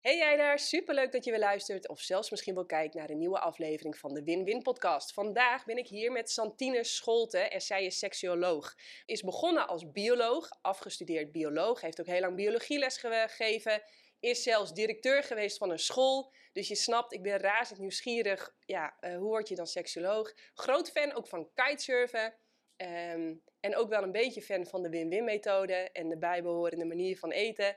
Hey 0.00 0.16
jij 0.16 0.36
daar, 0.36 0.58
superleuk 0.58 1.12
dat 1.12 1.24
je 1.24 1.30
weer 1.30 1.40
luistert 1.40 1.88
of 1.88 2.00
zelfs 2.00 2.30
misschien 2.30 2.54
wel 2.54 2.66
kijkt 2.66 2.94
naar 2.94 3.10
een 3.10 3.18
nieuwe 3.18 3.40
aflevering 3.40 3.96
van 3.96 4.14
de 4.14 4.22
Win-Win 4.22 4.62
podcast. 4.62 5.12
Vandaag 5.12 5.64
ben 5.64 5.76
ik 5.76 5.88
hier 5.88 6.12
met 6.12 6.30
Santine 6.30 6.84
Scholten 6.84 7.50
en 7.50 7.60
zij 7.60 7.84
is 7.84 7.98
seksuoloog. 7.98 8.74
Is 9.06 9.22
begonnen 9.22 9.68
als 9.68 9.90
bioloog, 9.90 10.48
afgestudeerd 10.60 11.32
bioloog, 11.32 11.80
heeft 11.80 12.00
ook 12.00 12.06
heel 12.06 12.20
lang 12.20 12.36
biologieles 12.36 12.98
gegeven, 12.98 13.82
is 14.20 14.42
zelfs 14.42 14.72
directeur 14.72 15.22
geweest 15.22 15.58
van 15.58 15.70
een 15.70 15.78
school. 15.78 16.32
Dus 16.52 16.68
je 16.68 16.74
snapt, 16.74 17.12
ik 17.12 17.22
ben 17.22 17.38
razend 17.38 17.78
nieuwsgierig, 17.78 18.54
ja, 18.64 18.96
uh, 19.00 19.16
hoe 19.16 19.28
word 19.28 19.48
je 19.48 19.54
dan 19.54 19.66
seksuoloog? 19.66 20.34
Groot 20.54 20.90
fan 20.90 21.14
ook 21.14 21.28
van 21.28 21.50
kitesurfen. 21.54 22.34
Um, 22.76 23.42
en 23.60 23.76
ook 23.76 23.88
wel 23.88 24.02
een 24.02 24.12
beetje 24.12 24.42
fan 24.42 24.66
van 24.66 24.82
de 24.82 24.88
win-win 24.88 25.24
methode 25.24 25.74
en 25.74 26.08
de 26.08 26.18
bijbehorende 26.18 26.84
manier 26.84 27.18
van 27.18 27.30
eten. 27.30 27.76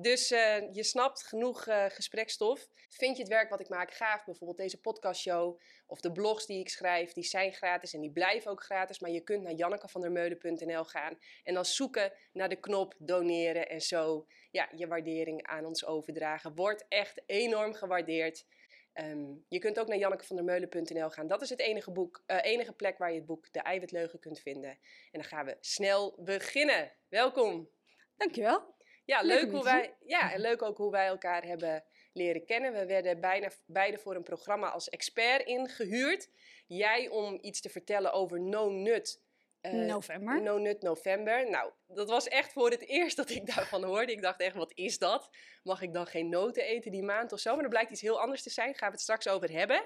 Dus 0.00 0.30
uh, 0.30 0.72
je 0.72 0.82
snapt 0.82 1.26
genoeg 1.26 1.66
uh, 1.66 1.84
gesprekstof. 1.88 2.68
Vind 2.88 3.16
je 3.16 3.22
het 3.22 3.32
werk 3.32 3.50
wat 3.50 3.60
ik 3.60 3.68
maak 3.68 3.92
gaaf? 3.92 4.24
Bijvoorbeeld 4.24 4.58
deze 4.58 4.80
podcastshow 4.80 5.60
of 5.86 6.00
de 6.00 6.12
blogs 6.12 6.46
die 6.46 6.60
ik 6.60 6.68
schrijf, 6.68 7.12
die 7.12 7.24
zijn 7.24 7.52
gratis 7.52 7.94
en 7.94 8.00
die 8.00 8.12
blijven 8.12 8.50
ook 8.50 8.62
gratis. 8.62 8.98
Maar 8.98 9.10
je 9.10 9.20
kunt 9.20 9.42
naar 9.42 9.52
jannekevandermeulen.nl 9.52 10.84
gaan 10.84 11.18
en 11.42 11.54
dan 11.54 11.64
zoeken 11.64 12.12
naar 12.32 12.48
de 12.48 12.60
knop 12.60 12.94
doneren 12.98 13.68
en 13.68 13.80
zo 13.80 14.26
ja, 14.50 14.68
je 14.76 14.86
waardering 14.86 15.46
aan 15.46 15.64
ons 15.64 15.84
overdragen. 15.84 16.54
Wordt 16.54 16.84
echt 16.88 17.22
enorm 17.26 17.74
gewaardeerd. 17.74 18.46
Um, 18.94 19.44
je 19.48 19.58
kunt 19.58 19.78
ook 19.78 19.88
naar 19.88 19.98
jannekevandermeulen.nl 19.98 21.10
gaan. 21.10 21.26
Dat 21.26 21.42
is 21.42 21.48
het 21.50 21.60
enige, 21.60 21.90
boek, 21.90 22.22
uh, 22.26 22.38
enige 22.42 22.72
plek 22.72 22.98
waar 22.98 23.10
je 23.10 23.16
het 23.16 23.26
boek 23.26 23.52
De 23.52 23.60
Eiwitleugen 23.60 24.18
kunt 24.18 24.40
vinden. 24.40 24.70
En 24.70 24.78
dan 25.20 25.24
gaan 25.24 25.44
we 25.44 25.56
snel 25.60 26.14
beginnen. 26.18 26.92
Welkom. 27.08 27.70
Dankjewel. 28.16 28.77
Ja, 29.08 29.20
leuk, 29.22 29.42
leuk 29.42 29.50
hoe 29.50 29.64
wij, 29.64 29.94
ja, 30.04 30.32
en 30.32 30.40
leuk 30.40 30.62
ook 30.62 30.76
hoe 30.76 30.90
wij 30.90 31.06
elkaar 31.06 31.44
hebben 31.44 31.84
leren 32.12 32.44
kennen. 32.44 32.72
We 32.72 32.86
werden 32.86 33.20
bijna, 33.20 33.50
beide 33.66 33.98
voor 33.98 34.14
een 34.14 34.22
programma 34.22 34.70
als 34.70 34.88
expert 34.88 35.46
ingehuurd. 35.46 36.28
Jij 36.66 37.08
om 37.08 37.38
iets 37.40 37.60
te 37.60 37.68
vertellen 37.68 38.12
over 38.12 38.40
No 38.40 38.70
Nut 38.70 39.22
uh, 39.62 39.72
november. 39.72 40.42
No 40.42 40.58
Nut 40.58 40.82
November. 40.82 41.50
Nou, 41.50 41.72
dat 41.86 42.08
was 42.08 42.28
echt 42.28 42.52
voor 42.52 42.70
het 42.70 42.86
eerst 42.98 43.16
dat 43.16 43.30
ik 43.30 43.54
daarvan 43.54 43.84
hoorde. 43.84 44.12
Ik 44.12 44.22
dacht 44.22 44.40
echt, 44.40 44.54
wat 44.54 44.72
is 44.74 44.98
dat? 44.98 45.30
Mag 45.62 45.82
ik 45.82 45.92
dan 45.92 46.06
geen 46.06 46.28
noten 46.28 46.64
eten 46.64 46.90
die 46.90 47.02
maand 47.02 47.32
of 47.32 47.40
zo? 47.40 47.54
Maar 47.54 47.64
er 47.64 47.70
blijkt 47.70 47.90
iets 47.90 48.00
heel 48.00 48.20
anders 48.20 48.42
te 48.42 48.50
zijn. 48.50 48.74
Gaan 48.74 48.88
we 48.88 48.94
het 48.94 49.02
straks 49.02 49.28
over 49.28 49.50
hebben. 49.50 49.82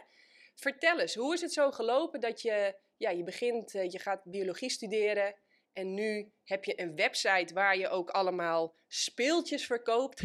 Vertel 0.54 1.00
eens, 1.00 1.14
hoe 1.14 1.34
is 1.34 1.40
het 1.40 1.52
zo 1.52 1.70
gelopen 1.70 2.20
dat 2.20 2.42
je, 2.42 2.76
ja, 2.96 3.10
je 3.10 3.22
begint, 3.22 3.74
uh, 3.74 3.90
je 3.90 3.98
gaat 3.98 4.24
biologie 4.24 4.70
studeren. 4.70 5.34
En 5.72 5.94
nu 5.94 6.32
heb 6.44 6.64
je 6.64 6.80
een 6.80 6.96
website 6.96 7.54
waar 7.54 7.78
je 7.78 7.88
ook 7.88 8.10
allemaal 8.10 8.74
speeltjes 8.88 9.66
verkoopt. 9.66 10.22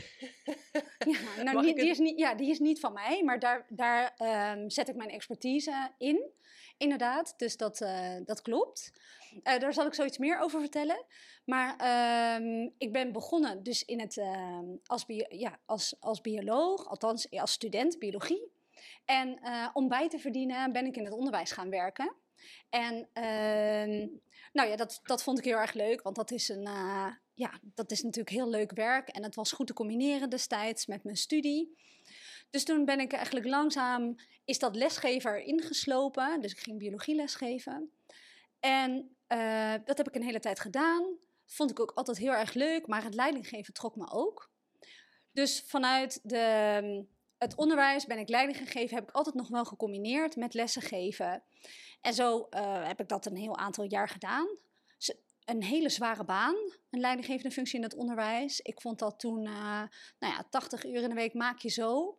Ja, 0.99 1.43
nou, 1.43 1.61
die, 1.61 1.75
die, 1.75 1.89
is 1.89 1.97
niet, 1.97 2.19
ja, 2.19 2.35
die 2.35 2.49
is 2.49 2.59
niet 2.59 2.79
van 2.79 2.93
mij, 2.93 3.23
maar 3.23 3.39
daar, 3.39 3.65
daar 3.69 4.13
um, 4.57 4.69
zet 4.69 4.89
ik 4.89 4.95
mijn 4.95 5.09
expertise 5.09 5.91
in. 5.97 6.31
Inderdaad, 6.77 7.33
dus 7.37 7.57
dat, 7.57 7.81
uh, 7.81 8.15
dat 8.25 8.41
klopt. 8.41 8.91
Uh, 9.43 9.59
daar 9.59 9.73
zal 9.73 9.85
ik 9.85 9.93
zoiets 9.93 10.17
meer 10.17 10.39
over 10.39 10.59
vertellen. 10.59 11.05
Maar 11.45 11.71
um, 12.41 12.73
ik 12.77 12.91
ben 12.91 13.11
begonnen 13.11 13.63
dus 13.63 13.85
in 13.85 13.99
het, 13.99 14.15
uh, 14.15 14.59
als, 14.85 15.05
bio, 15.05 15.25
ja, 15.29 15.59
als, 15.65 15.95
als 15.99 16.21
bioloog, 16.21 16.87
althans 16.87 17.31
als 17.31 17.51
student 17.51 17.99
biologie. 17.99 18.51
En 19.05 19.39
om 19.73 19.87
bij 19.87 20.09
te 20.09 20.19
verdienen 20.19 20.71
ben 20.71 20.85
ik 20.85 20.95
in 20.95 21.03
het 21.03 21.13
onderwijs 21.13 21.51
gaan 21.51 21.69
werken. 21.69 22.15
En 22.69 23.09
nou 24.57 24.69
ja, 24.69 24.75
dat, 24.75 24.99
dat 25.03 25.23
vond 25.23 25.37
ik 25.37 25.43
heel 25.43 25.57
erg 25.57 25.73
leuk, 25.73 26.01
want 26.01 26.15
dat 26.15 26.31
is, 26.31 26.49
een, 26.49 26.67
uh, 26.67 27.07
ja, 27.33 27.59
dat 27.61 27.91
is 27.91 28.01
natuurlijk 28.01 28.35
heel 28.35 28.49
leuk 28.49 28.71
werk. 28.71 29.09
En 29.09 29.23
het 29.23 29.35
was 29.35 29.51
goed 29.51 29.67
te 29.67 29.73
combineren 29.73 30.29
destijds 30.29 30.85
met 30.85 31.03
mijn 31.03 31.17
studie. 31.17 31.77
Dus 32.49 32.63
toen 32.63 32.85
ben 32.85 32.99
ik 32.99 33.13
eigenlijk 33.13 33.45
langzaam, 33.45 34.15
is 34.45 34.59
dat 34.59 34.75
lesgever 34.75 35.41
ingeslopen. 35.41 36.41
Dus 36.41 36.51
ik 36.51 36.59
ging 36.59 36.77
biologie 36.77 37.15
lesgeven. 37.15 37.91
En 38.59 39.15
uh, 39.27 39.73
dat 39.85 39.97
heb 39.97 40.07
ik 40.07 40.15
een 40.15 40.23
hele 40.23 40.39
tijd 40.39 40.59
gedaan. 40.59 41.17
Vond 41.45 41.71
ik 41.71 41.79
ook 41.79 41.91
altijd 41.91 42.17
heel 42.17 42.33
erg 42.33 42.53
leuk, 42.53 42.87
maar 42.87 43.03
het 43.03 43.13
leidinggeven 43.13 43.73
trok 43.73 43.95
me 43.95 44.11
ook. 44.11 44.51
Dus 45.31 45.63
vanuit 45.67 46.19
de, 46.23 47.05
het 47.37 47.55
onderwijs 47.55 48.05
ben 48.05 48.17
ik 48.17 48.29
leiding 48.29 48.57
gegeven, 48.57 48.95
heb 48.95 49.09
ik 49.09 49.15
altijd 49.15 49.35
nog 49.35 49.47
wel 49.47 49.65
gecombineerd 49.65 50.35
met 50.35 50.53
lessen 50.53 50.81
geven. 50.81 51.43
En 52.07 52.13
zo 52.13 52.47
uh, 52.49 52.87
heb 52.87 52.99
ik 52.99 53.07
dat 53.07 53.25
een 53.25 53.35
heel 53.35 53.57
aantal 53.57 53.83
jaar 53.83 54.09
gedaan. 54.09 54.47
Een 55.45 55.63
hele 55.63 55.89
zware 55.89 56.23
baan, 56.23 56.55
een 56.89 56.99
leidinggevende 56.99 57.51
functie 57.51 57.77
in 57.77 57.83
het 57.83 57.95
onderwijs. 57.95 58.59
Ik 58.59 58.81
vond 58.81 58.99
dat 58.99 59.19
toen, 59.19 59.45
uh, 59.45 59.83
nou 60.19 60.33
ja, 60.33 60.43
80 60.49 60.85
uur 60.85 61.01
in 61.01 61.09
de 61.09 61.15
week 61.15 61.33
maak 61.33 61.59
je 61.59 61.69
zo. 61.69 62.17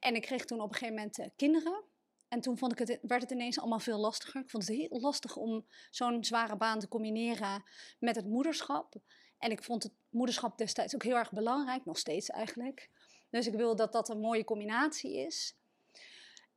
En 0.00 0.14
ik 0.14 0.22
kreeg 0.22 0.44
toen 0.44 0.60
op 0.60 0.68
een 0.68 0.74
gegeven 0.74 0.94
moment 0.94 1.18
uh, 1.18 1.26
kinderen. 1.36 1.84
En 2.28 2.40
toen 2.40 2.58
vond 2.58 2.72
ik 2.72 2.78
het, 2.78 2.98
werd 3.02 3.22
het 3.22 3.30
ineens 3.30 3.58
allemaal 3.58 3.78
veel 3.78 3.98
lastiger. 3.98 4.40
Ik 4.40 4.50
vond 4.50 4.66
het 4.66 4.76
heel 4.76 5.00
lastig 5.00 5.36
om 5.36 5.66
zo'n 5.90 6.24
zware 6.24 6.56
baan 6.56 6.78
te 6.78 6.88
combineren 6.88 7.64
met 7.98 8.16
het 8.16 8.26
moederschap. 8.26 8.94
En 9.38 9.50
ik 9.50 9.62
vond 9.62 9.82
het 9.82 9.92
moederschap 10.08 10.58
destijds 10.58 10.94
ook 10.94 11.02
heel 11.02 11.16
erg 11.16 11.32
belangrijk, 11.32 11.84
nog 11.84 11.98
steeds 11.98 12.28
eigenlijk. 12.28 12.90
Dus 13.30 13.46
ik 13.46 13.54
wil 13.54 13.76
dat 13.76 13.92
dat 13.92 14.08
een 14.08 14.20
mooie 14.20 14.44
combinatie 14.44 15.16
is. 15.16 15.56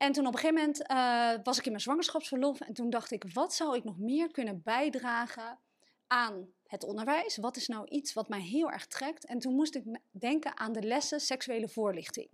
En 0.02 0.12
toen 0.12 0.28
op 0.28 0.34
een 0.34 0.40
gegeven 0.40 0.62
moment 0.62 0.92
uh, 0.92 1.44
was 1.44 1.58
ik 1.58 1.66
in 1.66 1.72
mijn 1.72 1.84
zwangerschapsverlof. 1.84 2.60
En 2.60 2.74
toen 2.74 2.90
dacht 2.90 3.12
ik, 3.12 3.24
wat 3.34 3.54
zou 3.54 3.76
ik 3.76 3.84
nog 3.84 3.98
meer 3.98 4.32
kunnen 4.32 4.62
bijdragen 4.64 5.60
aan 6.08 6.48
het 6.68 6.84
onderwijs? 6.84 7.38
Wat 7.38 7.56
is 7.56 7.68
nou 7.68 7.88
iets 7.88 8.14
wat 8.14 8.30
mij 8.30 8.42
heel 8.42 8.72
erg 8.72 8.88
trekt? 8.88 9.26
En 9.26 9.40
toen 9.40 9.56
moest 9.56 9.76
ik 9.76 10.00
denken 10.12 10.58
aan 10.58 10.74
de 10.74 10.82
lessen 10.82 11.20
seksuele 11.20 11.68
voorlichting. 11.68 12.30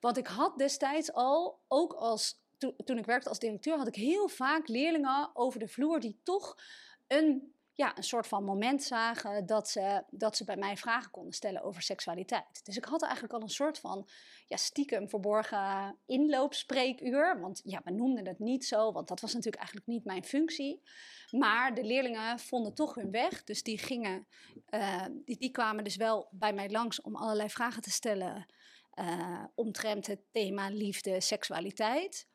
Want 0.00 0.16
ik 0.16 0.26
had 0.26 0.58
destijds 0.58 1.12
al, 1.12 1.60
ook 1.68 1.92
als, 1.92 2.40
to, 2.58 2.74
toen 2.84 2.98
ik 2.98 3.06
werkte 3.06 3.28
als 3.28 3.38
directeur, 3.38 3.76
had 3.76 3.88
ik 3.88 3.94
heel 3.94 4.28
vaak 4.28 4.68
leerlingen 4.68 5.30
over 5.34 5.58
de 5.58 5.68
vloer 5.68 6.00
die 6.00 6.20
toch 6.22 6.58
een 7.06 7.54
ja, 7.74 7.96
een 7.96 8.02
soort 8.02 8.26
van 8.26 8.44
moment 8.44 8.82
zagen 8.82 9.46
dat 9.46 9.68
ze, 9.68 10.04
dat 10.10 10.36
ze 10.36 10.44
bij 10.44 10.56
mij 10.56 10.76
vragen 10.76 11.10
konden 11.10 11.32
stellen 11.32 11.62
over 11.62 11.82
seksualiteit. 11.82 12.64
Dus 12.64 12.76
ik 12.76 12.84
had 12.84 13.02
eigenlijk 13.02 13.32
al 13.32 13.42
een 13.42 13.48
soort 13.48 13.78
van 13.78 14.08
ja, 14.46 14.56
stiekem 14.56 15.08
verborgen 15.08 15.98
inloopspreekuur. 16.06 17.40
Want 17.40 17.60
ja, 17.64 17.80
we 17.84 17.90
noemden 17.90 18.26
het 18.26 18.38
niet 18.38 18.64
zo, 18.64 18.92
want 18.92 19.08
dat 19.08 19.20
was 19.20 19.32
natuurlijk 19.32 19.62
eigenlijk 19.62 19.86
niet 19.86 20.04
mijn 20.04 20.24
functie. 20.24 20.82
Maar 21.30 21.74
de 21.74 21.84
leerlingen 21.84 22.38
vonden 22.38 22.74
toch 22.74 22.94
hun 22.94 23.10
weg. 23.10 23.44
Dus 23.44 23.62
die, 23.62 23.78
gingen, 23.78 24.26
uh, 24.70 25.06
die, 25.24 25.38
die 25.38 25.50
kwamen 25.50 25.84
dus 25.84 25.96
wel 25.96 26.28
bij 26.30 26.52
mij 26.52 26.70
langs 26.70 27.00
om 27.00 27.16
allerlei 27.16 27.50
vragen 27.50 27.82
te 27.82 27.90
stellen 27.90 28.46
uh, 28.94 29.44
omtrent 29.54 30.06
het 30.06 30.20
thema 30.30 30.68
liefde, 30.68 31.20
seksualiteit. 31.20 32.28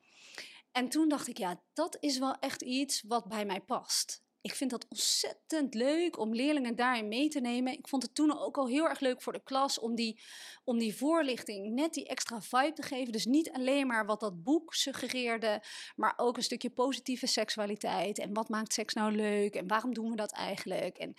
En 0.71 0.89
toen 0.89 1.09
dacht 1.09 1.27
ik, 1.27 1.37
ja, 1.37 1.61
dat 1.73 1.97
is 1.99 2.17
wel 2.17 2.35
echt 2.39 2.61
iets 2.61 3.03
wat 3.07 3.27
bij 3.27 3.45
mij 3.45 3.61
past. 3.61 4.24
Ik 4.45 4.55
vind 4.55 4.71
dat 4.71 4.85
ontzettend 4.89 5.73
leuk 5.73 6.19
om 6.19 6.35
leerlingen 6.35 6.75
daarin 6.75 7.07
mee 7.07 7.29
te 7.29 7.39
nemen. 7.39 7.73
Ik 7.73 7.87
vond 7.87 8.03
het 8.03 8.15
toen 8.15 8.39
ook 8.39 8.57
al 8.57 8.67
heel 8.67 8.89
erg 8.89 8.99
leuk 8.99 9.21
voor 9.21 9.33
de 9.33 9.43
klas 9.43 9.79
om 9.79 9.95
die, 9.95 10.21
om 10.63 10.77
die 10.77 10.95
voorlichting 10.95 11.73
net 11.73 11.93
die 11.93 12.07
extra 12.07 12.41
vibe 12.41 12.73
te 12.73 12.81
geven. 12.81 13.11
Dus 13.11 13.25
niet 13.25 13.51
alleen 13.51 13.87
maar 13.87 14.05
wat 14.05 14.19
dat 14.19 14.43
boek 14.43 14.73
suggereerde, 14.73 15.63
maar 15.95 16.13
ook 16.17 16.37
een 16.37 16.43
stukje 16.43 16.69
positieve 16.69 17.27
seksualiteit. 17.27 18.19
En 18.19 18.33
wat 18.33 18.49
maakt 18.49 18.73
seks 18.73 18.93
nou 18.93 19.15
leuk 19.15 19.55
en 19.55 19.67
waarom 19.67 19.93
doen 19.93 20.09
we 20.09 20.15
dat 20.15 20.31
eigenlijk? 20.31 20.97
En 20.97 21.13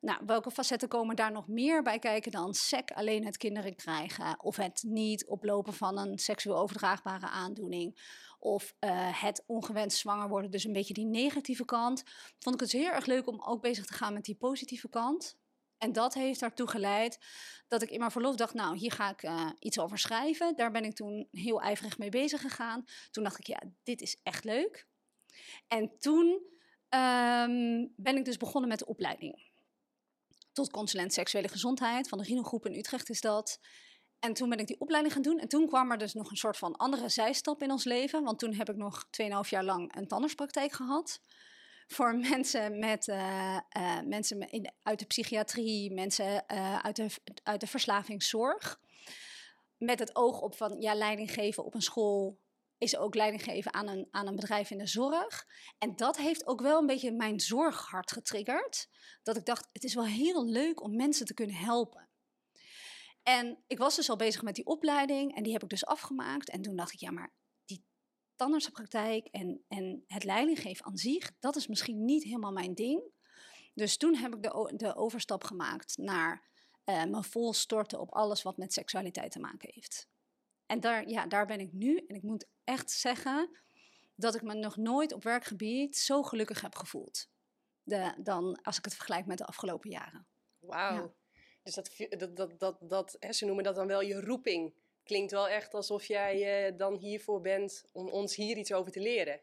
nou, 0.00 0.20
welke 0.26 0.50
facetten 0.50 0.88
komen 0.88 1.16
daar 1.16 1.32
nog 1.32 1.48
meer 1.48 1.82
bij 1.82 1.98
kijken 1.98 2.32
dan 2.32 2.54
sec 2.54 2.90
alleen 2.90 3.24
het 3.24 3.36
kinderen 3.36 3.76
krijgen 3.76 4.42
of 4.42 4.56
het 4.56 4.82
niet 4.86 5.26
oplopen 5.26 5.72
van 5.72 5.98
een 5.98 6.18
seksueel 6.18 6.58
overdraagbare 6.58 7.28
aandoening 7.28 7.98
of 8.38 8.74
uh, 8.80 9.22
het 9.22 9.44
ongewenst 9.46 9.98
zwanger 9.98 10.28
worden, 10.28 10.50
dus 10.50 10.64
een 10.64 10.72
beetje 10.72 10.94
die 10.94 11.06
negatieve 11.06 11.64
kant. 11.64 12.02
Vond 12.38 12.54
ik 12.54 12.60
het 12.60 12.72
heel 12.72 12.90
erg 12.90 13.06
leuk 13.06 13.26
om 13.26 13.42
ook 13.42 13.62
bezig 13.62 13.86
te 13.86 13.92
gaan 13.92 14.12
met 14.12 14.24
die 14.24 14.34
positieve 14.36 14.88
kant. 14.88 15.36
En 15.78 15.92
dat 15.92 16.14
heeft 16.14 16.40
daartoe 16.40 16.68
geleid 16.68 17.18
dat 17.68 17.82
ik 17.82 17.90
in 17.90 17.98
mijn 17.98 18.10
verlof 18.10 18.36
dacht, 18.36 18.54
nou, 18.54 18.76
hier 18.76 18.92
ga 18.92 19.10
ik 19.10 19.22
uh, 19.22 19.50
iets 19.58 19.78
over 19.78 19.98
schrijven. 19.98 20.56
Daar 20.56 20.70
ben 20.70 20.84
ik 20.84 20.94
toen 20.94 21.28
heel 21.30 21.60
ijverig 21.60 21.98
mee 21.98 22.08
bezig 22.08 22.40
gegaan. 22.40 22.84
Toen 23.10 23.24
dacht 23.24 23.38
ik, 23.38 23.46
ja, 23.46 23.62
dit 23.82 24.00
is 24.00 24.20
echt 24.22 24.44
leuk. 24.44 24.86
En 25.66 25.98
toen 25.98 26.26
um, 26.88 27.92
ben 27.96 28.16
ik 28.16 28.24
dus 28.24 28.36
begonnen 28.36 28.68
met 28.68 28.78
de 28.78 28.86
opleiding. 28.86 29.46
Tot 30.52 30.70
consulent 30.70 31.12
seksuele 31.12 31.48
gezondheid 31.48 32.08
van 32.08 32.18
de 32.18 32.24
Rino 32.24 32.42
Groep 32.42 32.66
in 32.66 32.78
Utrecht 32.78 33.10
is 33.10 33.20
dat. 33.20 33.60
En 34.20 34.32
toen 34.32 34.48
ben 34.48 34.58
ik 34.58 34.66
die 34.66 34.80
opleiding 34.80 35.14
gaan 35.14 35.22
doen. 35.22 35.38
En 35.38 35.48
toen 35.48 35.66
kwam 35.66 35.90
er 35.90 35.98
dus 35.98 36.14
nog 36.14 36.30
een 36.30 36.36
soort 36.36 36.56
van 36.56 36.76
andere 36.76 37.08
zijstap 37.08 37.62
in 37.62 37.70
ons 37.70 37.84
leven. 37.84 38.22
Want 38.22 38.38
toen 38.38 38.54
heb 38.54 38.68
ik 38.68 38.76
nog 38.76 39.06
2,5 39.22 39.48
jaar 39.48 39.64
lang 39.64 39.96
een 39.96 40.08
tandartspraktijk 40.08 40.72
gehad. 40.72 41.20
Voor 41.86 42.16
mensen, 42.30 42.78
met, 42.78 43.06
uh, 43.06 43.58
uh, 43.76 44.00
mensen 44.00 44.48
uit 44.82 44.98
de 44.98 45.06
psychiatrie, 45.06 45.92
mensen 45.92 46.44
uh, 46.52 46.78
uit, 46.78 46.96
de, 46.96 47.08
uit 47.42 47.60
de 47.60 47.66
verslavingszorg. 47.66 48.80
Met 49.76 49.98
het 49.98 50.16
oog 50.16 50.40
op 50.40 50.56
van 50.56 50.80
ja, 50.80 50.94
leiding 50.94 51.32
geven 51.32 51.64
op 51.64 51.74
een 51.74 51.82
school 51.82 52.38
is 52.78 52.96
ook 52.96 53.14
leiding 53.14 53.42
geven 53.42 53.74
aan 53.74 53.88
een, 53.88 54.08
aan 54.10 54.26
een 54.26 54.36
bedrijf 54.36 54.70
in 54.70 54.78
de 54.78 54.86
zorg. 54.86 55.46
En 55.78 55.96
dat 55.96 56.16
heeft 56.16 56.46
ook 56.46 56.60
wel 56.60 56.80
een 56.80 56.86
beetje 56.86 57.12
mijn 57.12 57.40
zorghart 57.40 58.12
getriggerd. 58.12 58.88
Dat 59.22 59.36
ik 59.36 59.44
dacht, 59.44 59.68
het 59.72 59.84
is 59.84 59.94
wel 59.94 60.06
heel 60.06 60.44
leuk 60.44 60.82
om 60.82 60.96
mensen 60.96 61.26
te 61.26 61.34
kunnen 61.34 61.56
helpen. 61.56 62.07
En 63.28 63.58
ik 63.66 63.78
was 63.78 63.96
dus 63.96 64.10
al 64.10 64.16
bezig 64.16 64.42
met 64.42 64.54
die 64.54 64.66
opleiding 64.66 65.36
en 65.36 65.42
die 65.42 65.52
heb 65.52 65.62
ik 65.62 65.68
dus 65.68 65.86
afgemaakt. 65.86 66.50
En 66.50 66.62
toen 66.62 66.76
dacht 66.76 66.92
ik, 66.92 67.00
ja, 67.00 67.10
maar 67.10 67.32
die 67.64 67.84
tandartsenpraktijk 68.36 69.26
en, 69.26 69.64
en 69.68 70.04
het 70.06 70.24
leidinggeven 70.24 70.84
aan 70.84 70.96
zich, 70.96 71.32
dat 71.38 71.56
is 71.56 71.66
misschien 71.66 72.04
niet 72.04 72.24
helemaal 72.24 72.52
mijn 72.52 72.74
ding. 72.74 73.02
Dus 73.74 73.96
toen 73.96 74.14
heb 74.14 74.34
ik 74.34 74.42
de, 74.42 74.72
de 74.76 74.96
overstap 74.96 75.44
gemaakt 75.44 75.96
naar 75.96 76.42
uh, 76.84 77.04
me 77.04 77.22
vol 77.22 77.52
storten 77.52 78.00
op 78.00 78.12
alles 78.12 78.42
wat 78.42 78.56
met 78.56 78.72
seksualiteit 78.72 79.32
te 79.32 79.40
maken 79.40 79.70
heeft. 79.72 80.08
En 80.66 80.80
daar, 80.80 81.08
ja, 81.08 81.26
daar 81.26 81.46
ben 81.46 81.60
ik 81.60 81.72
nu. 81.72 82.04
En 82.06 82.14
ik 82.14 82.22
moet 82.22 82.46
echt 82.64 82.90
zeggen 82.90 83.50
dat 84.14 84.34
ik 84.34 84.42
me 84.42 84.54
nog 84.54 84.76
nooit 84.76 85.12
op 85.12 85.22
werkgebied 85.22 85.96
zo 85.96 86.22
gelukkig 86.22 86.60
heb 86.60 86.74
gevoeld. 86.74 87.28
De, 87.82 88.14
dan 88.18 88.62
als 88.62 88.78
ik 88.78 88.84
het 88.84 88.94
vergelijk 88.94 89.26
met 89.26 89.38
de 89.38 89.46
afgelopen 89.46 89.90
jaren. 89.90 90.26
Wauw. 90.58 91.14
Dus 91.74 92.08
dat, 92.18 92.36
dat, 92.36 92.58
dat, 92.60 92.76
dat, 92.80 93.16
hè, 93.20 93.32
ze 93.32 93.44
noemen 93.44 93.64
dat 93.64 93.74
dan 93.74 93.86
wel 93.86 94.00
je 94.00 94.20
roeping. 94.20 94.74
Klinkt 95.04 95.30
wel 95.30 95.48
echt 95.48 95.74
alsof 95.74 96.04
jij 96.04 96.68
uh, 96.70 96.78
dan 96.78 96.96
hiervoor 96.96 97.40
bent 97.40 97.84
om 97.92 98.08
ons 98.08 98.36
hier 98.36 98.56
iets 98.56 98.72
over 98.72 98.92
te 98.92 99.00
leren. 99.00 99.40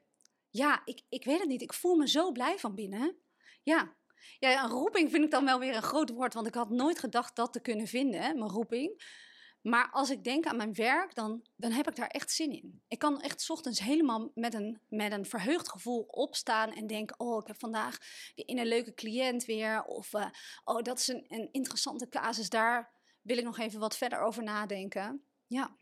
Ja, 0.49 0.81
ik, 0.85 1.01
ik 1.09 1.25
weet 1.25 1.39
het 1.39 1.47
niet. 1.47 1.61
Ik 1.61 1.73
voel 1.73 1.95
me 1.95 2.09
zo 2.09 2.31
blij 2.31 2.57
van 2.57 2.75
binnen. 2.75 3.17
Ja, 3.63 3.95
ja, 4.39 4.63
een 4.63 4.69
roeping 4.69 5.11
vind 5.11 5.23
ik 5.23 5.31
dan 5.31 5.45
wel 5.45 5.59
weer 5.59 5.75
een 5.75 5.81
groot 5.83 6.09
woord, 6.09 6.33
want 6.33 6.47
ik 6.47 6.53
had 6.53 6.69
nooit 6.69 6.99
gedacht 6.99 7.35
dat 7.35 7.53
te 7.53 7.61
kunnen 7.61 7.87
vinden, 7.87 8.37
mijn 8.37 8.51
roeping. 8.51 9.03
Maar 9.65 9.89
als 9.91 10.09
ik 10.09 10.23
denk 10.23 10.45
aan 10.45 10.57
mijn 10.57 10.73
werk, 10.73 11.15
dan, 11.15 11.45
dan 11.55 11.71
heb 11.71 11.87
ik 11.87 11.95
daar 11.95 12.07
echt 12.07 12.31
zin 12.31 12.51
in. 12.51 12.81
Ik 12.87 12.99
kan 12.99 13.21
echt 13.21 13.49
ochtends 13.49 13.79
helemaal 13.79 14.31
met 14.33 14.53
een, 14.53 14.79
met 14.89 15.11
een 15.11 15.25
verheugd 15.25 15.69
gevoel 15.69 16.01
opstaan 16.01 16.73
en 16.73 16.87
denken: 16.87 17.19
Oh, 17.19 17.41
ik 17.41 17.47
heb 17.47 17.59
vandaag 17.59 17.97
in 18.35 18.57
een 18.57 18.67
leuke 18.67 18.93
cliënt 18.93 19.45
weer. 19.45 19.83
Of 19.83 20.13
uh, 20.13 20.25
oh, 20.63 20.81
dat 20.81 20.99
is 20.99 21.07
een, 21.07 21.25
een 21.27 21.49
interessante 21.51 22.09
casus. 22.09 22.49
Daar 22.49 22.91
wil 23.21 23.37
ik 23.37 23.43
nog 23.43 23.59
even 23.59 23.79
wat 23.79 23.97
verder 23.97 24.19
over 24.19 24.43
nadenken. 24.43 25.23
Ja 25.47 25.75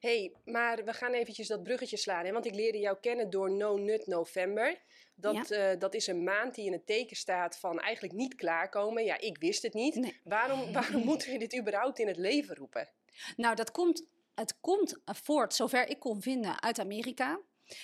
hey, 0.00 0.32
maar 0.44 0.84
we 0.84 0.92
gaan 0.92 1.12
eventjes 1.12 1.48
dat 1.48 1.62
bruggetje 1.62 1.96
slaan. 1.96 2.24
Hè? 2.24 2.32
Want 2.32 2.46
ik 2.46 2.54
leerde 2.54 2.78
jou 2.78 2.96
kennen 3.00 3.30
door 3.30 3.50
No 3.50 3.76
Nut 3.76 4.06
November. 4.06 4.80
Dat, 5.14 5.50
eh, 5.50 5.78
dat 5.78 5.94
is 5.94 6.06
een 6.06 6.22
maand 6.22 6.54
die 6.54 6.66
in 6.66 6.72
het 6.72 6.86
teken 6.86 7.16
staat 7.16 7.58
van 7.58 7.80
eigenlijk 7.80 8.14
niet 8.14 8.34
klaarkomen. 8.34 9.04
Ja, 9.04 9.18
ik 9.20 9.38
wist 9.38 9.62
het 9.62 9.74
niet. 9.74 10.20
Waarom, 10.24 10.72
waarom 10.72 11.04
moeten 11.04 11.32
we 11.32 11.38
dit 11.38 11.56
überhaupt 11.58 11.98
in 11.98 12.06
het 12.06 12.16
leven 12.16 12.56
roepen? 12.56 12.88
Nou, 13.36 13.54
dat 13.54 13.70
komt, 13.70 14.04
het 14.34 14.60
komt 14.60 14.98
voort, 15.04 15.54
zover 15.54 15.88
ik 15.88 15.98
kon 15.98 16.22
vinden, 16.22 16.62
uit 16.62 16.78
Amerika. 16.78 17.40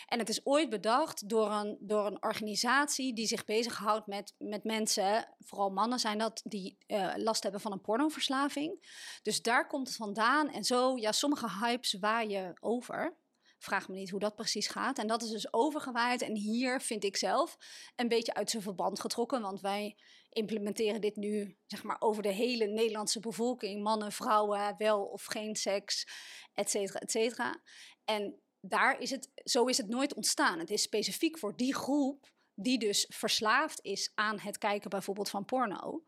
En 0.06 0.18
het 0.18 0.28
is 0.28 0.46
ooit 0.46 0.70
bedacht 0.70 1.28
door 1.28 1.50
een, 1.50 1.76
door 1.80 2.06
een 2.06 2.22
organisatie 2.22 3.14
die 3.14 3.26
zich 3.26 3.44
bezighoudt 3.44 4.06
met, 4.06 4.34
met 4.38 4.64
mensen, 4.64 5.34
vooral 5.38 5.70
mannen 5.70 5.98
zijn 5.98 6.18
dat, 6.18 6.40
die 6.44 6.76
uh, 6.86 7.12
last 7.16 7.42
hebben 7.42 7.60
van 7.60 7.72
een 7.72 7.80
pornoverslaving. 7.80 8.98
Dus 9.22 9.42
daar 9.42 9.66
komt 9.66 9.86
het 9.86 9.96
vandaan. 9.96 10.50
En 10.50 10.64
zo, 10.64 10.96
ja, 10.96 11.12
sommige 11.12 11.50
hypes 11.60 11.92
waaien 11.92 12.56
over. 12.60 13.16
Vraag 13.58 13.88
me 13.88 13.94
niet 13.94 14.10
hoe 14.10 14.20
dat 14.20 14.34
precies 14.34 14.68
gaat. 14.68 14.98
En 14.98 15.06
dat 15.06 15.22
is 15.22 15.30
dus 15.30 15.52
overgewaaid. 15.52 16.22
En 16.22 16.36
hier 16.36 16.80
vind 16.80 17.04
ik 17.04 17.16
zelf 17.16 17.56
een 17.96 18.08
beetje 18.08 18.34
uit 18.34 18.50
zijn 18.50 18.62
verband 18.62 19.00
getrokken. 19.00 19.40
Want 19.40 19.60
wij 19.60 19.96
implementeren 20.30 21.00
dit 21.00 21.16
nu 21.16 21.56
zeg 21.66 21.82
maar, 21.82 21.96
over 21.98 22.22
de 22.22 22.32
hele 22.32 22.66
Nederlandse 22.66 23.20
bevolking. 23.20 23.82
Mannen, 23.82 24.12
vrouwen, 24.12 24.74
wel 24.78 25.04
of 25.04 25.24
geen 25.24 25.56
seks, 25.56 26.06
et 26.54 26.70
cetera, 26.70 26.98
et 26.98 27.10
cetera. 27.10 27.62
En 28.04 28.40
daar 28.60 29.00
is 29.00 29.10
het, 29.10 29.30
zo 29.34 29.64
is 29.64 29.76
het 29.76 29.88
nooit 29.88 30.14
ontstaan. 30.14 30.58
Het 30.58 30.70
is 30.70 30.82
specifiek 30.82 31.38
voor 31.38 31.56
die 31.56 31.74
groep 31.74 32.32
die 32.54 32.78
dus 32.78 33.06
verslaafd 33.08 33.84
is 33.84 34.12
aan 34.14 34.40
het 34.40 34.58
kijken 34.58 34.90
bijvoorbeeld 34.90 35.30
van 35.30 35.44
porno, 35.44 36.04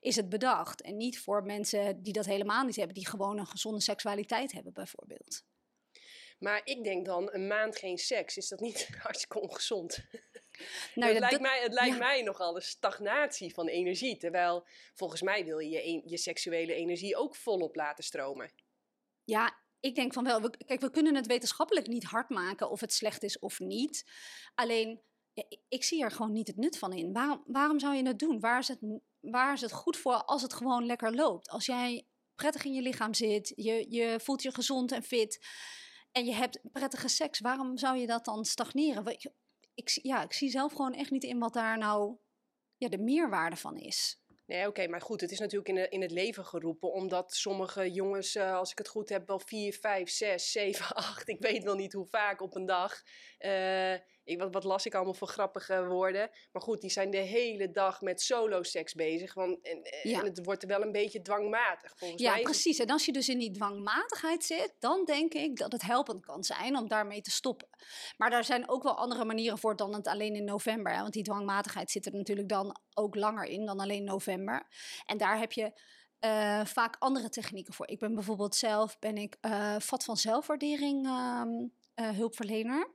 is 0.00 0.16
het 0.16 0.28
bedacht. 0.28 0.82
En 0.82 0.96
niet 0.96 1.18
voor 1.18 1.42
mensen 1.42 2.02
die 2.02 2.12
dat 2.12 2.26
helemaal 2.26 2.64
niet 2.64 2.76
hebben, 2.76 2.94
die 2.94 3.06
gewoon 3.06 3.38
een 3.38 3.46
gezonde 3.46 3.80
seksualiteit 3.80 4.52
hebben 4.52 4.72
bijvoorbeeld. 4.72 5.44
Maar 6.38 6.60
ik 6.64 6.84
denk 6.84 7.06
dan, 7.06 7.28
een 7.32 7.46
maand 7.46 7.76
geen 7.76 7.98
seks, 7.98 8.36
is 8.36 8.48
dat 8.48 8.60
niet 8.60 8.88
hartstikke 9.02 9.40
ongezond? 9.40 10.04
Nou, 10.94 11.12
het 11.12 11.20
lijkt, 11.20 11.40
mij, 11.40 11.60
het 11.62 11.72
lijkt 11.72 11.98
mij 11.98 12.22
nogal 12.22 12.56
een 12.56 12.62
stagnatie 12.62 13.54
van 13.54 13.68
energie. 13.68 14.16
Terwijl 14.16 14.66
volgens 14.94 15.22
mij 15.22 15.44
wil 15.44 15.58
je 15.58 15.68
je, 15.68 16.02
je 16.04 16.16
seksuele 16.16 16.74
energie 16.74 17.16
ook 17.16 17.36
volop 17.36 17.74
laten 17.76 18.04
stromen. 18.04 18.52
Ja, 19.24 19.56
ik 19.80 19.94
denk 19.94 20.12
van 20.12 20.24
wel, 20.24 20.50
kijk, 20.66 20.80
we 20.80 20.90
kunnen 20.90 21.14
het 21.14 21.26
wetenschappelijk 21.26 21.86
niet 21.86 22.04
hard 22.04 22.28
maken 22.28 22.70
of 22.70 22.80
het 22.80 22.92
slecht 22.92 23.22
is 23.22 23.38
of 23.38 23.58
niet. 23.58 24.10
Alleen, 24.54 25.00
ik 25.68 25.84
zie 25.84 26.02
er 26.02 26.10
gewoon 26.10 26.32
niet 26.32 26.46
het 26.46 26.56
nut 26.56 26.78
van 26.78 26.92
in. 26.92 27.12
Waarom, 27.12 27.42
waarom 27.46 27.78
zou 27.78 27.94
je 27.94 28.06
het 28.06 28.18
doen? 28.18 28.40
Waar 28.40 28.58
is 28.58 28.68
het, 28.68 28.78
waar 29.20 29.52
is 29.52 29.60
het 29.60 29.72
goed 29.72 29.96
voor 29.96 30.14
als 30.24 30.42
het 30.42 30.54
gewoon 30.54 30.86
lekker 30.86 31.14
loopt? 31.14 31.48
Als 31.48 31.66
jij 31.66 32.06
prettig 32.34 32.64
in 32.64 32.72
je 32.72 32.82
lichaam 32.82 33.14
zit, 33.14 33.52
je, 33.56 33.86
je 33.88 34.20
voelt 34.20 34.42
je 34.42 34.54
gezond 34.54 34.92
en 34.92 35.02
fit 35.02 35.46
en 36.12 36.24
je 36.24 36.34
hebt 36.34 36.60
prettige 36.72 37.08
seks, 37.08 37.40
waarom 37.40 37.78
zou 37.78 37.96
je 37.96 38.06
dat 38.06 38.24
dan 38.24 38.44
stagneren? 38.44 39.04
Ik, 39.74 39.98
ja, 40.02 40.22
ik 40.22 40.32
zie 40.32 40.50
zelf 40.50 40.72
gewoon 40.72 40.94
echt 40.94 41.10
niet 41.10 41.24
in 41.24 41.38
wat 41.38 41.52
daar 41.52 41.78
nou 41.78 42.16
ja, 42.76 42.88
de 42.88 42.98
meerwaarde 42.98 43.56
van 43.56 43.76
is. 43.76 44.22
Nee, 44.46 44.68
oké, 44.68 44.86
maar 44.86 45.00
goed, 45.00 45.20
het 45.20 45.30
is 45.30 45.38
natuurlijk 45.38 45.68
in, 45.68 45.74
de, 45.74 45.88
in 45.88 46.02
het 46.02 46.10
leven 46.10 46.44
geroepen, 46.44 46.92
omdat 46.92 47.34
sommige 47.34 47.90
jongens, 47.90 48.36
uh, 48.36 48.56
als 48.56 48.70
ik 48.70 48.78
het 48.78 48.88
goed 48.88 49.08
heb, 49.08 49.26
wel 49.26 49.38
4, 49.38 49.72
5, 49.72 50.10
6, 50.10 50.52
7, 50.52 50.94
8, 50.96 51.28
ik 51.28 51.40
weet 51.40 51.62
wel 51.62 51.74
niet 51.74 51.92
hoe 51.92 52.06
vaak 52.06 52.40
op 52.40 52.54
een 52.54 52.66
dag, 52.66 53.02
uh, 53.38 53.94
ik, 54.24 54.38
wat, 54.38 54.52
wat, 54.52 54.64
las 54.64 54.86
ik 54.86 54.94
allemaal 54.94 55.14
voor 55.14 55.28
grappige 55.28 55.86
woorden. 55.86 56.30
Maar 56.52 56.62
goed, 56.62 56.80
die 56.80 56.90
zijn 56.90 57.10
de 57.10 57.16
hele 57.16 57.70
dag 57.70 58.00
met 58.00 58.22
solo-seks 58.22 58.94
bezig. 58.94 59.34
Want, 59.34 59.60
en, 59.62 59.82
en, 59.82 60.24
het 60.24 60.44
wordt 60.44 60.64
wel 60.64 60.82
een 60.82 60.92
beetje 60.92 61.22
dwangmatig, 61.22 61.92
volgens 61.96 62.22
ja, 62.22 62.30
mij. 62.30 62.38
Ja, 62.38 62.44
precies. 62.44 62.78
En 62.78 62.90
als 62.90 63.04
je 63.04 63.12
dus 63.12 63.28
in 63.28 63.38
die 63.38 63.50
dwangmatigheid 63.50 64.44
zit, 64.44 64.74
dan 64.78 65.04
denk 65.04 65.34
ik 65.34 65.56
dat 65.56 65.72
het 65.72 65.82
helpend 65.82 66.26
kan 66.26 66.44
zijn 66.44 66.76
om 66.76 66.88
daarmee 66.88 67.20
te 67.20 67.30
stoppen. 67.30 67.68
Maar 68.16 68.30
daar 68.30 68.44
zijn 68.44 68.68
ook 68.68 68.82
wel 68.82 68.96
andere 68.96 69.24
manieren 69.24 69.58
voor 69.58 69.76
dan 69.76 69.94
het 69.94 70.06
alleen 70.06 70.34
in 70.34 70.44
november. 70.44 70.92
Hè? 70.92 71.00
Want 71.00 71.12
die 71.12 71.22
dwangmatigheid 71.22 71.90
zit 71.90 72.06
er 72.06 72.14
natuurlijk 72.14 72.48
dan 72.48 72.80
ook 72.94 73.14
langer 73.14 73.44
in 73.44 73.66
dan 73.66 73.80
alleen 73.80 74.04
november. 74.04 74.66
En 75.06 75.18
daar 75.18 75.38
heb 75.38 75.52
je... 75.52 75.72
Uh, 76.24 76.64
vaak 76.64 76.96
andere 76.98 77.28
technieken 77.28 77.74
voor. 77.74 77.88
Ik 77.88 77.98
ben 77.98 78.14
bijvoorbeeld 78.14 78.54
zelf 78.54 78.98
ben 78.98 79.16
ik 79.16 79.36
uh, 79.40 79.76
vat 79.78 80.04
van 80.04 80.16
zelfwaardering 80.16 81.06
uh, 81.06 81.42
hulpverlener. 81.94 82.94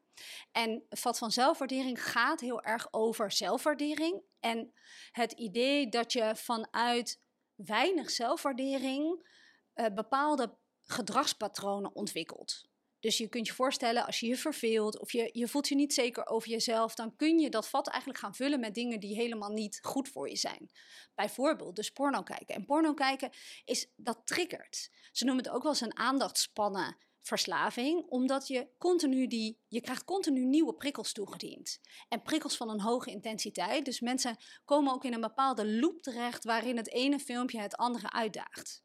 En 0.51 0.85
vat 0.89 1.17
van 1.17 1.31
zelfwaardering 1.31 2.03
gaat 2.03 2.39
heel 2.39 2.61
erg 2.61 2.87
over 2.91 3.31
zelfwaardering. 3.31 4.21
En 4.39 4.73
het 5.11 5.31
idee 5.31 5.89
dat 5.89 6.13
je 6.13 6.35
vanuit 6.35 7.21
weinig 7.55 8.09
zelfwaardering 8.09 9.27
uh, 9.75 9.85
bepaalde 9.93 10.57
gedragspatronen 10.81 11.95
ontwikkelt. 11.95 12.67
Dus 12.99 13.17
je 13.17 13.27
kunt 13.27 13.47
je 13.47 13.53
voorstellen, 13.53 14.05
als 14.05 14.19
je 14.19 14.27
je 14.27 14.37
verveelt 14.37 14.99
of 14.99 15.11
je, 15.11 15.29
je 15.33 15.47
voelt 15.47 15.67
je 15.67 15.75
niet 15.75 15.93
zeker 15.93 16.27
over 16.27 16.49
jezelf, 16.49 16.95
dan 16.95 17.15
kun 17.15 17.39
je 17.39 17.49
dat 17.49 17.69
vat 17.69 17.87
eigenlijk 17.87 18.19
gaan 18.19 18.35
vullen 18.35 18.59
met 18.59 18.73
dingen 18.73 18.99
die 18.99 19.15
helemaal 19.15 19.51
niet 19.51 19.79
goed 19.81 20.09
voor 20.09 20.29
je 20.29 20.35
zijn. 20.35 20.69
Bijvoorbeeld 21.15 21.75
dus 21.75 21.89
porno 21.89 22.23
kijken. 22.23 22.55
En 22.55 22.65
porno 22.65 22.93
kijken, 22.93 23.29
is, 23.65 23.91
dat 23.95 24.21
triggert. 24.25 24.89
Ze 25.11 25.25
noemen 25.25 25.43
het 25.43 25.53
ook 25.53 25.61
wel 25.61 25.71
eens 25.71 25.81
een 25.81 25.97
aandachtspannen 25.97 26.97
verslaving, 27.21 28.05
omdat 28.09 28.47
je 28.47 28.67
continu 28.77 29.27
die, 29.27 29.59
je 29.67 29.81
krijgt 29.81 30.03
continu 30.03 30.45
nieuwe 30.45 30.73
prikkels 30.73 31.11
toegediend. 31.11 31.79
En 32.09 32.21
prikkels 32.21 32.57
van 32.57 32.69
een 32.69 32.81
hoge 32.81 33.11
intensiteit. 33.11 33.85
Dus 33.85 33.99
mensen 33.99 34.37
komen 34.65 34.93
ook 34.93 35.03
in 35.03 35.13
een 35.13 35.21
bepaalde 35.21 35.67
loop 35.67 36.01
terecht 36.01 36.43
waarin 36.43 36.77
het 36.77 36.89
ene 36.89 37.19
filmpje 37.19 37.59
het 37.59 37.75
andere 37.75 38.11
uitdaagt. 38.11 38.83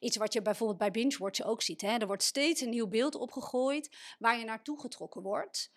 Iets 0.00 0.16
wat 0.16 0.32
je 0.32 0.42
bijvoorbeeld 0.42 0.78
bij 0.78 0.90
binge-watchen 0.90 1.44
ook 1.44 1.62
ziet. 1.62 1.80
Hè? 1.80 1.96
Er 1.96 2.06
wordt 2.06 2.22
steeds 2.22 2.60
een 2.60 2.70
nieuw 2.70 2.88
beeld 2.88 3.14
opgegooid 3.14 3.96
waar 4.18 4.38
je 4.38 4.44
naartoe 4.44 4.80
getrokken 4.80 5.22
wordt. 5.22 5.70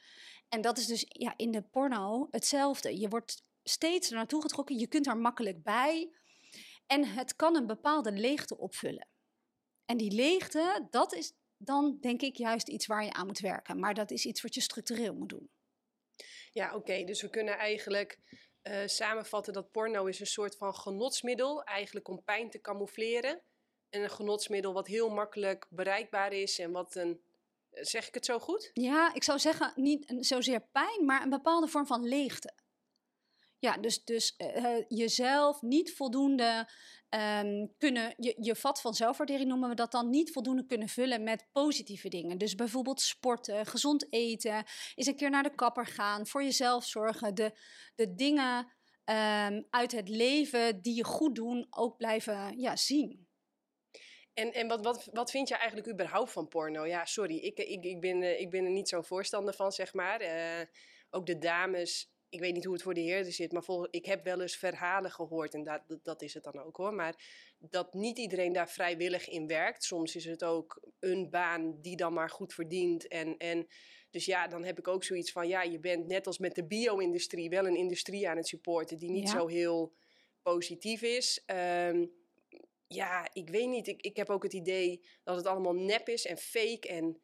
En 0.50 0.62
dat 0.62 0.78
is 0.78 0.86
dus 0.86 1.06
ja, 1.08 1.34
in 1.38 1.52
de 1.52 1.62
porno 1.62 2.28
hetzelfde. 2.32 3.00
Je 3.00 3.08
wordt 3.08 3.44
steeds 3.64 4.10
naartoe 4.10 4.42
getrokken, 4.42 4.80
je 4.80 4.88
kunt 4.88 5.08
er 5.08 5.18
makkelijk 5.18 5.64
bij. 5.64 6.10
En 6.88 7.06
het 7.06 7.36
kan 7.36 7.56
een 7.56 7.68
bepaalde 7.68 8.12
leegte 8.12 8.58
opvullen. 8.58 9.08
En 9.86 9.98
die 9.98 10.12
leegte, 10.12 10.88
dat 10.90 11.14
is 11.14 11.34
dan 11.58 11.98
denk 12.02 12.22
ik 12.22 12.36
juist 12.36 12.68
iets 12.68 12.86
waar 12.86 13.04
je 13.04 13.14
aan 13.14 13.26
moet 13.26 13.40
werken. 13.40 13.80
Maar 13.80 13.94
dat 13.94 14.12
is 14.12 14.26
iets 14.26 14.42
wat 14.42 14.54
je 14.54 14.62
structureel 14.62 15.14
moet 15.14 15.30
doen. 15.30 15.50
Ja, 16.52 16.76
oké. 16.76 17.04
Dus 17.04 17.22
we 17.22 17.30
kunnen 17.30 17.58
eigenlijk 17.58 18.20
uh, 18.64 18.82
samenvatten 18.86 19.54
dat 19.54 19.72
porno 19.72 20.06
is 20.06 20.20
een 20.20 20.26
soort 20.26 20.58
van 20.58 20.76
genotsmiddel, 20.76 21.64
eigenlijk 21.64 22.08
om 22.08 22.24
pijn 22.24 22.50
te 22.50 22.62
camoufleren. 22.62 23.42
En 23.90 24.04
een 24.04 24.10
genotsmiddel 24.10 24.74
wat 24.74 24.88
heel 24.88 25.10
makkelijk 25.10 25.68
bereikbaar 25.70 26.34
is 26.34 26.60
en 26.60 26.72
wat 26.72 26.96
een. 26.96 27.22
Eh, 27.70 27.84
zeg 27.84 28.08
ik 28.08 28.14
het 28.14 28.26
zo 28.26 28.40
goed? 28.40 28.70
Ja, 28.74 29.14
ik 29.14 29.24
zou 29.24 29.40
zeggen 29.40 29.74
niet 29.76 30.14
zozeer 30.20 30.62
pijn, 30.72 31.06
maar 31.06 31.22
een 31.22 31.30
bepaalde 31.30 31.68
vorm 31.68 31.86
van 31.86 32.08
leegte. 32.08 32.54
Ja, 33.66 33.78
dus, 33.78 34.04
dus 34.04 34.36
uh, 34.38 34.78
jezelf 34.88 35.62
niet 35.62 35.94
voldoende 35.94 36.70
um, 37.10 37.74
kunnen, 37.78 38.14
je, 38.18 38.36
je 38.40 38.56
vat 38.56 38.82
van 38.82 38.94
zelfwaardering 38.94 39.50
noemen 39.50 39.70
we 39.70 39.76
dat 39.76 39.92
dan, 39.92 40.10
niet 40.10 40.32
voldoende 40.32 40.66
kunnen 40.66 40.88
vullen 40.88 41.24
met 41.24 41.48
positieve 41.52 42.10
dingen. 42.10 42.38
Dus 42.38 42.56
bijvoorbeeld 42.56 43.02
sporten, 43.02 43.66
gezond 43.66 44.14
eten, 44.14 44.64
eens 44.96 45.08
een 45.08 45.16
keer 45.16 45.30
naar 45.30 45.44
de 45.44 45.56
kapper 45.56 45.86
gaan, 45.86 46.28
voor 46.28 46.44
jezelf 46.44 46.86
zorgen, 46.86 47.36
de, 47.36 47.60
de 47.96 48.16
dingen 48.16 48.58
um, 49.06 49.66
uit 49.70 49.92
het 49.92 50.10
leven 50.10 50.82
die 50.82 50.96
je 50.96 51.04
goed 51.04 51.36
doen 51.36 51.68
ook 51.70 51.98
blijven 51.98 52.60
ja, 52.60 52.76
zien. 52.76 53.28
En, 54.34 54.54
en 54.54 54.68
wat, 54.68 54.84
wat, 54.84 55.10
wat 55.12 55.32
vind 55.32 55.48
je 55.48 55.56
eigenlijk 55.56 55.90
überhaupt 55.90 56.32
van 56.32 56.48
porno? 56.48 56.86
Ja, 56.86 57.06
sorry, 57.06 57.38
ik, 57.38 57.58
ik, 57.58 57.84
ik, 57.84 58.02
ben, 58.02 58.22
eh, 58.22 58.40
ik 58.40 58.50
ben 58.50 58.66
er 58.66 58.72
niet 58.72 58.90
zo'n 58.90 59.06
voorstander 59.06 59.54
van, 59.54 59.72
zeg 59.72 59.94
maar. 59.94 60.22
Ook 61.10 61.26
de 61.26 61.38
dames, 61.38 62.15
ik 62.36 62.42
weet 62.42 62.54
niet 62.54 62.64
hoe 62.64 62.74
het 62.74 62.84
voor 62.84 62.94
de 62.94 63.02
heren 63.02 63.32
zit, 63.32 63.52
maar 63.52 63.64
vol, 63.64 63.88
ik 63.90 64.06
heb 64.06 64.24
wel 64.24 64.42
eens 64.42 64.58
verhalen 64.58 65.12
gehoord, 65.12 65.54
en 65.54 65.64
dat, 65.64 65.82
dat, 66.04 66.22
is 66.22 66.34
het 66.34 66.44
dan 66.44 66.60
ook 66.60 66.78
hoor. 66.78 66.94
Maar 66.94 67.16
dat 67.60 67.94
niet 67.94 68.18
iedereen 68.18 68.54
daar 68.54 68.70
vrijwillig 68.70 69.30
in 69.30 69.48
werkt. 69.48 69.84
Soms 69.84 70.16
is 70.16 70.26
het 70.26 70.44
ook 70.44 70.82
een 71.00 71.30
baan 71.30 71.82
die 71.82 71.96
dan 71.96 72.14
maar 72.14 72.30
goed 72.30 72.54
verdient. 72.54 73.08
En, 73.08 73.38
en 73.38 73.68
dus 74.10 74.26
ja, 74.26 74.48
dan 74.48 74.64
heb 74.64 74.80
ik 74.80 74.88
ook 74.88 75.04
zoiets 75.04 75.32
van, 75.32 75.48
ja, 75.48 75.62
je 75.62 75.80
bent 75.80 76.08
net 76.08 76.28
als 76.28 76.38
met 76.38 76.56
de 76.56 76.66
bio-industrie 76.66 77.50
wel 77.50 77.68
een 77.68 77.78
industrie 77.78 78.30
aan 78.30 78.38
het 78.38 78.48
supporten 78.48 78.98
die 78.98 79.12
niet 79.12 79.30
zo 79.30 79.48
heel 79.48 79.94
positief 80.42 81.02
is. 81.02 81.44
Um, 81.46 82.12
ja, 82.88 83.30
ik 83.34 83.50
weet 83.50 83.70
niet. 83.70 83.88
Ik, 83.88 84.02
ik 84.02 84.18
heb 84.18 84.30
ook 84.30 84.44
het 84.44 84.54
idee 84.54 85.06
dat 85.24 85.36
het 85.36 85.46
allemaal 85.46 85.76
nep 85.76 86.10
is 86.10 86.26
en 86.26 86.38
fake. 86.38 86.88
En 86.88 87.20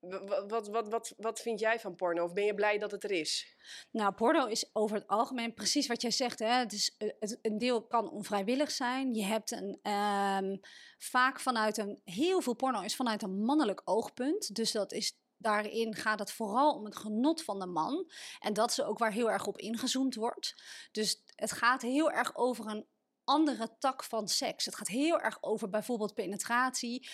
wat, 0.00 0.68
wat, 0.68 0.88
wat, 0.88 1.14
wat, 1.16 1.40
vind 1.40 1.60
jij 1.60 1.80
van 1.80 1.94
porno? 1.94 2.24
Of 2.24 2.32
ben 2.32 2.44
je 2.44 2.54
blij 2.54 2.78
dat 2.78 2.90
het 2.90 3.04
er 3.04 3.10
is? 3.10 3.56
Nou, 3.90 4.12
porno 4.12 4.46
is 4.46 4.70
over 4.72 4.96
het 4.96 5.06
algemeen 5.06 5.54
precies 5.54 5.86
wat 5.86 6.02
jij 6.02 6.10
zegt. 6.10 6.38
Hè? 6.38 6.52
Het 6.52 6.72
is, 6.72 6.94
eh, 6.98 7.08
het, 7.18 7.38
een 7.42 7.58
deel 7.58 7.86
kan 7.86 8.10
onvrijwillig 8.10 8.70
zijn. 8.70 9.14
Je 9.14 9.24
hebt 9.24 9.50
een, 9.50 9.92
um, 9.92 10.60
vaak 10.98 11.40
vanuit 11.40 11.76
een. 11.76 12.00
Heel 12.04 12.40
veel 12.40 12.54
porno 12.54 12.80
is 12.80 12.96
vanuit 12.96 13.22
een 13.22 13.44
mannelijk 13.44 13.80
oogpunt. 13.84 14.54
Dus 14.54 14.72
dat 14.72 14.92
is 14.92 15.18
daarin 15.36 15.94
gaat 15.94 16.18
het 16.18 16.32
vooral 16.32 16.74
om 16.74 16.84
het 16.84 16.96
genot 16.96 17.42
van 17.42 17.58
de 17.58 17.66
man. 17.66 18.10
En 18.40 18.52
dat 18.52 18.70
is 18.70 18.82
ook 18.82 18.98
waar 18.98 19.12
heel 19.12 19.30
erg 19.30 19.46
op 19.46 19.58
ingezoomd 19.58 20.14
wordt. 20.14 20.62
Dus 20.92 21.22
het 21.34 21.52
gaat 21.52 21.82
heel 21.82 22.10
erg 22.10 22.36
over 22.36 22.66
een 22.66 22.86
andere 23.24 23.76
tak 23.78 24.04
van 24.04 24.28
seks. 24.28 24.64
Het 24.64 24.76
gaat 24.76 24.88
heel 24.88 25.20
erg 25.20 25.38
over 25.40 25.68
bijvoorbeeld 25.68 26.14
penetratie. 26.14 27.08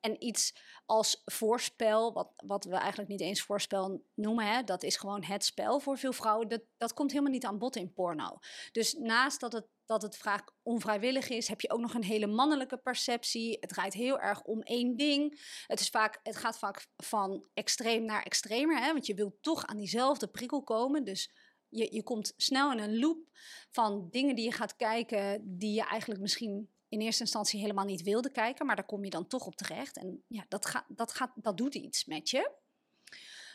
En 0.00 0.24
iets 0.24 0.54
als 0.86 1.22
voorspel, 1.24 2.12
wat, 2.12 2.32
wat 2.36 2.64
we 2.64 2.74
eigenlijk 2.74 3.10
niet 3.10 3.20
eens 3.20 3.42
voorspel 3.42 4.04
noemen, 4.14 4.46
hè, 4.46 4.62
dat 4.62 4.82
is 4.82 4.96
gewoon 4.96 5.22
het 5.24 5.44
spel 5.44 5.80
voor 5.80 5.98
veel 5.98 6.12
vrouwen. 6.12 6.48
Dat, 6.48 6.60
dat 6.76 6.94
komt 6.94 7.10
helemaal 7.10 7.32
niet 7.32 7.44
aan 7.44 7.58
bod 7.58 7.76
in 7.76 7.92
porno. 7.92 8.38
Dus 8.72 8.94
naast 8.94 9.40
dat 9.40 9.52
het, 9.52 9.66
dat 9.86 10.02
het 10.02 10.16
vaak 10.16 10.52
onvrijwillig 10.62 11.28
is, 11.28 11.48
heb 11.48 11.60
je 11.60 11.70
ook 11.70 11.80
nog 11.80 11.94
een 11.94 12.04
hele 12.04 12.26
mannelijke 12.26 12.76
perceptie. 12.76 13.56
Het 13.60 13.68
draait 13.68 13.94
heel 13.94 14.20
erg 14.20 14.42
om 14.42 14.62
één 14.62 14.96
ding. 14.96 15.40
Het, 15.66 15.80
is 15.80 15.88
vaak, 15.88 16.20
het 16.22 16.36
gaat 16.36 16.58
vaak 16.58 16.86
van 16.96 17.46
extreem 17.54 18.04
naar 18.04 18.22
extremer, 18.22 18.78
hè, 18.78 18.92
want 18.92 19.06
je 19.06 19.14
wilt 19.14 19.42
toch 19.42 19.66
aan 19.66 19.76
diezelfde 19.76 20.26
prikkel 20.26 20.62
komen. 20.62 21.04
Dus 21.04 21.30
je, 21.68 21.94
je 21.94 22.02
komt 22.02 22.32
snel 22.36 22.72
in 22.72 22.78
een 22.78 22.98
loop 22.98 23.18
van 23.70 24.08
dingen 24.10 24.34
die 24.34 24.44
je 24.44 24.52
gaat 24.52 24.76
kijken, 24.76 25.40
die 25.58 25.74
je 25.74 25.84
eigenlijk 25.84 26.20
misschien 26.20 26.68
in 26.88 27.00
eerste 27.00 27.22
instantie 27.22 27.60
helemaal 27.60 27.84
niet 27.84 28.02
wilde 28.02 28.30
kijken, 28.30 28.66
maar 28.66 28.76
daar 28.76 28.84
kom 28.84 29.04
je 29.04 29.10
dan 29.10 29.26
toch 29.26 29.46
op 29.46 29.56
terecht. 29.56 29.96
En 29.96 30.22
ja, 30.26 30.44
dat, 30.48 30.66
gaat, 30.66 30.84
dat, 30.88 31.12
gaat, 31.12 31.32
dat 31.34 31.56
doet 31.56 31.74
iets 31.74 32.04
met 32.04 32.30
je. 32.30 32.50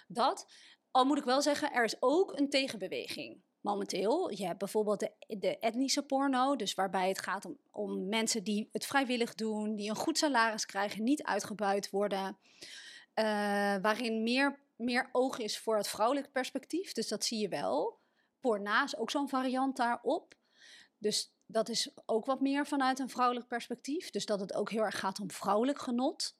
Dat, 0.07 0.47
al 0.91 1.05
moet 1.05 1.17
ik 1.17 1.23
wel 1.23 1.41
zeggen, 1.41 1.71
er 1.71 1.83
is 1.83 1.95
ook 1.99 2.39
een 2.39 2.49
tegenbeweging 2.49 3.41
momenteel. 3.63 4.31
Je 4.31 4.45
hebt 4.45 4.59
bijvoorbeeld 4.59 4.99
de, 4.99 5.11
de, 5.27 5.59
etnische 5.59 6.03
porno, 6.03 6.55
dus 6.55 6.73
waarbij 6.73 7.07
het 7.07 7.21
gaat 7.21 7.45
om, 7.45 7.57
om 7.71 8.07
mensen 8.07 8.43
die 8.43 8.69
het 8.71 8.85
vrijwillig 8.85 9.35
doen, 9.35 9.75
die 9.75 9.89
een 9.89 9.95
goed 9.95 10.17
salaris 10.17 10.65
krijgen, 10.65 11.03
niet 11.03 11.23
uitgebuit 11.23 11.89
worden, 11.89 12.37
uh, 13.15 13.25
waarin 13.81 14.23
meer, 14.23 14.59
meer 14.75 15.09
oog 15.11 15.37
is 15.37 15.59
voor 15.59 15.77
het 15.77 15.87
vrouwelijk 15.87 16.31
perspectief. 16.31 16.91
Dus 16.91 17.07
dat 17.07 17.25
zie 17.25 17.39
je 17.39 17.47
wel. 17.47 17.99
Porna 18.39 18.83
is 18.83 18.97
ook 18.97 19.11
zo'n 19.11 19.29
variant 19.29 19.77
daarop. 19.77 20.35
Dus 20.97 21.33
dat 21.53 21.69
is 21.69 21.89
ook 22.05 22.25
wat 22.25 22.41
meer 22.41 22.67
vanuit 22.67 22.99
een 22.99 23.09
vrouwelijk 23.09 23.47
perspectief. 23.47 24.09
Dus 24.09 24.25
dat 24.25 24.39
het 24.39 24.53
ook 24.53 24.69
heel 24.69 24.83
erg 24.83 24.99
gaat 24.99 25.19
om 25.19 25.31
vrouwelijk 25.31 25.79
genot. 25.79 26.37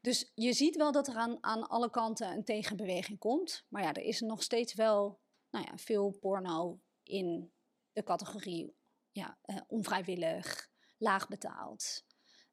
Dus 0.00 0.32
je 0.34 0.52
ziet 0.52 0.76
wel 0.76 0.92
dat 0.92 1.08
er 1.08 1.14
aan, 1.14 1.38
aan 1.40 1.68
alle 1.68 1.90
kanten 1.90 2.30
een 2.30 2.44
tegenbeweging 2.44 3.18
komt. 3.18 3.64
Maar 3.68 3.82
ja, 3.82 3.92
er 3.92 4.02
is 4.02 4.20
nog 4.20 4.42
steeds 4.42 4.74
wel 4.74 5.20
nou 5.50 5.64
ja, 5.64 5.78
veel 5.78 6.10
porno 6.20 6.80
in 7.02 7.52
de 7.92 8.02
categorie 8.02 8.74
ja, 9.10 9.38
uh, 9.46 9.60
onvrijwillig, 9.66 10.70
laag 10.98 11.28
betaald, 11.28 12.04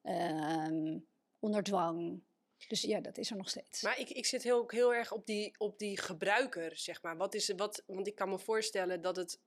um, 0.04 1.08
onder 1.40 1.64
dwang. 1.64 2.24
Dus 2.68 2.82
ja, 2.82 3.00
dat 3.00 3.18
is 3.18 3.32
er 3.32 3.38
nog 3.38 3.50
steeds. 3.50 3.82
Maar 3.82 4.00
ik, 4.00 4.10
ik 4.10 4.26
zit 4.26 4.44
heel, 4.44 4.64
heel 4.68 4.94
erg 4.94 5.12
op 5.12 5.26
die, 5.26 5.56
op 5.58 5.80
die 5.80 5.98
gebruiker, 5.98 6.78
zeg 6.78 7.02
maar. 7.02 7.18
Wat 7.18 7.34
is, 7.34 7.54
wat, 7.56 7.84
want 7.86 8.08
ik 8.08 8.16
kan 8.16 8.30
me 8.30 8.40
voorstellen 8.40 9.02
dat 9.02 9.16
het, 9.16 9.40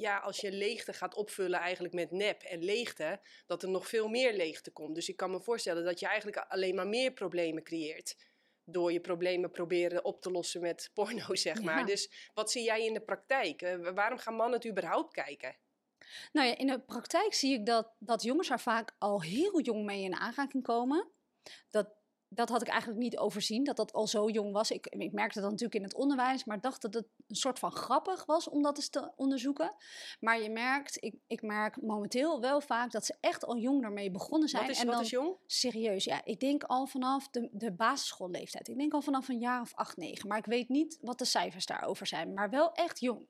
ja, 0.00 0.18
als 0.18 0.40
je 0.40 0.52
leegte 0.52 0.92
gaat 0.92 1.14
opvullen 1.14 1.60
eigenlijk 1.60 1.94
met 1.94 2.10
nep 2.10 2.42
en 2.42 2.64
leegte, 2.64 3.20
dat 3.46 3.62
er 3.62 3.68
nog 3.68 3.88
veel 3.88 4.08
meer 4.08 4.34
leegte 4.34 4.70
komt. 4.70 4.94
Dus 4.94 5.08
ik 5.08 5.16
kan 5.16 5.30
me 5.30 5.40
voorstellen 5.40 5.84
dat 5.84 6.00
je 6.00 6.06
eigenlijk 6.06 6.36
alleen 6.48 6.74
maar 6.74 6.88
meer 6.88 7.12
problemen 7.12 7.62
creëert. 7.62 8.16
Door 8.64 8.92
je 8.92 9.00
problemen 9.00 9.50
proberen 9.50 10.04
op 10.04 10.22
te 10.22 10.30
lossen 10.30 10.60
met 10.60 10.90
porno, 10.94 11.34
zeg 11.34 11.62
maar. 11.62 11.86
Dus 11.86 12.30
wat 12.34 12.50
zie 12.50 12.62
jij 12.62 12.84
in 12.84 12.94
de 12.94 13.00
praktijk? 13.00 13.62
Uh, 13.62 13.88
waarom 13.94 14.18
gaan 14.18 14.34
mannen 14.34 14.58
het 14.58 14.68
überhaupt 14.68 15.12
kijken? 15.12 15.56
Nou 16.32 16.48
ja, 16.48 16.56
in 16.56 16.66
de 16.66 16.80
praktijk 16.80 17.34
zie 17.34 17.58
ik 17.58 17.66
dat, 17.66 17.92
dat 17.98 18.22
jongens 18.22 18.50
er 18.50 18.60
vaak 18.60 18.94
al 18.98 19.22
heel 19.22 19.60
jong 19.60 19.84
mee 19.84 20.02
in 20.02 20.14
aanraking 20.14 20.62
komen. 20.62 21.08
Dat 21.70 21.99
dat 22.32 22.48
had 22.48 22.62
ik 22.62 22.68
eigenlijk 22.68 23.00
niet 23.00 23.18
overzien, 23.18 23.64
dat 23.64 23.76
dat 23.76 23.92
al 23.92 24.06
zo 24.06 24.28
jong 24.28 24.52
was. 24.52 24.70
Ik, 24.70 24.86
ik 24.86 25.12
merkte 25.12 25.40
dat 25.40 25.50
natuurlijk 25.50 25.74
in 25.74 25.82
het 25.82 25.94
onderwijs, 25.94 26.44
maar 26.44 26.60
dacht 26.60 26.82
dat 26.82 26.94
het 26.94 27.06
een 27.26 27.36
soort 27.36 27.58
van 27.58 27.72
grappig 27.72 28.24
was 28.24 28.48
om 28.48 28.62
dat 28.62 28.76
eens 28.76 28.88
te 28.88 29.10
onderzoeken. 29.16 29.74
Maar 30.20 30.42
je 30.42 30.50
merkt, 30.50 31.02
ik, 31.02 31.14
ik 31.26 31.42
merk 31.42 31.82
momenteel 31.82 32.40
wel 32.40 32.60
vaak 32.60 32.90
dat 32.90 33.04
ze 33.04 33.14
echt 33.20 33.44
al 33.44 33.56
jong 33.56 33.84
ermee 33.84 34.10
begonnen 34.10 34.48
zijn. 34.48 34.62
Wat 34.62 34.70
is, 34.70 34.80
en 34.80 34.86
wat 34.86 35.00
is 35.00 35.10
jong? 35.10 35.36
Serieus, 35.46 36.04
ja. 36.04 36.24
Ik 36.24 36.40
denk 36.40 36.64
al 36.64 36.86
vanaf 36.86 37.28
de, 37.28 37.48
de 37.52 37.72
basisschoolleeftijd. 37.72 38.68
Ik 38.68 38.76
denk 38.78 38.92
al 38.92 39.02
vanaf 39.02 39.28
een 39.28 39.38
jaar 39.38 39.60
of 39.60 39.74
acht, 39.74 39.96
negen. 39.96 40.28
Maar 40.28 40.38
ik 40.38 40.46
weet 40.46 40.68
niet 40.68 40.98
wat 41.00 41.18
de 41.18 41.24
cijfers 41.24 41.66
daarover 41.66 42.06
zijn. 42.06 42.34
Maar 42.34 42.50
wel 42.50 42.72
echt 42.72 43.00
jong 43.00 43.26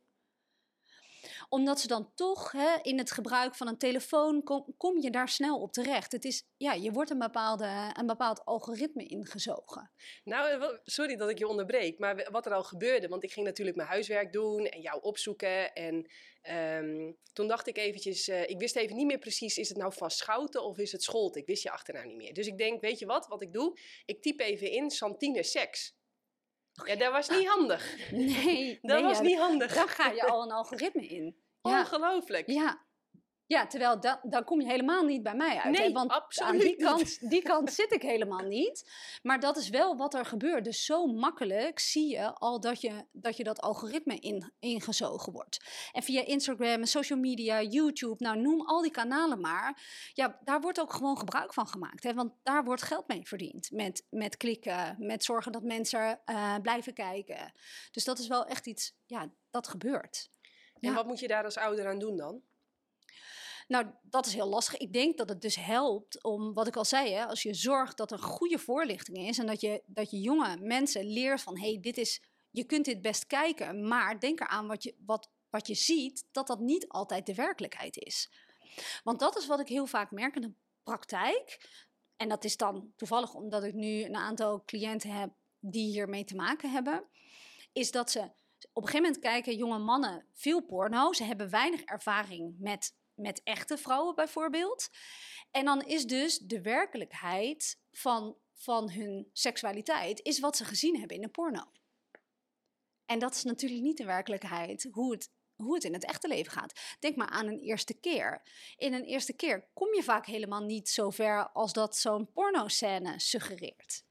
omdat 1.50 1.80
ze 1.80 1.86
dan 1.86 2.12
toch 2.14 2.52
hè, 2.52 2.76
in 2.82 2.98
het 2.98 3.10
gebruik 3.10 3.54
van 3.54 3.68
een 3.68 3.78
telefoon 3.78 4.42
kom, 4.42 4.74
kom, 4.76 5.00
je 5.00 5.10
daar 5.10 5.28
snel 5.28 5.60
op 5.60 5.72
terecht. 5.72 6.12
Het 6.12 6.24
is, 6.24 6.44
ja, 6.56 6.72
je 6.72 6.90
wordt 6.90 7.10
een, 7.10 7.18
bepaalde, 7.18 7.94
een 7.98 8.06
bepaald 8.06 8.44
algoritme 8.44 9.06
ingezogen. 9.06 9.90
Nou, 10.24 10.50
eh, 10.50 10.78
sorry 10.84 11.16
dat 11.16 11.30
ik 11.30 11.38
je 11.38 11.48
onderbreek, 11.48 11.98
maar 11.98 12.28
wat 12.30 12.46
er 12.46 12.52
al 12.52 12.62
gebeurde, 12.62 13.08
want 13.08 13.24
ik 13.24 13.32
ging 13.32 13.46
natuurlijk 13.46 13.76
mijn 13.76 13.88
huiswerk 13.88 14.32
doen 14.32 14.66
en 14.66 14.80
jou 14.80 15.02
opzoeken. 15.02 15.72
En 15.72 16.10
um, 16.82 17.16
toen 17.32 17.48
dacht 17.48 17.66
ik 17.66 17.78
eventjes, 17.78 18.28
uh, 18.28 18.48
ik 18.48 18.58
wist 18.58 18.76
even 18.76 18.96
niet 18.96 19.06
meer 19.06 19.18
precies, 19.18 19.58
is 19.58 19.68
het 19.68 19.78
nou 19.78 19.92
van 19.92 20.10
Schouten 20.10 20.64
of 20.64 20.78
is 20.78 20.92
het 20.92 21.02
Scholte? 21.02 21.38
Ik 21.38 21.46
wist 21.46 21.62
je 21.62 21.70
achternaam 21.70 22.06
niet 22.06 22.16
meer. 22.16 22.34
Dus 22.34 22.46
ik 22.46 22.58
denk, 22.58 22.80
weet 22.80 22.98
je 22.98 23.06
wat, 23.06 23.26
wat 23.26 23.42
ik 23.42 23.52
doe? 23.52 23.78
Ik 24.04 24.22
typ 24.22 24.40
even 24.40 24.70
in 24.70 24.90
Santine 24.90 25.42
Seks. 25.42 25.98
Ja, 26.84 26.96
dat 26.96 27.12
was 27.12 27.28
niet 27.28 27.48
handig. 27.48 27.96
Nee, 28.10 28.78
dat 28.82 29.02
was 29.02 29.20
niet 29.20 29.38
handig. 29.38 29.74
Dan 29.74 29.88
ga 29.88 30.10
je 30.10 30.26
al 30.26 30.42
een 30.42 30.50
algoritme 30.60 31.06
in. 31.06 31.36
Ongelooflijk. 31.62 32.46
Ja. 32.50 32.88
Ja, 33.50 33.66
terwijl 33.66 34.00
dan, 34.00 34.18
dan 34.22 34.44
kom 34.44 34.60
je 34.60 34.66
helemaal 34.66 35.04
niet 35.04 35.22
bij 35.22 35.34
mij 35.34 35.58
uit. 35.58 35.78
Nee, 35.78 35.86
hè? 35.86 35.92
Want 35.92 36.10
absoluut 36.10 36.50
aan 36.50 36.58
die 36.58 36.76
kant, 36.76 37.30
die 37.30 37.42
kant 37.42 37.72
zit 37.80 37.92
ik 37.92 38.02
helemaal 38.02 38.46
niet. 38.46 38.90
Maar 39.22 39.40
dat 39.40 39.56
is 39.56 39.68
wel 39.68 39.96
wat 39.96 40.14
er 40.14 40.24
gebeurt. 40.24 40.64
Dus 40.64 40.84
zo 40.84 41.06
makkelijk 41.06 41.78
zie 41.78 42.08
je 42.08 42.34
al 42.34 42.60
dat 42.60 42.80
je 42.80 43.04
dat, 43.12 43.36
je 43.36 43.44
dat 43.44 43.60
algoritme 43.60 44.16
in, 44.16 44.52
ingezogen 44.58 45.32
wordt. 45.32 45.64
En 45.92 46.02
via 46.02 46.24
Instagram, 46.24 46.84
social 46.84 47.18
media, 47.18 47.62
YouTube, 47.62 48.24
nou 48.24 48.40
noem 48.40 48.60
al 48.66 48.82
die 48.82 48.90
kanalen 48.90 49.40
maar. 49.40 49.82
Ja, 50.12 50.38
daar 50.44 50.60
wordt 50.60 50.80
ook 50.80 50.92
gewoon 50.92 51.18
gebruik 51.18 51.54
van 51.54 51.66
gemaakt. 51.66 52.02
Hè? 52.02 52.14
Want 52.14 52.32
daar 52.42 52.64
wordt 52.64 52.82
geld 52.82 53.08
mee 53.08 53.26
verdiend. 53.26 53.70
Met, 53.70 54.06
met 54.10 54.36
klikken, 54.36 54.96
met 54.98 55.24
zorgen 55.24 55.52
dat 55.52 55.62
mensen 55.62 56.20
uh, 56.26 56.56
blijven 56.62 56.94
kijken. 56.94 57.52
Dus 57.90 58.04
dat 58.04 58.18
is 58.18 58.26
wel 58.26 58.46
echt 58.46 58.66
iets, 58.66 58.94
ja, 59.06 59.30
dat 59.50 59.68
gebeurt. 59.68 60.30
En 60.80 60.94
wat 60.94 61.06
moet 61.06 61.20
je 61.20 61.28
daar 61.28 61.44
als 61.44 61.56
ouder 61.56 61.88
aan 61.88 61.98
doen 61.98 62.16
dan? 62.16 62.42
Nou, 63.70 63.86
dat 64.02 64.26
is 64.26 64.34
heel 64.34 64.48
lastig. 64.48 64.76
Ik 64.76 64.92
denk 64.92 65.18
dat 65.18 65.28
het 65.28 65.40
dus 65.40 65.56
helpt 65.56 66.22
om, 66.24 66.54
wat 66.54 66.66
ik 66.66 66.76
al 66.76 66.84
zei, 66.84 67.12
hè, 67.12 67.26
als 67.26 67.42
je 67.42 67.54
zorgt 67.54 67.96
dat 67.96 68.10
er 68.10 68.18
goede 68.18 68.58
voorlichting 68.58 69.18
is 69.18 69.38
en 69.38 69.46
dat 69.46 69.60
je, 69.60 69.82
dat 69.86 70.10
je 70.10 70.20
jonge 70.20 70.56
mensen 70.60 71.04
leert 71.04 71.40
van, 71.40 71.58
hey, 71.58 71.78
dit 71.80 71.96
is, 71.96 72.22
je 72.50 72.64
kunt 72.64 72.84
dit 72.84 73.02
best 73.02 73.26
kijken, 73.26 73.88
maar 73.88 74.20
denk 74.20 74.40
eraan 74.40 74.66
wat 74.66 74.82
je, 74.82 74.94
wat, 75.06 75.30
wat 75.50 75.66
je 75.66 75.74
ziet, 75.74 76.24
dat 76.32 76.46
dat 76.46 76.60
niet 76.60 76.88
altijd 76.88 77.26
de 77.26 77.34
werkelijkheid 77.34 77.96
is. 77.96 78.30
Want 79.04 79.20
dat 79.20 79.36
is 79.36 79.46
wat 79.46 79.60
ik 79.60 79.68
heel 79.68 79.86
vaak 79.86 80.10
merk 80.10 80.34
in 80.34 80.42
de 80.42 80.52
praktijk. 80.82 81.68
En 82.16 82.28
dat 82.28 82.44
is 82.44 82.56
dan 82.56 82.92
toevallig 82.96 83.34
omdat 83.34 83.64
ik 83.64 83.74
nu 83.74 84.04
een 84.04 84.16
aantal 84.16 84.62
cliënten 84.64 85.10
heb 85.10 85.30
die 85.58 85.90
hiermee 85.90 86.24
te 86.24 86.34
maken 86.34 86.70
hebben, 86.70 87.04
is 87.72 87.90
dat 87.90 88.10
ze 88.10 88.20
op 88.72 88.82
een 88.82 88.88
gegeven 88.88 89.02
moment 89.02 89.18
kijken 89.18 89.56
jonge 89.56 89.78
mannen 89.78 90.26
veel 90.32 90.60
porno. 90.60 91.12
Ze 91.12 91.24
hebben 91.24 91.50
weinig 91.50 91.82
ervaring 91.82 92.54
met, 92.58 92.94
met 93.20 93.42
echte 93.42 93.78
vrouwen 93.78 94.14
bijvoorbeeld. 94.14 94.88
En 95.50 95.64
dan 95.64 95.82
is 95.82 96.04
dus 96.04 96.38
de 96.38 96.60
werkelijkheid 96.60 97.80
van, 97.92 98.36
van 98.54 98.90
hun 98.90 99.30
seksualiteit 99.32 100.20
is 100.22 100.40
wat 100.40 100.56
ze 100.56 100.64
gezien 100.64 100.98
hebben 100.98 101.16
in 101.16 101.22
de 101.22 101.28
porno. 101.28 101.72
En 103.06 103.18
dat 103.18 103.34
is 103.34 103.42
natuurlijk 103.42 103.82
niet 103.82 103.96
de 103.96 104.04
werkelijkheid 104.04 104.88
hoe 104.90 105.12
het, 105.12 105.30
hoe 105.56 105.74
het 105.74 105.84
in 105.84 105.92
het 105.92 106.04
echte 106.04 106.28
leven 106.28 106.52
gaat. 106.52 106.80
Denk 106.98 107.16
maar 107.16 107.28
aan 107.28 107.46
een 107.46 107.58
eerste 107.58 107.94
keer. 107.94 108.42
In 108.76 108.92
een 108.92 109.04
eerste 109.04 109.32
keer 109.32 109.68
kom 109.72 109.94
je 109.94 110.02
vaak 110.02 110.26
helemaal 110.26 110.62
niet 110.62 110.88
zo 110.88 111.10
ver 111.10 111.50
als 111.52 111.72
dat 111.72 111.96
zo'n 111.96 112.32
pornoscène 112.32 113.20
suggereert. 113.20 114.04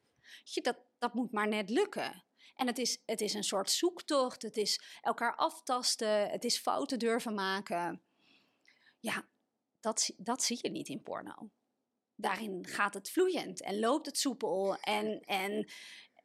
Je, 0.44 0.62
dat, 0.62 0.78
dat 0.98 1.13
moet 1.13 1.32
maar 1.32 1.48
net 1.48 1.70
lukken. 1.70 2.24
En 2.56 2.68
het 2.68 2.78
is, 2.78 3.01
het 3.06 3.22
is 3.22 3.34
een 3.34 3.44
soort 3.44 3.72
zoektocht, 3.72 4.42
het 4.42 4.58
is 4.58 4.82
elkaar 5.01 5.36
aftasten, 5.36 6.30
het 6.30 6.44
is 6.44 6.58
fouten 6.58 7.00
durven 7.00 7.34
maken. 7.34 8.01
Ja, 9.00 9.27
dat, 9.79 10.13
dat 10.18 10.44
zie 10.44 10.60
je 10.62 10.70
niet 10.70 10.88
in 10.88 11.01
porno. 11.01 11.51
Daarin 12.15 12.68
gaat 12.68 12.94
het 12.94 13.10
vloeiend 13.10 13.62
en 13.62 13.79
loopt 13.79 14.06
het 14.06 14.18
soepel 14.18 14.75
en, 14.75 15.20
en 15.20 15.72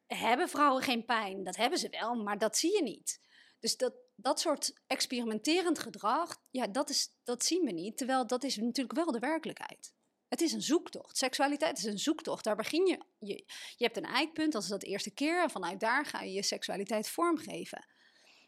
hebben 0.07 0.49
vrouwen 0.49 0.83
geen 0.83 1.05
pijn. 1.05 1.43
Dat 1.43 1.55
hebben 1.55 1.79
ze 1.79 1.89
wel, 1.89 2.15
maar 2.15 2.37
dat 2.37 2.57
zie 2.57 2.75
je 2.75 2.83
niet. 2.83 3.21
Dus 3.59 3.77
dat, 3.77 3.93
dat 4.15 4.39
soort 4.39 4.73
experimenterend 4.87 5.79
gedrag, 5.79 6.41
ja, 6.49 6.67
dat, 6.67 6.89
is, 6.89 7.09
dat 7.23 7.45
zien 7.45 7.65
we 7.65 7.71
niet. 7.71 7.97
Terwijl 7.97 8.27
dat 8.27 8.43
is 8.43 8.55
natuurlijk 8.55 8.95
wel 8.95 9.11
de 9.11 9.19
werkelijkheid. 9.19 9.93
Het 10.27 10.41
is 10.41 10.51
een 10.51 10.61
zoektocht. 10.61 11.17
Seksualiteit 11.17 11.77
is 11.77 11.83
een 11.83 11.99
zoektocht. 11.99 12.43
Daar 12.43 12.55
begin 12.55 12.85
je. 12.85 13.05
Je, 13.19 13.43
je 13.75 13.83
hebt 13.83 13.97
een 13.97 14.05
eikpunt, 14.05 14.51
dat 14.51 14.63
is 14.63 14.69
dat 14.69 14.83
eerste 14.83 15.11
keer. 15.11 15.41
En 15.41 15.49
vanuit 15.49 15.79
daar 15.79 16.05
ga 16.05 16.21
je 16.21 16.31
je 16.31 16.43
seksualiteit 16.43 17.09
vormgeven. 17.09 17.87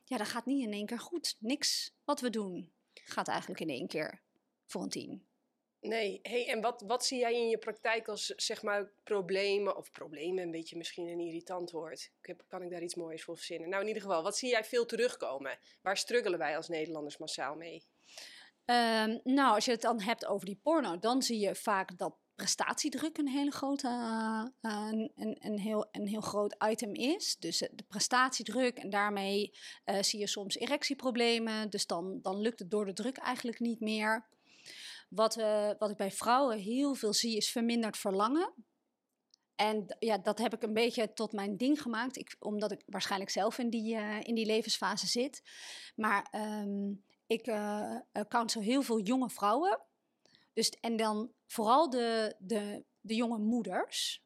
Ja, 0.04 0.18
dat 0.18 0.28
gaat 0.28 0.46
niet 0.46 0.66
in 0.66 0.74
één 0.74 0.86
keer 0.86 1.00
goed. 1.00 1.36
Niks 1.40 1.92
wat 2.04 2.22
we 2.22 2.30
doen 2.30 2.72
gaat 3.10 3.28
eigenlijk 3.28 3.60
in 3.60 3.70
één 3.70 3.88
keer 3.88 4.22
voor 4.66 4.82
een 4.82 4.90
team. 4.90 5.26
Nee, 5.82 6.20
hey, 6.24 6.48
en 6.48 6.62
wat, 6.62 6.84
wat 6.88 7.06
zie 7.06 7.20
jij 7.20 7.34
in 7.34 7.50
je 7.50 7.58
praktijk 7.58 8.08
als 8.08 8.26
zeg 8.26 8.62
maar 8.62 8.92
problemen, 9.04 9.78
of 9.78 9.92
problemen, 9.92 10.44
een 10.44 10.52
beetje 10.52 10.78
misschien 10.78 11.08
een 11.08 11.20
irritant 11.20 11.72
woord. 11.72 12.12
Kan 12.48 12.62
ik 12.62 12.70
daar 12.70 12.82
iets 12.82 12.96
moois 12.96 13.24
voor 13.24 13.36
verzinnen? 13.36 13.70
Nou, 13.70 13.82
in 13.82 13.88
ieder 13.88 14.04
geval, 14.04 14.24
wat 14.24 14.38
zie 14.38 14.50
jij 14.50 14.64
veel 14.64 14.86
terugkomen? 14.86 15.60
Waar 15.82 15.98
struggelen 15.98 16.40
wij 16.40 16.56
als 16.56 16.68
Nederlanders 16.68 17.18
massaal 17.18 17.56
mee? 17.56 17.84
Um, 18.66 19.20
nou, 19.24 19.54
als 19.56 19.66
je 19.66 19.72
het 19.72 19.82
dan 19.82 20.02
hebt 20.02 20.26
over 20.26 20.46
die 20.46 20.60
porno, 20.64 21.00
dan 21.00 21.22
zie 21.22 21.40
je 21.40 21.56
vaak 21.56 21.98
dat 21.98 22.16
prestatiedruk 22.38 23.18
een 23.18 23.28
hele 23.28 23.52
grote, 23.52 23.88
uh, 24.62 24.88
een, 24.92 25.38
een, 25.40 25.60
heel, 25.60 25.88
een 25.92 26.08
heel 26.08 26.22
groot 26.22 26.56
item 26.70 26.94
is. 26.94 27.36
Dus 27.40 27.58
de 27.58 27.84
prestatiedruk 27.88 28.78
en 28.78 28.90
daarmee 28.90 29.54
zie 30.02 30.20
je 30.20 30.28
soms 30.28 30.56
erectieproblemen. 30.56 31.70
Dus 31.70 31.86
dan, 31.86 32.20
dan 32.22 32.42
lukt 32.42 32.60
het 32.60 32.72
door 32.72 32.86
de 32.86 32.94
druk 32.94 33.18
eigenlijk 33.18 33.60
niet 33.60 33.80
meer. 33.80 34.26
Wat, 35.10 35.36
wat 35.78 35.90
ik 35.90 35.98
bij 35.98 36.12
vrouwen 36.12 36.58
heel 36.58 36.94
veel 36.94 37.14
zie 37.14 37.38
is 37.38 37.52
verminderd 37.52 37.98
verlangen. 37.98 38.54
En 39.56 39.96
ja, 40.00 40.18
dat 40.18 40.38
heb 40.38 40.54
ik 40.54 40.64
een 40.64 40.74
beetje 40.74 41.14
tot 41.14 41.32
mijn 41.32 41.58
ding 41.58 41.82
gemaakt, 41.82 42.18
ik, 42.18 42.36
omdat 42.40 42.72
ik 42.72 42.84
waarschijnlijk 42.86 43.32
zelf 43.32 43.58
in 43.58 43.70
die, 43.70 43.96
in 44.22 44.36
die 44.36 44.46
levensfase 44.46 45.08
zit. 45.08 45.42
Maar 45.96 46.28
um, 46.62 47.04
ik 47.28 47.44
counsel 48.28 48.62
heel 48.62 48.82
veel 48.82 49.00
jonge 49.00 49.30
vrouwen. 49.30 49.80
Dus, 50.58 50.70
en 50.70 50.96
dan 50.96 51.32
vooral 51.46 51.90
de, 51.90 52.36
de, 52.38 52.86
de 53.00 53.16
jonge 53.16 53.38
moeders. 53.38 54.24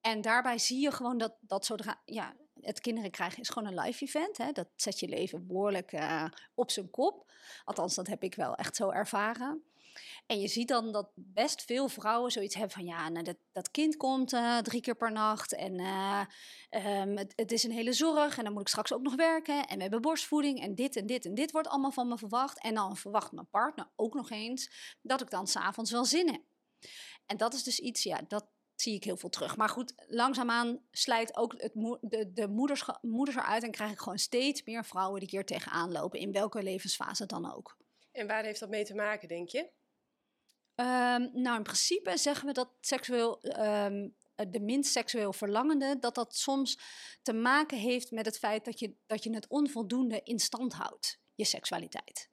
En 0.00 0.20
daarbij 0.20 0.58
zie 0.58 0.80
je 0.80 0.92
gewoon 0.92 1.18
dat, 1.18 1.36
dat 1.40 1.64
zodra 1.64 2.02
ja, 2.04 2.36
het 2.60 2.80
kinderen 2.80 3.10
krijgen 3.10 3.40
is 3.40 3.48
gewoon 3.48 3.68
een 3.68 3.80
live 3.80 4.04
event. 4.04 4.36
Hè? 4.36 4.52
Dat 4.52 4.68
zet 4.76 5.00
je 5.00 5.08
leven 5.08 5.46
behoorlijk 5.46 5.92
uh, 5.92 6.24
op 6.54 6.70
zijn 6.70 6.90
kop. 6.90 7.32
Althans, 7.64 7.94
dat 7.94 8.06
heb 8.06 8.22
ik 8.22 8.34
wel 8.34 8.54
echt 8.54 8.76
zo 8.76 8.90
ervaren. 8.90 9.64
En 10.26 10.40
je 10.40 10.48
ziet 10.48 10.68
dan 10.68 10.92
dat 10.92 11.10
best 11.14 11.62
veel 11.62 11.88
vrouwen 11.88 12.30
zoiets 12.30 12.54
hebben 12.54 12.72
van 12.72 12.84
ja, 12.84 13.08
nou, 13.08 13.24
dat, 13.24 13.36
dat 13.52 13.70
kind 13.70 13.96
komt 13.96 14.32
uh, 14.32 14.58
drie 14.58 14.80
keer 14.80 14.96
per 14.96 15.12
nacht 15.12 15.54
en 15.54 15.80
uh, 15.80 16.20
um, 16.70 17.16
het, 17.16 17.32
het, 17.36 17.52
is 17.52 17.64
een 17.64 17.70
hele 17.70 17.92
zorg 17.92 18.38
en 18.38 18.44
dan 18.44 18.52
moet 18.52 18.62
ik 18.62 18.68
straks 18.68 18.92
ook 18.92 19.02
nog 19.02 19.14
werken 19.14 19.66
en 19.66 19.76
we 19.76 19.82
hebben 19.82 20.00
borstvoeding 20.00 20.60
en 20.60 20.74
dit 20.74 20.96
en 20.96 21.06
dit 21.06 21.24
en 21.24 21.34
dit 21.34 21.50
wordt 21.50 21.68
allemaal 21.68 21.92
van 21.92 22.08
me 22.08 22.18
verwacht. 22.18 22.62
En 22.62 22.74
dan 22.74 22.96
verwacht 22.96 23.32
mijn 23.32 23.50
partner 23.50 23.90
ook 23.96 24.14
nog 24.14 24.30
eens 24.30 24.94
dat 25.02 25.20
ik 25.20 25.30
dan 25.30 25.46
s'avonds 25.46 25.90
wel 25.90 26.04
zin 26.04 26.30
heb. 26.30 26.42
En 27.26 27.36
dat 27.36 27.54
is 27.54 27.62
dus 27.62 27.78
iets, 27.78 28.02
ja, 28.02 28.20
dat, 28.28 28.52
zie 28.74 28.94
ik 28.94 29.04
heel 29.04 29.16
veel 29.16 29.28
terug. 29.28 29.56
Maar 29.56 29.68
goed, 29.68 29.94
langzaamaan 30.06 30.80
slijt 30.90 31.36
ook 31.36 31.54
het 31.56 31.72
de, 32.00 32.32
de 32.32 32.48
moeders, 32.48 32.84
moeders 33.00 33.36
eruit 33.36 33.62
en 33.62 33.70
krijg 33.70 33.90
ik 33.90 33.98
gewoon 33.98 34.18
steeds 34.18 34.64
meer 34.64 34.84
vrouwen 34.84 35.20
die 35.20 35.28
hier 35.28 35.44
tegenaan 35.44 35.92
lopen, 35.92 36.18
in 36.18 36.32
welke 36.32 36.62
levensfase 36.62 37.26
dan 37.26 37.54
ook. 37.54 37.76
En 38.12 38.26
waar 38.26 38.44
heeft 38.44 38.60
dat 38.60 38.68
mee 38.68 38.84
te 38.84 38.94
maken, 38.94 39.28
denk 39.28 39.48
je? 39.48 39.70
Um, 40.76 41.30
nou, 41.32 41.56
in 41.56 41.62
principe 41.62 42.16
zeggen 42.16 42.46
we 42.46 42.52
dat 42.52 42.68
seksueel, 42.80 43.38
um, 43.58 44.14
de 44.50 44.60
minst 44.60 44.92
seksueel 44.92 45.32
verlangende, 45.32 45.98
dat 45.98 46.14
dat 46.14 46.36
soms 46.36 46.78
te 47.22 47.32
maken 47.32 47.78
heeft 47.78 48.10
met 48.10 48.26
het 48.26 48.38
feit 48.38 48.64
dat 48.64 48.78
je, 48.78 48.94
dat 49.06 49.24
je 49.24 49.34
het 49.34 49.48
onvoldoende 49.48 50.20
in 50.24 50.38
stand 50.38 50.72
houdt, 50.72 51.18
je 51.34 51.44
seksualiteit. 51.44 52.28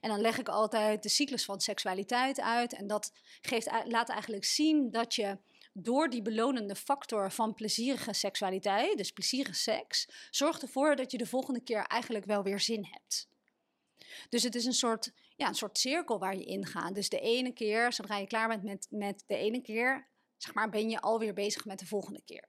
En 0.00 0.10
dan 0.10 0.20
leg 0.20 0.38
ik 0.38 0.48
altijd 0.48 1.02
de 1.02 1.08
cyclus 1.08 1.44
van 1.44 1.60
seksualiteit 1.60 2.40
uit. 2.40 2.74
En 2.74 2.86
dat 2.86 3.12
geeft, 3.40 3.70
laat 3.84 4.08
eigenlijk 4.08 4.44
zien 4.44 4.90
dat 4.90 5.14
je 5.14 5.38
door 5.72 6.10
die 6.10 6.22
belonende 6.22 6.76
factor 6.76 7.32
van 7.32 7.54
plezierige 7.54 8.12
seksualiteit, 8.12 8.96
dus 8.96 9.10
plezierige 9.10 9.54
seks, 9.54 10.08
zorgt 10.30 10.62
ervoor 10.62 10.96
dat 10.96 11.10
je 11.10 11.18
de 11.18 11.26
volgende 11.26 11.60
keer 11.60 11.84
eigenlijk 11.86 12.24
wel 12.24 12.42
weer 12.42 12.60
zin 12.60 12.86
hebt. 12.90 13.28
Dus 14.28 14.42
het 14.42 14.54
is 14.54 14.64
een 14.64 14.72
soort, 14.72 15.12
ja, 15.36 15.48
een 15.48 15.54
soort 15.54 15.78
cirkel 15.78 16.18
waar 16.18 16.36
je 16.36 16.44
in 16.44 16.66
gaat. 16.66 16.94
Dus 16.94 17.08
de 17.08 17.20
ene 17.20 17.52
keer, 17.52 17.92
zodra 17.92 18.16
je 18.16 18.26
klaar 18.26 18.48
bent 18.48 18.62
met, 18.62 18.86
met 18.90 19.24
de 19.26 19.36
ene 19.36 19.60
keer, 19.60 20.08
zeg 20.36 20.54
maar, 20.54 20.70
ben 20.70 20.90
je 20.90 21.00
alweer 21.00 21.34
bezig 21.34 21.64
met 21.64 21.78
de 21.78 21.86
volgende 21.86 22.22
keer. 22.24 22.48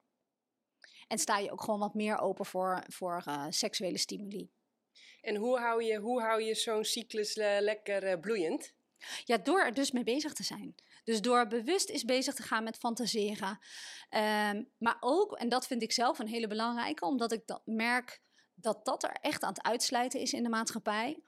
En 1.08 1.17
sta 1.17 1.38
je 1.38 1.52
ook 1.52 1.63
gewoon 1.63 1.80
wat 1.80 1.93
meer 1.93 2.19
open 2.19 2.45
voor, 2.45 2.84
voor 2.88 3.24
uh, 3.28 3.45
seksuele 3.50 3.98
stimuli. 3.98 4.50
En 5.21 5.36
hoe 5.36 5.60
hou 5.60 5.84
je, 5.84 5.98
hoe 5.98 6.21
hou 6.21 6.41
je 6.41 6.56
zo'n 6.56 6.84
cyclus 6.84 7.38
uh, 7.38 7.58
lekker 7.60 8.12
uh, 8.12 8.19
bloeiend? 8.19 8.74
Ja, 9.24 9.38
door 9.38 9.60
er 9.60 9.74
dus 9.74 9.91
mee 9.91 10.04
bezig 10.04 10.34
te 10.34 10.43
zijn. 10.43 10.76
Dus 11.04 11.21
door 11.21 11.48
bewust 11.48 11.89
is 11.89 12.04
bezig 12.04 12.34
te 12.34 12.43
gaan 12.43 12.63
met 12.63 12.78
fantaseren. 12.78 13.60
Um, 14.10 14.69
maar 14.78 14.98
ook, 15.00 15.38
en 15.38 15.50
dat 15.50 15.67
vind 15.67 15.82
ik 15.82 15.91
zelf 15.91 16.19
een 16.19 16.28
hele 16.28 16.48
belangrijke, 16.48 17.06
omdat 17.06 17.32
ik 17.32 17.48
dat 17.48 17.62
merk 17.65 18.21
dat 18.54 18.86
dat 18.86 19.04
er 19.04 19.17
echt 19.21 19.43
aan 19.43 19.54
het 19.54 19.63
uitsluiten 19.63 20.19
is 20.19 20.34
in 20.34 20.43
de 20.43 20.50
maatschappij. 20.50 21.24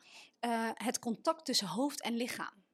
Uh, 0.48 0.70
het 0.74 1.00
contact 1.00 1.46
tussen 1.46 1.68
hoofd 1.68 2.02
en 2.02 2.16
lichaam. 2.16 2.66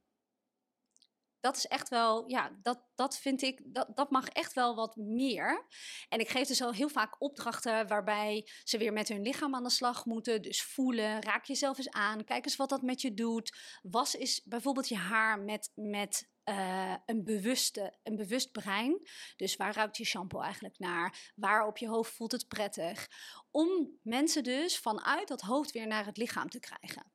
Dat 1.39 1.57
is 1.57 1.67
echt 1.67 1.89
wel, 1.89 2.29
ja, 2.29 2.51
dat, 2.61 2.83
dat 2.95 3.17
vind 3.17 3.41
ik, 3.41 3.61
dat, 3.63 3.87
dat 3.95 4.09
mag 4.09 4.27
echt 4.27 4.53
wel 4.53 4.75
wat 4.75 4.95
meer. 4.95 5.67
En 6.09 6.19
ik 6.19 6.29
geef 6.29 6.47
dus 6.47 6.61
al 6.61 6.73
heel 6.73 6.89
vaak 6.89 7.21
opdrachten 7.21 7.87
waarbij 7.87 8.47
ze 8.63 8.77
weer 8.77 8.93
met 8.93 9.07
hun 9.07 9.21
lichaam 9.21 9.55
aan 9.55 9.63
de 9.63 9.69
slag 9.69 10.05
moeten. 10.05 10.41
Dus 10.41 10.63
voelen, 10.63 11.21
raak 11.21 11.45
jezelf 11.45 11.77
eens 11.77 11.89
aan, 11.89 12.23
kijk 12.23 12.45
eens 12.45 12.55
wat 12.55 12.69
dat 12.69 12.81
met 12.81 13.01
je 13.01 13.13
doet. 13.13 13.57
Was 13.81 14.15
is 14.15 14.43
bijvoorbeeld 14.43 14.87
je 14.87 14.97
haar 14.97 15.39
met, 15.39 15.71
met 15.75 16.29
uh, 16.49 16.95
een, 17.05 17.23
bewuste, 17.23 17.99
een 18.03 18.15
bewust 18.15 18.51
brein. 18.51 19.07
Dus 19.35 19.55
waar 19.55 19.75
ruikt 19.75 19.97
je 19.97 20.05
shampoo 20.05 20.39
eigenlijk 20.39 20.79
naar? 20.79 21.31
Waar 21.35 21.67
op 21.67 21.77
je 21.77 21.87
hoofd 21.87 22.11
voelt 22.11 22.31
het 22.31 22.47
prettig? 22.47 23.07
Om 23.51 23.99
mensen 24.01 24.43
dus 24.43 24.79
vanuit 24.79 25.27
dat 25.27 25.41
hoofd 25.41 25.71
weer 25.71 25.87
naar 25.87 26.05
het 26.05 26.17
lichaam 26.17 26.49
te 26.49 26.59
krijgen. 26.59 27.11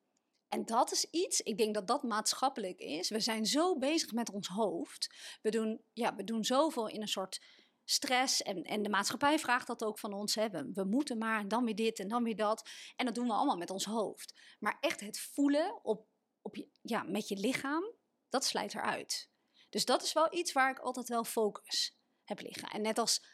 En 0.48 0.64
dat 0.64 0.92
is 0.92 1.04
iets, 1.10 1.40
ik 1.40 1.58
denk 1.58 1.74
dat 1.74 1.86
dat 1.86 2.02
maatschappelijk 2.02 2.78
is. 2.78 3.08
We 3.08 3.20
zijn 3.20 3.46
zo 3.46 3.78
bezig 3.78 4.12
met 4.12 4.32
ons 4.32 4.48
hoofd. 4.48 5.14
We 5.42 5.50
doen, 5.50 5.84
ja, 5.92 6.14
we 6.14 6.24
doen 6.24 6.44
zoveel 6.44 6.88
in 6.88 7.00
een 7.00 7.08
soort 7.08 7.40
stress. 7.84 8.42
En, 8.42 8.62
en 8.62 8.82
de 8.82 8.88
maatschappij 8.88 9.38
vraagt 9.38 9.66
dat 9.66 9.84
ook 9.84 9.98
van 9.98 10.12
ons. 10.12 10.34
We 10.34 10.84
moeten 10.86 11.18
maar, 11.18 11.40
en 11.40 11.48
dan 11.48 11.64
weer 11.64 11.74
dit 11.74 11.98
en 11.98 12.08
dan 12.08 12.22
weer 12.24 12.36
dat. 12.36 12.68
En 12.96 13.06
dat 13.06 13.14
doen 13.14 13.26
we 13.26 13.32
allemaal 13.32 13.56
met 13.56 13.70
ons 13.70 13.84
hoofd. 13.84 14.40
Maar 14.58 14.76
echt 14.80 15.00
het 15.00 15.20
voelen 15.20 15.84
op, 15.84 16.06
op 16.42 16.56
je, 16.56 16.68
ja, 16.82 17.02
met 17.02 17.28
je 17.28 17.36
lichaam, 17.36 17.94
dat 18.28 18.44
slijt 18.44 18.74
eruit. 18.74 19.30
Dus 19.68 19.84
dat 19.84 20.02
is 20.02 20.12
wel 20.12 20.34
iets 20.34 20.52
waar 20.52 20.70
ik 20.70 20.78
altijd 20.78 21.08
wel 21.08 21.24
focus 21.24 21.96
heb 22.24 22.40
liggen. 22.40 22.68
En 22.68 22.82
net 22.82 22.98
als 22.98 23.26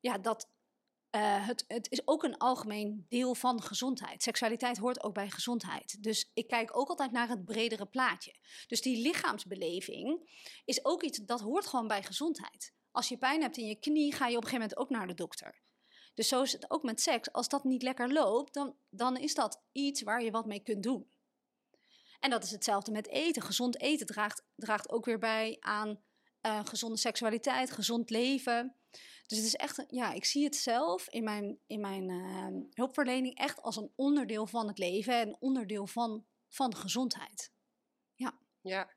ja, 0.00 0.18
dat 0.18 0.49
uh, 1.16 1.46
het, 1.46 1.64
het, 1.68 1.90
is 1.90 2.06
ook 2.06 2.22
een 2.22 2.36
algemeen 2.36 3.06
deel 3.08 3.34
van 3.34 3.62
gezondheid. 3.62 4.22
Seksualiteit 4.22 4.78
hoort 4.78 5.04
ook 5.04 5.14
bij 5.14 5.30
gezondheid. 5.30 6.02
Dus 6.02 6.30
ik 6.34 6.48
kijk 6.48 6.76
ook 6.76 6.88
altijd 6.88 7.12
naar 7.12 7.28
het 7.28 7.44
bredere 7.44 7.86
plaatje. 7.86 8.34
Dus 8.66 8.82
die 8.82 9.02
lichaamsbeleving 9.02 10.30
is 10.64 10.84
ook 10.84 11.02
iets 11.02 11.18
dat 11.18 11.40
hoort 11.40 11.66
gewoon 11.66 11.86
bij 11.86 12.02
gezondheid. 12.02 12.74
Als 12.90 13.08
je 13.08 13.18
pijn 13.18 13.42
hebt 13.42 13.56
in 13.56 13.66
je 13.66 13.78
knie, 13.78 14.12
ga 14.12 14.26
je 14.26 14.36
op 14.36 14.42
een 14.42 14.48
gegeven 14.48 14.68
moment 14.68 14.76
ook 14.76 14.90
naar 14.90 15.06
de 15.06 15.14
dokter. 15.14 15.62
Dus 16.14 16.28
zo 16.28 16.42
is 16.42 16.52
het 16.52 16.70
ook 16.70 16.82
met 16.82 17.00
seks. 17.00 17.32
Als 17.32 17.48
dat 17.48 17.64
niet 17.64 17.82
lekker 17.82 18.12
loopt, 18.12 18.54
dan, 18.54 18.76
dan 18.90 19.16
is 19.16 19.34
dat 19.34 19.62
iets 19.72 20.02
waar 20.02 20.22
je 20.22 20.30
wat 20.30 20.46
mee 20.46 20.62
kunt 20.62 20.82
doen. 20.82 21.10
En 22.20 22.30
dat 22.30 22.44
is 22.44 22.50
hetzelfde 22.50 22.90
met 22.90 23.08
eten. 23.08 23.42
Gezond 23.42 23.80
eten 23.80 24.06
draagt, 24.06 24.44
draagt 24.56 24.90
ook 24.90 25.04
weer 25.04 25.18
bij 25.18 25.56
aan 25.60 26.00
uh, 26.46 26.60
gezonde 26.64 26.96
seksualiteit, 26.96 27.70
gezond 27.70 28.10
leven. 28.10 28.79
Dus 29.26 29.38
het 29.38 29.46
is 29.46 29.56
echt, 29.56 29.84
ja, 29.88 30.12
ik 30.12 30.24
zie 30.24 30.44
het 30.44 30.56
zelf 30.56 31.08
in 31.08 31.24
mijn, 31.24 31.58
in 31.66 31.80
mijn 31.80 32.08
uh, 32.08 32.62
hulpverlening 32.74 33.38
echt 33.38 33.62
als 33.62 33.76
een 33.76 33.92
onderdeel 33.96 34.46
van 34.46 34.68
het 34.68 34.78
leven 34.78 35.14
en 35.14 35.36
onderdeel 35.40 35.86
van, 35.86 36.26
van 36.48 36.74
gezondheid. 36.74 37.52
Ja. 38.14 38.38
Ja. 38.60 38.90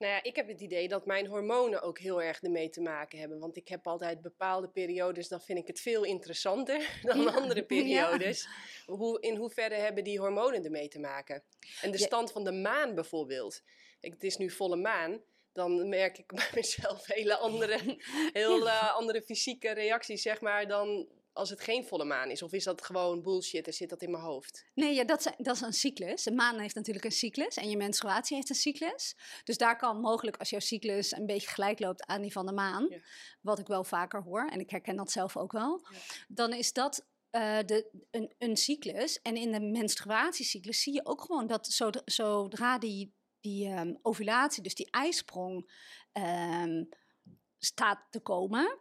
Nou 0.00 0.12
ja, 0.12 0.22
ik 0.22 0.36
heb 0.36 0.48
het 0.48 0.60
idee 0.60 0.88
dat 0.88 1.06
mijn 1.06 1.26
hormonen 1.26 1.82
ook 1.82 1.98
heel 1.98 2.22
erg 2.22 2.42
ermee 2.42 2.68
te 2.68 2.80
maken 2.80 3.18
hebben. 3.18 3.38
Want 3.38 3.56
ik 3.56 3.68
heb 3.68 3.86
altijd 3.86 4.22
bepaalde 4.22 4.68
periodes, 4.68 5.28
dan 5.28 5.40
vind 5.40 5.58
ik 5.58 5.66
het 5.66 5.80
veel 5.80 6.04
interessanter 6.04 6.98
dan 7.02 7.34
andere 7.34 7.64
periodes. 7.64 8.48
Hoe, 8.86 9.20
in 9.20 9.36
hoeverre 9.36 9.74
hebben 9.74 10.04
die 10.04 10.18
hormonen 10.18 10.64
ermee 10.64 10.88
te 10.88 11.00
maken? 11.00 11.44
En 11.80 11.90
de 11.90 11.98
stand 11.98 12.32
van 12.32 12.44
de 12.44 12.52
maan 12.52 12.94
bijvoorbeeld. 12.94 13.62
het 14.00 14.24
is 14.24 14.36
nu 14.36 14.50
volle 14.50 14.76
maan. 14.76 15.20
Dan 15.52 15.88
merk 15.88 16.18
ik 16.18 16.26
bij 16.26 16.50
mezelf 16.54 17.06
hele 17.06 17.36
andere, 17.36 17.98
heel 18.32 18.66
uh, 18.66 18.96
andere 18.96 19.22
fysieke 19.22 19.70
reacties, 19.70 20.22
zeg 20.22 20.40
maar, 20.40 20.68
dan, 20.68 21.08
als 21.32 21.50
het 21.50 21.60
geen 21.60 21.84
volle 21.86 22.04
maan 22.04 22.30
is? 22.30 22.42
Of 22.42 22.52
is 22.52 22.64
dat 22.64 22.84
gewoon 22.84 23.22
bullshit 23.22 23.66
en 23.66 23.72
zit 23.72 23.88
dat 23.88 24.02
in 24.02 24.10
mijn 24.10 24.22
hoofd? 24.22 24.64
Nee, 24.74 24.94
ja, 24.94 25.04
dat, 25.04 25.18
is, 25.18 25.32
dat 25.36 25.54
is 25.54 25.60
een 25.60 25.72
cyclus. 25.72 26.22
De 26.22 26.32
maan 26.32 26.58
heeft 26.58 26.74
natuurlijk 26.74 27.04
een 27.04 27.12
cyclus 27.12 27.56
en 27.56 27.70
je 27.70 27.76
menstruatie 27.76 28.36
heeft 28.36 28.48
een 28.48 28.54
cyclus. 28.54 29.16
Dus 29.44 29.56
daar 29.56 29.76
kan 29.76 30.00
mogelijk, 30.00 30.36
als 30.36 30.50
jouw 30.50 30.60
cyclus 30.60 31.12
een 31.12 31.26
beetje 31.26 31.48
gelijk 31.48 31.80
loopt 31.80 32.06
aan 32.06 32.22
die 32.22 32.32
van 32.32 32.46
de 32.46 32.52
maan, 32.52 32.88
wat 33.40 33.58
ik 33.58 33.66
wel 33.66 33.84
vaker 33.84 34.22
hoor, 34.22 34.48
en 34.48 34.60
ik 34.60 34.70
herken 34.70 34.96
dat 34.96 35.10
zelf 35.10 35.36
ook 35.36 35.52
wel, 35.52 35.86
dan 36.28 36.52
is 36.52 36.72
dat 36.72 37.06
uh, 37.30 37.58
de, 37.66 38.06
een, 38.10 38.34
een 38.38 38.56
cyclus. 38.56 39.22
En 39.22 39.36
in 39.36 39.52
de 39.52 39.60
menstruatiecyclus 39.60 40.82
zie 40.82 40.94
je 40.94 41.06
ook 41.06 41.20
gewoon 41.20 41.46
dat 41.46 41.92
zodra 42.04 42.78
die, 42.78 43.14
die 43.40 43.68
um, 43.68 43.98
ovulatie, 44.02 44.62
dus 44.62 44.74
die 44.74 44.90
ijsprong, 44.90 45.70
um, 46.12 46.88
staat 47.58 48.06
te 48.10 48.20
komen 48.20 48.78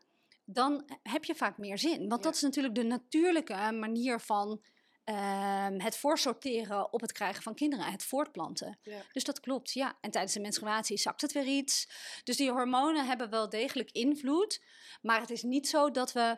dan 0.51 0.83
heb 1.03 1.25
je 1.25 1.35
vaak 1.35 1.57
meer 1.57 1.77
zin. 1.77 2.09
Want 2.09 2.23
dat 2.23 2.35
is 2.35 2.41
natuurlijk 2.41 2.75
de 2.75 2.83
natuurlijke 2.83 3.71
manier 3.71 4.19
van 4.19 4.61
ehm, 5.03 5.79
het 5.79 5.97
voorsorteren 5.97 6.93
op 6.93 7.01
het 7.01 7.11
krijgen 7.11 7.43
van 7.43 7.55
kinderen, 7.55 7.85
het 7.85 8.03
voortplanten. 8.03 8.79
Dus 9.11 9.23
dat 9.23 9.39
klopt, 9.39 9.71
ja. 9.71 9.97
En 10.01 10.11
tijdens 10.11 10.33
de 10.33 10.39
menstruatie 10.39 10.97
zakt 10.97 11.21
het 11.21 11.31
weer 11.31 11.45
iets. 11.45 11.89
Dus 12.23 12.37
die 12.37 12.51
hormonen 12.51 13.05
hebben 13.05 13.29
wel 13.29 13.49
degelijk 13.49 13.91
invloed. 13.91 14.63
Maar 15.01 15.19
het 15.19 15.29
is 15.29 15.43
niet 15.43 15.67
zo 15.67 15.91
dat 15.91 16.11
we 16.11 16.37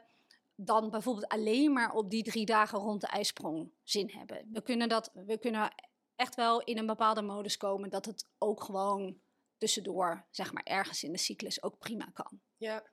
dan 0.56 0.90
bijvoorbeeld 0.90 1.28
alleen 1.28 1.74
maar 1.74 1.92
op 1.92 2.10
die 2.10 2.24
drie 2.24 2.46
dagen 2.46 2.80
rond 2.80 3.02
de 3.02 3.08
ijsprong 3.08 3.72
zin 3.84 4.10
hebben. 4.10 4.50
We 4.52 4.62
kunnen, 4.62 4.90
dat, 4.90 5.12
we 5.14 5.38
kunnen 5.40 5.74
echt 6.22 6.36
wel 6.36 6.62
in 6.62 6.78
een 6.78 6.86
bepaalde 6.86 7.22
modus 7.22 7.58
komen 7.58 7.90
dat 7.90 8.06
het 8.06 8.26
ook 8.38 8.64
gewoon 8.64 9.22
tussendoor, 9.58 10.28
zeg 10.32 10.54
maar 10.54 10.64
ergens 10.64 11.04
in 11.04 11.12
de 11.12 11.18
cyclus, 11.18 11.64
ook 11.64 11.78
prima 11.78 12.10
kan. 12.14 12.42
Ja, 12.58 12.92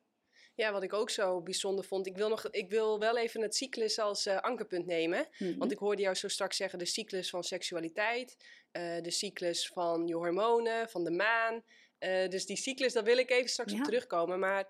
ja, 0.55 0.73
wat 0.73 0.83
ik 0.83 0.93
ook 0.93 1.11
zo 1.11 1.43
bijzonder 1.43 1.85
vond. 1.85 2.07
Ik 2.07 2.17
wil, 2.17 2.29
nog, 2.29 2.51
ik 2.51 2.71
wil 2.71 2.99
wel 2.99 3.19
even 3.19 3.43
het 3.43 3.57
cyclus 3.57 3.99
als 3.99 4.27
uh, 4.27 4.41
ankerpunt 4.41 4.87
nemen. 4.87 5.29
Mhm. 5.39 5.59
Want 5.59 5.73
ik 5.73 5.79
hoorde 5.79 6.03
jou 6.03 6.15
zo 6.15 6.29
straks 6.29 6.57
zeggen 6.57 6.79
de 6.79 6.87
cyclus 6.87 7.31
van 7.31 7.45
seksualiteit. 7.45 8.37
Uh, 8.73 9.01
de 9.01 9.11
cyclus 9.11 9.69
van 9.69 10.07
je 10.07 10.15
hormonen, 10.15 10.89
van 10.89 11.05
de 11.05 11.11
maan. 11.11 11.63
Uh, 11.99 12.29
dus 12.29 12.47
die 12.47 12.57
cyclus, 12.57 12.93
daar 12.93 13.05
wil 13.05 13.19
ik 13.19 13.31
even 13.31 13.49
straks 13.49 13.73
op 13.73 13.83
terugkomen. 13.83 14.39
Maar 14.39 14.69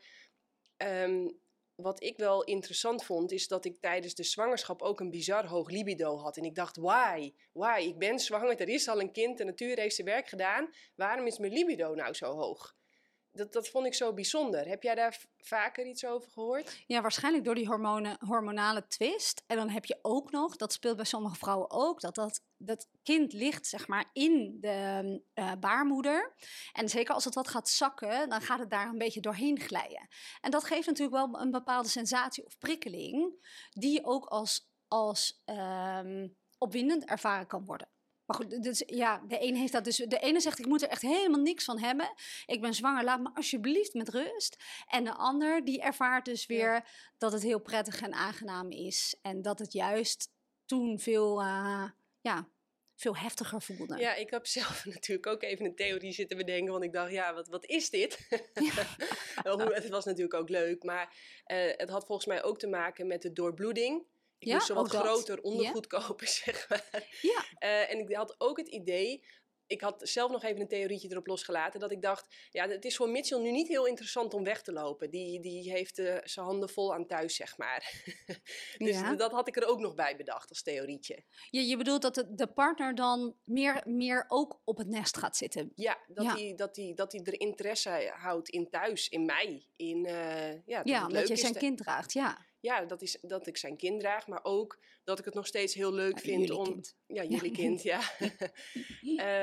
um, 0.76 1.40
wat 1.82 2.02
ik 2.02 2.16
wel 2.16 2.44
interessant 2.44 3.04
vond, 3.04 3.32
is 3.32 3.48
dat 3.48 3.64
ik 3.64 3.80
tijdens 3.80 4.14
de 4.14 4.22
zwangerschap 4.22 4.82
ook 4.82 5.00
een 5.00 5.10
bizar 5.10 5.46
hoog 5.46 5.70
libido 5.70 6.16
had. 6.16 6.36
En 6.36 6.44
ik 6.44 6.54
dacht, 6.54 6.76
why? 6.76 7.32
Why? 7.52 7.80
Ik 7.80 7.98
ben 7.98 8.18
zwanger, 8.18 8.60
er 8.60 8.68
is 8.68 8.88
al 8.88 9.00
een 9.00 9.12
kind, 9.12 9.38
de 9.38 9.44
natuur 9.44 9.78
heeft 9.78 9.94
zijn 9.94 10.06
werk 10.06 10.28
gedaan. 10.28 10.70
Waarom 10.94 11.26
is 11.26 11.38
mijn 11.38 11.52
libido 11.52 11.94
nou 11.94 12.14
zo 12.14 12.34
hoog? 12.34 12.77
Dat, 13.38 13.52
dat 13.52 13.68
vond 13.68 13.86
ik 13.86 13.94
zo 13.94 14.12
bijzonder. 14.12 14.68
Heb 14.68 14.82
jij 14.82 14.94
daar 14.94 15.20
vaker 15.38 15.86
iets 15.86 16.04
over 16.04 16.30
gehoord? 16.30 16.82
Ja, 16.86 17.00
waarschijnlijk 17.00 17.44
door 17.44 17.54
die 17.54 17.66
hormonen, 17.66 18.16
hormonale 18.26 18.86
twist. 18.86 19.42
En 19.46 19.56
dan 19.56 19.68
heb 19.68 19.84
je 19.84 19.98
ook 20.02 20.30
nog, 20.30 20.56
dat 20.56 20.72
speelt 20.72 20.96
bij 20.96 21.04
sommige 21.04 21.36
vrouwen 21.36 21.70
ook, 21.70 22.00
dat 22.00 22.14
dat, 22.14 22.40
dat 22.56 22.88
kind 23.02 23.32
ligt 23.32 23.66
zeg 23.66 23.88
maar 23.88 24.10
in 24.12 24.56
de 24.60 25.22
uh, 25.34 25.52
baarmoeder. 25.60 26.34
En 26.72 26.88
zeker 26.88 27.14
als 27.14 27.24
het 27.24 27.34
wat 27.34 27.48
gaat 27.48 27.68
zakken, 27.68 28.28
dan 28.28 28.40
gaat 28.40 28.58
het 28.58 28.70
daar 28.70 28.88
een 28.88 28.98
beetje 28.98 29.20
doorheen 29.20 29.60
glijden. 29.60 30.08
En 30.40 30.50
dat 30.50 30.64
geeft 30.64 30.86
natuurlijk 30.86 31.16
wel 31.16 31.40
een 31.40 31.50
bepaalde 31.50 31.88
sensatie 31.88 32.44
of 32.44 32.58
prikkeling, 32.58 33.46
die 33.70 34.04
ook 34.04 34.26
als, 34.26 34.70
als 34.88 35.42
um, 35.44 36.36
opwindend 36.58 37.04
ervaren 37.04 37.46
kan 37.46 37.64
worden. 37.64 37.88
Maar 38.28 38.36
goed, 38.36 38.62
dus, 38.62 38.82
ja, 38.86 39.22
de 39.28 39.38
ene 39.38 39.58
heeft 39.58 39.72
dat 39.72 39.84
dus. 39.84 39.96
De 39.96 40.18
ene 40.18 40.40
zegt: 40.40 40.58
Ik 40.58 40.66
moet 40.66 40.82
er 40.82 40.88
echt 40.88 41.02
helemaal 41.02 41.40
niks 41.40 41.64
van 41.64 41.78
hebben. 41.78 42.12
Ik 42.46 42.60
ben 42.60 42.74
zwanger, 42.74 43.04
laat 43.04 43.20
me 43.20 43.30
alsjeblieft 43.34 43.94
met 43.94 44.08
rust. 44.08 44.56
En 44.88 45.04
de 45.04 45.14
ander 45.14 45.64
die 45.64 45.80
ervaart 45.80 46.24
dus 46.24 46.46
weer 46.46 46.88
dat 47.18 47.32
het 47.32 47.42
heel 47.42 47.60
prettig 47.60 48.00
en 48.00 48.12
aangenaam 48.12 48.70
is. 48.70 49.18
En 49.22 49.42
dat 49.42 49.58
het 49.58 49.72
juist 49.72 50.30
toen 50.66 50.98
veel, 50.98 51.40
uh, 51.42 51.90
ja, 52.20 52.48
veel 52.96 53.16
heftiger 53.16 53.62
voelde. 53.62 53.98
Ja, 53.98 54.14
ik 54.14 54.30
heb 54.30 54.46
zelf 54.46 54.84
natuurlijk 54.94 55.26
ook 55.26 55.42
even 55.42 55.64
een 55.64 55.76
theorie 55.76 56.12
zitten 56.12 56.36
bedenken. 56.36 56.72
Want 56.72 56.84
ik 56.84 56.92
dacht, 56.92 57.12
ja, 57.12 57.34
wat, 57.34 57.48
wat 57.48 57.64
is 57.64 57.90
dit? 57.90 58.18
Ja. 59.44 59.56
het 59.56 59.88
was 59.88 60.04
natuurlijk 60.04 60.34
ook 60.34 60.48
leuk. 60.48 60.82
Maar 60.82 61.14
uh, 61.46 61.72
het 61.76 61.90
had 61.90 62.06
volgens 62.06 62.26
mij 62.26 62.42
ook 62.42 62.58
te 62.58 62.66
maken 62.66 63.06
met 63.06 63.22
de 63.22 63.32
doorbloeding. 63.32 64.06
Ik 64.38 64.48
ja, 64.48 64.54
moest 64.54 64.66
zo 64.66 64.74
wat 64.74 64.88
groter 64.88 65.40
ondergoed 65.40 65.86
kopen, 65.96 66.28
zeg 66.28 66.68
maar. 66.68 67.08
Ja. 67.20 67.44
Uh, 67.60 67.90
en 67.90 67.98
ik 67.98 68.16
had 68.16 68.34
ook 68.38 68.56
het 68.58 68.68
idee 68.68 69.24
ik 69.68 69.80
had 69.80 70.00
zelf 70.08 70.30
nog 70.30 70.42
even 70.42 70.60
een 70.60 70.68
theorietje 70.68 71.08
erop 71.10 71.26
losgelaten. 71.26 71.80
Dat 71.80 71.90
ik 71.90 72.02
dacht, 72.02 72.34
ja, 72.50 72.68
het 72.68 72.84
is 72.84 72.96
voor 72.96 73.08
Mitchell 73.08 73.38
nu 73.38 73.50
niet 73.50 73.68
heel 73.68 73.86
interessant 73.86 74.34
om 74.34 74.44
weg 74.44 74.62
te 74.62 74.72
lopen. 74.72 75.10
Die, 75.10 75.40
die 75.40 75.70
heeft 75.70 75.98
uh, 75.98 76.16
zijn 76.24 76.46
handen 76.46 76.68
vol 76.68 76.94
aan 76.94 77.06
thuis, 77.06 77.36
zeg 77.36 77.58
maar. 77.58 77.92
dus 78.78 78.96
ja. 78.96 79.14
dat 79.14 79.32
had 79.32 79.48
ik 79.48 79.56
er 79.56 79.66
ook 79.66 79.78
nog 79.78 79.94
bij 79.94 80.16
bedacht 80.16 80.48
als 80.48 80.62
theorietje. 80.62 81.24
Je, 81.50 81.66
je 81.66 81.76
bedoelt 81.76 82.02
dat 82.02 82.14
de, 82.14 82.34
de 82.34 82.46
partner 82.46 82.94
dan 82.94 83.34
meer, 83.44 83.82
meer 83.84 84.24
ook 84.28 84.60
op 84.64 84.78
het 84.78 84.88
nest 84.88 85.16
gaat 85.16 85.36
zitten? 85.36 85.72
Ja, 85.74 85.98
dat 86.06 86.26
hij 86.26 86.54
dat 86.56 86.74
die, 86.74 86.94
dat 86.94 87.10
die 87.10 87.22
er 87.22 87.40
interesse 87.40 88.12
houdt 88.14 88.48
in 88.48 88.70
thuis, 88.70 89.08
in 89.08 89.24
mij. 89.24 89.66
In, 89.76 90.06
uh, 90.06 90.66
ja, 90.66 90.76
dat, 90.76 90.88
ja, 90.88 91.08
dat 91.08 91.28
je 91.28 91.36
zijn 91.36 91.54
kind 91.54 91.78
draagt, 91.78 92.12
ja 92.12 92.46
ja, 92.60 92.84
dat 92.84 93.02
is 93.02 93.18
dat 93.20 93.46
ik 93.46 93.56
zijn 93.56 93.76
kind 93.76 94.00
draag, 94.00 94.26
maar 94.26 94.44
ook 94.44 94.78
dat 95.04 95.18
ik 95.18 95.24
het 95.24 95.34
nog 95.34 95.46
steeds 95.46 95.74
heel 95.74 95.92
leuk 95.92 96.20
vind 96.20 96.50
om. 96.50 96.64
Kind. 96.64 96.96
Ja, 97.06 97.24
jullie 97.24 97.52
kind, 97.62 97.82
ja. 97.82 98.00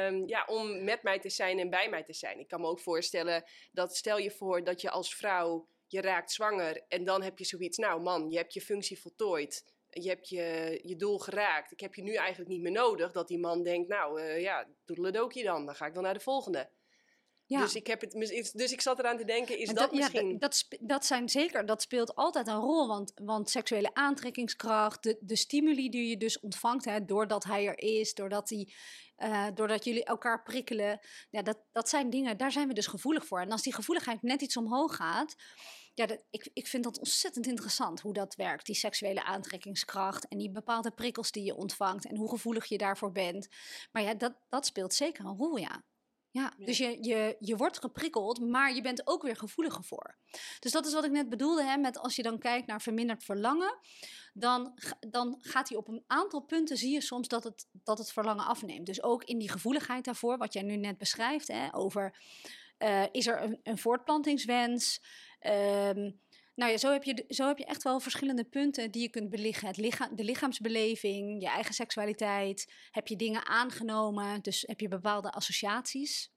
um, 0.07 0.27
ja, 0.35 0.45
om 0.45 0.83
met 0.83 1.03
mij 1.03 1.19
te 1.19 1.29
zijn 1.29 1.59
en 1.59 1.69
bij 1.69 1.89
mij 1.89 2.03
te 2.03 2.13
zijn. 2.13 2.39
Ik 2.39 2.47
kan 2.47 2.61
me 2.61 2.67
ook 2.67 2.79
voorstellen 2.79 3.43
dat 3.71 3.95
stel 3.95 4.17
je 4.17 4.31
voor 4.31 4.63
dat 4.63 4.81
je 4.81 4.89
als 4.89 5.15
vrouw 5.15 5.67
je 5.87 6.01
raakt 6.01 6.31
zwanger 6.31 6.83
en 6.87 7.03
dan 7.03 7.21
heb 7.21 7.37
je 7.37 7.45
zoiets, 7.45 7.77
nou 7.77 8.01
man, 8.01 8.29
je 8.29 8.37
hebt 8.37 8.53
je 8.53 8.61
functie 8.61 8.99
voltooid. 8.99 9.73
Je 9.89 10.09
hebt 10.09 10.29
je, 10.29 10.79
je 10.83 10.95
doel 10.95 11.19
geraakt. 11.19 11.71
Ik 11.71 11.79
heb 11.79 11.95
je 11.95 12.01
nu 12.01 12.13
eigenlijk 12.13 12.49
niet 12.49 12.61
meer 12.61 12.71
nodig. 12.71 13.11
Dat 13.11 13.27
die 13.27 13.39
man 13.39 13.63
denkt, 13.63 13.87
nou 13.87 14.21
uh, 14.21 14.41
ja, 14.41 14.67
je 14.85 15.43
dan. 15.43 15.65
Dan 15.65 15.75
ga 15.75 15.85
ik 15.85 15.93
dan 15.93 16.03
naar 16.03 16.13
de 16.13 16.19
volgende. 16.19 16.69
Ja. 17.47 17.59
Dus, 17.59 17.75
ik 17.75 17.87
heb 17.87 18.01
het, 18.01 18.11
dus 18.53 18.71
ik 18.71 18.81
zat 18.81 18.99
eraan 18.99 19.17
te 19.17 19.25
denken, 19.25 19.59
is 19.59 19.69
dat, 19.69 19.91
misschien... 19.91 20.31
Ja, 20.31 20.37
dat, 20.37 20.65
dat 20.79 21.05
zijn 21.05 21.29
zeker, 21.29 21.65
dat 21.65 21.81
speelt 21.81 22.15
altijd 22.15 22.47
een 22.47 22.59
rol. 22.59 22.87
Want, 22.87 23.11
want 23.15 23.49
seksuele 23.49 23.93
aantrekkingskracht, 23.93 25.03
de, 25.03 25.17
de 25.19 25.35
stimuli 25.35 25.89
die 25.89 26.09
je 26.09 26.17
dus 26.17 26.39
ontvangt, 26.39 26.85
hè, 26.85 27.05
doordat 27.05 27.43
hij 27.43 27.67
er 27.67 27.79
is, 27.79 28.13
doordat, 28.13 28.49
hij, 28.49 28.73
uh, 29.17 29.47
doordat 29.53 29.83
jullie 29.83 30.03
elkaar 30.03 30.43
prikkelen. 30.43 30.99
Ja, 31.29 31.41
dat, 31.41 31.57
dat 31.71 31.89
zijn 31.89 32.09
dingen, 32.09 32.37
daar 32.37 32.51
zijn 32.51 32.67
we 32.67 32.73
dus 32.73 32.87
gevoelig 32.87 33.25
voor. 33.25 33.39
En 33.39 33.51
als 33.51 33.63
die 33.63 33.73
gevoeligheid 33.73 34.21
net 34.21 34.41
iets 34.41 34.57
omhoog 34.57 34.95
gaat... 34.95 35.35
Ja, 35.93 36.05
dat, 36.05 36.19
ik, 36.29 36.49
ik 36.53 36.67
vind 36.67 36.83
dat 36.83 36.99
ontzettend 36.99 37.47
interessant 37.47 38.01
hoe 38.01 38.13
dat 38.13 38.35
werkt, 38.35 38.65
die 38.65 38.75
seksuele 38.75 39.23
aantrekkingskracht 39.23 40.27
en 40.27 40.37
die 40.37 40.51
bepaalde 40.51 40.91
prikkels 40.91 41.31
die 41.31 41.43
je 41.43 41.55
ontvangt 41.55 42.05
en 42.05 42.15
hoe 42.15 42.29
gevoelig 42.29 42.65
je 42.65 42.77
daarvoor 42.77 43.11
bent. 43.11 43.47
Maar 43.91 44.01
ja, 44.03 44.13
dat, 44.13 44.33
dat 44.49 44.65
speelt 44.65 44.93
zeker 44.93 45.25
een 45.25 45.37
rol, 45.37 45.57
ja. 45.57 45.83
Ja, 46.35 46.53
dus 46.57 46.77
je, 46.77 46.97
je, 47.01 47.35
je 47.39 47.55
wordt 47.55 47.79
geprikkeld, 47.79 48.39
maar 48.39 48.73
je 48.73 48.81
bent 48.81 49.07
ook 49.07 49.21
weer 49.21 49.35
gevoeliger 49.35 49.83
voor. 49.83 50.15
Dus 50.59 50.71
dat 50.71 50.85
is 50.85 50.93
wat 50.93 51.03
ik 51.03 51.11
net 51.11 51.29
bedoelde, 51.29 51.63
hè, 51.63 51.77
met 51.77 51.97
als 51.97 52.15
je 52.15 52.23
dan 52.23 52.39
kijkt 52.39 52.67
naar 52.67 52.81
verminderd 52.81 53.23
verlangen, 53.23 53.77
dan, 54.33 54.79
dan 54.99 55.37
gaat 55.39 55.69
hij 55.69 55.77
op 55.77 55.87
een 55.87 56.03
aantal 56.07 56.41
punten, 56.41 56.77
zie 56.77 56.93
je 56.93 57.01
soms 57.01 57.27
dat 57.27 57.43
het, 57.43 57.67
dat 57.71 57.97
het 57.97 58.11
verlangen 58.11 58.45
afneemt. 58.45 58.85
Dus 58.85 59.03
ook 59.03 59.23
in 59.23 59.37
die 59.37 59.49
gevoeligheid 59.49 60.05
daarvoor, 60.05 60.37
wat 60.37 60.53
jij 60.53 60.61
nu 60.61 60.75
net 60.75 60.97
beschrijft, 60.97 61.47
hè, 61.47 61.75
over 61.75 62.17
uh, 62.79 63.03
is 63.11 63.27
er 63.27 63.41
een, 63.41 63.59
een 63.63 63.77
voortplantingswens? 63.77 65.01
Um, 65.41 66.19
nou 66.55 66.71
ja, 66.71 66.77
zo 66.77 66.91
heb, 66.91 67.03
je, 67.03 67.25
zo 67.27 67.47
heb 67.47 67.57
je 67.57 67.65
echt 67.65 67.83
wel 67.83 67.99
verschillende 67.99 68.43
punten 68.43 68.91
die 68.91 69.01
je 69.01 69.09
kunt 69.09 69.29
belichten. 69.29 69.67
Het 69.67 70.17
de 70.17 70.23
lichaamsbeleving, 70.23 71.41
je 71.41 71.47
eigen 71.47 71.73
seksualiteit. 71.73 72.73
Heb 72.91 73.07
je 73.07 73.15
dingen 73.15 73.45
aangenomen, 73.45 74.41
dus 74.41 74.63
heb 74.67 74.79
je 74.79 74.87
bepaalde 74.87 75.31
associaties. 75.31 76.31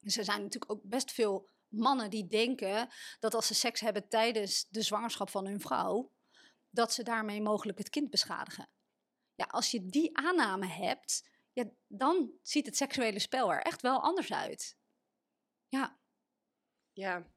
Dus 0.00 0.16
er 0.16 0.24
zijn 0.24 0.42
natuurlijk 0.42 0.72
ook 0.72 0.82
best 0.82 1.12
veel 1.12 1.48
mannen 1.68 2.10
die 2.10 2.26
denken 2.26 2.88
dat 3.18 3.34
als 3.34 3.46
ze 3.46 3.54
seks 3.54 3.80
hebben 3.80 4.08
tijdens 4.08 4.66
de 4.68 4.82
zwangerschap 4.82 5.30
van 5.30 5.46
hun 5.46 5.60
vrouw, 5.60 6.12
dat 6.70 6.92
ze 6.92 7.02
daarmee 7.02 7.42
mogelijk 7.42 7.78
het 7.78 7.90
kind 7.90 8.10
beschadigen. 8.10 8.68
Ja, 9.34 9.44
als 9.44 9.70
je 9.70 9.86
die 9.86 10.16
aanname 10.16 10.66
hebt, 10.66 11.28
ja, 11.52 11.64
dan 11.86 12.32
ziet 12.42 12.66
het 12.66 12.76
seksuele 12.76 13.18
spel 13.18 13.52
er 13.52 13.62
echt 13.62 13.82
wel 13.82 14.02
anders 14.02 14.32
uit. 14.32 14.76
Ja. 15.68 15.98
Ja, 16.92 17.30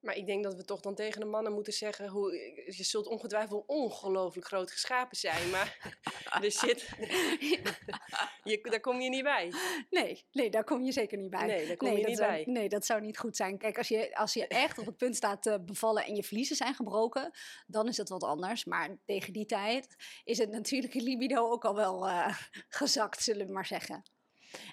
Maar 0.00 0.16
ik 0.16 0.26
denk 0.26 0.44
dat 0.44 0.54
we 0.54 0.64
toch 0.64 0.80
dan 0.80 0.94
tegen 0.94 1.20
de 1.20 1.26
mannen 1.26 1.52
moeten 1.52 1.72
zeggen: 1.72 2.08
hoe, 2.08 2.32
je 2.66 2.84
zult 2.84 3.06
ongetwijfeld 3.06 3.66
ongelooflijk 3.66 4.46
groot 4.46 4.70
geschapen 4.70 5.16
zijn, 5.16 5.50
maar 5.50 5.96
er 6.42 6.52
zit. 6.52 6.88
je, 8.44 8.58
daar 8.62 8.80
kom 8.80 9.00
je 9.00 9.08
niet 9.08 9.22
bij. 9.22 9.52
Nee, 9.90 10.24
nee, 10.32 10.50
daar 10.50 10.64
kom 10.64 10.82
je 10.82 10.92
zeker 10.92 11.18
niet 11.18 11.30
bij. 11.30 11.46
Nee, 11.46 11.66
daar 11.66 11.76
kom 11.76 11.96
je 11.96 12.06
niet 12.06 12.18
bij. 12.18 12.42
Nee, 12.46 12.68
dat 12.68 12.86
zou 12.86 13.00
niet 13.00 13.18
goed 13.18 13.36
zijn. 13.36 13.58
Kijk, 13.58 13.78
als 13.78 13.88
je, 13.88 14.16
als 14.16 14.34
je 14.34 14.46
echt 14.46 14.78
op 14.78 14.86
het 14.86 14.96
punt 14.96 15.16
staat 15.16 15.42
te 15.42 15.60
bevallen 15.64 16.04
en 16.04 16.14
je 16.14 16.24
vliezen 16.24 16.56
zijn 16.56 16.74
gebroken, 16.74 17.30
dan 17.66 17.88
is 17.88 17.96
het 17.96 18.08
wat 18.08 18.22
anders. 18.22 18.64
Maar 18.64 18.96
tegen 19.04 19.32
die 19.32 19.46
tijd 19.46 19.96
is 20.24 20.38
het 20.38 20.50
natuurlijke 20.50 21.02
libido 21.02 21.50
ook 21.50 21.64
al 21.64 21.74
wel 21.74 22.06
uh, 22.06 22.38
gezakt, 22.68 23.22
zullen 23.22 23.46
we 23.46 23.52
maar 23.52 23.66
zeggen. 23.66 24.02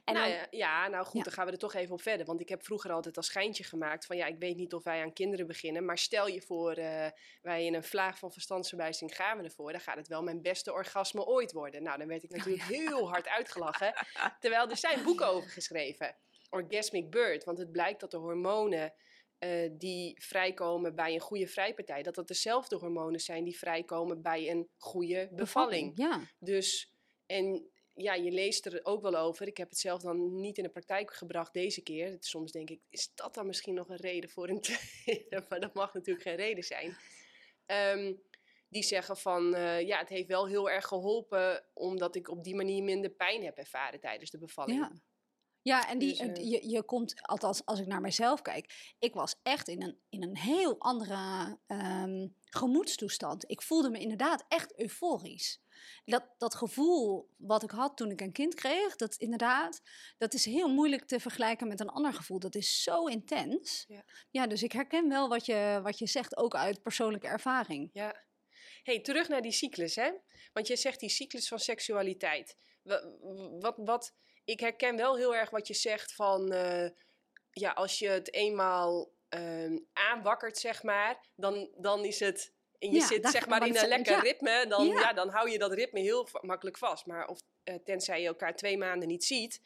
En 0.03 0.13
nou, 0.13 0.29
ja, 0.29 0.47
ja, 0.49 0.87
nou 0.87 1.05
goed, 1.05 1.23
dan 1.23 1.33
gaan 1.33 1.45
we 1.45 1.51
er 1.51 1.57
toch 1.57 1.73
even 1.73 1.93
op 1.93 2.01
verder. 2.01 2.25
Want 2.25 2.41
ik 2.41 2.49
heb 2.49 2.63
vroeger 2.63 2.91
altijd 2.91 3.17
als 3.17 3.25
schijntje 3.25 3.63
gemaakt 3.63 4.05
van 4.05 4.17
ja, 4.17 4.25
ik 4.25 4.39
weet 4.39 4.55
niet 4.55 4.73
of 4.73 4.83
wij 4.83 5.01
aan 5.01 5.13
kinderen 5.13 5.47
beginnen. 5.47 5.85
Maar 5.85 5.97
stel 5.97 6.27
je 6.27 6.41
voor, 6.41 6.77
uh, 6.77 7.07
wij 7.41 7.65
in 7.65 7.73
een 7.73 7.83
vlaag 7.83 8.19
van 8.19 8.31
verstandsverbijstering 8.31 9.15
gaan 9.15 9.37
we 9.37 9.43
ervoor. 9.43 9.71
Dan 9.71 9.81
gaat 9.81 9.97
het 9.97 10.07
wel 10.07 10.23
mijn 10.23 10.41
beste 10.41 10.73
orgasme 10.73 11.25
ooit 11.25 11.51
worden. 11.51 11.83
Nou, 11.83 11.97
dan 11.97 12.07
werd 12.07 12.23
ik 12.23 12.31
natuurlijk 12.31 12.63
heel 12.63 13.09
hard 13.09 13.27
uitgelachen. 13.27 13.93
Terwijl 14.39 14.69
er 14.69 14.77
zijn 14.77 15.03
boeken 15.03 15.27
over 15.27 15.49
geschreven. 15.49 16.17
Orgasmic 16.49 17.09
Bird. 17.09 17.43
Want 17.43 17.57
het 17.57 17.71
blijkt 17.71 17.99
dat 17.99 18.11
de 18.11 18.17
hormonen 18.17 18.93
uh, 19.39 19.69
die 19.71 20.21
vrijkomen 20.21 20.95
bij 20.95 21.13
een 21.13 21.19
goede 21.19 21.47
vrijpartij, 21.47 22.03
dat 22.03 22.15
dat 22.15 22.27
dezelfde 22.27 22.75
hormonen 22.75 23.19
zijn 23.19 23.43
die 23.43 23.57
vrijkomen 23.57 24.21
bij 24.21 24.49
een 24.49 24.69
goede 24.77 25.29
bevalling. 25.31 25.91
Ja. 25.95 26.21
Dus, 26.39 26.93
en 27.25 27.69
ja, 27.95 28.13
je 28.13 28.31
leest 28.31 28.65
er 28.65 28.79
ook 28.83 29.01
wel 29.01 29.15
over. 29.15 29.47
Ik 29.47 29.57
heb 29.57 29.69
het 29.69 29.79
zelf 29.79 30.01
dan 30.01 30.39
niet 30.39 30.57
in 30.57 30.63
de 30.63 30.69
praktijk 30.69 31.13
gebracht 31.13 31.53
deze 31.53 31.81
keer. 31.81 32.17
Soms 32.19 32.51
denk 32.51 32.69
ik, 32.69 32.81
is 32.89 33.11
dat 33.15 33.33
dan 33.33 33.45
misschien 33.45 33.73
nog 33.73 33.89
een 33.89 33.95
reden 33.95 34.29
voor 34.29 34.49
een 34.49 34.63
maar 35.49 35.59
dat 35.59 35.73
mag 35.73 35.93
natuurlijk 35.93 36.25
geen 36.25 36.35
reden 36.35 36.63
zijn. 36.63 36.97
Ehm, 37.65 38.13
die 38.69 38.83
zeggen 38.83 39.17
van, 39.17 39.55
uh, 39.55 39.81
ja, 39.81 39.97
het 39.99 40.09
heeft 40.09 40.27
wel 40.27 40.47
heel 40.47 40.69
erg 40.69 40.85
geholpen... 40.85 41.65
omdat 41.73 42.15
ik 42.15 42.29
op 42.29 42.43
die 42.43 42.55
manier 42.55 42.83
minder 42.83 43.09
pijn 43.09 43.43
heb 43.43 43.57
ervaren 43.57 43.99
tijdens 43.99 44.31
de 44.31 44.37
bevalling. 44.37 44.79
Ja. 44.79 44.91
Ja, 45.61 45.89
en 45.89 45.97
die, 45.97 46.09
dus, 46.09 46.39
uh, 46.39 46.51
je, 46.51 46.69
je 46.69 46.83
komt, 46.83 47.21
althans 47.21 47.65
als 47.65 47.79
ik 47.79 47.87
naar 47.87 48.01
mezelf 48.01 48.41
kijk, 48.41 48.95
ik 48.99 49.13
was 49.13 49.35
echt 49.43 49.67
in 49.67 49.83
een, 49.83 49.99
in 50.09 50.23
een 50.23 50.37
heel 50.37 50.79
andere 50.79 51.57
um, 51.67 52.35
gemoedstoestand. 52.43 53.49
Ik 53.49 53.61
voelde 53.61 53.89
me 53.89 53.99
inderdaad 53.99 54.45
echt 54.47 54.79
euforisch 54.79 55.59
dat, 56.05 56.23
dat 56.37 56.55
gevoel 56.55 57.29
wat 57.37 57.63
ik 57.63 57.71
had 57.71 57.97
toen 57.97 58.11
ik 58.11 58.21
een 58.21 58.31
kind 58.31 58.53
kreeg, 58.53 58.95
dat 58.95 59.15
inderdaad, 59.15 59.81
dat 60.17 60.33
is 60.33 60.45
heel 60.45 60.67
moeilijk 60.67 61.05
te 61.05 61.19
vergelijken 61.19 61.67
met 61.67 61.79
een 61.79 61.89
ander 61.89 62.13
gevoel. 62.13 62.39
Dat 62.39 62.55
is 62.55 62.83
zo 62.83 63.05
intens. 63.05 63.85
Ja, 63.87 64.03
ja 64.31 64.47
dus 64.47 64.63
ik 64.63 64.71
herken 64.71 65.09
wel 65.09 65.29
wat 65.29 65.45
je, 65.45 65.79
wat 65.83 65.99
je 65.99 66.07
zegt, 66.07 66.37
ook 66.37 66.55
uit 66.55 66.81
persoonlijke 66.81 67.27
ervaring. 67.27 67.89
Ja. 67.93 68.23
hey, 68.83 69.01
terug 69.01 69.27
naar 69.27 69.41
die 69.41 69.51
cyclus, 69.51 69.95
hè? 69.95 70.11
Want 70.53 70.67
je 70.67 70.75
zegt 70.75 70.99
die 70.99 71.09
cyclus 71.09 71.47
van 71.47 71.59
seksualiteit. 71.59 72.57
Wat, 72.81 73.17
wat, 73.59 73.77
wat 73.77 74.13
ik 74.45 74.59
herken 74.59 74.95
wel 74.95 75.17
heel 75.17 75.35
erg 75.35 75.49
wat 75.49 75.67
je 75.67 75.73
zegt 75.73 76.13
van, 76.13 76.53
uh, 76.53 76.89
ja, 77.51 77.71
als 77.71 77.99
je 77.99 78.07
het 78.07 78.33
eenmaal 78.33 79.11
uh, 79.29 79.79
aanwakkert, 79.93 80.57
zeg 80.57 80.83
maar, 80.83 81.27
dan, 81.35 81.69
dan 81.77 82.05
is 82.05 82.19
het 82.19 82.53
en 82.85 82.93
je 82.93 83.01
zit 83.01 83.29
zeg 83.29 83.47
maar 83.47 83.67
in 83.67 83.77
een 83.77 83.87
lekker 83.87 84.21
ritme, 84.21 84.65
dan, 84.67 84.87
ja. 84.87 85.13
dan 85.13 85.29
hou 85.29 85.49
je 85.49 85.57
dat 85.57 85.73
ritme 85.73 85.99
heel 85.99 86.27
makkelijk 86.41 86.77
vast. 86.77 87.05
Maar 87.05 87.27
of, 87.27 87.39
uh, 87.63 87.75
tenzij 87.75 88.21
je 88.21 88.27
elkaar 88.27 88.55
twee 88.55 88.77
maanden 88.77 89.07
niet 89.07 89.23
ziet, 89.23 89.61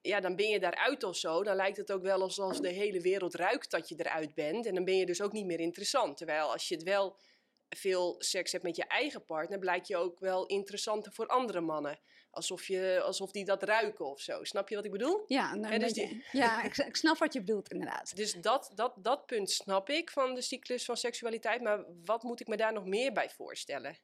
ja, 0.00 0.20
dan 0.20 0.36
ben 0.36 0.48
je 0.48 0.60
daaruit 0.60 1.02
of 1.02 1.16
zo. 1.16 1.42
Dan 1.42 1.56
lijkt 1.56 1.76
het 1.76 1.92
ook 1.92 2.02
wel 2.02 2.22
alsof 2.22 2.60
de 2.60 2.68
hele 2.68 3.00
wereld 3.00 3.34
ruikt 3.34 3.70
dat 3.70 3.88
je 3.88 3.94
eruit 3.98 4.34
bent. 4.34 4.66
En 4.66 4.74
dan 4.74 4.84
ben 4.84 4.96
je 4.96 5.06
dus 5.06 5.22
ook 5.22 5.32
niet 5.32 5.46
meer 5.46 5.60
interessant. 5.60 6.16
Terwijl 6.16 6.52
als 6.52 6.68
je 6.68 6.74
het 6.74 6.84
wel 6.84 7.16
veel 7.68 8.14
seks 8.18 8.52
hebt 8.52 8.64
met 8.64 8.76
je 8.76 8.84
eigen 8.84 9.24
partner, 9.24 9.58
blijkt 9.58 9.88
je 9.88 9.96
ook 9.96 10.20
wel 10.20 10.46
interessanter 10.46 11.12
voor 11.12 11.26
andere 11.26 11.60
mannen. 11.60 12.00
Alsof, 12.38 12.66
je, 12.66 13.00
alsof 13.04 13.30
die 13.30 13.44
dat 13.44 13.62
ruiken 13.62 14.06
of 14.06 14.20
zo. 14.20 14.44
Snap 14.44 14.68
je 14.68 14.74
wat 14.74 14.84
ik 14.84 14.90
bedoel? 14.90 15.24
Ja, 15.26 15.54
nou, 15.54 15.78
dus 15.78 15.92
die... 15.92 16.24
ja 16.32 16.62
ik, 16.68 16.76
ik, 16.76 16.96
snap 16.96 17.18
wat 17.18 17.32
je 17.32 17.40
bedoelt, 17.40 17.70
inderdaad. 17.72 18.16
Dus 18.16 18.32
dat, 18.32 18.70
dat, 18.74 18.94
dat 18.96 19.26
punt 19.26 19.50
snap 19.50 19.88
ik 19.88 20.10
van 20.10 20.34
de 20.34 20.42
cyclus 20.42 20.84
van 20.84 20.96
seksualiteit. 20.96 21.62
Maar 21.62 21.84
wat 22.04 22.22
moet 22.22 22.40
ik 22.40 22.46
me 22.46 22.56
daar 22.56 22.72
nog 22.72 22.84
meer 22.84 23.12
bij 23.12 23.30
voorstellen? 23.30 23.98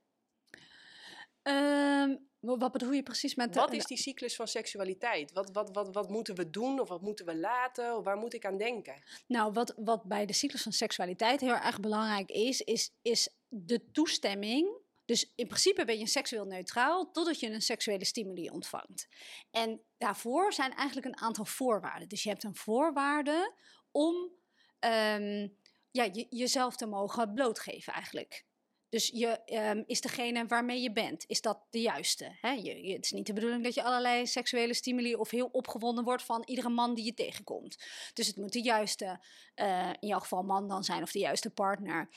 Um, 1.43 2.29
wat 2.41 2.73
bedoel 2.73 2.93
je 2.93 3.03
precies 3.03 3.35
met... 3.35 3.55
Wat 3.55 3.73
is 3.73 3.87
die 3.87 3.97
cyclus 3.97 4.37
van 4.37 4.49
seksualiteit? 4.49 5.33
Wat, 5.33 5.51
wat, 5.53 5.71
wat, 5.73 5.95
wat 5.95 6.09
moeten 6.09 6.35
we 6.35 6.51
doen 6.51 6.81
of 6.81 6.89
wat 6.89 7.03
moeten 7.03 7.27
we 7.27 7.37
laten? 7.37 7.97
Of 7.97 8.05
waar 8.05 8.17
moet 8.17 8.35
ik 8.35 8.45
aan 8.45 8.59
denken? 8.59 9.03
Nou, 9.27 9.53
wat, 9.53 9.75
wat 9.77 10.05
bij 10.05 10.27
de 10.27 10.33
cyclus 10.33 10.63
van 10.63 10.73
seksualiteit 10.73 11.41
heel 11.41 11.55
erg 11.55 11.81
belangrijk 11.81 12.31
is, 12.31 12.61
is, 12.61 12.91
is 13.03 13.29
de 13.49 13.91
toestemming 13.91 14.83
dus 15.05 15.33
in 15.35 15.47
principe 15.47 15.85
ben 15.85 15.99
je 15.99 16.07
seksueel 16.07 16.45
neutraal 16.45 17.11
totdat 17.11 17.41
je 17.41 17.51
een 17.51 17.63
seksuele 17.63 18.05
stimuli 18.05 18.51
ontvangt. 18.51 19.09
En 19.51 19.81
daarvoor 19.99 20.53
zijn 20.53 20.75
eigenlijk 20.75 21.07
een 21.07 21.21
aantal 21.21 21.45
voorwaarden. 21.45 22.09
Dus 22.09 22.23
je 22.23 22.29
hebt 22.29 22.45
een 22.45 22.57
voorwaarde 22.57 23.55
om 23.91 24.15
um, 24.81 25.57
ja, 25.91 26.05
je, 26.13 26.27
jezelf 26.31 26.77
te 26.77 26.87
mogen 26.87 27.35
blootgeven 27.35 27.93
eigenlijk. 27.93 28.45
Dus 28.89 29.09
je, 29.09 29.41
um, 29.71 29.85
is 29.87 30.01
degene 30.01 30.47
waarmee 30.47 30.83
je 30.83 30.93
bent, 30.93 31.25
is 31.27 31.41
dat 31.41 31.67
de 31.71 31.81
juiste? 31.81 32.37
Hè? 32.41 32.51
Je, 32.51 32.93
het 32.93 33.05
is 33.05 33.11
niet 33.11 33.27
de 33.27 33.33
bedoeling 33.33 33.65
dat 33.65 33.75
je 33.75 33.83
allerlei 33.83 34.27
seksuele 34.27 34.75
stimuli 34.75 35.15
of 35.15 35.31
heel 35.31 35.49
opgewonden 35.53 36.05
wordt 36.05 36.23
van 36.23 36.43
iedere 36.47 36.69
man 36.69 36.95
die 36.95 37.05
je 37.05 37.15
tegenkomt. 37.15 37.85
Dus 38.13 38.27
het 38.27 38.37
moet 38.37 38.53
de 38.53 38.63
juiste, 38.63 39.25
uh, 39.57 39.91
in 40.01 40.09
jouw 40.09 40.19
geval 40.19 40.43
man 40.43 40.69
dan 40.69 40.85
zijn 40.85 41.03
of 41.03 41.13
de 41.13 41.19
juiste 41.19 41.51
partner. 41.51 42.09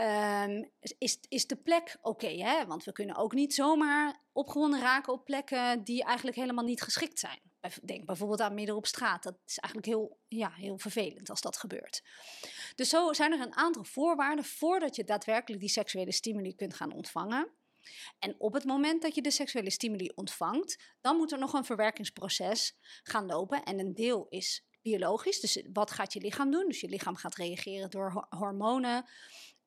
Um, 0.00 0.70
is, 0.98 1.18
is 1.28 1.46
de 1.46 1.56
plek 1.56 1.96
oké? 2.02 2.64
Want 2.66 2.84
we 2.84 2.92
kunnen 2.92 3.16
ook 3.16 3.32
niet 3.32 3.54
zomaar 3.54 4.20
opgewonden 4.32 4.80
raken 4.80 5.12
op 5.12 5.24
plekken 5.24 5.84
die 5.84 6.04
eigenlijk 6.04 6.36
helemaal 6.36 6.64
niet 6.64 6.82
geschikt 6.82 7.18
zijn. 7.18 7.40
Denk 7.82 8.06
bijvoorbeeld 8.06 8.40
aan 8.40 8.54
midden 8.54 8.76
op 8.76 8.86
straat. 8.86 9.22
Dat 9.22 9.36
is 9.46 9.58
eigenlijk 9.58 9.94
heel, 9.94 10.18
ja, 10.28 10.52
heel 10.52 10.78
vervelend 10.78 11.30
als 11.30 11.40
dat 11.40 11.56
gebeurt. 11.56 12.02
Dus 12.74 12.88
zo 12.88 13.12
zijn 13.12 13.32
er 13.32 13.40
een 13.40 13.56
aantal 13.56 13.84
voorwaarden 13.84 14.44
voordat 14.44 14.96
je 14.96 15.04
daadwerkelijk 15.04 15.60
die 15.60 15.70
seksuele 15.70 16.12
stimuli 16.12 16.54
kunt 16.54 16.74
gaan 16.74 16.92
ontvangen. 16.92 17.52
En 18.18 18.34
op 18.38 18.52
het 18.52 18.64
moment 18.64 19.02
dat 19.02 19.14
je 19.14 19.22
de 19.22 19.30
seksuele 19.30 19.70
stimuli 19.70 20.10
ontvangt, 20.14 20.82
dan 21.00 21.16
moet 21.16 21.32
er 21.32 21.38
nog 21.38 21.52
een 21.52 21.64
verwerkingsproces 21.64 22.76
gaan 23.02 23.26
lopen. 23.26 23.62
En 23.62 23.78
een 23.78 23.94
deel 23.94 24.26
is 24.28 24.64
biologisch. 24.82 25.40
Dus 25.40 25.62
wat 25.72 25.90
gaat 25.90 26.12
je 26.12 26.20
lichaam 26.20 26.50
doen? 26.50 26.68
Dus 26.68 26.80
je 26.80 26.88
lichaam 26.88 27.16
gaat 27.16 27.34
reageren 27.34 27.90
door 27.90 28.26
hormonen 28.28 29.08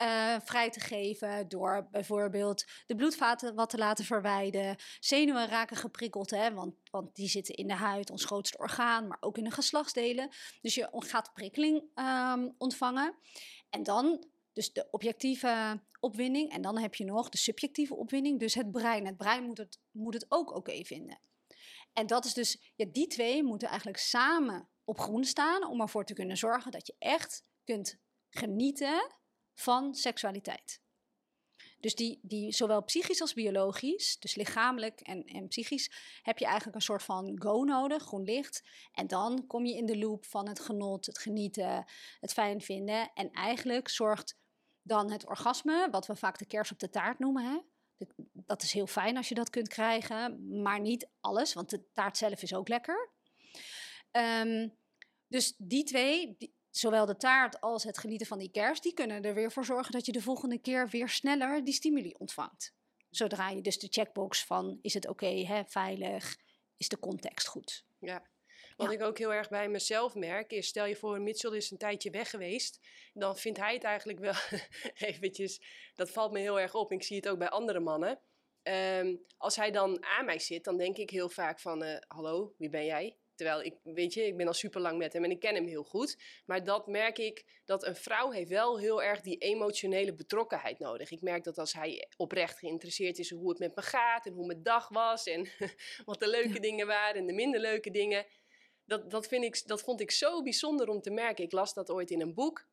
uh, 0.01 0.35
vrij 0.43 0.69
te 0.69 0.79
geven. 0.79 1.47
Door 1.47 1.87
bijvoorbeeld 1.91 2.65
de 2.85 2.95
bloedvaten 2.95 3.55
wat 3.55 3.69
te 3.69 3.77
laten 3.77 4.05
verwijden. 4.05 4.75
Zenuwen 4.99 5.47
raken 5.47 5.77
geprikkeld, 5.77 6.29
hè, 6.29 6.53
want, 6.53 6.75
want 6.91 7.15
die 7.15 7.29
zitten 7.29 7.55
in 7.55 7.67
de 7.67 7.73
huid, 7.73 8.09
ons 8.09 8.25
grootste 8.25 8.57
orgaan, 8.57 9.07
maar 9.07 9.17
ook 9.19 9.37
in 9.37 9.43
de 9.43 9.51
geslachtsdelen. 9.51 10.29
Dus 10.61 10.75
je 10.75 10.87
gaat 10.91 11.33
prikkeling 11.33 11.83
um, 11.95 12.55
ontvangen. 12.57 13.15
En 13.69 13.83
dan 13.83 14.25
dus 14.57 14.73
de 14.73 14.87
objectieve 14.91 15.81
opwinding. 15.99 16.51
En 16.51 16.61
dan 16.61 16.77
heb 16.77 16.95
je 16.95 17.05
nog 17.05 17.29
de 17.29 17.37
subjectieve 17.37 17.95
opwinding. 17.95 18.39
Dus 18.39 18.53
het 18.53 18.71
brein. 18.71 19.05
Het 19.05 19.17
brein 19.17 19.43
moet 19.43 19.57
het, 19.57 19.79
moet 19.91 20.13
het 20.13 20.25
ook 20.29 20.55
oké 20.55 20.83
vinden. 20.83 21.19
En 21.93 22.07
dat 22.07 22.25
is 22.25 22.33
dus, 22.33 22.71
ja, 22.75 22.85
die 22.91 23.07
twee 23.07 23.43
moeten 23.43 23.67
eigenlijk 23.67 23.97
samen 23.97 24.69
op 24.83 24.99
groen 24.99 25.23
staan 25.23 25.67
om 25.67 25.81
ervoor 25.81 26.05
te 26.05 26.13
kunnen 26.13 26.37
zorgen 26.37 26.71
dat 26.71 26.87
je 26.87 26.95
echt 26.99 27.45
kunt 27.63 27.97
genieten 28.29 29.11
van 29.57 29.95
seksualiteit. 29.95 30.81
Dus 31.79 31.95
die, 31.95 32.19
die 32.21 32.53
zowel 32.53 32.83
psychisch 32.83 33.21
als 33.21 33.33
biologisch, 33.33 34.19
dus 34.19 34.35
lichamelijk 34.35 34.99
en, 34.99 35.23
en 35.23 35.47
psychisch, 35.47 35.91
heb 36.21 36.37
je 36.37 36.45
eigenlijk 36.45 36.75
een 36.75 36.81
soort 36.81 37.03
van 37.03 37.41
go 37.41 37.63
nodig, 37.63 38.03
groen 38.03 38.23
licht. 38.23 38.63
En 38.91 39.07
dan 39.07 39.47
kom 39.47 39.65
je 39.65 39.75
in 39.75 39.85
de 39.85 39.97
loop 39.97 40.25
van 40.25 40.47
het 40.47 40.59
genot, 40.59 41.05
het 41.05 41.17
genieten, 41.17 41.85
het 42.19 42.33
fijn 42.33 42.61
vinden. 42.61 43.11
En 43.13 43.31
eigenlijk 43.31 43.89
zorgt 43.89 44.37
dan 44.81 45.11
het 45.11 45.27
orgasme, 45.27 45.87
wat 45.91 46.05
we 46.07 46.15
vaak 46.15 46.37
de 46.37 46.45
kers 46.45 46.71
op 46.71 46.79
de 46.79 46.89
taart 46.89 47.19
noemen. 47.19 47.43
Hè? 47.43 47.57
Dat 48.33 48.63
is 48.63 48.71
heel 48.71 48.87
fijn 48.87 49.17
als 49.17 49.29
je 49.29 49.35
dat 49.35 49.49
kunt 49.49 49.67
krijgen, 49.67 50.47
maar 50.61 50.79
niet 50.79 51.09
alles, 51.19 51.53
want 51.53 51.69
de 51.69 51.91
taart 51.93 52.17
zelf 52.17 52.41
is 52.41 52.53
ook 52.53 52.67
lekker. 52.67 53.11
Um, 54.11 54.77
dus 55.27 55.53
die 55.57 55.83
twee, 55.83 56.37
zowel 56.77 57.05
de 57.05 57.17
taart 57.17 57.61
als 57.61 57.83
het 57.83 57.97
genieten 57.97 58.27
van 58.27 58.37
die 58.37 58.51
kers, 58.51 58.81
die 58.81 58.93
kunnen 58.93 59.23
er 59.23 59.33
weer 59.33 59.51
voor 59.51 59.65
zorgen 59.65 59.91
dat 59.91 60.05
je 60.05 60.11
de 60.11 60.21
volgende 60.21 60.59
keer 60.59 60.89
weer 60.89 61.09
sneller 61.09 61.63
die 61.63 61.73
stimuli 61.73 62.13
ontvangt. 62.17 62.75
Zodra 63.09 63.49
je 63.49 63.61
dus 63.61 63.79
de 63.79 63.87
checkbox 63.89 64.45
van 64.45 64.79
is 64.81 64.93
het 64.93 65.07
oké, 65.07 65.63
veilig, 65.67 66.37
is 66.77 66.87
de 66.87 66.99
context 66.99 67.47
goed. 67.47 67.85
Ja. 67.99 68.27
Wat 68.75 68.91
ik 68.91 69.01
ook 69.01 69.17
heel 69.17 69.33
erg 69.33 69.49
bij 69.49 69.69
mezelf 69.69 70.15
merk 70.15 70.51
is, 70.51 70.67
stel 70.67 70.85
je 70.85 70.95
voor, 70.95 71.21
Mitchell 71.21 71.51
is 71.51 71.71
een 71.71 71.77
tijdje 71.77 72.09
weg 72.09 72.29
geweest, 72.29 72.79
dan 73.13 73.37
vindt 73.37 73.59
hij 73.59 73.73
het 73.73 73.83
eigenlijk 73.83 74.19
wel 74.19 74.33
eventjes, 75.09 75.61
dat 75.95 76.09
valt 76.09 76.31
me 76.31 76.39
heel 76.39 76.59
erg 76.59 76.73
op, 76.73 76.91
ik 76.91 77.03
zie 77.03 77.15
het 77.15 77.29
ook 77.29 77.37
bij 77.37 77.49
andere 77.49 77.79
mannen. 77.79 78.19
Um, 78.63 79.25
als 79.37 79.55
hij 79.55 79.71
dan 79.71 80.03
aan 80.03 80.25
mij 80.25 80.39
zit, 80.39 80.63
dan 80.63 80.77
denk 80.77 80.97
ik 80.97 81.09
heel 81.09 81.29
vaak 81.29 81.59
van, 81.59 81.83
uh, 81.83 81.97
hallo, 82.07 82.53
wie 82.57 82.69
ben 82.69 82.85
jij? 82.85 83.17
Terwijl 83.37 83.61
ik, 83.61 83.75
weet 83.83 84.13
je, 84.13 84.25
ik 84.25 84.37
ben 84.37 84.47
al 84.47 84.53
super 84.53 84.81
lang 84.81 84.97
met 84.97 85.13
hem 85.13 85.23
en 85.23 85.31
ik 85.31 85.39
ken 85.39 85.55
hem 85.55 85.67
heel 85.67 85.83
goed. 85.83 86.17
Maar 86.45 86.63
dat 86.63 86.87
merk 86.87 87.17
ik, 87.17 87.61
dat 87.65 87.85
een 87.85 87.95
vrouw 87.95 88.31
heeft 88.31 88.49
wel 88.49 88.79
heel 88.79 89.03
erg 89.03 89.21
die 89.21 89.37
emotionele 89.37 90.13
betrokkenheid 90.13 90.79
nodig. 90.79 91.11
Ik 91.11 91.21
merk 91.21 91.43
dat 91.43 91.57
als 91.57 91.73
hij 91.73 92.07
oprecht 92.15 92.59
geïnteresseerd 92.59 93.17
is 93.17 93.31
in 93.31 93.37
hoe 93.37 93.49
het 93.49 93.59
met 93.59 93.75
me 93.75 93.81
gaat 93.81 94.25
en 94.25 94.33
hoe 94.33 94.45
mijn 94.45 94.63
dag 94.63 94.89
was 94.89 95.25
en 95.25 95.47
wat 96.05 96.19
de 96.19 96.29
leuke 96.29 96.59
dingen 96.59 96.87
waren 96.87 97.15
en 97.15 97.27
de 97.27 97.33
minder 97.33 97.59
leuke 97.59 97.91
dingen. 97.91 98.25
Dat, 98.85 99.11
dat, 99.11 99.27
vind 99.27 99.43
ik, 99.43 99.67
dat 99.67 99.81
vond 99.81 100.01
ik 100.01 100.11
zo 100.11 100.43
bijzonder 100.43 100.89
om 100.89 101.01
te 101.01 101.11
merken. 101.11 101.43
Ik 101.43 101.51
las 101.51 101.73
dat 101.73 101.89
ooit 101.89 102.11
in 102.11 102.21
een 102.21 102.33
boek. 102.33 102.67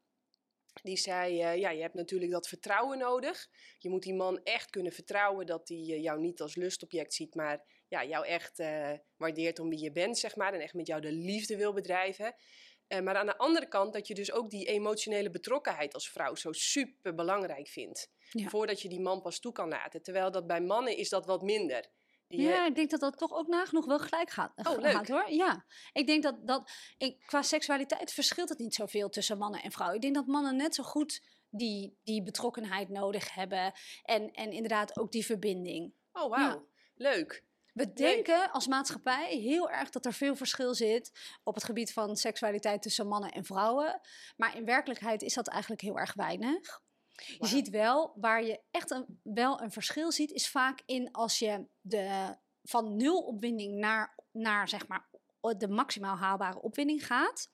Die 0.82 0.96
zei, 0.96 1.32
uh, 1.32 1.56
ja, 1.56 1.70
je 1.70 1.82
hebt 1.82 1.94
natuurlijk 1.94 2.30
dat 2.30 2.48
vertrouwen 2.48 2.98
nodig. 2.98 3.48
Je 3.78 3.88
moet 3.88 4.02
die 4.02 4.14
man 4.14 4.40
echt 4.42 4.70
kunnen 4.70 4.92
vertrouwen 4.92 5.46
dat 5.46 5.68
hij 5.68 5.76
uh, 5.76 6.02
jou 6.02 6.20
niet 6.20 6.40
als 6.40 6.54
lustobject 6.54 7.14
ziet, 7.14 7.34
maar 7.34 7.64
ja, 7.94 8.04
jou 8.04 8.26
echt 8.26 8.58
uh, 8.58 8.90
waardeert 9.16 9.58
om 9.58 9.68
wie 9.68 9.82
je 9.82 9.92
bent, 9.92 10.18
zeg 10.18 10.36
maar. 10.36 10.52
En 10.52 10.60
echt 10.60 10.74
met 10.74 10.86
jou 10.86 11.00
de 11.00 11.12
liefde 11.12 11.56
wil 11.56 11.72
bedrijven. 11.72 12.34
maar 13.02 13.16
aan 13.16 13.26
de 13.26 13.38
andere 13.38 13.68
kant 13.68 13.92
dat 13.92 14.06
je 14.06 14.14
dus 14.14 14.32
ook 14.32 14.50
die 14.50 14.66
emotionele 14.66 15.30
betrokkenheid 15.30 15.94
als 15.94 16.10
vrouw 16.10 16.34
zo 16.34 16.52
super 16.52 17.14
belangrijk 17.14 17.68
vindt. 17.68 18.10
Ja. 18.30 18.48
Voordat 18.48 18.82
je 18.82 18.88
die 18.88 19.00
man 19.00 19.22
pas 19.22 19.40
toe 19.40 19.52
kan 19.52 19.68
laten. 19.68 20.02
Terwijl 20.02 20.30
dat 20.30 20.46
bij 20.46 20.60
mannen 20.60 20.96
is 20.96 21.08
dat 21.08 21.26
wat 21.26 21.42
minder. 21.42 21.90
Ja, 22.28 22.66
ik 22.66 22.74
denk 22.74 22.90
dat 22.90 23.00
dat 23.00 23.18
toch 23.18 23.32
ook 23.32 23.46
nagenoeg 23.46 23.86
wel 23.86 23.98
gelijk 23.98 24.30
gaat, 24.30 24.52
oh, 24.56 24.82
gaat 24.82 25.08
hoor. 25.08 25.30
Ja, 25.30 25.64
ik 25.92 26.06
denk 26.06 26.22
dat, 26.22 26.46
dat 26.46 26.70
ik, 26.98 27.22
qua 27.26 27.42
seksualiteit 27.42 28.12
verschilt 28.12 28.48
het 28.48 28.58
niet 28.58 28.74
zoveel 28.74 29.08
tussen 29.08 29.38
mannen 29.38 29.62
en 29.62 29.70
vrouwen. 29.70 29.96
Ik 29.96 30.02
denk 30.02 30.14
dat 30.14 30.26
mannen 30.26 30.56
net 30.56 30.74
zo 30.74 30.82
goed 30.82 31.22
die, 31.50 31.98
die 32.04 32.22
betrokkenheid 32.22 32.88
nodig 32.88 33.34
hebben 33.34 33.72
en, 34.02 34.30
en 34.32 34.52
inderdaad 34.52 34.98
ook 34.98 35.12
die 35.12 35.24
verbinding. 35.24 35.94
Oh, 36.12 36.30
wauw. 36.30 36.68
Leuk. 36.94 37.43
We 37.74 37.92
denken 37.92 38.50
als 38.50 38.66
maatschappij 38.66 39.36
heel 39.36 39.70
erg 39.70 39.90
dat 39.90 40.06
er 40.06 40.12
veel 40.12 40.36
verschil 40.36 40.74
zit 40.74 41.10
op 41.42 41.54
het 41.54 41.64
gebied 41.64 41.92
van 41.92 42.16
seksualiteit 42.16 42.82
tussen 42.82 43.06
mannen 43.06 43.30
en 43.30 43.44
vrouwen. 43.44 44.00
Maar 44.36 44.56
in 44.56 44.64
werkelijkheid 44.64 45.22
is 45.22 45.34
dat 45.34 45.48
eigenlijk 45.48 45.82
heel 45.82 45.98
erg 45.98 46.14
weinig. 46.14 46.82
Je 47.38 47.46
ziet 47.46 47.68
wel, 47.68 48.12
waar 48.16 48.44
je 48.44 48.62
echt 48.70 48.90
een, 48.90 49.20
wel 49.22 49.60
een 49.60 49.72
verschil 49.72 50.12
ziet, 50.12 50.30
is 50.30 50.48
vaak 50.48 50.82
in 50.86 51.12
als 51.12 51.38
je 51.38 51.66
de, 51.80 52.36
van 52.62 52.96
nul 52.96 53.20
opwinding 53.20 53.74
naar, 53.74 54.18
naar 54.32 54.68
zeg 54.68 54.88
maar 54.88 55.08
de 55.40 55.68
maximaal 55.68 56.16
haalbare 56.16 56.60
opwinding 56.60 57.06
gaat. 57.06 57.52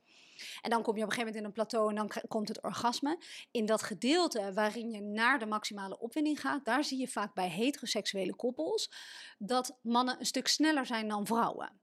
En 0.61 0.71
dan 0.71 0.83
kom 0.83 0.97
je 0.97 1.03
op 1.03 1.09
een 1.09 1.15
gegeven 1.15 1.19
moment 1.19 1.37
in 1.37 1.45
een 1.45 1.53
plateau 1.53 1.89
en 1.89 1.95
dan 1.95 2.11
komt 2.29 2.49
het 2.49 2.63
orgasme. 2.63 3.19
In 3.51 3.67
dat 3.67 3.83
gedeelte 3.83 4.53
waarin 4.53 4.91
je 4.91 5.01
naar 5.01 5.39
de 5.39 5.47
maximale 5.47 5.99
opwinding 5.99 6.41
gaat, 6.41 6.65
daar 6.65 6.85
zie 6.85 6.99
je 6.99 7.09
vaak 7.09 7.35
bij 7.35 7.49
heteroseksuele 7.49 8.35
koppels 8.35 8.91
dat 9.39 9.79
mannen 9.83 10.19
een 10.19 10.27
stuk 10.27 10.49
sneller 10.49 10.87
zijn 10.87 11.09
dan 11.09 11.27
vrouwen. 11.27 11.81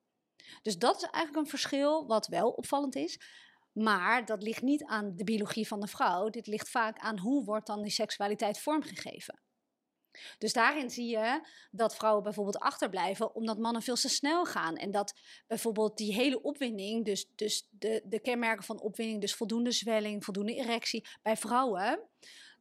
Dus 0.61 0.77
dat 0.77 0.95
is 0.95 1.01
eigenlijk 1.01 1.35
een 1.35 1.49
verschil 1.49 2.07
wat 2.07 2.27
wel 2.27 2.49
opvallend 2.49 2.95
is. 2.95 3.19
Maar 3.71 4.25
dat 4.25 4.43
ligt 4.43 4.61
niet 4.61 4.83
aan 4.83 5.15
de 5.15 5.23
biologie 5.23 5.67
van 5.67 5.79
de 5.79 5.87
vrouw. 5.87 6.29
Dit 6.29 6.47
ligt 6.47 6.69
vaak 6.69 6.99
aan 6.99 7.19
hoe 7.19 7.43
wordt 7.43 7.67
dan 7.67 7.81
die 7.81 7.91
seksualiteit 7.91 8.59
vormgegeven. 8.59 9.39
Dus 10.37 10.53
daarin 10.53 10.89
zie 10.89 11.09
je 11.09 11.41
dat 11.71 11.95
vrouwen 11.95 12.23
bijvoorbeeld 12.23 12.59
achterblijven 12.59 13.35
omdat 13.35 13.57
mannen 13.57 13.81
veel 13.81 13.95
te 13.95 14.09
snel 14.09 14.45
gaan. 14.45 14.75
En 14.75 14.91
dat 14.91 15.13
bijvoorbeeld 15.47 15.97
die 15.97 16.13
hele 16.13 16.41
opwinding, 16.41 17.05
dus, 17.05 17.29
dus 17.35 17.67
de, 17.69 18.01
de 18.05 18.19
kenmerken 18.19 18.63
van 18.63 18.79
opwinding, 18.79 19.21
dus 19.21 19.35
voldoende 19.35 19.71
zwelling, 19.71 20.23
voldoende 20.23 20.55
erectie 20.55 21.07
bij 21.21 21.37
vrouwen, 21.37 21.99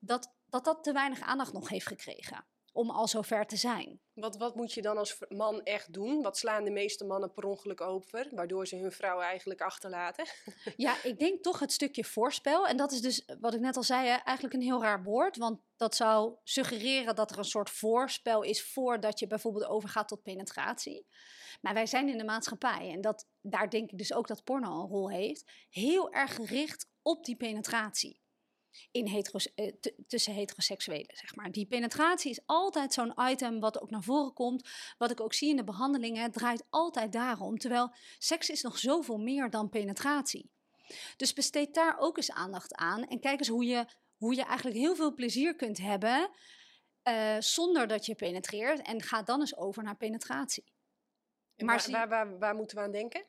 dat 0.01 0.35
dat, 0.51 0.65
dat 0.65 0.85
te 0.85 0.93
weinig 0.93 1.21
aandacht 1.21 1.53
nog 1.53 1.69
heeft 1.69 1.87
gekregen 1.87 2.45
om 2.73 2.91
al 2.91 3.09
zover 3.09 3.47
te 3.47 3.57
zijn. 3.57 4.01
Wat, 4.17 4.37
wat 4.37 4.55
moet 4.55 4.73
je 4.73 4.83
dan 4.83 4.99
als 4.99 5.19
man 5.29 5.63
echt 5.63 5.93
doen? 5.93 6.23
Wat 6.23 6.39
slaan 6.39 6.65
de 6.65 6.71
meeste 6.71 7.05
mannen 7.05 7.33
per 7.33 7.45
ongeluk 7.45 7.81
over, 7.81 8.29
waardoor 8.31 8.67
ze 8.67 8.77
hun 8.77 8.93
vrouw 8.93 9.21
eigenlijk 9.21 9.61
achterlaten? 9.61 10.27
Ja, 10.77 11.03
ik 11.03 11.19
denk 11.19 11.43
toch 11.43 11.59
het 11.59 11.73
stukje 11.73 12.05
voorspel. 12.05 12.67
En 12.67 12.77
dat 12.77 12.93
is 12.93 13.01
dus, 13.01 13.25
wat 13.41 13.55
ik 13.55 13.61
net 13.61 13.77
al 13.77 13.83
zei, 13.83 14.09
eigenlijk 14.09 14.55
een 14.55 14.63
heel 14.63 14.83
raar 14.83 15.03
woord. 15.03 15.37
Want 15.37 15.61
dat 15.77 15.95
zou 15.95 16.35
suggereren 16.45 17.15
dat 17.15 17.31
er 17.31 17.39
een 17.39 17.45
soort 17.45 17.71
voorspel 17.71 18.43
is 18.43 18.65
voordat 18.73 19.19
je 19.19 19.27
bijvoorbeeld 19.27 19.67
overgaat 19.67 20.09
tot 20.09 20.23
penetratie. 20.23 21.07
Maar 21.61 21.75
wij 21.75 21.87
zijn 21.87 22.09
in 22.09 22.19
de 22.19 22.25
maatschappij, 22.25 22.91
en 22.91 23.01
dat, 23.01 23.29
daar 23.41 23.71
denk 23.71 23.91
ik 23.91 23.99
dus 23.99 24.13
ook 24.13 24.27
dat 24.27 24.45
porno 24.45 24.81
een 24.81 24.89
rol 24.89 25.11
heeft, 25.11 25.45
heel 25.71 26.13
erg 26.13 26.35
gericht 26.35 26.89
op 27.03 27.25
die 27.25 27.37
penetratie 27.37 28.21
in 28.91 29.25
uh, 29.55 29.73
tussen 30.07 30.33
heteroseksuelen, 30.33 31.17
zeg 31.17 31.35
maar. 31.35 31.51
Die 31.51 31.67
penetratie 31.67 32.31
is 32.31 32.41
altijd 32.47 32.93
zo'n 32.93 33.15
item 33.21 33.61
wat 33.61 33.81
ook 33.81 33.91
naar 33.91 34.03
voren 34.03 34.33
komt. 34.33 34.69
Wat 34.99 35.11
ik 35.11 35.21
ook 35.21 35.35
zie 35.35 35.51
in 35.51 35.57
de 35.57 35.65
behandelingen, 35.65 36.23
het 36.23 36.33
draait 36.33 36.65
altijd 36.71 37.13
daarom. 37.13 37.59
Terwijl 37.59 37.95
seks 38.19 38.51
is 38.51 38.63
nog 38.63 38.79
zoveel 38.79 39.19
meer 39.19 39.51
dan 39.51 39.69
penetratie. 39.69 40.51
Dus 41.17 41.33
besteed 41.33 41.75
daar 41.75 41.99
ook 41.99 42.17
eens 42.17 42.33
aandacht 42.33 42.75
aan. 42.75 43.07
En 43.07 43.21
kijk 43.21 43.39
eens 43.39 43.49
hoe 43.49 43.65
je, 43.65 43.87
hoe 44.17 44.35
je 44.35 44.45
eigenlijk 44.45 44.77
heel 44.77 44.97
veel 44.97 45.15
plezier 45.15 45.57
kunt 45.57 45.79
hebben... 45.79 46.31
Uh, 47.09 47.37
zonder 47.39 47.87
dat 47.87 48.07
je 48.07 48.15
penetreert. 48.15 48.83
En 48.83 49.03
ga 49.03 49.23
dan 49.23 49.41
eens 49.41 49.57
over 49.57 49.83
naar 49.83 49.97
penetratie. 49.97 50.65
Maar 51.57 51.85
waar, 51.91 51.91
waar, 51.91 52.09
waar, 52.09 52.39
waar 52.39 52.55
moeten 52.55 52.77
we 52.77 52.83
aan 52.83 52.93
denken? 52.93 53.25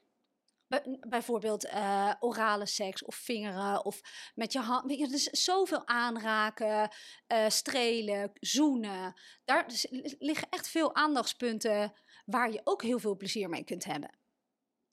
Bijvoorbeeld 1.07 1.65
uh, 1.65 2.13
orale 2.19 2.65
seks 2.65 3.05
of 3.05 3.15
vingeren 3.15 3.85
of 3.85 4.01
met 4.35 4.51
je 4.51 4.59
hand. 4.59 4.85
Weet 4.85 4.97
je, 4.97 5.07
dus 5.07 5.23
zoveel 5.23 5.87
aanraken, 5.87 6.91
uh, 7.27 7.49
strelen, 7.49 8.31
zoenen. 8.33 9.13
Daar 9.45 9.67
dus 9.67 9.87
liggen 10.19 10.47
echt 10.49 10.67
veel 10.67 10.95
aandachtspunten 10.95 11.93
waar 12.25 12.51
je 12.51 12.61
ook 12.63 12.81
heel 12.81 12.99
veel 12.99 13.15
plezier 13.15 13.49
mee 13.49 13.63
kunt 13.63 13.83
hebben. 13.83 14.09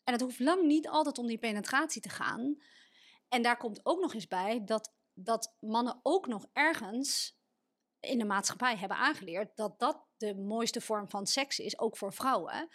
En 0.05 0.13
het 0.13 0.23
hoeft 0.23 0.39
lang 0.39 0.63
niet 0.63 0.89
altijd 0.89 1.19
om 1.19 1.27
die 1.27 1.39
penetratie 1.39 2.03
te 2.03 2.09
gaan. 2.09 2.57
En 3.29 3.43
daar 3.43 3.57
komt 3.57 3.81
ook 3.83 4.01
nog 4.01 4.15
eens 4.15 4.29
bij 4.29 4.65
dat, 4.65 4.95
dat 5.15 5.55
mannen 5.61 6.01
ook 6.03 6.27
nog 6.27 6.47
ergens 6.53 7.39
in 8.01 8.19
de 8.19 8.25
maatschappij 8.25 8.77
hebben 8.77 8.97
aangeleerd 8.97 9.57
dat 9.57 9.79
dat 9.79 10.04
de 10.25 10.35
mooiste 10.35 10.81
vorm 10.81 11.09
van 11.09 11.27
seks 11.27 11.59
is, 11.59 11.79
ook 11.79 11.97
voor 11.97 12.13
vrouwen. 12.13 12.69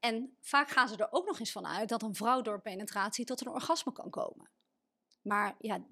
En 0.00 0.36
vaak 0.40 0.68
gaan 0.68 0.88
ze 0.88 0.96
er 0.96 1.12
ook 1.12 1.26
nog 1.26 1.38
eens 1.38 1.52
van 1.52 1.66
uit 1.66 1.88
dat 1.88 2.02
een 2.02 2.14
vrouw 2.14 2.42
door 2.42 2.60
penetratie 2.60 3.24
tot 3.24 3.40
een 3.40 3.52
orgasme 3.52 3.92
kan 3.92 4.10
komen. 4.10 4.50
Maar 5.22 5.54
ja, 5.58 5.86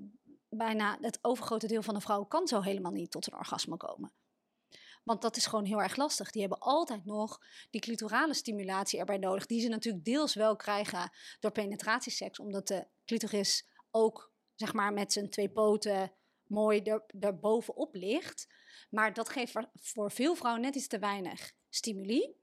bijna 0.49 0.99
het 1.01 1.19
overgrote 1.23 1.67
deel 1.67 1.83
van 1.83 1.95
de 1.95 2.01
vrouwen 2.01 2.29
kan 2.29 2.49
zo 2.49 2.61
helemaal 2.61 2.93
niet 2.93 3.11
tot 3.11 3.27
een 3.27 3.39
orgasme 3.39 3.77
komen. 3.77 4.13
Want 5.05 5.23
dat 5.23 5.37
is 5.37 5.47
gewoon 5.47 5.65
heel 5.65 5.83
erg 5.83 5.97
lastig. 5.97 6.31
Die 6.31 6.41
hebben 6.41 6.59
altijd 6.59 7.05
nog 7.05 7.41
die 7.71 7.81
clitorale 7.81 8.35
stimulatie 8.35 8.99
erbij 8.99 9.19
nodig, 9.19 9.47
die 9.47 9.61
ze 9.61 9.69
natuurlijk 9.69 10.05
deels 10.05 10.35
wel 10.35 10.57
krijgen 10.57 11.11
door 11.41 11.51
penetratieseks, 11.51 12.39
omdat 12.39 12.69
de 12.69 12.87
clitoris 13.05 13.69
ook 13.91 14.33
zeg 14.55 14.73
maar 14.73 14.93
met 14.93 15.13
zijn 15.13 15.31
twee 15.31 15.51
poten 15.51 16.13
mooi 16.47 16.83
er, 16.83 17.05
erbovenop 17.21 17.95
ligt. 17.95 18.47
Maar 18.91 19.13
dat 19.13 19.29
geeft 19.29 19.53
voor 19.75 20.11
veel 20.11 20.35
vrouwen 20.35 20.63
net 20.63 20.75
iets 20.75 20.87
te 20.87 20.99
weinig 20.99 21.53
stimuli. 21.69 22.37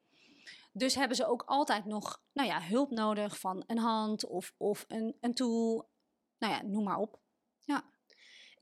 Dus 0.72 0.96
hebben 0.96 1.18
ze 1.18 1.28
ook 1.28 1.44
altijd 1.46 1.86
nog 1.86 2.22
nou 2.34 2.48
ja, 2.48 2.62
hulp 2.62 2.92
nodig 2.92 3.40
van 3.40 3.64
een 3.68 3.78
hand 3.78 4.26
of, 4.26 4.54
of 4.58 4.86
een, 4.88 5.18
een 5.20 5.34
tool. 5.34 5.90
Nou 6.38 6.54
ja, 6.54 6.62
noem 6.62 6.84
maar 6.84 6.98
op. 6.98 7.20
Ja. 7.60 7.92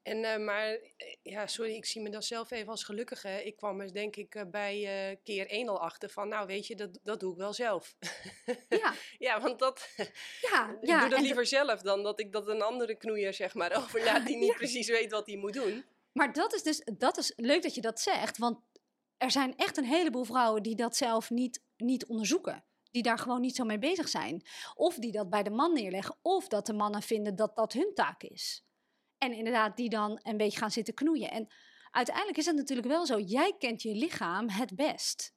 En, 0.04 0.18
uh, 0.18 0.38
maar, 0.38 0.68
eh, 0.68 1.16
ja, 1.22 1.48
sorry, 1.48 1.76
ik 1.76 1.86
zie 1.86 2.02
me 2.02 2.10
dan 2.10 2.24
zelf 2.24 2.52
even 2.52 2.70
als 2.70 2.84
gelukkige. 2.84 3.46
Ik 3.46 3.56
kwam 3.56 3.82
er 3.82 3.94
denk 3.94 4.16
ik 4.16 4.36
uh, 4.36 4.44
bij 4.52 5.10
uh, 5.12 5.18
keer 5.24 5.48
één 5.48 5.70
al 5.70 5.80
achter 5.80 6.10
van, 6.10 6.28
nou 6.28 6.48
weet 6.48 6.68
je, 6.68 6.76
dat, 6.76 7.00
dat 7.04 7.20
doe 7.20 7.32
ik 7.32 7.38
wel 7.38 7.54
zelf. 7.54 7.96
Ja. 8.70 8.94
ja, 9.18 9.42
want 9.42 9.60
dat, 9.60 9.90
ja, 10.42 10.70
ik 10.82 10.88
ja, 10.88 11.00
doe 11.00 11.10
dat 11.10 11.22
liever 11.22 11.46
zelf 11.46 11.82
dan 11.82 12.04
dat 12.04 12.20
ik 12.20 12.32
dat 12.32 12.48
een 12.48 12.62
andere 12.62 12.96
knoeier 12.96 13.34
zeg 13.34 13.54
maar 13.54 13.78
overlaat 13.84 14.26
die 14.26 14.38
niet 14.38 14.56
precies 14.56 14.88
weet 14.88 15.12
wat 15.12 15.28
hij 15.28 15.38
moet 15.38 15.54
doen. 15.54 15.86
Maar 16.12 16.34
dat 16.34 16.54
is 16.54 16.64
dus, 16.64 16.82
dat 16.98 17.18
is 17.18 17.34
leuk 17.36 17.64
dat 17.64 17.76
je 17.76 17.82
dat 17.82 18.00
zegt, 18.00 18.38
want 18.38 18.60
er 19.18 19.32
zijn 19.32 19.56
echt 19.56 19.78
een 19.78 19.86
heleboel 19.86 20.24
vrouwen 20.24 20.64
die 20.64 20.76
dat 20.76 20.96
zelf 20.96 21.30
niet, 21.30 21.64
niet 21.78 22.06
onderzoeken. 22.06 22.64
Die 22.92 23.04
daar 23.04 23.18
gewoon 23.18 23.42
niet 23.42 23.56
zo 23.56 23.64
mee 23.64 23.80
bezig 23.80 24.10
zijn. 24.10 24.46
Of 24.74 24.96
die 24.96 25.12
dat 25.12 25.30
bij 25.30 25.44
de 25.44 25.50
man 25.50 25.74
neerleggen. 25.74 26.18
Of 26.22 26.48
dat 26.48 26.66
de 26.66 26.74
mannen 26.74 27.02
vinden 27.02 27.36
dat 27.36 27.56
dat 27.56 27.74
hun 27.74 27.92
taak 27.94 28.24
is. 28.24 28.66
En 29.18 29.34
inderdaad, 29.34 29.78
die 29.78 29.90
dan 29.90 30.20
een 30.24 30.38
beetje 30.38 30.60
gaan 30.60 30.72
zitten 30.72 30.94
knoeien. 30.94 31.32
En 31.32 31.48
uiteindelijk 31.92 32.38
is 32.38 32.46
het 32.46 32.56
natuurlijk 32.56 32.88
wel 32.88 33.06
zo. 33.06 33.20
Jij 33.20 33.56
kent 33.58 33.82
je 33.82 33.96
lichaam 33.96 34.50
het 34.50 34.76
best. 34.76 35.34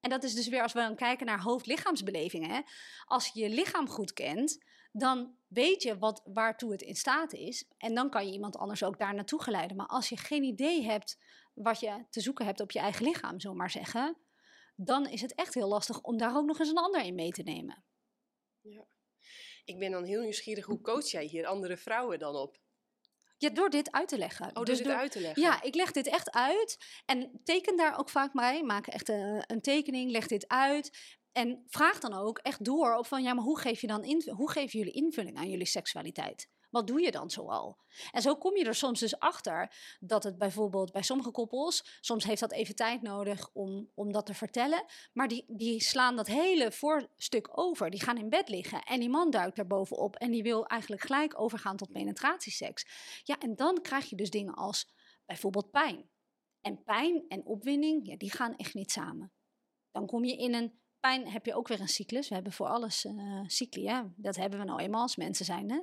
En 0.00 0.10
dat 0.10 0.24
is 0.24 0.34
dus 0.34 0.48
weer 0.48 0.62
als 0.62 0.72
we 0.72 0.78
dan 0.78 0.96
kijken 0.96 1.26
naar 1.26 1.40
hoofdlichaamsbelevingen. 1.40 2.64
Als 3.04 3.28
je 3.28 3.40
je 3.40 3.48
lichaam 3.48 3.88
goed 3.88 4.12
kent, 4.12 4.58
dan 4.92 5.36
weet 5.48 5.82
je 5.82 5.98
wat, 5.98 6.22
waartoe 6.24 6.72
het 6.72 6.82
in 6.82 6.94
staat 6.94 7.32
is. 7.32 7.64
En 7.78 7.94
dan 7.94 8.10
kan 8.10 8.26
je 8.26 8.32
iemand 8.32 8.56
anders 8.56 8.82
ook 8.82 8.98
daar 8.98 9.14
naartoe 9.14 9.42
geleiden. 9.42 9.76
Maar 9.76 9.86
als 9.86 10.08
je 10.08 10.16
geen 10.16 10.42
idee 10.42 10.82
hebt 10.82 11.18
wat 11.54 11.80
je 11.80 12.04
te 12.10 12.20
zoeken 12.20 12.46
hebt 12.46 12.60
op 12.60 12.70
je 12.70 12.78
eigen 12.78 13.04
lichaam, 13.04 13.40
zomaar 13.40 13.58
maar 13.58 13.70
zeggen, 13.70 14.16
dan 14.76 15.06
is 15.06 15.20
het 15.20 15.34
echt 15.34 15.54
heel 15.54 15.68
lastig 15.68 16.00
om 16.00 16.18
daar 16.18 16.36
ook 16.36 16.46
nog 16.46 16.58
eens 16.58 16.68
een 16.68 16.76
ander 16.76 17.04
in 17.04 17.14
mee 17.14 17.30
te 17.30 17.42
nemen. 17.42 17.84
Ja. 18.60 18.86
Ik 19.64 19.78
ben 19.78 19.90
dan 19.90 20.04
heel 20.04 20.22
nieuwsgierig, 20.22 20.64
hoe 20.64 20.80
coach 20.80 21.10
jij 21.10 21.24
hier 21.24 21.46
andere 21.46 21.76
vrouwen 21.76 22.18
dan 22.18 22.34
op? 22.34 22.60
Ja, 23.36 23.50
door 23.50 23.70
dit 23.70 23.92
uit 23.92 24.08
te 24.08 24.18
leggen. 24.18 24.56
Oh, 24.56 24.62
dus 24.62 24.76
dit 24.76 24.86
door, 24.86 24.96
uit 24.96 25.12
te 25.12 25.20
leggen? 25.20 25.42
Ja, 25.42 25.62
ik 25.62 25.74
leg 25.74 25.92
dit 25.92 26.06
echt 26.06 26.30
uit. 26.30 26.78
En 27.06 27.40
teken 27.44 27.76
daar 27.76 27.98
ook 27.98 28.08
vaak 28.08 28.32
bij. 28.32 28.62
Maak 28.62 28.86
echt 28.86 29.08
een, 29.08 29.44
een 29.46 29.60
tekening, 29.60 30.10
leg 30.10 30.26
dit 30.26 30.48
uit. 30.48 31.16
En 31.32 31.64
vraag 31.66 31.98
dan 31.98 32.12
ook 32.12 32.38
echt 32.38 32.64
door 32.64 32.96
op 32.96 33.06
van 33.06 33.22
ja, 33.22 33.34
maar 33.34 33.44
hoe, 33.44 33.58
geef 33.58 33.80
je 33.80 33.86
dan 33.86 34.22
hoe 34.30 34.50
geven 34.50 34.78
jullie 34.78 34.94
invulling 34.94 35.36
aan 35.36 35.50
jullie 35.50 35.66
seksualiteit? 35.66 36.48
Wat 36.72 36.86
doe 36.86 37.00
je 37.00 37.10
dan 37.10 37.30
zoal? 37.30 37.78
En 38.10 38.22
zo 38.22 38.36
kom 38.36 38.56
je 38.56 38.64
er 38.64 38.74
soms 38.74 39.00
dus 39.00 39.18
achter 39.18 39.74
dat 40.00 40.24
het 40.24 40.38
bijvoorbeeld 40.38 40.92
bij 40.92 41.02
sommige 41.02 41.30
koppels, 41.30 41.98
soms 42.00 42.24
heeft 42.24 42.40
dat 42.40 42.52
even 42.52 42.74
tijd 42.74 43.02
nodig 43.02 43.50
om, 43.52 43.90
om 43.94 44.12
dat 44.12 44.26
te 44.26 44.34
vertellen, 44.34 44.84
maar 45.12 45.28
die, 45.28 45.44
die 45.48 45.80
slaan 45.80 46.16
dat 46.16 46.26
hele 46.26 46.72
voorstuk 46.72 47.58
over. 47.58 47.90
Die 47.90 48.02
gaan 48.02 48.18
in 48.18 48.28
bed 48.28 48.48
liggen 48.48 48.82
en 48.82 49.00
die 49.00 49.08
man 49.08 49.30
duikt 49.30 49.58
er 49.58 49.66
bovenop 49.66 50.16
en 50.16 50.30
die 50.30 50.42
wil 50.42 50.66
eigenlijk 50.66 51.02
gelijk 51.02 51.40
overgaan 51.40 51.76
tot 51.76 51.92
penetratieseks. 51.92 52.86
Ja, 53.22 53.38
en 53.38 53.56
dan 53.56 53.82
krijg 53.82 54.10
je 54.10 54.16
dus 54.16 54.30
dingen 54.30 54.54
als 54.54 54.88
bijvoorbeeld 55.26 55.70
pijn. 55.70 56.10
En 56.60 56.82
pijn 56.82 57.24
en 57.28 57.44
opwinding, 57.44 58.06
ja, 58.06 58.16
die 58.16 58.32
gaan 58.32 58.56
echt 58.56 58.74
niet 58.74 58.90
samen. 58.90 59.32
Dan 59.90 60.06
kom 60.06 60.24
je 60.24 60.36
in 60.36 60.54
een 60.54 60.81
pijn, 61.02 61.28
heb 61.28 61.46
je 61.46 61.54
ook 61.54 61.68
weer 61.68 61.80
een 61.80 61.88
cyclus. 61.88 62.28
We 62.28 62.34
hebben 62.34 62.52
voor 62.52 62.66
alles 62.66 63.04
uh, 63.04 63.42
cycli, 63.46 64.12
dat 64.16 64.36
hebben 64.36 64.58
we 64.58 64.64
nou 64.64 64.80
eenmaal 64.80 65.02
als 65.02 65.16
mensen 65.16 65.44
zijn. 65.44 65.70
Hè? 65.70 65.80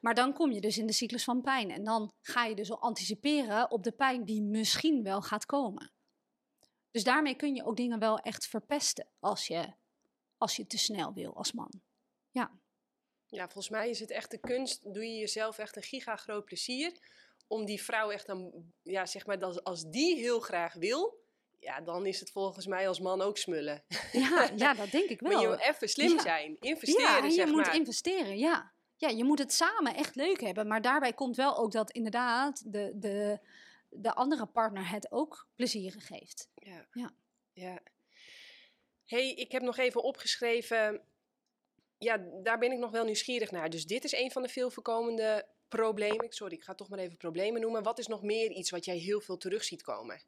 Maar 0.00 0.14
dan 0.14 0.32
kom 0.32 0.52
je 0.52 0.60
dus 0.60 0.78
in 0.78 0.86
de 0.86 0.92
cyclus 0.92 1.24
van 1.24 1.42
pijn. 1.42 1.70
En 1.70 1.84
dan 1.84 2.12
ga 2.20 2.44
je 2.44 2.54
dus 2.54 2.70
al 2.70 2.80
anticiperen 2.80 3.70
op 3.70 3.82
de 3.82 3.92
pijn 3.92 4.24
die 4.24 4.42
misschien 4.42 5.02
wel 5.02 5.22
gaat 5.22 5.46
komen. 5.46 5.92
Dus 6.90 7.04
daarmee 7.04 7.34
kun 7.34 7.54
je 7.54 7.64
ook 7.64 7.76
dingen 7.76 7.98
wel 7.98 8.18
echt 8.18 8.46
verpesten 8.46 9.08
als 9.18 9.46
je, 9.46 9.74
als 10.38 10.56
je 10.56 10.66
te 10.66 10.78
snel 10.78 11.12
wil 11.12 11.36
als 11.36 11.52
man. 11.52 11.70
Ja. 12.30 12.60
Ja, 13.26 13.44
volgens 13.44 13.68
mij 13.68 13.90
is 13.90 14.00
het 14.00 14.10
echt 14.10 14.30
de 14.30 14.38
kunst, 14.38 14.94
doe 14.94 15.04
je 15.04 15.18
jezelf 15.18 15.58
echt 15.58 15.76
een 15.76 15.82
gigagroot 15.82 16.44
plezier 16.44 17.00
om 17.46 17.64
die 17.64 17.82
vrouw 17.82 18.10
echt 18.10 18.26
dan, 18.26 18.72
ja, 18.82 19.06
zeg 19.06 19.26
maar, 19.26 19.62
als 19.62 19.84
die 19.90 20.16
heel 20.16 20.40
graag 20.40 20.74
wil, 20.74 21.21
ja, 21.62 21.80
dan 21.80 22.06
is 22.06 22.20
het 22.20 22.30
volgens 22.30 22.66
mij 22.66 22.88
als 22.88 23.00
man 23.00 23.20
ook 23.20 23.38
smullen. 23.38 23.84
Ja, 24.12 24.50
ja 24.56 24.74
dat 24.74 24.90
denk 24.90 25.10
ik 25.10 25.20
wel. 25.20 25.32
Maar 25.32 25.40
je 25.40 25.48
moet 25.48 25.60
even 25.60 25.88
slim 25.88 26.20
zijn, 26.20 26.56
investeren, 26.60 27.10
ja, 27.10 27.24
je 27.24 27.30
zeg 27.30 27.46
moet 27.46 27.68
investeren, 27.68 28.38
ja 28.38 28.72
ja, 29.02 29.08
je 29.08 29.24
moet 29.24 29.38
het 29.38 29.52
samen 29.52 29.94
echt 29.94 30.14
leuk 30.14 30.40
hebben. 30.40 30.66
Maar 30.66 30.82
daarbij 30.82 31.12
komt 31.12 31.36
wel 31.36 31.56
ook 31.56 31.72
dat 31.72 31.90
inderdaad 31.90 32.72
de, 32.72 32.92
de, 32.94 33.38
de 33.88 34.14
andere 34.14 34.46
partner 34.46 34.90
het 34.90 35.12
ook 35.12 35.48
plezier 35.54 35.94
geeft. 35.98 36.50
Ja. 36.54 36.86
ja. 36.92 37.14
ja. 37.52 37.82
hey, 39.04 39.32
ik 39.32 39.52
heb 39.52 39.62
nog 39.62 39.78
even 39.78 40.02
opgeschreven. 40.02 41.02
Ja, 41.98 42.26
daar 42.42 42.58
ben 42.58 42.72
ik 42.72 42.78
nog 42.78 42.90
wel 42.90 43.04
nieuwsgierig 43.04 43.50
naar. 43.50 43.70
Dus 43.70 43.86
dit 43.86 44.04
is 44.04 44.12
een 44.12 44.30
van 44.30 44.42
de 44.42 44.48
veel 44.48 44.70
voorkomende 44.70 45.48
problemen. 45.68 46.32
Sorry, 46.32 46.54
ik 46.54 46.62
ga 46.62 46.74
toch 46.74 46.88
maar 46.88 46.98
even 46.98 47.16
problemen 47.16 47.60
noemen. 47.60 47.82
Wat 47.82 47.98
is 47.98 48.06
nog 48.06 48.22
meer 48.22 48.50
iets 48.50 48.70
wat 48.70 48.84
jij 48.84 48.96
heel 48.96 49.20
veel 49.20 49.36
terug 49.36 49.64
ziet 49.64 49.82
komen? 49.82 50.22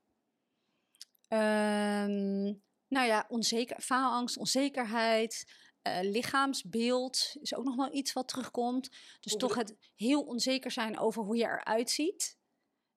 Um, 1.35 2.62
nou 2.89 3.07
ja, 3.07 3.24
onzeker, 3.28 3.80
faalangst, 3.80 4.37
onzekerheid. 4.37 5.53
Uh, 5.82 5.99
lichaamsbeeld 6.03 7.37
is 7.41 7.55
ook 7.55 7.64
nog 7.64 7.76
wel 7.76 7.95
iets 7.95 8.12
wat 8.12 8.28
terugkomt. 8.28 8.91
Dus 9.20 9.37
toch 9.37 9.55
het 9.55 9.76
heel 9.95 10.22
onzeker 10.22 10.70
zijn 10.70 10.99
over 10.99 11.22
hoe 11.22 11.37
je 11.37 11.45
eruit 11.45 11.91
ziet. 11.91 12.39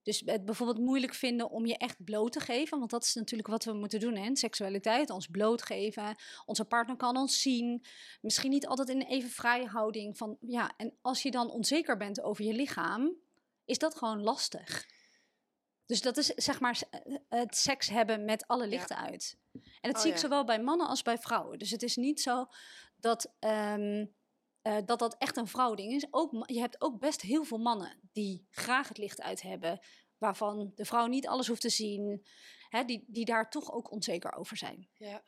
Dus 0.03 0.21
het 0.25 0.45
bijvoorbeeld 0.45 0.85
moeilijk 0.85 1.13
vinden 1.13 1.49
om 1.49 1.65
je 1.65 1.77
echt 1.77 2.03
bloot 2.03 2.31
te 2.31 2.39
geven. 2.39 2.79
Want 2.79 2.91
dat 2.91 3.03
is 3.03 3.13
natuurlijk 3.13 3.47
wat 3.47 3.63
we 3.63 3.73
moeten 3.73 3.99
doen. 3.99 4.15
Hè? 4.15 4.35
Seksualiteit, 4.35 5.09
ons 5.09 5.27
blootgeven. 5.27 6.15
Onze 6.45 6.65
partner 6.65 6.95
kan 6.95 7.17
ons 7.17 7.41
zien. 7.41 7.85
Misschien 8.21 8.49
niet 8.49 8.67
altijd 8.67 8.89
in 8.89 8.99
een 8.99 9.07
even 9.07 9.29
vrije 9.29 9.67
houding. 9.67 10.17
Van, 10.17 10.38
ja, 10.39 10.73
en 10.77 10.97
als 11.01 11.21
je 11.21 11.31
dan 11.31 11.49
onzeker 11.49 11.97
bent 11.97 12.21
over 12.21 12.45
je 12.45 12.53
lichaam, 12.53 13.15
is 13.65 13.77
dat 13.77 13.97
gewoon 13.97 14.23
lastig. 14.23 14.85
Dus 15.88 16.01
dat 16.01 16.17
is 16.17 16.25
zeg 16.25 16.59
maar 16.59 16.81
het 17.29 17.55
seks 17.55 17.89
hebben 17.89 18.25
met 18.25 18.47
alle 18.47 18.67
lichten 18.67 18.97
uit. 18.97 19.38
En 19.53 19.61
dat 19.81 19.95
oh, 19.95 20.01
zie 20.01 20.11
ik 20.11 20.17
zowel 20.17 20.43
bij 20.45 20.61
mannen 20.61 20.88
als 20.88 21.01
bij 21.01 21.17
vrouwen. 21.17 21.59
Dus 21.59 21.71
het 21.71 21.83
is 21.83 21.95
niet 21.95 22.21
zo 22.21 22.45
dat 22.95 23.35
ehm, 23.39 24.05
eh, 24.67 24.77
dat, 24.85 24.99
dat 24.99 25.15
echt 25.17 25.38
een 25.38 25.47
vrouwding 25.47 25.93
is. 25.93 26.07
Ook, 26.11 26.49
je 26.49 26.59
hebt 26.59 26.81
ook 26.81 26.99
best 26.99 27.21
heel 27.21 27.43
veel 27.43 27.57
mannen 27.57 28.09
die 28.11 28.47
graag 28.49 28.88
het 28.88 28.97
licht 28.97 29.21
uit 29.21 29.41
hebben. 29.41 29.79
Waarvan 30.17 30.71
de 30.75 30.85
vrouw 30.85 31.05
niet 31.05 31.27
alles 31.27 31.47
hoeft 31.47 31.61
te 31.61 31.69
zien. 31.69 32.25
Hè, 32.69 32.83
die, 32.83 33.05
die 33.07 33.25
daar 33.25 33.49
toch 33.49 33.71
ook 33.71 33.91
onzeker 33.91 34.33
over 34.33 34.57
zijn. 34.57 34.89
Ja. 34.93 35.23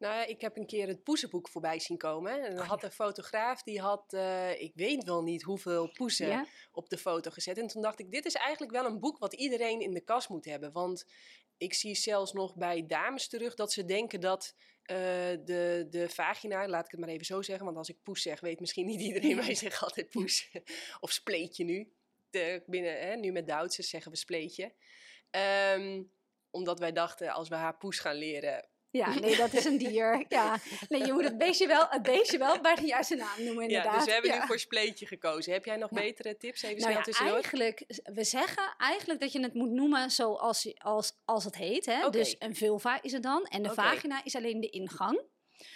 Nou 0.00 0.14
ja, 0.14 0.26
ik 0.26 0.40
heb 0.40 0.56
een 0.56 0.66
keer 0.66 0.86
het 0.86 1.02
poezenboek 1.02 1.48
voorbij 1.48 1.78
zien 1.78 1.96
komen. 1.96 2.44
En 2.44 2.54
dan 2.54 2.64
oh, 2.64 2.68
had 2.68 2.82
een 2.82 2.90
fotograaf, 2.90 3.62
die 3.62 3.80
had, 3.80 4.12
uh, 4.12 4.60
ik 4.60 4.72
weet 4.74 5.04
wel 5.04 5.22
niet 5.22 5.42
hoeveel 5.42 5.90
poezen 5.92 6.48
op 6.72 6.88
de 6.88 6.98
foto 6.98 7.30
gezet. 7.30 7.58
En 7.58 7.66
toen 7.66 7.82
dacht 7.82 7.98
ik, 7.98 8.10
dit 8.10 8.24
is 8.24 8.34
eigenlijk 8.34 8.72
wel 8.72 8.84
een 8.84 9.00
boek 9.00 9.18
wat 9.18 9.32
iedereen 9.32 9.80
in 9.80 9.94
de 9.94 10.00
kast 10.00 10.28
moet 10.28 10.44
hebben. 10.44 10.72
Want 10.72 11.06
ik 11.56 11.74
zie 11.74 11.94
zelfs 11.94 12.32
nog 12.32 12.56
bij 12.56 12.86
dames 12.86 13.28
terug 13.28 13.54
dat 13.54 13.72
ze 13.72 13.84
denken 13.84 14.20
dat 14.20 14.54
uh, 14.56 14.96
de, 15.44 15.86
de 15.90 16.08
vagina, 16.08 16.68
laat 16.68 16.84
ik 16.84 16.90
het 16.90 17.00
maar 17.00 17.08
even 17.08 17.26
zo 17.26 17.42
zeggen. 17.42 17.64
Want 17.64 17.76
als 17.76 17.88
ik 17.88 18.02
poes 18.02 18.22
zeg, 18.22 18.40
weet 18.40 18.60
misschien 18.60 18.86
niet 18.86 19.00
iedereen, 19.00 19.36
wij 19.36 19.54
zeggen 19.54 19.86
altijd 19.86 20.10
poes. 20.10 20.50
of 21.00 21.10
spleetje 21.12 21.64
nu. 21.64 21.92
De, 22.30 22.62
binnen, 22.66 23.00
hè, 23.00 23.16
nu 23.16 23.32
met 23.32 23.46
Duitsers 23.46 23.88
zeggen 23.88 24.10
we 24.10 24.16
spleetje. 24.16 24.72
Um, 25.76 26.10
omdat 26.50 26.78
wij 26.78 26.92
dachten, 26.92 27.30
als 27.32 27.48
we 27.48 27.54
haar 27.54 27.76
poes 27.76 27.98
gaan 27.98 28.16
leren, 28.16 28.69
ja, 28.90 29.14
nee, 29.20 29.36
dat 29.36 29.52
is 29.52 29.64
een 29.64 29.78
dier. 29.78 30.24
Ja. 30.28 30.58
Nee, 30.88 31.04
je 31.04 31.12
moet 31.12 31.24
het 31.24 31.38
beestje 31.38 31.66
wel, 31.66 31.86
het 31.88 32.02
beestje 32.02 32.38
wel 32.38 32.60
bij 32.60 32.74
de 32.74 32.86
juiste 32.86 33.14
naam 33.14 33.44
noemen, 33.44 33.62
inderdaad. 33.62 33.92
Ja, 33.92 33.96
dus 33.96 34.04
we 34.04 34.12
hebben 34.12 34.30
nu 34.30 34.46
voor 34.46 34.58
spleetje 34.58 35.06
gekozen. 35.06 35.52
Heb 35.52 35.64
jij 35.64 35.76
nog 35.76 35.90
betere 35.90 36.36
tips? 36.36 36.62
Even 36.62 36.92
nou 36.92 37.12
snel 37.12 37.34
eigenlijk, 37.34 37.84
we 38.04 38.24
zeggen 38.24 38.74
eigenlijk 38.78 39.20
dat 39.20 39.32
je 39.32 39.40
het 39.40 39.54
moet 39.54 39.70
noemen 39.70 40.10
zoals 40.10 40.74
als, 40.78 41.12
als 41.24 41.44
het 41.44 41.56
heet. 41.56 41.86
Hè? 41.86 42.10
Dus 42.10 42.36
een 42.38 42.56
vulva 42.56 43.02
is 43.02 43.12
het 43.12 43.22
dan. 43.22 43.44
En 43.44 43.62
de 43.62 43.70
vagina 43.70 44.24
is 44.24 44.36
alleen 44.36 44.60
de 44.60 44.70
ingang. 44.70 45.20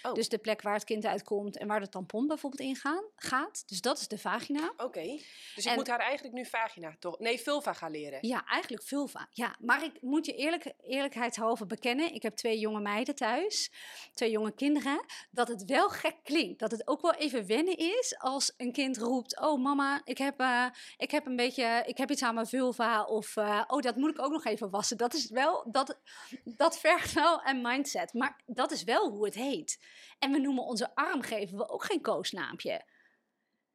Oh. 0.02 0.12
Dus 0.12 0.28
de 0.28 0.38
plek 0.38 0.62
waar 0.62 0.74
het 0.74 0.84
kind 0.84 1.06
uitkomt 1.06 1.56
en 1.56 1.66
waar 1.66 1.80
de 1.80 1.88
tampon 1.88 2.26
bijvoorbeeld 2.26 2.62
in 2.62 2.76
gaat. 3.16 3.62
Dus 3.66 3.80
dat 3.80 3.98
is 3.98 4.08
de 4.08 4.18
vagina. 4.18 4.72
Oké. 4.76 5.20
Dus 5.54 5.66
ik 5.66 5.74
moet 5.74 5.88
haar 5.88 5.98
eigenlijk 5.98 6.34
nu 6.34 6.46
vagina 6.46 6.94
toch? 6.98 7.18
Nee, 7.18 7.40
vulva 7.40 7.72
gaan 7.72 7.90
leren. 7.90 8.18
Ja, 8.20 8.46
eigenlijk 8.46 8.82
vulva. 8.82 9.28
Ja, 9.30 9.56
maar 9.58 9.84
ik 9.84 10.02
moet 10.02 10.26
je 10.26 10.34
eerlijk, 10.34 10.72
eerlijkheidshalve 10.82 11.66
bekennen. 11.66 12.14
Ik 12.14 12.22
heb 12.22 12.36
twee 12.36 12.58
jonge 12.58 12.80
meiden 12.80 13.14
thuis, 13.14 13.72
twee 14.14 14.30
jonge 14.30 14.54
kinderen. 14.54 15.04
Dat 15.30 15.48
het 15.48 15.64
wel 15.64 15.88
gek 15.88 16.16
klinkt. 16.22 16.58
Dat 16.58 16.70
het 16.70 16.88
ook 16.88 17.00
wel 17.00 17.14
even 17.14 17.46
wennen 17.46 17.76
is 17.76 18.14
als 18.18 18.54
een 18.56 18.72
kind 18.72 18.98
roept: 18.98 19.40
Oh, 19.40 19.62
mama, 19.62 20.00
ik 20.04 20.18
heb, 20.18 20.40
uh, 20.40 20.66
ik 20.96 21.10
heb 21.10 21.26
een 21.26 21.36
beetje, 21.36 21.82
ik 21.86 21.98
heb 21.98 22.10
iets 22.10 22.22
aan 22.22 22.34
mijn 22.34 22.46
vulva. 22.46 23.04
Of 23.04 23.36
uh, 23.36 23.62
oh, 23.66 23.80
dat 23.80 23.96
moet 23.96 24.10
ik 24.10 24.20
ook 24.20 24.32
nog 24.32 24.44
even 24.44 24.70
wassen. 24.70 24.96
Dat 24.96 25.14
is 25.14 25.30
wel, 25.30 25.66
dat, 25.70 25.98
dat 26.44 26.78
vergt 26.78 27.12
wel 27.12 27.40
een 27.44 27.62
mindset. 27.62 28.12
Maar 28.12 28.40
dat 28.46 28.70
is 28.70 28.82
wel 28.82 29.10
hoe 29.10 29.24
het 29.24 29.34
heet. 29.34 29.73
En 30.18 30.32
we 30.32 30.38
noemen 30.38 30.64
onze 30.64 30.94
arm, 30.94 31.22
geven 31.22 31.56
we 31.56 31.68
ook 31.68 31.84
geen 31.84 32.00
koosnaampje. 32.00 32.84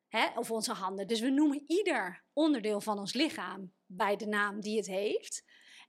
Hè? 0.08 0.28
Of 0.36 0.52
onze 0.52 0.74
handen. 0.74 1.08
Dus 1.08 1.20
we 1.20 1.30
noemen 1.30 1.64
ieder 1.68 2.24
onderdeel 2.34 2.82
van 2.82 3.00
ons 3.00 3.14
lichaam 3.14 3.74
bij 3.86 4.16
de 4.16 4.28
naam 4.28 4.62
die 4.62 4.78
het 4.78 4.88
heeft. 4.88 5.43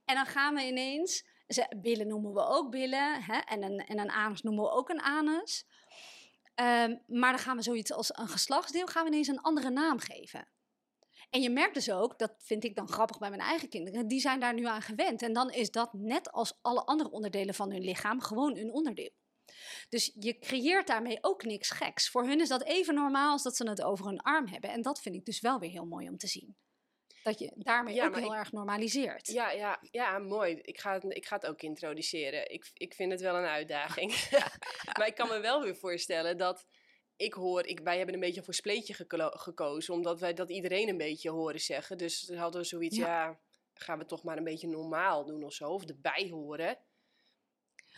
En 0.05 0.15
dan 0.15 0.25
gaan 0.25 0.55
we 0.55 0.65
ineens, 0.65 1.25
billen 1.77 2.07
noemen 2.07 2.33
we 2.33 2.45
ook 2.45 2.71
billen. 2.71 3.23
Hè? 3.23 3.37
En, 3.37 3.63
een, 3.63 3.79
en 3.79 3.99
een 3.99 4.11
anus 4.11 4.41
noemen 4.41 4.63
we 4.63 4.71
ook 4.71 4.89
een 4.89 5.01
anus. 5.01 5.65
Um, 6.55 7.01
maar 7.07 7.31
dan 7.31 7.39
gaan 7.39 7.55
we 7.55 7.63
zoiets 7.63 7.91
als 7.91 8.17
een 8.17 8.27
geslachtsdeel, 8.27 8.87
gaan 8.87 9.03
we 9.03 9.09
ineens 9.09 9.27
een 9.27 9.41
andere 9.41 9.69
naam 9.69 9.99
geven. 9.99 10.47
En 11.29 11.41
je 11.41 11.49
merkt 11.49 11.73
dus 11.73 11.91
ook, 11.91 12.19
dat 12.19 12.33
vind 12.37 12.63
ik 12.63 12.75
dan 12.75 12.87
grappig 12.87 13.19
bij 13.19 13.29
mijn 13.29 13.41
eigen 13.41 13.69
kinderen, 13.69 14.07
die 14.07 14.19
zijn 14.19 14.39
daar 14.39 14.53
nu 14.53 14.65
aan 14.65 14.81
gewend. 14.81 15.21
En 15.21 15.33
dan 15.33 15.51
is 15.51 15.71
dat 15.71 15.93
net 15.93 16.31
als 16.31 16.57
alle 16.61 16.85
andere 16.85 17.11
onderdelen 17.11 17.53
van 17.53 17.71
hun 17.71 17.83
lichaam 17.83 18.21
gewoon 18.21 18.57
een 18.57 18.71
onderdeel. 18.71 19.11
Dus 19.89 20.11
je 20.19 20.39
creëert 20.39 20.87
daarmee 20.87 21.17
ook 21.21 21.43
niks 21.43 21.69
geks. 21.69 22.09
Voor 22.09 22.25
hun 22.25 22.41
is 22.41 22.49
dat 22.49 22.63
even 22.63 22.93
normaal 22.93 23.31
als 23.31 23.43
dat 23.43 23.55
ze 23.55 23.69
het 23.69 23.81
over 23.81 24.05
hun 24.05 24.21
arm 24.21 24.47
hebben. 24.47 24.69
En 24.69 24.81
dat 24.81 25.01
vind 25.01 25.15
ik 25.15 25.25
dus 25.25 25.39
wel 25.39 25.59
weer 25.59 25.69
heel 25.69 25.85
mooi 25.85 26.09
om 26.09 26.17
te 26.17 26.27
zien. 26.27 26.55
Dat 27.23 27.39
je 27.39 27.51
daarmee 27.55 28.03
ook 28.03 28.15
heel 28.15 28.35
erg 28.35 28.51
normaliseert. 28.51 29.27
Ja, 29.27 29.51
ja, 29.51 29.79
ja, 29.91 30.19
mooi. 30.19 30.59
Ik 30.61 30.79
ga, 30.79 30.93
het, 30.93 31.03
ik 31.07 31.25
ga 31.25 31.35
het 31.35 31.45
ook 31.45 31.61
introduceren. 31.61 32.51
Ik, 32.51 32.71
ik 32.73 32.93
vind 32.93 33.11
het 33.11 33.21
wel 33.21 33.35
een 33.35 33.45
uitdaging. 33.45 34.29
maar 34.97 35.07
ik 35.07 35.15
kan 35.15 35.27
me 35.27 35.39
wel 35.39 35.61
weer 35.61 35.75
voorstellen 35.75 36.37
dat 36.37 36.65
ik 37.15 37.33
hoor, 37.33 37.65
ik, 37.65 37.79
wij 37.79 37.97
hebben 37.97 38.13
een 38.13 38.21
beetje 38.21 38.43
voor 38.43 38.53
spleetje 38.53 39.05
gekozen, 39.17 39.93
omdat 39.93 40.19
wij 40.19 40.33
dat 40.33 40.49
iedereen 40.49 40.89
een 40.89 40.97
beetje 40.97 41.29
horen 41.29 41.59
zeggen. 41.59 41.97
Dus 41.97 42.31
hadden 42.35 42.61
we 42.61 42.67
zoiets, 42.67 42.97
ja. 42.97 43.05
ja. 43.05 43.39
gaan 43.73 43.97
we 43.97 44.05
toch 44.05 44.23
maar 44.23 44.37
een 44.37 44.43
beetje 44.43 44.67
normaal 44.67 45.25
doen 45.25 45.43
of 45.43 45.53
zo, 45.53 45.69
of 45.69 45.85
erbij 45.85 46.27
horen. 46.29 46.77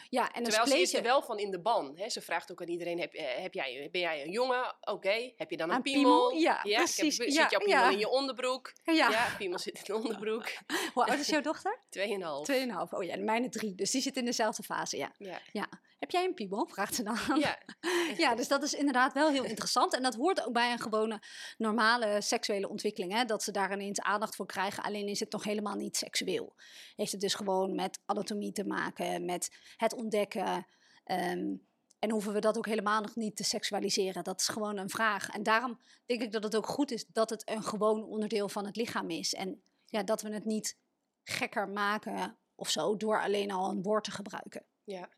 Ja, 0.10 0.32
en 0.32 0.44
Terwijl 0.44 0.68
ze 0.68 0.80
is 0.80 0.94
er 0.94 1.04
wel 1.04 1.22
van 1.22 1.40
in 1.40 1.52
de 1.52 1.60
ban. 1.60 1.94
Hè? 1.98 2.10
Ze 2.10 2.22
vraagt 2.22 2.52
ook 2.52 2.62
aan 2.62 2.68
iedereen, 2.68 3.00
heb, 3.00 3.14
eh, 3.14 3.42
heb 3.42 3.54
jij, 3.54 3.90
ben 3.92 4.02
jij 4.02 4.24
een 4.24 4.32
jongen? 4.32 4.76
Oké. 4.82 5.32
Heb 5.36 5.50
je 5.50 5.58
dan 5.58 5.72
een, 5.72 5.82
piemel? 5.82 6.32
Ja, 6.32 6.60
precies. 6.62 7.18
Heb, 7.18 7.30
zit 7.30 7.52
jouw 7.52 7.60
piemel 7.60 7.90
in 7.90 8.00
je 8.00 8.10
onderbroek? 8.10 8.74
Ja. 8.84 8.94
ja, 9.10 9.36
piemel 9.38 9.60
zit 9.60 9.78
in 9.78 9.84
de 9.86 9.96
onderbroek. 9.96 10.52
Hoe 10.94 11.06
oud 11.06 11.20
is 11.20 11.28
jouw 11.28 11.42
dochter? 11.42 11.80
Tweeënhalf. 11.90 12.46
Tweeënhalf, 12.46 12.94
oh 12.94 13.04
ja, 13.04 13.18
mijne 13.18 13.50
drie. 13.50 13.76
Dus 13.76 13.92
die 13.92 14.02
zit 14.02 14.18
in 14.18 14.26
dezelfde 14.26 14.64
fase, 14.64 14.98
ja. 14.98 15.12
ja. 15.52 15.70
Heb 16.04 16.12
jij 16.12 16.26
een 16.26 16.34
piemel? 16.34 16.66
Vraagt 16.66 16.96
ze 16.96 17.04
dan. 17.04 17.18
Ja. 17.40 17.58
ja, 18.24 18.36
dus 18.36 18.48
dat 18.48 18.64
is 18.64 18.74
inderdaad 18.74 19.14
wel 19.14 19.30
heel 19.30 19.44
interessant. 19.44 19.94
En 19.96 20.04
dat 20.04 20.16
hoort 20.16 20.46
ook 20.46 20.54
bij 20.54 20.72
een 20.72 20.80
gewone 20.80 21.22
normale 21.58 22.22
seksuele 22.22 22.70
ontwikkeling. 22.70 23.14
Hè? 23.14 23.26
Dat 23.26 23.44
ze 23.44 23.52
daar 23.52 23.74
ineens 23.74 24.02
aandacht 24.02 24.36
voor 24.36 24.46
krijgen. 24.46 24.84
Alleen 24.84 25.08
is 25.08 25.20
het 25.20 25.32
nog 25.32 25.44
helemaal 25.44 25.76
niet 25.76 25.98
seksueel. 25.98 26.56
Heeft 26.96 27.12
het 27.12 27.22
dus 27.22 27.34
gewoon 27.34 27.76
met 27.76 28.00
anatomie 28.06 28.52
te 28.52 28.66
maken, 28.66 29.26
met 29.26 29.56
het 29.78 29.94
ontdekken. 29.94 30.68
Ehm, 31.04 31.56
En 32.00 32.12
hoeven 32.12 32.34
we 32.34 32.40
dat 32.40 32.58
ook 32.58 32.66
helemaal 32.66 33.02
nog 33.02 33.16
niet 33.16 33.36
te 33.36 33.44
seksualiseren. 33.44 34.24
Dat 34.24 34.40
is 34.40 34.48
gewoon 34.48 34.78
een 34.78 34.90
vraag. 34.90 35.30
En 35.30 35.44
daarom 35.44 35.80
denk 36.06 36.22
ik 36.22 36.32
dat 36.32 36.44
het 36.44 36.56
ook 36.56 36.68
goed 36.68 36.92
is 36.92 37.06
dat 37.06 37.30
het 37.30 37.50
een 37.50 37.64
gewoon 37.64 38.04
onderdeel 38.04 38.50
van 38.50 38.66
het 38.66 38.76
lichaam 38.76 39.10
is. 39.10 39.34
En 39.34 39.64
ja, 39.86 40.04
dat 40.04 40.22
we 40.22 40.34
het 40.34 40.46
niet 40.46 40.78
gekker 41.24 41.70
maken 41.70 42.38
of 42.56 42.70
zo 42.70 42.98
door 42.98 43.22
alleen 43.22 43.52
al 43.52 43.70
een 43.70 43.82
woord 43.82 44.04
te 44.04 44.12
gebruiken. 44.12 44.66
Ja, 44.84 45.10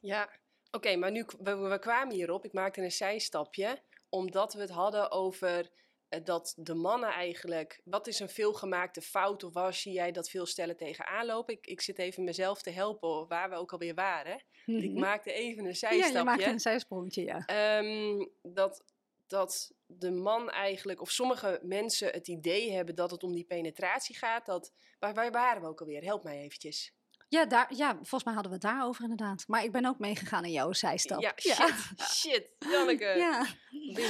ja. 0.00 0.30
Oké, 0.70 0.96
maar 0.96 1.10
nu 1.10 1.24
we, 1.38 1.56
we 1.56 1.78
kwamen 1.78 2.14
hierop. 2.14 2.44
Ik 2.44 2.52
maakte 2.52 2.82
een 2.82 2.92
zijstapje 2.92 3.78
omdat 4.08 4.54
we 4.54 4.60
het 4.60 4.70
hadden 4.70 5.10
over 5.10 5.70
eh, 6.08 6.24
dat 6.24 6.54
de 6.56 6.74
mannen 6.74 7.10
eigenlijk. 7.10 7.80
Wat 7.84 8.06
is 8.06 8.20
een 8.20 8.28
veelgemaakte 8.28 9.02
fout 9.02 9.44
of 9.44 9.52
waar 9.52 9.74
zie 9.74 9.92
jij 9.92 10.12
dat 10.12 10.30
veel 10.30 10.46
stellen 10.46 10.76
tegenaan 10.76 11.26
lopen? 11.26 11.54
Ik, 11.54 11.66
ik 11.66 11.80
zit 11.80 11.98
even 11.98 12.24
mezelf 12.24 12.62
te 12.62 12.70
helpen 12.70 13.28
waar 13.28 13.50
we 13.50 13.56
ook 13.56 13.72
alweer 13.72 13.94
waren. 13.94 14.42
Ik 14.66 14.90
mhm. 14.90 14.98
maakte 14.98 15.32
even 15.32 15.64
een 15.64 15.76
zijstapje. 15.76 16.12
Ja, 16.12 16.18
je 16.18 16.24
maakte 16.24 16.46
een 16.46 16.60
zijsprongetje, 16.60 17.24
ja. 17.24 17.44
Ehm, 17.46 18.26
dat, 18.42 18.84
dat 19.26 19.72
de 19.86 20.10
man 20.10 20.50
eigenlijk, 20.50 21.00
of 21.00 21.10
sommige 21.10 21.60
mensen 21.62 22.12
het 22.12 22.28
idee 22.28 22.72
hebben 22.72 22.94
dat 22.94 23.10
het 23.10 23.22
om 23.22 23.32
die 23.32 23.44
penetratie 23.44 24.16
gaat. 24.16 24.46
Dat, 24.46 24.72
waar, 24.98 25.14
waar 25.14 25.30
waren 25.30 25.62
we 25.62 25.68
ook 25.68 25.80
alweer? 25.80 26.04
Help 26.04 26.22
mij 26.22 26.38
eventjes. 26.38 26.92
Ja, 27.28 27.46
daar, 27.46 27.74
ja, 27.74 27.94
volgens 27.94 28.24
mij 28.24 28.34
hadden 28.34 28.52
we 28.52 28.58
het 28.58 28.74
daarover 28.74 29.02
inderdaad. 29.02 29.44
Maar 29.46 29.64
ik 29.64 29.72
ben 29.72 29.84
ook 29.84 29.98
meegegaan 29.98 30.44
in 30.44 30.52
jouw 30.52 30.72
zijstap. 30.72 31.20
Ja, 31.20 31.32
shit, 31.36 31.92
shit, 32.02 32.46
Janneke. 32.58 33.04
Ja. 33.04 33.46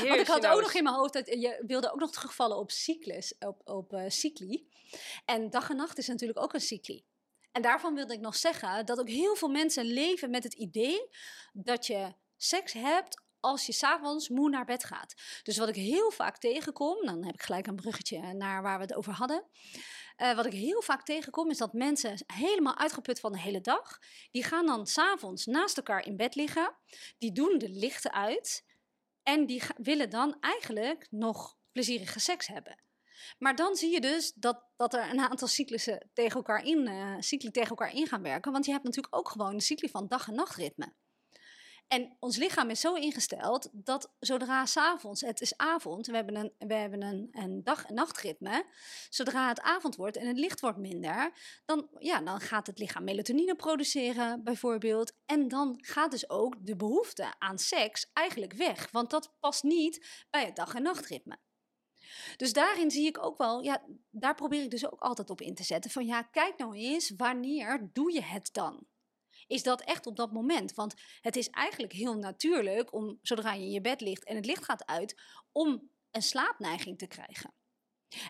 Want 0.09 0.21
ik 0.21 0.27
had 0.27 0.47
ook 0.47 0.61
nog 0.61 0.75
in 0.75 0.83
mijn 0.83 0.95
hoofd, 0.95 1.13
dat 1.13 1.27
je 1.27 1.63
wilde 1.67 1.93
ook 1.93 2.01
nog 2.01 2.11
terugvallen 2.11 2.57
op 2.57 2.71
cyclus, 2.71 3.35
op, 3.39 3.61
op 3.65 3.93
uh, 3.93 4.05
cycli. 4.09 4.69
En 5.25 5.51
dag 5.51 5.71
en 5.71 5.77
nacht 5.77 5.99
is 5.99 6.09
natuurlijk 6.09 6.39
ook 6.39 6.55
een 6.55 6.61
cycli. 6.61 7.05
En 7.53 7.63
daarvan 7.63 7.95
wilde 7.95 8.15
ik 8.15 8.21
nog 8.21 8.37
zeggen 8.37 8.87
dat 8.87 9.01
ook 9.01 9.09
heel 9.09 9.35
veel 9.37 9.49
mensen 9.49 9.85
leven 9.85 10.31
met 10.31 10.45
het 10.45 10.55
idee 10.55 11.09
dat 11.53 11.87
je 11.87 12.15
seks 12.37 12.73
hebt 12.73 13.23
als 13.41 13.67
je 13.67 13.73
s'avonds 13.73 14.29
moe 14.29 14.51
naar 14.51 14.65
bed 14.65 14.85
gaat. 14.85 15.15
Dus 15.43 15.59
wat 15.59 15.69
ik 15.69 15.75
heel 15.75 16.11
vaak 16.11 16.39
tegenkom, 16.39 17.07
dan 17.07 17.25
heb 17.25 17.35
ik 17.35 17.43
gelijk 17.43 17.67
een 17.67 17.77
bruggetje 17.77 18.33
naar 18.33 18.63
waar 18.63 18.77
we 18.77 18.85
het 18.85 18.95
over 18.95 19.13
hadden. 19.13 19.45
Uh, 20.19 20.35
wat 20.35 20.47
ik 20.47 20.53
heel 20.53 20.83
vaak 20.83 21.05
tegenkom 21.05 21.51
is 21.51 21.59
dat 21.59 21.73
mensen 21.73 22.25
helemaal 22.27 22.79
uitgeput 22.79 23.21
van 23.21 23.33
de 23.33 23.41
hele 23.41 23.61
dag, 23.61 23.99
die 24.31 24.45
gaan 24.45 24.67
dan 24.67 24.87
s'avonds 24.87 25.47
naast 25.47 25.77
elkaar 25.77 26.07
in 26.07 26.17
bed 26.17 26.35
liggen, 26.35 26.77
die 27.19 27.33
doen 27.33 27.59
de 27.59 27.69
lichten 27.69 28.13
uit 28.13 28.65
en 29.23 29.47
die 29.47 29.63
willen 29.77 30.11
dan 30.11 30.37
eigenlijk 30.41 31.07
nog 31.11 31.57
plezierige 31.73 32.21
seks 32.21 32.47
hebben. 32.47 32.83
Maar 33.39 33.57
dan 33.57 33.77
zie 33.77 33.93
je 33.93 34.01
dus 34.01 34.33
dat, 34.33 34.65
dat 34.77 34.95
er 34.95 35.11
een 35.11 35.21
aantal 35.21 35.49
cyclussen 35.49 36.11
tegen 36.13 36.37
elkaar 36.37 36.65
in, 36.65 36.89
uh, 36.89 37.15
cycli 37.19 37.51
tegen 37.51 37.69
elkaar 37.69 37.95
in 37.95 38.07
gaan 38.07 38.23
werken. 38.23 38.53
Want 38.53 38.65
je 38.65 38.73
hebt 38.73 38.85
natuurlijk 38.85 39.17
ook 39.17 39.29
gewoon 39.29 39.57
de 39.57 39.63
cycli 39.63 39.89
van 39.89 40.09
dag- 40.09 40.29
en 40.29 40.35
nachtritme. 40.35 40.95
En 41.89 42.17
ons 42.21 42.37
lichaam 42.37 42.71
is 42.71 42.81
zo 42.81 42.95
ingesteld 42.95 43.69
dat 43.73 44.13
zodra 44.21 44.67
s'avonds, 44.67 45.21
het 45.21 45.41
is 45.41 45.57
avond, 45.57 46.07
we 46.07 46.15
hebben 46.15 46.37
een, 46.37 46.53
we 46.69 46.75
hebben 46.75 47.03
een, 47.03 47.29
een 47.33 47.65
dag- 47.65 47.85
en 47.87 47.95
nachtritme. 47.95 48.65
Zodra 49.09 49.49
het 49.49 49.61
avond 49.61 49.97
wordt 49.97 50.17
en 50.17 50.27
het 50.27 50.39
licht 50.39 50.61
wordt 50.61 50.79
minder, 50.79 51.33
dan, 51.65 51.89
ja, 51.99 52.21
dan 52.21 52.41
gaat 52.41 52.67
het 52.67 52.79
lichaam 52.79 53.05
melatonine 53.05 53.55
produceren 53.55 54.45
bijvoorbeeld. 54.45 55.13
En 55.27 55.49
dan 55.49 55.79
gaat 55.81 56.11
dus 56.11 56.31
ook 56.31 56.67
de 56.67 56.77
behoefte 56.77 57.35
aan 57.39 57.59
seks 57.59 58.11
eigenlijk 58.13 58.53
weg, 58.53 58.91
want 58.91 59.11
dat 59.11 59.33
past 59.41 59.63
niet 59.63 60.27
bij 60.31 60.45
het 60.45 60.57
dag- 60.57 60.75
en 60.75 60.83
nachtritme. 60.83 61.39
Dus 62.37 62.53
daarin 62.53 62.91
zie 62.91 63.07
ik 63.07 63.25
ook 63.25 63.39
wel, 63.39 63.63
ja, 63.63 63.83
daar 64.11 64.35
probeer 64.35 64.63
ik 64.63 64.71
dus 64.71 64.91
ook 64.91 65.01
altijd 65.01 65.31
op 65.31 65.41
in 65.41 65.55
te 65.55 65.65
zetten. 65.65 65.91
Van 65.91 66.07
ja, 66.07 66.23
kijk 66.23 66.59
nou 66.59 66.77
eens, 66.77 67.13
wanneer 67.17 67.91
doe 67.93 68.13
je 68.13 68.23
het 68.23 68.49
dan? 68.53 68.87
Is 69.49 69.63
dat 69.63 69.81
echt 69.81 70.07
op 70.07 70.17
dat 70.17 70.33
moment. 70.33 70.75
Want 70.75 70.95
het 71.21 71.37
is 71.37 71.51
eigenlijk 71.51 71.93
heel 71.93 72.15
natuurlijk 72.15 72.93
om, 72.93 73.19
zodra 73.23 73.53
je 73.53 73.65
in 73.65 73.71
je 73.71 73.81
bed 73.81 74.01
ligt 74.01 74.25
en 74.25 74.37
het 74.37 74.47
licht 74.47 74.65
gaat 74.65 74.87
uit, 74.87 75.21
om 75.53 75.91
een 76.11 76.23
slaapneiging 76.23 76.99
te 76.99 77.07
krijgen. 77.07 77.53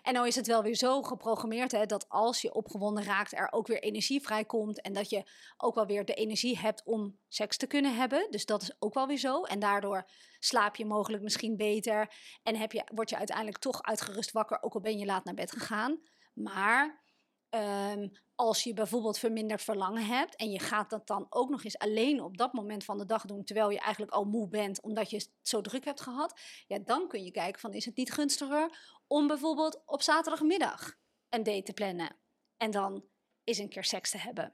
En 0.01 0.13
nou 0.13 0.27
is 0.27 0.35
het 0.35 0.47
wel 0.47 0.63
weer 0.63 0.75
zo 0.75 1.01
geprogrammeerd 1.01 1.71
hè, 1.71 1.85
dat 1.85 2.09
als 2.09 2.41
je 2.41 2.53
opgewonden 2.53 3.03
raakt, 3.03 3.33
er 3.33 3.51
ook 3.51 3.67
weer 3.67 3.81
energie 3.81 4.21
vrijkomt. 4.21 4.81
En 4.81 4.93
dat 4.93 5.09
je 5.09 5.29
ook 5.57 5.75
wel 5.75 5.85
weer 5.85 6.05
de 6.05 6.13
energie 6.13 6.57
hebt 6.57 6.83
om 6.85 7.19
seks 7.27 7.57
te 7.57 7.67
kunnen 7.67 7.95
hebben. 7.95 8.27
Dus 8.29 8.45
dat 8.45 8.61
is 8.61 8.75
ook 8.79 8.93
wel 8.93 9.07
weer 9.07 9.17
zo. 9.17 9.43
En 9.43 9.59
daardoor 9.59 10.09
slaap 10.39 10.75
je 10.75 10.85
mogelijk 10.85 11.23
misschien 11.23 11.57
beter. 11.57 12.13
En 12.43 12.55
heb 12.55 12.71
je, 12.71 12.83
word 12.93 13.09
je 13.09 13.17
uiteindelijk 13.17 13.57
toch 13.57 13.81
uitgerust 13.81 14.31
wakker, 14.31 14.61
ook 14.61 14.73
al 14.73 14.81
ben 14.81 14.97
je 14.97 15.05
laat 15.05 15.23
naar 15.23 15.33
bed 15.33 15.51
gegaan. 15.51 16.01
Maar 16.33 17.07
Ehm, 17.49 18.07
als 18.39 18.63
je 18.63 18.73
bijvoorbeeld 18.73 19.17
verminderd 19.17 19.61
verlangen 19.61 20.05
hebt 20.05 20.35
en 20.35 20.51
je 20.51 20.59
gaat 20.59 20.89
dat 20.89 21.07
dan 21.07 21.25
ook 21.29 21.49
nog 21.49 21.63
eens 21.63 21.77
alleen 21.77 22.21
op 22.21 22.37
dat 22.37 22.53
moment 22.53 22.83
van 22.83 22.97
de 22.97 23.05
dag 23.05 23.25
doen, 23.25 23.43
terwijl 23.43 23.69
je 23.69 23.79
eigenlijk 23.79 24.11
al 24.11 24.23
moe 24.23 24.47
bent 24.47 24.81
omdat 24.81 25.09
je 25.09 25.15
het 25.15 25.31
zo 25.41 25.61
druk 25.61 25.85
hebt 25.85 26.01
gehad, 26.01 26.39
ja, 26.67 26.79
dan 26.79 27.07
kun 27.07 27.23
je 27.23 27.31
kijken 27.31 27.59
van 27.61 27.73
is 27.73 27.85
het 27.85 27.95
niet 27.95 28.11
gunstiger 28.11 28.97
om 29.07 29.27
bijvoorbeeld 29.27 29.81
op 29.85 30.01
zaterdagmiddag 30.01 30.95
een 31.29 31.43
date 31.43 31.63
te 31.63 31.73
plannen 31.73 32.15
en 32.57 32.71
dan 32.71 33.05
eens 33.43 33.57
een 33.57 33.69
keer 33.69 33.83
seks 33.83 34.11
te 34.11 34.17
hebben. 34.17 34.53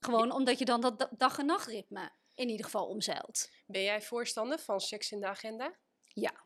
Gewoon 0.00 0.32
omdat 0.32 0.58
je 0.58 0.64
dan 0.64 0.80
dat 0.80 1.08
dag- 1.10 1.38
en 1.38 1.46
nachtritme 1.46 2.10
in 2.34 2.48
ieder 2.48 2.64
geval 2.64 2.86
omzeilt. 2.86 3.50
Ben 3.66 3.82
jij 3.82 4.02
voorstander 4.02 4.58
van 4.58 4.80
seks 4.80 5.12
in 5.12 5.20
de 5.20 5.26
agenda? 5.26 5.76
Ja. 6.04 6.44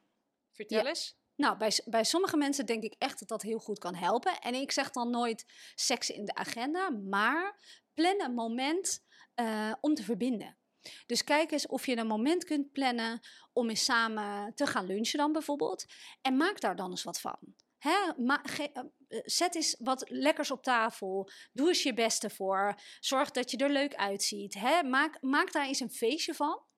Vertel 0.52 0.86
eens. 0.86 1.19
Nou, 1.40 1.56
bij, 1.56 1.80
bij 1.84 2.04
sommige 2.04 2.36
mensen 2.36 2.66
denk 2.66 2.82
ik 2.82 2.94
echt 2.98 3.18
dat 3.18 3.28
dat 3.28 3.42
heel 3.42 3.58
goed 3.58 3.78
kan 3.78 3.94
helpen. 3.94 4.38
En 4.40 4.54
ik 4.54 4.72
zeg 4.72 4.90
dan 4.90 5.10
nooit 5.10 5.44
seks 5.74 6.10
in 6.10 6.24
de 6.24 6.34
agenda, 6.34 6.90
maar 6.90 7.60
plan 7.94 8.20
een 8.20 8.34
moment 8.34 9.04
uh, 9.34 9.72
om 9.80 9.94
te 9.94 10.02
verbinden. 10.02 10.56
Dus 11.06 11.24
kijk 11.24 11.50
eens 11.50 11.66
of 11.66 11.86
je 11.86 11.96
een 11.96 12.06
moment 12.06 12.44
kunt 12.44 12.72
plannen 12.72 13.20
om 13.52 13.68
eens 13.68 13.84
samen 13.84 14.54
te 14.54 14.66
gaan 14.66 14.86
lunchen 14.86 15.18
dan 15.18 15.32
bijvoorbeeld. 15.32 15.84
En 16.20 16.36
maak 16.36 16.60
daar 16.60 16.76
dan 16.76 16.90
eens 16.90 17.02
wat 17.02 17.20
van. 17.20 17.38
Eh, 17.78 19.20
zet 19.24 19.54
eens 19.54 19.76
wat 19.78 20.04
lekkers 20.08 20.50
op 20.50 20.62
tafel. 20.62 21.30
Doe 21.52 21.68
eens 21.68 21.82
je 21.82 21.94
beste 21.94 22.30
voor. 22.30 22.80
Zorg 23.00 23.30
dat 23.30 23.50
je 23.50 23.56
er 23.56 23.70
leuk 23.70 23.94
uitziet. 23.94 24.54
Maak, 24.82 25.22
maak 25.22 25.52
daar 25.52 25.66
eens 25.66 25.80
een 25.80 25.90
feestje 25.90 26.34
van. 26.34 26.68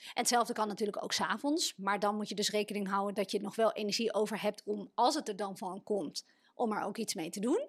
En 0.00 0.20
hetzelfde 0.22 0.52
kan 0.52 0.68
natuurlijk 0.68 1.02
ook 1.02 1.12
s'avonds. 1.12 1.74
Maar 1.76 1.98
dan 1.98 2.16
moet 2.16 2.28
je 2.28 2.34
dus 2.34 2.50
rekening 2.50 2.88
houden 2.88 3.14
dat 3.14 3.30
je 3.30 3.40
nog 3.40 3.56
wel 3.56 3.72
energie 3.72 4.14
over 4.14 4.42
hebt 4.42 4.62
om, 4.64 4.90
als 4.94 5.14
het 5.14 5.28
er 5.28 5.36
dan 5.36 5.56
van 5.56 5.82
komt, 5.82 6.24
om 6.54 6.72
er 6.72 6.82
ook 6.82 6.96
iets 6.96 7.14
mee 7.14 7.30
te 7.30 7.40
doen. 7.40 7.68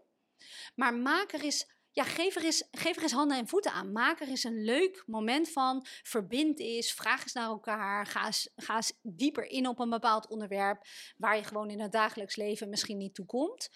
Maar 0.75 0.93
maak 0.93 1.33
er 1.33 1.41
eens 1.41 1.75
ja, 1.97 2.03
geef 2.03 2.35
er, 2.35 2.43
eens, 2.43 2.67
geef 2.71 3.11
handen 3.11 3.37
en 3.37 3.47
voeten 3.47 3.71
aan. 3.71 3.91
Maak 3.91 4.19
er 4.19 4.27
eens 4.27 4.43
een 4.43 4.63
leuk 4.63 5.03
moment 5.05 5.49
van. 5.49 5.85
Verbind 6.03 6.59
eens, 6.59 6.91
vraag 6.91 7.21
eens 7.21 7.33
naar 7.33 7.47
elkaar. 7.47 8.05
Ga 8.05 8.25
eens, 8.25 8.49
ga 8.55 8.75
eens 8.75 8.93
dieper 9.01 9.45
in 9.45 9.67
op 9.67 9.79
een 9.79 9.89
bepaald 9.89 10.27
onderwerp 10.27 10.85
waar 11.17 11.35
je 11.35 11.43
gewoon 11.43 11.69
in 11.69 11.79
het 11.79 11.91
dagelijks 11.91 12.35
leven 12.35 12.69
misschien 12.69 12.97
niet 12.97 13.15
toe 13.15 13.25
komt. 13.25 13.69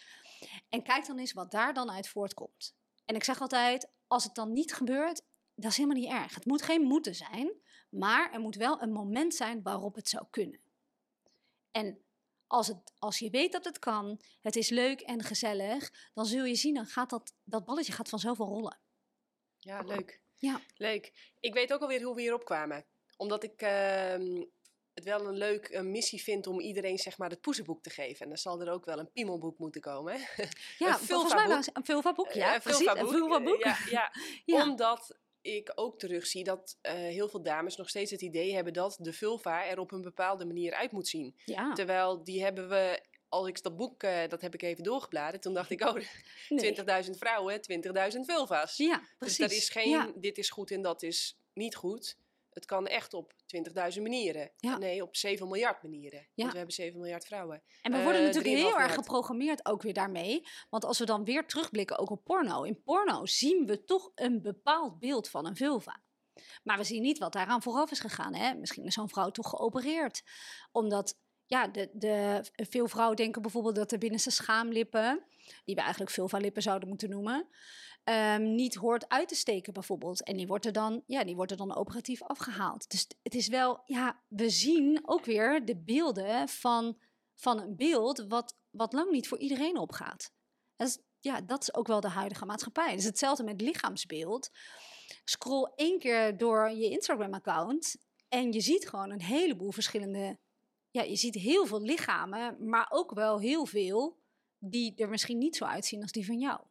En 0.70 0.84
kijk 0.84 1.06
dan 1.06 1.20
eens 1.20 1.34
wat 1.34 1.52
daar 1.52 1.74
dan 1.74 1.92
uit 1.92 2.10
voortkomt. 2.10 2.76
En 3.06 3.16
ik 3.16 3.24
zeg 3.24 3.42
altijd, 3.42 3.92
als 4.08 4.24
het 4.24 4.36
dan 4.36 4.54
niet 4.54 4.74
gebeurt, 4.74 5.22
dat 5.56 5.72
is 5.72 5.78
helemaal 5.78 6.02
niet 6.02 6.12
erg. 6.12 6.36
Het 6.36 6.46
moet 6.46 6.62
geen 6.62 6.82
moeten 6.82 7.16
zijn. 7.16 7.61
Maar 7.92 8.32
er 8.34 8.40
moet 8.40 8.56
wel 8.56 8.82
een 8.82 8.92
moment 8.92 9.36
zijn 9.36 9.62
waarop 9.62 9.96
het 9.96 10.10
zou 10.10 10.26
kunnen. 10.30 10.60
En 11.72 12.04
als, 12.48 12.68
het, 12.68 12.94
als 13.00 13.20
je 13.20 13.30
weet 13.30 13.52
dat 13.52 13.66
het 13.66 13.80
kan, 13.80 14.22
het 14.42 14.56
is 14.56 14.70
leuk 14.70 15.02
en 15.02 15.24
gezellig, 15.24 16.10
dan 16.14 16.26
zul 16.26 16.44
je 16.44 16.56
zien, 16.56 16.74
dan 16.74 16.86
gaat 16.86 17.10
dat, 17.10 17.34
dat 17.44 17.66
balletje 17.66 17.92
gaat 17.92 18.10
vanzelf 18.10 18.38
wel 18.38 18.48
rollen. 18.48 18.80
Ja, 19.60 19.82
leuk. 19.82 20.22
Ja. 20.38 20.62
Leuk. 20.76 21.34
Ik 21.40 21.54
weet 21.54 21.74
ook 21.74 21.82
alweer 21.82 22.02
hoe 22.04 22.16
we 22.16 22.22
hierop 22.22 22.46
kwamen. 22.46 22.86
Omdat 23.18 23.44
ik 23.44 23.62
uh, 23.62 24.48
het 24.94 25.04
wel 25.04 25.28
een 25.28 25.38
leuk 25.38 25.82
missie 25.82 26.22
vind 26.22 26.48
om 26.48 26.60
iedereen 26.60 26.98
zeg 26.98 27.18
maar 27.18 27.30
het 27.30 27.42
poezenboek 27.42 27.84
te 27.84 27.90
geven. 27.90 28.22
En 28.22 28.28
dan 28.28 28.38
zal 28.38 28.62
er 28.62 28.72
ook 28.72 28.86
wel 28.86 29.00
een 29.00 29.12
piemelboek 29.12 29.58
moeten 29.58 29.82
komen. 29.82 30.20
Ja, 30.78 30.98
volgens 30.98 31.34
mij 31.34 31.48
was 31.48 31.70
een 31.74 31.86
vulva-boek. 31.86 32.32
Ja, 32.32 32.56
uh. 32.56 32.66
Een 32.66 33.08
vulva-boek. 33.08 33.64
Ja, 33.64 33.78
ja. 33.90 34.14
ja, 34.56 34.70
omdat 34.70 35.18
ik 35.42 35.72
ook 35.76 36.00
terugzie 36.00 36.44
dat 36.44 36.78
uh, 36.82 36.92
heel 36.92 37.30
veel 37.30 37.42
dames 37.42 37.76
nog 37.76 37.90
steeds 37.90 38.12
het 38.12 38.22
idee 38.22 38.54
hebben 38.54 38.74
dat 38.74 38.98
de 39.00 39.14
vulva 39.14 39.66
er 39.66 39.80
op 39.80 39.92
een 39.92 40.02
bepaalde 40.02 40.46
manier 40.46 40.74
uit 40.74 40.92
moet 40.92 41.08
zien. 41.08 41.36
Ja. 41.46 41.74
Terwijl 41.74 42.24
die 42.24 42.44
hebben 42.44 42.70
we, 42.70 43.04
als 43.30 43.48
ik 43.48 43.64
dat 43.64 43.78
boek, 43.78 44.04
uh, 44.04 44.28
dat 44.28 44.42
heb 44.42 44.54
ik 44.54 44.62
even 44.62 44.84
doorgebladerd, 44.84 45.42
toen 45.42 45.54
dacht 45.54 45.70
ik, 45.70 45.82
oh, 45.82 45.96
nee. 46.50 47.04
20.000 47.06 47.10
vrouwen, 47.10 47.60
20.000 48.14 48.20
vulva's. 48.22 48.78
Ja, 48.78 49.02
precies. 49.18 49.38
Dus 49.38 49.48
dat 49.48 49.58
is 49.58 49.70
geen, 49.70 49.90
ja. 49.90 50.12
dit 50.16 50.38
is 50.38 50.50
goed 50.50 50.72
en 50.72 50.82
dat 50.82 51.04
is 51.04 51.38
niet 51.54 51.76
goed. 51.76 52.18
Het 52.54 52.66
kan 52.66 52.88
echt 52.88 53.14
op 53.14 53.34
20.000 53.96 54.02
manieren. 54.02 54.52
Ja. 54.58 54.78
Nee, 54.78 55.02
op 55.02 55.16
7 55.16 55.48
miljard 55.48 55.84
manieren. 55.84 56.20
Ja. 56.20 56.28
Want 56.36 56.52
we 56.52 56.58
hebben 56.58 56.76
7 56.76 57.00
miljard 57.00 57.26
vrouwen. 57.26 57.64
En 57.82 57.92
we 57.92 58.04
worden 58.04 58.22
uh, 58.22 58.28
natuurlijk 58.28 58.56
heel 58.56 58.80
erg 58.80 58.94
geprogrammeerd 58.94 59.66
ook 59.66 59.82
weer 59.82 59.94
daarmee. 59.94 60.48
Want 60.70 60.86
als 60.86 61.00
we 61.00 61.06
dan 61.06 61.24
weer 61.24 61.48
terugblikken 61.48 61.98
ook 61.98 62.10
op 62.10 62.24
porno. 62.24 62.64
In 62.64 62.82
porno 62.84 63.26
zien 63.26 63.66
we 63.66 63.84
toch 63.84 64.12
een 64.16 64.42
bepaald 64.42 65.00
beeld 65.00 65.30
van 65.30 65.46
een 65.46 65.56
vulva. 65.56 66.02
Maar 66.64 66.78
we 66.78 66.84
zien 66.84 67.02
niet 67.02 67.18
wat 67.18 67.34
daaraan 67.34 67.62
vooraf 67.62 67.92
is 67.92 68.00
gegaan. 68.00 68.36
Hè? 68.36 68.54
Misschien 68.54 68.86
is 68.86 68.94
zo'n 68.94 69.10
vrouw 69.10 69.30
toch 69.30 69.50
geopereerd. 69.50 70.24
Omdat 70.72 71.20
ja, 71.46 71.68
de, 71.68 71.90
de, 71.94 72.44
veel 72.56 72.88
vrouwen 72.88 73.18
denken 73.18 73.42
bijvoorbeeld 73.42 73.76
dat 73.76 73.90
de 73.90 73.98
binnenste 73.98 74.32
schaamlippen, 74.32 75.26
die 75.66 75.76
we 75.76 75.82
eigenlijk 75.82 76.12
vulva-lippen 76.12 76.62
zouden 76.62 76.90
moeten 76.90 77.10
noemen, 77.10 77.48
um, 78.04 78.56
niet 78.56 78.76
hoort 78.76 79.10
uit 79.10 79.28
te 79.28 79.36
steken 79.36 79.74
bijvoorbeeld. 79.74 80.24
En 80.24 80.38
die 80.38 80.48
wordt 80.48 80.66
er 80.66 80.72
dan, 80.72 81.04
ja, 81.08 81.24
die 81.24 81.36
wordt 81.36 81.52
er 81.52 81.58
dan 81.58 81.76
operatief 81.76 82.22
afgehaald. 82.22 82.90
Dus 82.90 83.08
het 83.24 83.36
is 83.36 83.48
wel, 83.48 83.82
ja, 83.86 84.22
we 84.28 84.50
zien 84.50 85.02
ook 85.06 85.26
weer 85.26 85.66
de 85.66 85.78
beelden 85.78 86.48
van, 86.48 86.98
van 87.36 87.60
een 87.60 87.76
beeld 87.76 88.26
wat, 88.28 88.58
wat 88.70 88.94
lang 88.94 89.12
niet 89.12 89.28
voor 89.28 89.40
iedereen 89.40 89.78
opgaat. 89.78 90.34
Dat 90.76 91.00
ja, 91.22 91.42
dat 91.42 91.62
is 91.62 91.74
ook 91.74 91.88
wel 91.88 92.00
de 92.00 92.10
huidige 92.10 92.46
maatschappij. 92.46 92.96
Dus 92.96 93.04
hetzelfde 93.04 93.44
met 93.44 93.62
lichaamsbeeld. 93.62 94.52
Scroll 95.24 95.72
één 95.76 96.00
keer 96.00 96.38
door 96.38 96.70
je 96.70 96.90
Instagram-account 96.90 97.98
en 98.30 98.52
je 98.52 98.62
ziet 98.62 98.90
gewoon 98.90 99.12
een 99.12 99.22
heleboel 99.22 99.72
verschillende. 99.72 100.38
Ja, 100.92 101.02
je 101.02 101.16
ziet 101.16 101.36
heel 101.36 101.66
veel 101.66 101.82
lichamen, 101.82 102.70
maar 102.70 102.88
ook 102.90 103.14
wel 103.14 103.40
heel 103.40 103.66
veel 103.66 104.20
die 104.58 104.96
er 104.96 105.10
misschien 105.10 105.38
niet 105.38 105.56
zo 105.56 105.66
uitzien 105.66 106.02
als 106.02 106.12
die 106.12 106.26
van 106.26 106.40
jou. 106.40 106.62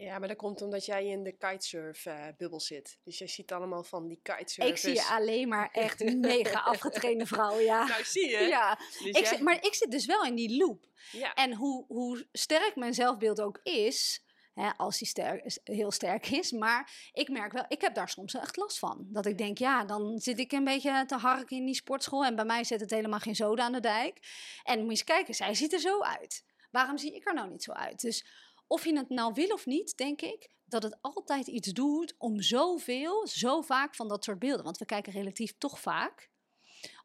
Ja, 0.00 0.18
maar 0.18 0.28
dat 0.28 0.36
komt 0.36 0.62
omdat 0.62 0.84
jij 0.84 1.06
in 1.06 1.22
de 1.22 1.32
kitesurf-bubbel 1.32 2.60
zit. 2.60 2.98
Dus 3.04 3.18
jij 3.18 3.26
ziet 3.26 3.52
allemaal 3.52 3.82
van 3.82 4.08
die 4.08 4.20
kitesurfers. 4.22 4.84
Ik 4.84 4.96
zie 4.96 5.02
alleen 5.02 5.48
maar 5.48 5.68
echt 5.72 6.14
mega 6.14 6.60
afgetrainde 6.72 7.26
vrouwen, 7.26 7.64
ja. 7.64 7.86
Nou, 7.86 8.04
zie 8.04 8.28
je. 8.30 8.38
Ja. 8.38 8.78
Dus 9.02 9.16
ik 9.16 9.26
zit, 9.26 9.40
maar 9.40 9.64
ik 9.64 9.74
zit 9.74 9.90
dus 9.90 10.06
wel 10.06 10.24
in 10.24 10.34
die 10.34 10.56
loop. 10.56 10.86
Ja. 11.12 11.34
En 11.34 11.54
hoe, 11.54 11.84
hoe 11.88 12.26
sterk 12.32 12.76
mijn 12.76 12.94
zelfbeeld 12.94 13.40
ook 13.40 13.60
is, 13.62 14.24
hè, 14.54 14.70
als 14.76 14.98
die 14.98 15.08
sterk, 15.08 15.58
heel 15.64 15.90
sterk 15.90 16.28
is, 16.28 16.52
maar 16.52 17.10
ik 17.12 17.28
merk 17.28 17.52
wel, 17.52 17.64
ik 17.68 17.80
heb 17.80 17.94
daar 17.94 18.08
soms 18.08 18.34
echt 18.34 18.56
last 18.56 18.78
van. 18.78 19.06
Dat 19.08 19.26
ik 19.26 19.38
denk, 19.38 19.58
ja, 19.58 19.84
dan 19.84 20.18
zit 20.18 20.38
ik 20.38 20.52
een 20.52 20.64
beetje 20.64 21.04
te 21.06 21.16
harken 21.16 21.56
in 21.56 21.64
die 21.64 21.74
sportschool 21.74 22.24
en 22.24 22.36
bij 22.36 22.44
mij 22.44 22.64
zit 22.64 22.80
het 22.80 22.90
helemaal 22.90 23.20
geen 23.20 23.36
zoden 23.36 23.64
aan 23.64 23.72
de 23.72 23.80
dijk. 23.80 24.18
En 24.62 24.74
moet 24.74 24.84
je 24.84 24.90
eens 24.90 25.04
kijken, 25.04 25.34
zij 25.34 25.54
ziet 25.54 25.72
er 25.72 25.80
zo 25.80 26.00
uit. 26.00 26.44
Waarom 26.70 26.98
zie 26.98 27.14
ik 27.14 27.26
er 27.26 27.34
nou 27.34 27.50
niet 27.50 27.62
zo 27.62 27.72
uit? 27.72 28.00
Dus 28.00 28.26
of 28.68 28.84
je 28.84 28.96
het 28.96 29.08
nou 29.08 29.34
wil 29.34 29.48
of 29.48 29.66
niet, 29.66 29.96
denk 29.96 30.20
ik, 30.22 30.50
dat 30.64 30.82
het 30.82 30.98
altijd 31.00 31.46
iets 31.46 31.68
doet 31.68 32.14
om 32.18 32.40
zoveel, 32.40 33.26
zo 33.26 33.60
vaak 33.60 33.94
van 33.94 34.08
dat 34.08 34.24
soort 34.24 34.38
beelden, 34.38 34.64
want 34.64 34.78
we 34.78 34.84
kijken 34.84 35.12
relatief 35.12 35.58
toch 35.58 35.80
vaak, 35.80 36.30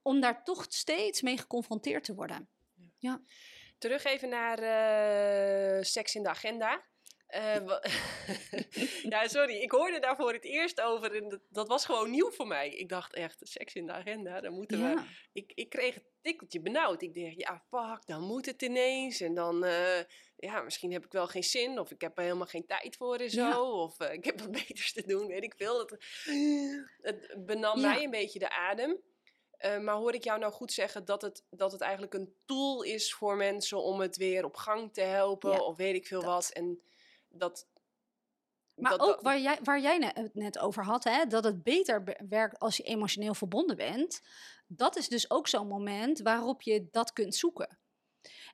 om 0.01 0.21
daar 0.21 0.43
toch 0.43 0.65
steeds 0.69 1.21
mee 1.21 1.37
geconfronteerd 1.37 2.03
te 2.03 2.15
worden. 2.15 2.49
Ja. 2.97 3.21
Terug 3.77 4.03
even 4.03 4.29
naar 4.29 4.59
uh, 4.59 5.83
seks 5.83 6.15
in 6.15 6.23
de 6.23 6.29
agenda. 6.29 6.83
Uh, 7.35 7.79
ja, 9.13 9.27
sorry, 9.27 9.55
ik 9.55 9.71
hoorde 9.71 9.99
daar 9.99 10.15
voor 10.15 10.33
het 10.33 10.43
eerst 10.43 10.81
over 10.81 11.15
en 11.15 11.29
dat, 11.29 11.39
dat, 11.49 11.67
was 11.67 11.85
gewoon 11.85 12.11
nieuw 12.11 12.31
voor 12.31 12.47
mij. 12.47 12.69
Ik 12.69 12.89
dacht 12.89 13.13
echt, 13.13 13.39
seks 13.41 13.73
in 13.73 13.85
de 13.85 13.91
agenda, 13.91 14.41
dan 14.41 14.53
moeten 14.53 14.79
we... 14.79 15.03
Ik, 15.33 15.51
ik 15.55 15.69
kreeg 15.69 15.93
het 15.93 16.03
tikkeltje 16.21 16.61
benauwd. 16.61 17.01
Ik 17.01 17.13
dacht, 17.13 17.35
ja, 17.35 17.63
fuck, 17.69 18.05
dan 18.05 18.21
moet 18.21 18.45
het 18.45 18.61
ineens. 18.61 19.21
En 19.21 19.33
dan, 19.33 19.65
uh, 19.65 19.99
ja, 20.43 20.61
misschien 20.61 20.91
heb 20.91 21.05
ik 21.05 21.11
wel 21.11 21.27
geen 21.27 21.43
zin 21.43 21.79
of 21.79 21.91
ik 21.91 22.01
heb 22.01 22.17
er 22.17 22.23
helemaal 22.23 22.47
geen 22.47 22.65
tijd 22.65 22.95
voor 22.95 23.15
en 23.15 23.29
zo. 23.29 23.61
Of 23.61 24.01
uh, 24.01 24.13
ik 24.13 24.25
heb 24.25 24.39
wat 24.39 24.51
beters 24.67 24.93
te 24.93 25.03
doen, 25.05 25.27
weet 25.27 25.43
ik 25.43 25.53
veel. 25.57 25.77
Dat, 25.77 25.97
het 27.01 27.45
benam 27.45 27.79
ja. 27.79 27.89
mij 27.91 28.03
een 28.03 28.09
beetje 28.09 28.39
de 28.39 28.49
adem. 28.49 29.01
Uh, 29.59 29.79
maar 29.79 29.95
hoor 29.95 30.13
ik 30.13 30.23
jou 30.23 30.39
nou 30.39 30.53
goed 30.53 30.71
zeggen 30.71 31.05
dat 31.05 31.21
het, 31.21 31.43
dat 31.49 31.71
het 31.71 31.81
eigenlijk 31.81 32.13
een 32.13 32.35
tool 32.45 32.81
is 32.81 33.13
voor 33.13 33.35
mensen 33.35 33.83
om 33.83 33.99
het 33.99 34.17
weer 34.17 34.45
op 34.45 34.55
gang 34.55 34.93
te 34.93 35.01
helpen 35.01 35.65
of 35.65 35.77
weet 35.77 35.95
ik 35.95 36.07
veel 36.07 36.23
wat. 36.23 36.49
En 36.49 36.81
dat. 37.29 37.67
Maar 38.75 38.99
ook 38.99 39.21
waar 39.21 39.39
jij, 39.39 39.59
waar 39.63 39.81
jij 39.81 40.11
het 40.13 40.33
net 40.35 40.59
over 40.59 40.83
had, 40.83 41.03
hè, 41.03 41.25
dat 41.25 41.43
het 41.43 41.63
beter 41.63 42.17
werkt 42.29 42.59
als 42.59 42.77
je 42.77 42.83
emotioneel 42.83 43.33
verbonden 43.33 43.75
bent. 43.75 44.21
Dat 44.67 44.95
is 44.95 45.07
dus 45.07 45.29
ook 45.29 45.47
zo'n 45.47 45.67
moment 45.67 46.19
waarop 46.19 46.61
je 46.61 46.87
dat 46.91 47.13
kunt 47.13 47.35
zoeken. 47.35 47.77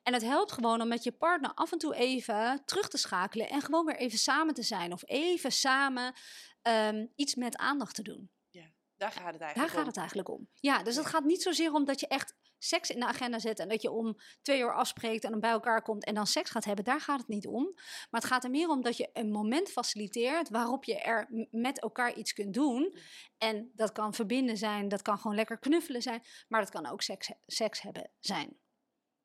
En 0.03 0.13
het 0.13 0.23
helpt 0.23 0.51
gewoon 0.51 0.81
om 0.81 0.87
met 0.87 1.03
je 1.03 1.11
partner 1.11 1.51
af 1.53 1.71
en 1.71 1.77
toe 1.77 1.95
even 1.95 2.61
terug 2.65 2.87
te 2.87 2.97
schakelen 2.97 3.49
en 3.49 3.61
gewoon 3.61 3.85
weer 3.85 3.97
even 3.97 4.17
samen 4.17 4.53
te 4.53 4.63
zijn. 4.63 4.93
Of 4.93 5.03
even 5.05 5.51
samen 5.51 6.13
um, 6.61 7.11
iets 7.15 7.35
met 7.35 7.57
aandacht 7.57 7.95
te 7.95 8.01
doen. 8.01 8.31
Ja, 8.49 8.71
daar 8.95 9.11
gaat 9.11 9.33
het 9.33 9.41
eigenlijk 9.41 9.55
daar 9.55 9.65
om. 9.65 9.67
Daar 9.67 9.77
gaat 9.77 9.85
het 9.85 9.97
eigenlijk 9.97 10.29
om. 10.29 10.49
Ja, 10.53 10.83
dus 10.83 10.95
het 10.95 11.05
gaat 11.05 11.23
niet 11.23 11.41
zozeer 11.41 11.73
om 11.73 11.85
dat 11.85 11.99
je 11.99 12.07
echt 12.07 12.35
seks 12.59 12.89
in 12.89 12.99
de 12.99 13.05
agenda 13.05 13.39
zet 13.39 13.59
en 13.59 13.69
dat 13.69 13.81
je 13.81 13.91
om 13.91 14.17
twee 14.41 14.59
uur 14.59 14.73
afspreekt 14.73 15.23
en 15.23 15.31
dan 15.31 15.39
bij 15.39 15.49
elkaar 15.49 15.81
komt 15.81 16.05
en 16.05 16.15
dan 16.15 16.27
seks 16.27 16.49
gaat 16.49 16.65
hebben, 16.65 16.85
daar 16.85 17.01
gaat 17.01 17.19
het 17.19 17.27
niet 17.27 17.47
om. 17.47 17.63
Maar 18.09 18.21
het 18.21 18.25
gaat 18.25 18.43
er 18.43 18.49
meer 18.49 18.69
om 18.69 18.81
dat 18.81 18.97
je 18.97 19.09
een 19.13 19.31
moment 19.31 19.71
faciliteert 19.71 20.49
waarop 20.49 20.83
je 20.83 20.99
er 20.99 21.47
met 21.51 21.79
elkaar 21.79 22.13
iets 22.13 22.33
kunt 22.33 22.53
doen. 22.53 22.97
En 23.37 23.71
dat 23.75 23.91
kan 23.91 24.13
verbinden 24.13 24.57
zijn, 24.57 24.87
dat 24.87 25.01
kan 25.01 25.17
gewoon 25.17 25.35
lekker 25.35 25.59
knuffelen 25.59 26.01
zijn, 26.01 26.23
maar 26.47 26.61
dat 26.61 26.69
kan 26.69 26.85
ook 26.85 27.01
seks, 27.01 27.31
seks 27.45 27.81
hebben 27.81 28.11
zijn. 28.19 28.57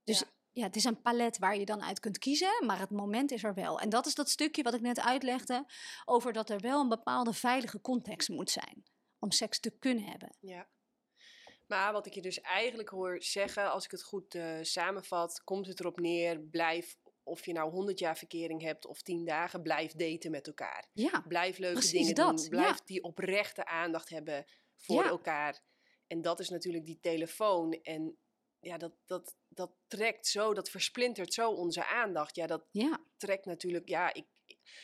Dus 0.05 0.18
ja. 0.18 0.27
Ja. 0.55 0.65
het 0.65 0.77
is 0.77 0.85
een 0.85 1.03
palet 1.03 1.39
waar 1.39 1.57
je 1.57 1.65
dan 1.65 1.83
uit 1.83 2.01
kunt 2.01 2.19
kiezen, 2.19 2.67
maar 2.67 2.79
het 2.79 2.91
moment 2.91 3.31
is 3.31 3.45
er 3.45 3.55
wel. 3.55 3.81
En 3.81 3.89
dat 3.89 4.07
is 4.07 4.15
dat 4.15 4.31
stukje 4.31 4.63
wat 4.63 4.75
ik 4.75 4.81
net 4.81 5.01
uitlegde 5.01 5.67
over 6.05 6.33
dat 6.33 6.51
er 6.51 6.61
wel 6.61 6.81
een 6.81 6.89
bepaalde 6.89 7.33
veilige 7.33 7.81
context 7.81 8.29
moet 8.29 8.51
zijn 8.51 8.85
om 9.19 9.31
seks 9.31 9.61
te 9.61 9.79
kunnen 9.79 10.05
hebben. 10.05 10.37
Ja. 10.41 10.69
Maar 11.67 11.93
wat 11.93 12.07
ik 12.07 12.15
je 12.15 12.23
dus 12.23 12.41
eigenlijk 12.41 12.89
hoor 12.89 13.23
zeggen, 13.23 13.71
als 13.71 13.85
ik 13.85 13.91
het 13.91 14.03
goed 14.03 14.35
uh, 14.35 14.59
samenvat, 14.61 15.45
komt 15.45 15.67
het 15.67 15.81
erop 15.81 16.01
neer, 16.01 16.41
blijf 16.41 16.97
of 17.23 17.47
je 17.47 17.53
nou 17.53 17.71
100 17.71 17.99
jaar 17.99 18.17
verkering 18.17 18.63
hebt 18.63 18.87
of 18.87 19.03
10 19.03 19.25
dagen, 19.25 19.63
blijf 19.63 19.93
daten 19.93 20.31
met 20.31 20.47
elkaar. 20.47 20.89
Ja, 20.93 21.25
blijf 21.29 21.59
leuke 21.59 21.91
dingen 21.91 22.15
dat. 22.15 22.39
doen. 22.39 22.49
Blijf 22.49 22.81
die 22.81 23.03
oprechte 23.03 23.67
aandacht 23.67 24.09
hebben 24.09 24.45
voor 24.77 25.05
elkaar. 25.05 25.63
En 26.07 26.23
dat 26.23 26.41
is 26.41 26.49
natuurlijk 26.49 26.85
die 26.85 26.99
telefoon. 27.01 27.73
En 27.73 28.17
ja, 28.65 28.79
dat, 28.79 28.93
dat, 29.07 29.35
dat 29.49 29.71
trekt 29.87 30.27
zo, 30.27 30.55
dat 30.55 30.71
versplintert 30.71 31.35
zo 31.35 31.51
onze 31.51 31.87
aandacht. 31.87 32.37
Ja, 32.37 32.47
dat 32.47 32.65
trekt 33.17 33.45
natuurlijk, 33.45 33.89
ja, 33.89 34.15
ik, 34.15 34.27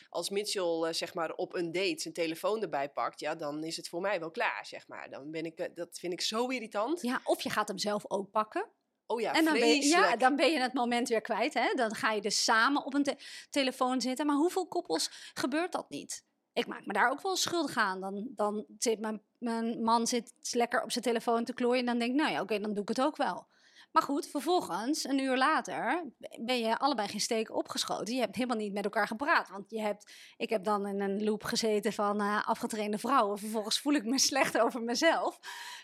als 0.09 0.31
Mitchell 0.31 0.83
uh, 0.87 0.93
zeg 0.93 1.15
maar 1.15 1.33
op 1.33 1.55
een 1.55 1.73
date 1.73 2.01
zijn 2.01 2.15
telefoon 2.15 2.63
erbij 2.63 2.89
pakt, 2.89 3.21
ja, 3.21 3.35
dan 3.35 3.65
is 3.65 3.77
het 3.77 3.89
voor 3.89 4.01
mij 4.01 4.21
wel 4.21 4.31
klaar, 4.31 4.67
zeg 4.67 4.89
maar. 4.89 5.11
Dan 5.11 5.31
ben 5.31 5.45
ik, 5.45 5.61
uh, 5.61 5.67
dat 5.75 5.99
vind 5.99 6.13
ik 6.13 6.21
zo 6.21 6.47
irritant. 6.47 7.03
Ja, 7.03 7.21
of 7.25 7.41
je 7.41 7.51
gaat 7.51 7.69
hem 7.69 7.79
zelf 7.79 8.11
ook 8.11 8.31
pakken. 8.31 8.69
Oh 9.07 9.21
ja, 9.21 9.33
en 9.33 9.45
dan 9.45 9.53
ben, 9.53 9.69
je, 9.69 9.87
ja, 9.87 10.17
dan 10.17 10.37
ben 10.37 10.51
je 10.51 10.59
het 10.59 10.73
moment 10.73 11.09
weer 11.09 11.21
kwijt. 11.21 11.55
Hè? 11.55 11.75
Dan 11.75 11.95
ga 11.95 12.13
je 12.13 12.21
dus 12.21 12.45
samen 12.45 12.85
op 12.85 12.95
een 12.95 13.03
te 13.03 13.17
telefoon 13.51 14.01
zitten. 14.01 14.27
Maar 14.27 14.37
hoeveel 14.37 14.69
koppels 14.69 15.31
gebeurt 15.35 15.73
dat 15.73 15.91
niet? 15.91 16.25
Ik 16.53 16.67
maak 16.67 16.87
me 16.87 16.93
daar 16.93 17.11
ook 17.11 17.23
wel 17.23 17.37
schuldig 17.37 17.77
aan. 17.77 18.01
Dan, 18.01 18.29
dan 18.35 18.65
zit 18.79 19.01
mijn, 19.01 19.23
mijn 19.39 19.83
man 19.83 20.07
zit 20.07 20.33
lekker 20.51 20.83
op 20.83 20.93
zijn 20.93 21.05
telefoon 21.05 21.45
te 21.45 21.55
klooien. 21.55 21.81
En 21.81 21.87
dan 21.87 21.99
denk 21.99 22.11
ik, 22.11 22.17
nou 22.17 22.33
ja, 22.33 22.41
oké, 22.41 22.59
dan 22.59 22.75
doe 22.75 22.83
ik 22.83 22.89
het 22.89 23.01
ook 23.01 23.17
wel. 23.17 23.47
Maar 23.93 24.03
goed, 24.03 24.27
vervolgens, 24.27 25.05
een 25.05 25.19
uur 25.19 25.37
later, 25.37 26.05
ben 26.41 26.59
je 26.59 26.79
allebei 26.79 27.09
geen 27.09 27.21
steek 27.21 27.55
opgeschoten. 27.55 28.15
Je 28.15 28.21
hebt 28.21 28.35
helemaal 28.35 28.57
niet 28.57 28.73
met 28.73 28.85
elkaar 28.85 29.07
gepraat. 29.07 29.49
Want 29.49 29.71
je 29.71 29.81
hebt, 29.81 30.13
ik 30.37 30.51
heb 30.51 30.65
dan 30.65 30.87
in 30.87 31.01
een 31.01 31.25
loop 31.25 31.45
gezeten 31.45 31.93
van 31.93 32.23
uh, 32.23 32.49
afgetrainde 32.49 32.99
vrouwen. 32.99 33.39
Vervolgens 33.39 33.81
voel 33.81 33.93
ik 33.93 34.05
me 34.05 34.19
slecht 34.31 34.59
over 34.59 34.83
mezelf. 34.83 35.39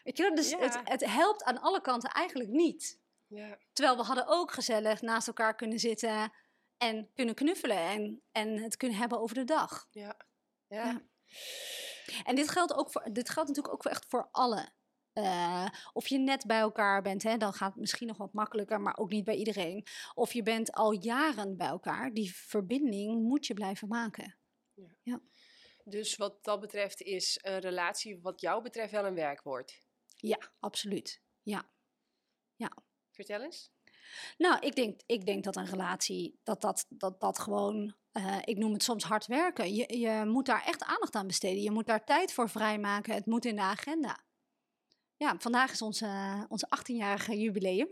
Weet 0.05 0.17
je, 0.17 0.33
dus 0.35 0.55
het, 0.59 0.81
het 0.85 1.05
helpt 1.05 1.45
aan 1.45 1.61
alle 1.61 1.81
kanten 1.81 2.11
eigenlijk 2.11 2.51
niet. 2.51 3.01
Ja. 3.27 3.59
Terwijl 3.73 3.97
we 3.97 4.03
hadden 4.03 4.27
ook 4.27 4.53
gezellig 4.53 5.01
naast 5.01 5.27
elkaar 5.27 5.55
kunnen 5.55 5.79
zitten 5.79 6.33
en 6.77 7.11
kunnen 7.15 7.35
knuffelen 7.35 7.79
en, 7.79 8.23
en 8.33 8.59
het 8.59 8.77
kunnen 8.77 8.99
hebben 8.99 9.21
over 9.21 9.35
de 9.35 9.45
dag. 9.45 9.87
Ja. 9.91 10.17
ja. 10.67 10.85
ja. 10.85 11.03
En 12.25 12.35
dit 12.35 12.49
geldt, 12.49 12.75
ook 12.75 12.91
voor, 12.91 13.09
dit 13.13 13.31
geldt 13.31 13.49
natuurlijk 13.49 13.75
ook 13.75 13.85
echt 13.85 14.07
voor 14.09 14.29
alle 14.31 14.69
uh, 15.19 15.67
of 15.93 16.07
je 16.07 16.19
net 16.19 16.47
bij 16.47 16.59
elkaar 16.59 17.03
bent, 17.03 17.23
hè, 17.23 17.37
dan 17.37 17.53
gaat 17.53 17.71
het 17.71 17.81
misschien 17.81 18.07
nog 18.07 18.17
wat 18.17 18.33
makkelijker, 18.33 18.81
maar 18.81 18.97
ook 18.97 19.11
niet 19.11 19.25
bij 19.25 19.37
iedereen. 19.37 19.87
Of 20.15 20.33
je 20.33 20.43
bent 20.43 20.73
al 20.73 20.93
jaren 20.93 21.57
bij 21.57 21.67
elkaar, 21.67 22.13
die 22.13 22.35
verbinding 22.35 23.23
moet 23.23 23.47
je 23.47 23.55
blijven 23.55 23.89
maken. 23.89 24.37
Ja. 24.75 24.89
ja. 25.03 25.21
Dus 25.85 26.17
wat 26.17 26.45
dat 26.45 26.61
betreft 26.61 27.03
is 27.03 27.39
een 27.43 27.59
relatie 27.59 28.21
wat 28.21 28.41
jou 28.41 28.63
betreft 28.63 28.93
wel 28.93 29.05
een 29.07 29.15
werkwoord? 29.15 29.83
Ja, 30.17 30.39
absoluut. 30.61 31.23
Ja. 31.43 31.69
ja. 32.57 32.71
Vertel 33.11 33.43
eens. 33.43 33.71
Nou, 34.39 34.59
ik 34.61 34.75
denk, 34.75 35.01
ik 35.07 35.27
denk 35.27 35.45
dat 35.45 35.57
een 35.57 35.67
relatie, 35.67 36.41
dat 36.43 36.61
dat, 36.61 36.87
dat, 36.89 37.21
dat 37.21 37.39
gewoon, 37.39 37.95
uh, 38.13 38.39
ik 38.45 38.57
noem 38.57 38.73
het 38.73 38.83
soms 38.83 39.05
hard 39.05 39.27
werken. 39.27 39.75
Je, 39.75 39.99
je 39.99 40.25
moet 40.25 40.47
daar 40.47 40.65
echt 40.65 40.83
aandacht 40.83 41.15
aan 41.15 41.27
besteden. 41.27 41.63
Je 41.63 41.71
moet 41.71 41.87
daar 41.87 42.05
tijd 42.05 42.33
voor 42.33 42.49
vrijmaken. 42.49 43.15
Het 43.15 43.27
moet 43.27 43.45
in 43.45 43.57
de 43.57 43.63
agenda. 43.63 44.25
Ja, 45.19 45.35
vandaag 45.39 45.73
is 45.73 45.83
onze, 45.83 46.07
onze 46.49 46.69
18-jarige 46.79 47.39
jubileum. 47.39 47.89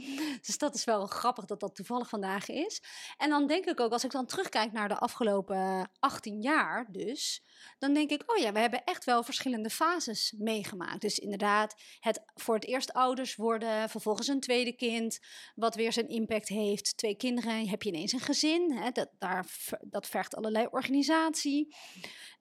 dus 0.46 0.58
dat 0.58 0.74
is 0.74 0.84
wel 0.84 1.06
grappig 1.06 1.44
dat 1.44 1.60
dat 1.60 1.74
toevallig 1.74 2.08
vandaag 2.08 2.48
is. 2.48 2.82
En 3.16 3.30
dan 3.30 3.46
denk 3.46 3.64
ik 3.64 3.80
ook, 3.80 3.92
als 3.92 4.04
ik 4.04 4.10
dan 4.10 4.26
terugkijk 4.26 4.72
naar 4.72 4.88
de 4.88 4.98
afgelopen 4.98 5.90
18 5.98 6.42
jaar 6.42 6.86
dus, 6.90 7.44
dan 7.78 7.94
denk 7.94 8.10
ik, 8.10 8.22
oh 8.26 8.36
ja, 8.36 8.52
we 8.52 8.58
hebben 8.58 8.84
echt 8.84 9.04
wel 9.04 9.22
verschillende 9.22 9.70
fases 9.70 10.34
meegemaakt. 10.38 11.00
Dus 11.00 11.18
inderdaad, 11.18 11.74
het 12.00 12.22
voor 12.34 12.54
het 12.54 12.66
eerst 12.66 12.92
ouders 12.92 13.36
worden, 13.36 13.88
vervolgens 13.88 14.28
een 14.28 14.40
tweede 14.40 14.72
kind, 14.72 15.18
wat 15.54 15.74
weer 15.74 15.92
zijn 15.92 16.08
impact 16.08 16.48
heeft. 16.48 16.96
Twee 16.96 17.16
kinderen, 17.16 17.68
heb 17.68 17.82
je 17.82 17.88
ineens 17.88 18.12
een 18.12 18.20
gezin, 18.20 18.72
hè, 18.72 18.90
dat, 18.90 19.08
daar, 19.18 19.46
dat 19.80 20.06
vergt 20.06 20.36
allerlei 20.36 20.66
organisatie. 20.70 21.76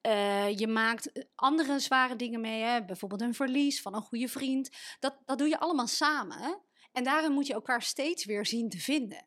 Uh, 0.07 0.57
je 0.57 0.67
maakt 0.67 1.11
eh, 1.11 1.23
andere 1.35 1.79
zware 1.79 2.15
dingen 2.15 2.41
mee, 2.41 2.61
hè? 2.61 2.85
bijvoorbeeld 2.85 3.21
een 3.21 3.33
verlies 3.33 3.81
van 3.81 3.95
een 3.95 4.01
goede 4.01 4.22
vriend. 4.29 4.69
Dat, 4.99 5.17
dat 5.25 5.37
doe 5.37 5.47
je 5.47 5.59
allemaal 5.59 5.87
samen. 5.87 6.61
En 6.91 7.03
daarin 7.03 7.31
moet 7.31 7.47
je 7.47 7.53
elkaar 7.53 7.81
steeds 7.81 8.25
weer 8.25 8.45
zien 8.45 8.69
te 8.69 8.79
vinden. 8.79 9.25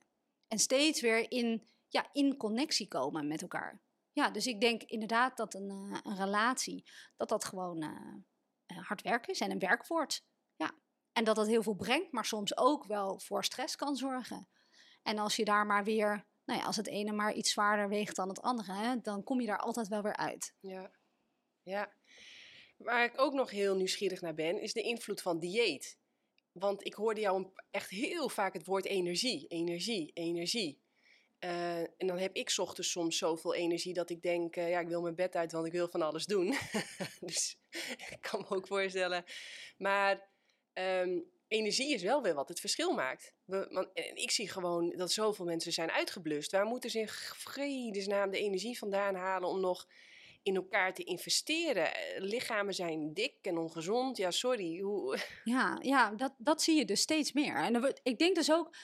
En 0.49 0.59
steeds 0.59 1.01
weer 1.01 1.31
in, 1.31 1.69
ja, 1.89 2.09
in 2.13 2.37
connectie 2.37 2.89
komen 2.89 3.27
met 3.27 3.43
elkaar. 3.43 3.81
Ja, 4.13 4.31
dus 4.31 4.47
ik 4.47 4.61
denk 4.61 4.83
inderdaad 4.83 5.37
dat 5.37 5.55
een, 5.55 5.71
uh, 5.71 5.99
een 6.03 6.17
relatie, 6.17 6.91
dat 7.17 7.29
dat 7.29 7.45
gewoon 7.45 7.83
uh, 7.83 8.79
hard 8.87 9.03
werk 9.03 9.27
is 9.27 9.41
en 9.41 9.51
een 9.51 9.59
werkwoord. 9.59 10.25
Ja. 10.57 10.75
En 11.13 11.25
dat 11.25 11.37
dat 11.37 11.47
heel 11.47 11.63
veel 11.63 11.75
brengt, 11.75 12.13
maar 12.13 12.25
soms 12.25 12.57
ook 12.57 12.85
wel 12.85 13.19
voor 13.19 13.45
stress 13.45 13.77
kan 13.77 13.97
zorgen. 13.97 14.49
En 15.03 15.19
als 15.19 15.37
je 15.37 15.45
daar 15.45 15.67
maar 15.67 15.85
weer, 15.85 16.27
nou 16.45 16.61
ja, 16.61 16.67
als 16.67 16.77
het 16.77 16.87
ene 16.87 17.13
maar 17.13 17.33
iets 17.33 17.51
zwaarder 17.51 17.89
weegt 17.89 18.17
dan 18.17 18.29
het 18.29 18.43
andere, 18.43 18.73
hè, 18.73 19.01
dan 19.01 19.23
kom 19.23 19.41
je 19.41 19.47
daar 19.47 19.59
altijd 19.59 19.89
wel 19.89 20.03
weer 20.03 20.17
uit. 20.17 20.55
Ja, 20.61 20.91
ja. 21.63 21.93
Waar 22.77 23.05
ik 23.05 23.21
ook 23.21 23.33
nog 23.33 23.51
heel 23.51 23.77
nieuwsgierig 23.77 24.21
naar 24.21 24.35
ben, 24.35 24.61
is 24.61 24.73
de 24.73 24.83
invloed 24.83 25.23
van 25.23 25.39
dieet. 25.39 25.99
Want 26.53 26.85
ik 26.85 26.95
hoorde 26.95 27.21
jou 27.21 27.47
echt 27.71 27.91
heel 27.91 28.29
vaak 28.29 28.53
het 28.53 28.67
woord 28.67 28.85
energie, 28.85 29.47
energie, 29.47 30.11
energie. 30.15 30.85
Uh, 31.41 31.79
en 31.79 32.07
dan 32.07 32.19
heb 32.19 32.35
ik 32.35 32.53
ochtends 32.57 32.91
soms 32.91 33.19
zoveel 33.19 33.55
energie 33.55 33.95
dat 33.95 34.11
ik 34.11 34.23
denk, 34.23 34.57
uh, 34.57 34.71
ja, 34.71 34.81
ik 34.81 34.89
wil 34.89 35.01
mijn 35.01 35.15
bed 35.15 35.37
uit, 35.37 35.53
want 35.53 35.67
ik 35.67 35.73
wil 35.73 35.89
van 35.89 36.03
alles 36.03 36.27
doen. 36.27 36.55
dus 37.21 37.57
ik 38.11 38.19
kan 38.21 38.41
me 38.41 38.57
ook 38.57 38.67
voorstellen. 38.67 39.25
Maar 39.77 40.29
um, 40.73 41.25
energie 41.49 41.95
is 41.95 42.03
wel 42.03 42.23
weer 42.23 42.35
wat 42.35 42.49
het 42.49 42.61
verschil 42.61 42.95
maakt. 42.95 43.33
We, 43.45 43.91
en 43.95 44.17
ik 44.17 44.31
zie 44.31 44.49
gewoon 44.49 44.91
dat 44.97 45.13
zoveel 45.13 45.45
mensen 45.45 45.73
zijn 45.73 45.91
uitgeblust. 45.91 46.53
Waar 46.53 46.67
moeten 46.67 46.91
ze 46.91 46.99
in 46.99 47.09
vredesnaam 47.09 48.31
de 48.31 48.39
energie 48.39 48.79
vandaan 48.79 49.15
halen 49.15 49.49
om 49.49 49.61
nog 49.61 49.87
in 50.47 50.57
elkaar 50.57 50.95
te 50.95 51.05
investeren. 51.05 51.95
Eh, 51.95 52.23
lichamen 52.23 52.75
zijn 52.75 53.15
dik 53.15 53.35
en 53.43 53.59
ongezond. 53.59 54.17
Ja, 54.17 54.31
sorry. 54.31 54.81
Hoe... 54.81 55.19
Ja, 55.45 55.79
ja 55.81 56.11
dat, 56.11 56.35
dat 56.39 56.63
zie 56.63 56.77
je 56.77 56.85
dus 56.85 57.01
steeds 57.01 57.33
meer. 57.33 57.57
En 57.57 57.95
ik 58.03 58.19
denk 58.19 58.35
dus 58.35 58.53
ook, 58.53 58.77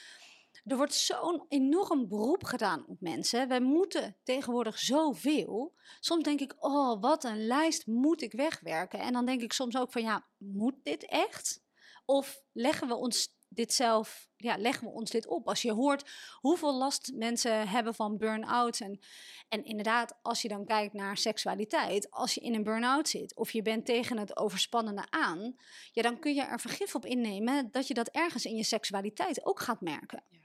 er 0.65 0.77
wordt 0.77 0.95
zo'n 0.95 1.45
enorm 1.49 2.09
beroep 2.09 2.45
gedaan 2.45 2.85
op 2.87 3.01
mensen. 3.01 3.49
Wij 3.49 3.61
moeten 3.61 4.17
tegenwoordig 4.23 4.79
zoveel. 4.79 5.75
Soms 6.01 6.25
denk 6.25 6.41
ik, 6.41 6.55
oh, 6.59 7.01
wat 7.01 7.25
een 7.25 7.47
lijst 7.47 7.87
moet 7.87 8.23
ik 8.23 8.33
wegwerken. 8.33 8.99
En 8.99 9.13
dan 9.13 9.27
denk 9.27 9.43
ik 9.43 9.53
soms 9.53 9.77
ook 9.77 9.93
van, 9.93 10.03
ja, 10.03 10.27
moet 10.39 10.77
dit 10.83 11.07
echt? 11.07 11.63
Of 12.05 12.43
leggen 12.53 12.89
we 12.89 12.95
ons 12.95 13.37
dit 13.55 13.73
zelf, 13.73 14.29
ja, 14.37 14.57
leggen 14.57 14.87
we 14.87 14.93
ons 14.93 15.11
dit 15.11 15.27
op? 15.27 15.49
Als 15.49 15.63
je 15.63 15.73
hoort 15.73 16.11
hoeveel 16.41 16.75
last 16.75 17.13
mensen 17.15 17.69
hebben 17.69 17.95
van 17.95 18.19
burn-out. 18.19 18.81
En, 18.81 19.01
en 19.49 19.65
inderdaad, 19.65 20.19
als 20.23 20.43
je 20.43 20.49
dan 20.49 20.65
kijkt 20.65 20.93
naar 20.93 21.17
seksualiteit, 21.17 22.11
als 22.11 22.35
je 22.35 22.41
in 22.41 22.55
een 22.55 22.63
burn-out 22.63 23.09
zit 23.09 23.35
of 23.35 23.51
je 23.51 23.63
bent 23.63 23.87
tegen 23.87 24.19
het 24.19 24.37
overspannende 24.37 25.05
aan, 25.11 25.57
ja, 25.93 26.03
dan 26.03 26.19
kun 26.19 26.35
je 26.35 26.43
er 26.43 26.61
vergif 26.61 26.95
op 26.95 27.07
innemen 27.07 27.69
dat 27.71 27.87
je 27.87 27.95
dat 27.95 28.09
ergens 28.09 28.45
in 28.45 28.57
je 28.57 28.65
seksualiteit 28.65 29.47
ook 29.47 29.61
gaat 29.61 29.81
merken. 29.81 30.25
Ja. 30.29 30.41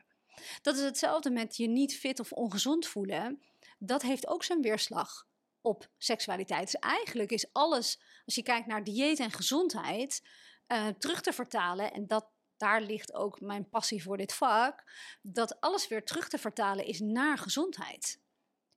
Dat 0.62 0.76
is 0.76 0.84
hetzelfde 0.84 1.30
met 1.30 1.58
je 1.58 1.68
niet 1.68 1.98
fit 1.98 2.20
of 2.20 2.32
ongezond 2.32 2.88
voelen. 2.88 3.42
Dat 3.80 4.02
heeft 4.02 4.28
ook 4.28 4.44
zijn 4.44 4.62
weerslag 4.62 5.28
op 5.62 5.90
seksualiteit. 5.98 6.72
Dus 6.72 6.80
eigenlijk 6.80 7.32
is 7.32 7.54
alles, 7.54 8.02
als 8.26 8.36
je 8.36 8.44
kijkt 8.44 8.68
naar 8.68 8.84
dieet 8.84 9.20
en 9.20 9.32
gezondheid, 9.32 10.22
uh, 10.68 10.88
terug 10.88 11.22
te 11.22 11.34
vertalen. 11.34 11.94
En 11.94 12.08
dat, 12.08 12.30
daar 12.58 12.82
ligt 12.82 13.14
ook 13.14 13.42
mijn 13.42 13.70
passie 13.70 14.04
voor 14.04 14.18
dit 14.18 14.34
vak. 14.34 14.84
Dat 15.22 15.60
alles 15.60 15.88
weer 15.88 16.04
terug 16.04 16.30
te 16.30 16.38
vertalen 16.38 16.86
is 16.86 17.00
naar 17.00 17.38
gezondheid. 17.38 18.20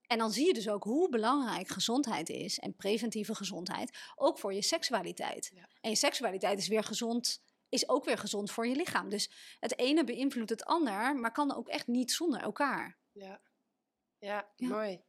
En 0.07 0.17
dan 0.17 0.31
zie 0.31 0.45
je 0.45 0.53
dus 0.53 0.69
ook 0.69 0.83
hoe 0.83 1.09
belangrijk 1.09 1.67
gezondheid 1.67 2.29
is 2.29 2.59
en 2.59 2.75
preventieve 2.75 3.35
gezondheid, 3.35 3.97
ook 4.15 4.39
voor 4.39 4.53
je 4.53 4.61
seksualiteit. 4.61 5.53
En 5.81 5.89
je 5.89 5.95
seksualiteit 5.95 6.59
is 6.59 6.67
weer 6.67 6.83
gezond, 6.83 7.43
is 7.69 7.89
ook 7.89 8.05
weer 8.05 8.17
gezond 8.17 8.51
voor 8.51 8.67
je 8.67 8.75
lichaam. 8.75 9.09
Dus 9.09 9.31
het 9.59 9.77
ene 9.77 10.03
beïnvloedt 10.03 10.49
het 10.49 10.65
ander, 10.65 11.15
maar 11.15 11.31
kan 11.31 11.55
ook 11.55 11.67
echt 11.67 11.87
niet 11.87 12.11
zonder 12.11 12.41
elkaar. 12.41 12.97
Ja, 13.11 13.41
ja, 14.17 14.51
ja. 14.55 14.67
mooi. 14.67 15.01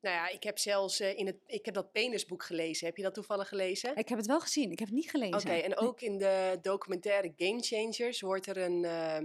Nou 0.00 0.14
ja, 0.14 0.28
ik 0.28 0.42
heb 0.42 0.58
zelfs 0.58 1.00
uh, 1.00 1.18
in 1.18 1.26
het, 1.26 1.36
ik 1.46 1.64
heb 1.64 1.74
dat 1.74 1.92
penisboek 1.92 2.42
gelezen. 2.42 2.86
Heb 2.86 2.96
je 2.96 3.02
dat 3.02 3.14
toevallig 3.14 3.48
gelezen? 3.48 3.96
Ik 3.96 4.08
heb 4.08 4.18
het 4.18 4.26
wel 4.26 4.40
gezien, 4.40 4.70
ik 4.70 4.78
heb 4.78 4.88
het 4.88 4.96
niet 4.96 5.10
gelezen. 5.10 5.50
Oké, 5.50 5.52
en 5.52 5.76
ook 5.76 6.00
in 6.00 6.18
de 6.18 6.58
documentaire 6.62 7.32
Game 7.36 7.62
Changers 7.62 8.20
wordt 8.20 8.46
er 8.46 8.56
een, 8.56 8.84
uh, 8.84 9.18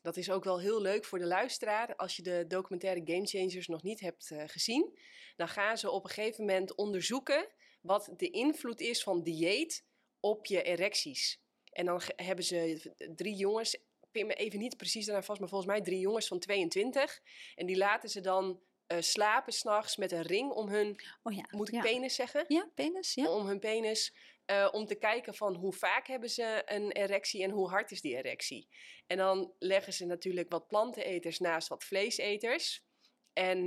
dat 0.00 0.16
is 0.16 0.30
ook 0.30 0.44
wel 0.44 0.60
heel 0.60 0.80
leuk 0.80 1.04
voor 1.04 1.18
de 1.18 1.26
luisteraar. 1.26 1.96
Als 1.96 2.16
je 2.16 2.22
de 2.22 2.44
documentaire 2.48 3.02
Game 3.04 3.26
Changers 3.26 3.66
nog 3.66 3.82
niet 3.82 4.00
hebt 4.00 4.30
uh, 4.30 4.42
gezien, 4.46 4.98
dan 5.36 5.48
gaan 5.48 5.78
ze 5.78 5.90
op 5.90 6.04
een 6.04 6.10
gegeven 6.10 6.44
moment 6.44 6.74
onderzoeken 6.74 7.54
wat 7.80 8.12
de 8.16 8.30
invloed 8.30 8.80
is 8.80 9.02
van 9.02 9.22
dieet 9.22 9.84
op 10.20 10.46
je 10.46 10.62
erecties. 10.62 11.40
En 11.72 11.86
dan 11.86 12.00
hebben 12.16 12.44
ze 12.44 12.92
drie 13.14 13.34
jongens, 13.34 13.78
pin 14.10 14.26
me 14.26 14.34
even 14.34 14.58
niet 14.58 14.76
precies 14.76 15.06
daarna 15.06 15.22
vast, 15.22 15.40
maar 15.40 15.48
volgens 15.48 15.70
mij 15.70 15.80
drie 15.80 15.98
jongens 15.98 16.26
van 16.26 16.38
22. 16.38 17.20
En 17.54 17.66
die 17.66 17.76
laten 17.76 18.08
ze 18.08 18.20
dan 18.20 18.60
uh, 18.88 19.00
slapen 19.00 19.52
s'nachts 19.52 19.96
met 19.96 20.12
een 20.12 20.22
ring 20.22 20.50
om 20.50 20.68
hun, 20.68 21.00
oh 21.22 21.34
ja, 21.34 21.44
moet 21.50 21.72
ik 21.72 21.80
penis 21.80 22.14
zeggen? 22.14 22.44
Ja, 22.48 22.70
penis, 22.74 23.14
ja. 23.14 23.30
Om 23.30 23.46
hun 23.46 23.58
penis, 23.58 24.14
uh, 24.46 24.68
om 24.72 24.86
te 24.86 24.94
kijken 24.94 25.34
van 25.34 25.54
hoe 25.54 25.72
vaak 25.72 26.06
hebben 26.06 26.30
ze 26.30 26.62
een 26.64 26.92
erectie 26.92 27.42
en 27.42 27.50
hoe 27.50 27.68
hard 27.68 27.90
is 27.90 28.00
die 28.00 28.16
erectie. 28.16 28.68
En 29.06 29.16
dan 29.16 29.52
leggen 29.58 29.92
ze 29.92 30.06
natuurlijk 30.06 30.50
wat 30.50 30.66
planteneters 30.66 31.38
naast 31.38 31.68
wat 31.68 31.84
vleeseters. 31.84 32.84
En, 33.32 33.58
uh, 33.58 33.64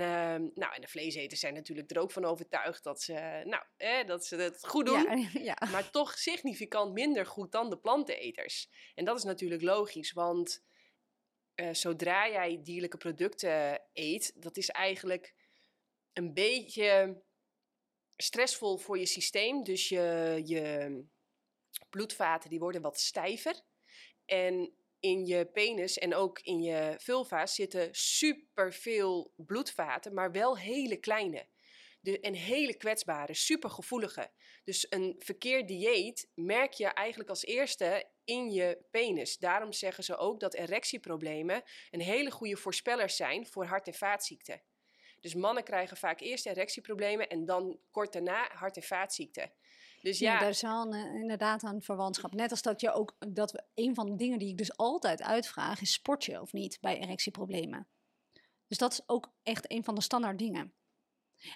nou, 0.54 0.74
en 0.74 0.82
de 0.82 0.88
vleeseters 0.88 1.40
zijn 1.40 1.54
natuurlijk 1.54 1.92
er 1.92 2.00
ook 2.00 2.12
van 2.12 2.26
overtuigd 2.26 2.84
dat 2.84 3.02
ze, 3.02 3.42
nou, 3.46 3.64
eh, 3.78 4.06
dat 4.06 4.26
ze 4.26 4.36
het 4.36 4.68
goed 4.68 4.86
doen. 4.86 5.20
Ja, 5.20 5.30
ja. 5.54 5.68
Maar 5.72 5.90
toch 5.92 6.14
significant 6.14 6.94
minder 6.94 7.26
goed 7.26 7.52
dan 7.52 7.70
de 7.70 7.78
planteneters. 7.78 8.70
En 8.96 9.06
dat 9.06 9.18
is 9.18 9.24
natuurlijk 9.24 9.62
logisch, 9.62 10.12
want 10.12 10.64
uh, 11.60 11.74
zodra 11.74 12.30
jij 12.30 12.60
dierlijke 12.64 12.98
producten 12.98 13.82
eet, 13.94 14.32
dat 14.36 14.58
is 14.58 14.70
eigenlijk 14.70 15.34
een 16.14 16.34
beetje 16.34 17.22
stressvol 18.16 18.78
voor 18.78 18.98
je 19.00 19.06
systeem. 19.06 19.64
Dus 19.64 19.90
je, 19.90 20.42
je 20.46 21.04
bloedvaten 21.90 22.50
die 22.50 22.60
worden 22.60 22.82
wat 22.82 23.00
stijver. 23.00 23.62
En 24.26 24.74
in 25.00 25.26
je 25.26 25.46
penis 25.46 25.98
en 25.98 26.16
ook 26.16 26.40
in 26.40 26.62
je 26.62 26.96
vulva 26.98 27.46
zitten 27.46 27.90
superveel 27.92 29.34
bloedvaten, 29.36 30.14
maar 30.14 30.32
wel 30.32 30.58
hele 30.58 30.98
kleine. 30.98 31.48
De, 32.12 32.20
en 32.20 32.34
hele 32.34 32.74
kwetsbare, 32.74 33.34
supergevoelige. 33.34 34.32
Dus 34.64 34.86
een 34.90 35.16
verkeerd 35.20 35.68
dieet 35.68 36.30
merk 36.34 36.74
je 36.74 36.86
eigenlijk 36.86 37.30
als 37.30 37.46
eerste 37.46 38.10
in 38.24 38.52
je 38.52 38.86
penis. 38.92 39.38
Daarom 39.38 39.74
zeggen 39.74 40.04
ze 40.04 40.18
ook 40.18 40.40
dat 40.40 40.54
erectieproblemen 40.54 41.64
een 41.90 42.02
hele 42.02 42.32
goede 42.32 42.58
voorspellers 42.58 43.16
zijn 43.16 43.48
voor 43.48 43.66
hart- 43.66 43.88
en 43.88 43.94
vaatziekten. 43.94 44.62
Dus 45.20 45.34
mannen 45.34 45.64
krijgen 45.64 45.98
vaak 45.98 46.20
eerst 46.20 46.46
erectieproblemen 46.46 47.30
en 47.30 47.46
dan 47.46 47.80
kort 47.92 48.14
daarna 48.14 48.50
hart- 48.54 48.76
en 48.76 48.84
vaatziekten. 48.84 49.52
Dus 50.02 50.20
ja, 50.20 50.34
ja 50.34 50.40
daar 50.40 50.50
is 50.50 50.62
wel 50.62 50.94
een, 50.94 51.16
inderdaad 51.22 51.64
een 51.64 51.82
verwantschap. 51.82 52.34
Net 52.34 52.52
als 52.52 52.62
dat 52.62 52.82
je 52.82 52.92
ook, 52.92 53.16
dat 53.28 53.52
we, 53.52 53.64
een 53.76 53.96
van 53.96 54.06
de 54.06 54.16
dingen 54.16 54.40
die 54.40 54.50
ik 54.50 54.58
dus 54.58 54.78
altijd 54.78 55.22
uitvraag, 55.22 55.82
is 55.82 55.94
sport 55.94 56.26
je 56.26 56.42
of 56.42 56.54
niet 56.54 56.78
bij 56.82 57.00
erectieproblemen. 57.00 57.88
Dus 58.68 58.78
dat 58.78 58.92
is 58.92 59.02
ook 59.06 59.34
echt 59.44 59.72
een 59.72 59.84
van 59.84 59.96
de 59.96 60.02
standaard 60.02 60.40
dingen. 60.40 60.74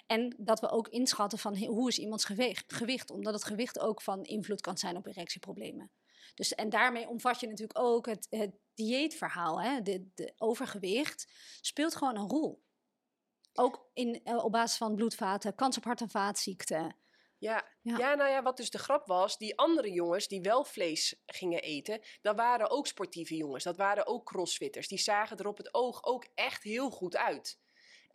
En 0.06 0.34
dat 0.38 0.60
we 0.60 0.70
ook 0.70 0.88
inschatten 0.88 1.38
van 1.38 1.56
hoe 1.56 1.88
is 1.88 1.98
iemands 1.98 2.24
gewicht, 2.24 2.72
gewicht, 2.72 3.10
omdat 3.10 3.34
het 3.34 3.44
gewicht 3.44 3.78
ook 3.78 4.02
van 4.02 4.24
invloed 4.24 4.60
kan 4.60 4.78
zijn 4.78 4.96
op 4.96 5.06
erectieproblemen. 5.06 5.90
Dus, 6.34 6.54
en 6.54 6.68
daarmee 6.68 7.08
omvat 7.08 7.40
je 7.40 7.46
natuurlijk 7.46 7.78
ook 7.78 8.06
het, 8.06 8.26
het 8.30 8.54
dieetverhaal. 8.74 9.60
Hè? 9.60 9.82
De, 9.82 10.10
de 10.14 10.32
overgewicht 10.36 11.32
speelt 11.60 11.96
gewoon 11.96 12.16
een 12.16 12.28
rol. 12.28 12.62
Ook 13.52 13.90
in, 13.92 14.20
eh, 14.24 14.44
op 14.44 14.52
basis 14.52 14.76
van 14.76 14.94
bloedvaten, 14.94 15.54
kans 15.54 15.76
op 15.76 15.84
hart- 15.84 16.00
en 16.00 16.10
vaatziekten. 16.10 16.96
Ja. 17.38 17.64
ja. 17.82 18.14
nou 18.14 18.30
ja, 18.30 18.42
wat 18.42 18.56
dus 18.56 18.70
de 18.70 18.78
grap 18.78 19.06
was, 19.06 19.38
die 19.38 19.58
andere 19.58 19.90
jongens 19.92 20.28
die 20.28 20.40
wel 20.40 20.64
vlees 20.64 21.22
gingen 21.26 21.62
eten, 21.62 22.00
dat 22.22 22.36
waren 22.36 22.70
ook 22.70 22.86
sportieve 22.86 23.36
jongens. 23.36 23.64
Dat 23.64 23.76
waren 23.76 24.06
ook 24.06 24.26
crossfitters. 24.26 24.88
Die 24.88 24.98
zagen 24.98 25.36
er 25.36 25.46
op 25.46 25.56
het 25.56 25.74
oog 25.74 26.04
ook 26.04 26.26
echt 26.34 26.62
heel 26.62 26.90
goed 26.90 27.16
uit. 27.16 27.58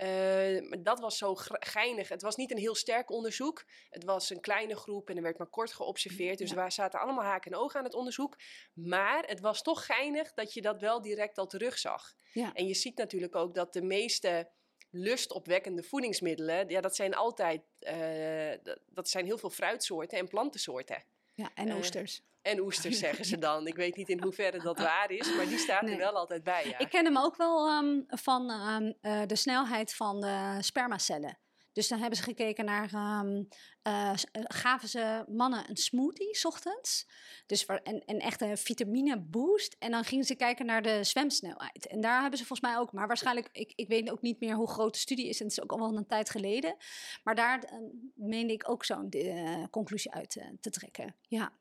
Uh, 0.03 0.71
dat 0.83 0.99
was 0.99 1.17
zo 1.17 1.35
geinig. 1.59 2.09
Het 2.09 2.21
was 2.21 2.35
niet 2.35 2.51
een 2.51 2.57
heel 2.57 2.75
sterk 2.75 3.11
onderzoek. 3.11 3.65
Het 3.89 4.03
was 4.03 4.29
een 4.29 4.39
kleine 4.39 4.75
groep 4.75 5.09
en 5.09 5.15
er 5.15 5.21
werd 5.21 5.37
maar 5.37 5.47
kort 5.47 5.73
geobserveerd. 5.73 6.37
Dus 6.37 6.51
ja. 6.51 6.63
we 6.65 6.71
zaten 6.71 6.99
allemaal 6.99 7.23
haken 7.23 7.51
en 7.51 7.57
ogen 7.57 7.79
aan 7.79 7.85
het 7.85 7.93
onderzoek. 7.93 8.37
Maar 8.73 9.23
het 9.25 9.39
was 9.39 9.61
toch 9.61 9.85
geinig 9.85 10.33
dat 10.33 10.53
je 10.53 10.61
dat 10.61 10.79
wel 10.79 11.01
direct 11.01 11.37
al 11.37 11.47
terugzag. 11.47 12.13
Ja. 12.33 12.53
En 12.53 12.67
je 12.67 12.73
ziet 12.73 12.97
natuurlijk 12.97 13.35
ook 13.35 13.53
dat 13.55 13.73
de 13.73 13.81
meeste 13.81 14.51
lustopwekkende 14.89 15.83
voedingsmiddelen, 15.83 16.69
ja, 16.69 16.81
dat 16.81 16.95
zijn 16.95 17.15
altijd, 17.15 17.61
uh, 17.79 18.73
dat 18.85 19.09
zijn 19.09 19.25
heel 19.25 19.37
veel 19.37 19.49
fruitsoorten 19.49 20.17
en 20.17 20.27
plantensoorten. 20.27 21.03
Ja, 21.33 21.51
en 21.53 21.71
oesters. 21.71 22.21
En 22.41 22.59
oesters 22.59 22.99
zeggen 22.99 23.25
ze 23.25 23.37
dan. 23.37 23.67
Ik 23.67 23.75
weet 23.75 23.95
niet 23.95 24.09
in 24.09 24.21
hoeverre 24.21 24.59
dat 24.59 24.79
waar 24.79 25.11
is, 25.11 25.35
maar 25.35 25.47
die 25.47 25.57
staat 25.57 25.89
er 25.89 25.97
wel 25.97 26.13
altijd 26.13 26.43
bij. 26.43 26.67
Ja. 26.67 26.79
Ik 26.79 26.89
ken 26.89 27.05
hem 27.05 27.17
ook 27.17 27.35
wel 27.35 27.77
um, 27.77 28.05
van 28.07 28.51
um, 28.51 28.93
uh, 29.01 29.21
de 29.25 29.35
snelheid 29.35 29.93
van 29.93 30.21
de 30.21 30.57
spermacellen. 30.59 31.39
Dus 31.73 31.87
dan 31.87 31.99
hebben 31.99 32.17
ze 32.17 32.23
gekeken 32.23 32.65
naar, 32.65 32.93
um, 33.23 33.47
uh, 33.87 34.11
gaven 34.33 34.87
ze 34.89 35.25
mannen 35.27 35.69
een 35.69 35.77
smoothie 35.77 36.35
s 36.35 36.45
ochtends. 36.45 37.07
Dus 37.45 37.65
en, 37.65 38.05
en 38.05 38.19
echt 38.19 38.41
een 38.41 38.57
vitamine 38.57 39.19
boost. 39.19 39.75
En 39.79 39.91
dan 39.91 40.03
gingen 40.03 40.25
ze 40.25 40.35
kijken 40.35 40.65
naar 40.65 40.81
de 40.81 41.03
zwemsnelheid. 41.03 41.87
En 41.87 42.01
daar 42.01 42.21
hebben 42.21 42.39
ze 42.39 42.45
volgens 42.45 42.69
mij 42.69 42.79
ook, 42.79 42.91
maar 42.91 43.07
waarschijnlijk, 43.07 43.49
ik, 43.51 43.71
ik 43.75 43.87
weet 43.87 44.11
ook 44.11 44.21
niet 44.21 44.39
meer 44.39 44.55
hoe 44.55 44.69
groot 44.69 44.93
de 44.93 44.99
studie 44.99 45.27
is. 45.27 45.39
En 45.39 45.45
het 45.45 45.57
is 45.57 45.63
ook 45.63 45.71
al 45.71 45.79
wel 45.79 45.97
een 45.97 46.07
tijd 46.07 46.29
geleden. 46.29 46.75
Maar 47.23 47.35
daar 47.35 47.63
uh, 47.63 47.79
meende 48.15 48.53
ik 48.53 48.69
ook 48.69 48.85
zo'n 48.85 49.07
uh, 49.09 49.63
conclusie 49.71 50.11
uit 50.11 50.29
te 50.59 50.69
trekken. 50.69 51.15
Ja. 51.21 51.51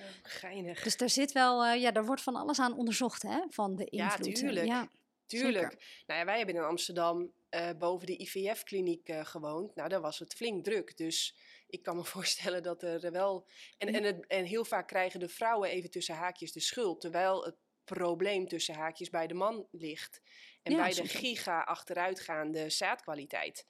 Oh, 0.00 0.06
geinig. 0.22 0.82
Dus 0.82 0.96
daar 0.96 1.10
zit 1.10 1.32
wel, 1.32 1.72
ja, 1.72 1.90
daar 1.90 2.04
wordt 2.04 2.22
van 2.22 2.36
alles 2.36 2.58
aan 2.58 2.76
onderzocht, 2.76 3.22
hè, 3.22 3.40
van 3.48 3.76
de 3.76 3.84
invloed. 3.84 4.26
Ja, 4.26 4.32
tuurlijk. 4.32 4.66
Ja. 4.66 4.88
Tuurlijk. 5.28 6.02
Nou 6.06 6.18
ja, 6.18 6.24
wij 6.24 6.36
hebben 6.36 6.54
in 6.54 6.62
Amsterdam 6.62 7.32
uh, 7.50 7.70
boven 7.78 8.06
de 8.06 8.16
IVF-kliniek 8.16 9.08
uh, 9.08 9.24
gewoond. 9.24 9.74
Nou, 9.74 9.88
daar 9.88 10.00
was 10.00 10.18
het 10.18 10.34
flink 10.34 10.64
druk. 10.64 10.96
Dus 10.96 11.36
ik 11.66 11.82
kan 11.82 11.96
me 11.96 12.04
voorstellen 12.14 12.62
dat 12.62 12.82
er 12.82 13.12
wel. 13.12 13.46
En, 13.78 13.94
en, 13.94 14.02
het, 14.02 14.26
en 14.26 14.44
heel 14.44 14.64
vaak 14.64 14.88
krijgen 14.88 15.20
de 15.20 15.28
vrouwen 15.28 15.70
even 15.70 15.90
tussen 15.90 16.14
haakjes 16.14 16.52
de 16.52 16.60
schuld. 16.60 17.00
Terwijl 17.00 17.44
het 17.44 17.56
probleem 17.84 18.48
tussen 18.48 18.74
haakjes 18.74 19.10
bij 19.10 19.26
de 19.26 19.34
man 19.34 19.66
ligt. 19.70 20.20
En 20.62 20.76
bij 20.76 20.94
de 20.94 21.08
giga 21.08 21.60
achteruitgaande 21.60 22.70
zaadkwaliteit. 22.70 23.66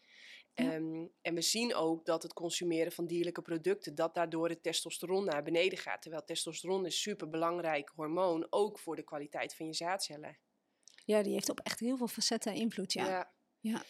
Ja. 0.63 0.75
Um, 0.75 1.11
en 1.23 1.35
we 1.35 1.43
zien 1.43 1.75
ook 1.75 2.05
dat 2.05 2.23
het 2.23 2.33
consumeren 2.33 2.93
van 2.93 3.07
dierlijke 3.07 3.43
producten, 3.43 3.95
dat 3.95 4.15
daardoor 4.15 4.49
het 4.49 4.63
testosteron 4.63 5.25
naar 5.25 5.43
beneden 5.43 5.79
gaat. 5.79 6.03
Terwijl 6.03 6.25
testosteron 6.25 6.87
is 6.87 6.95
een 6.95 7.01
superbelangrijk 7.01 7.93
hormoon, 7.95 8.47
ook 8.51 8.79
voor 8.79 8.97
de 8.97 9.05
kwaliteit 9.05 9.57
van 9.57 9.67
je 9.67 9.75
zaadcellen. 9.75 10.39
Ja, 11.05 11.23
die 11.23 11.33
heeft 11.33 11.49
op 11.49 11.61
echt 11.61 11.81
heel 11.81 11.97
veel 11.97 12.09
facetten 12.09 12.55
invloed, 12.55 12.93
ja. 12.93 13.09
ja. 13.09 13.33
ja. 13.61 13.85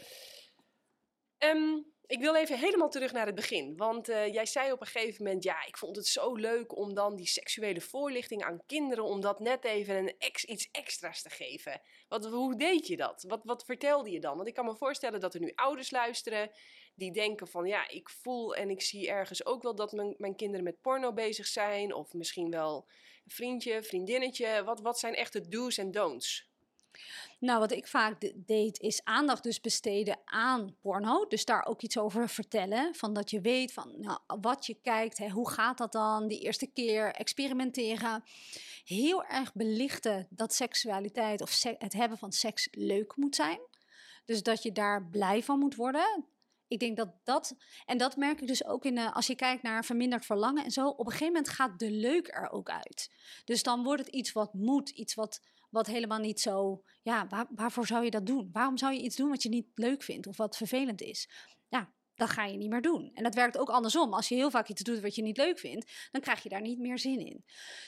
Um, 1.51 1.93
ik 2.09 2.21
wil 2.21 2.35
even 2.35 2.59
helemaal 2.59 2.91
terug 2.91 3.13
naar 3.13 3.27
het 3.27 3.35
begin. 3.35 3.77
Want 3.77 4.09
uh, 4.09 4.33
jij 4.33 4.47
zei 4.47 4.73
op 4.73 4.81
een 4.81 4.87
gegeven 4.87 5.25
moment, 5.25 5.45
ja, 5.45 5.67
ik 5.67 5.77
vond 5.77 5.97
het 5.97 6.07
zo 6.07 6.35
leuk 6.35 6.77
om 6.77 6.95
dan 6.95 7.17
die 7.17 7.27
seksuele 7.27 7.81
voorlichting 7.81 8.43
aan 8.45 8.63
kinderen, 8.67 9.05
om 9.05 9.21
dat 9.21 9.41
net 9.41 9.65
even 9.65 9.97
een 9.97 10.15
ex, 10.19 10.45
iets 10.45 10.69
extra's 10.73 11.23
te 11.23 11.31
geven. 11.31 11.81
Wat, 12.09 12.27
hoe 12.27 12.57
deed 12.57 12.87
je 12.87 12.97
dat? 12.97 13.25
Wat, 13.29 13.41
wat 13.45 13.65
vertelde 13.65 14.11
je 14.11 14.21
dan? 14.21 14.37
Want 14.37 14.49
ik 14.49 14.55
kan 14.55 14.65
me 14.65 14.77
voorstellen 14.77 15.21
dat 15.21 15.35
er 15.35 15.41
nu 15.41 15.53
ouders 15.55 15.91
luisteren 15.91 16.51
die 16.95 17.13
denken 17.13 17.49
van, 17.49 17.67
ja, 17.67 17.89
ik 17.89 18.09
voel 18.09 18.55
en 18.55 18.71
ik 18.71 18.83
zie 18.83 19.09
ergens 19.09 19.47
ook 19.47 19.63
wel 19.63 19.75
dat 19.75 19.93
mijn, 19.93 20.15
mijn 20.19 20.37
kinderen 20.37 20.65
met 20.65 20.81
porno 20.81 21.13
bezig 21.13 21.47
zijn. 21.47 21.95
Of 21.95 22.13
misschien 22.13 22.51
wel 22.51 22.89
een 23.25 23.31
vriendje, 23.31 23.83
vriendinnetje. 23.83 24.65
Wat, 24.65 24.81
wat 24.81 24.99
zijn 24.99 25.15
echt 25.15 25.33
de 25.33 25.49
do's 25.49 25.79
en 25.79 25.91
don'ts? 25.91 26.49
Nou, 27.41 27.59
wat 27.59 27.73
ik 27.73 27.87
vaak 27.87 28.33
deed, 28.35 28.81
is 28.81 29.05
aandacht 29.05 29.43
dus 29.43 29.61
besteden 29.61 30.19
aan 30.25 30.77
porno. 30.81 31.27
Dus 31.27 31.45
daar 31.45 31.67
ook 31.67 31.83
iets 31.83 31.99
over 31.99 32.29
vertellen. 32.29 32.95
Van 32.95 33.13
dat 33.13 33.31
je 33.31 33.41
weet 33.41 33.73
van 33.73 33.95
nou, 33.97 34.19
wat 34.41 34.67
je 34.67 34.75
kijkt, 34.83 35.19
hè, 35.19 35.29
hoe 35.29 35.51
gaat 35.51 35.79
dat 35.79 35.93
dan? 35.93 36.29
Die 36.29 36.41
eerste 36.41 36.67
keer 36.67 37.13
experimenteren. 37.13 38.25
Heel 38.85 39.25
erg 39.25 39.55
belichten 39.55 40.27
dat 40.31 40.55
seksualiteit 40.55 41.41
of 41.41 41.63
het 41.63 41.93
hebben 41.93 42.19
van 42.19 42.33
seks 42.33 42.69
leuk 42.71 43.17
moet 43.17 43.35
zijn. 43.35 43.59
Dus 44.25 44.43
dat 44.43 44.63
je 44.63 44.73
daar 44.73 45.09
blij 45.11 45.43
van 45.43 45.59
moet 45.59 45.75
worden. 45.75 46.27
Ik 46.69 46.79
denk 46.81 46.97
dat 46.97 47.09
dat, 47.25 47.55
en 47.87 47.99
dat 47.99 48.17
merk 48.17 48.41
ik 48.41 48.47
dus 48.47 48.65
ook 48.65 48.85
in, 48.85 48.97
uh, 48.97 49.15
als 49.17 49.27
je 49.27 49.35
kijkt 49.35 49.63
naar 49.63 49.85
verminderd 49.85 50.27
verlangen 50.27 50.65
en 50.65 50.71
zo, 50.71 50.89
op 50.89 51.07
een 51.07 51.13
gegeven 51.13 51.27
moment 51.27 51.49
gaat 51.49 51.79
de 51.79 51.91
leuk 51.91 52.29
er 52.29 52.51
ook 52.51 52.71
uit. 52.71 53.11
Dus 53.45 53.63
dan 53.63 53.83
wordt 53.85 54.05
het 54.05 54.15
iets 54.15 54.33
wat 54.33 54.55
moet, 54.55 54.89
iets 54.89 55.15
wat 55.15 55.41
wat 55.69 55.87
helemaal 55.87 56.19
niet 56.19 56.41
zo, 56.41 56.83
ja, 57.03 57.27
waar, 57.27 57.47
waarvoor 57.51 57.87
zou 57.87 58.05
je 58.05 58.11
dat 58.11 58.27
doen? 58.27 58.49
Waarom 58.53 58.79
zou 58.79 58.93
je 58.95 59.03
iets 59.03 59.17
doen 59.17 59.29
wat 59.29 59.43
je 59.43 59.49
niet 59.49 59.67
leuk 59.75 60.03
vindt 60.03 60.27
of 60.27 60.37
wat 60.37 60.57
vervelend 60.57 61.01
is? 61.01 61.31
Ja, 61.69 61.93
dat 62.15 62.31
ga 62.31 62.45
je 62.45 62.57
niet 62.57 62.71
meer 62.71 62.81
doen. 62.81 63.11
En 63.15 63.23
dat 63.23 63.35
werkt 63.35 63.59
ook 63.59 63.69
andersom. 63.71 64.15
Als 64.15 64.29
je 64.29 64.35
heel 64.35 64.51
vaak 64.51 64.69
iets 64.69 64.83
doet 64.83 65.01
wat 65.01 65.15
je 65.15 65.23
niet 65.23 65.37
leuk 65.37 65.59
vindt, 65.59 65.93
dan 66.11 66.21
krijg 66.21 66.43
je 66.43 66.49
daar 66.49 66.61
niet 66.61 66.79
meer 66.79 66.99
zin 66.99 67.27
in. 67.27 67.45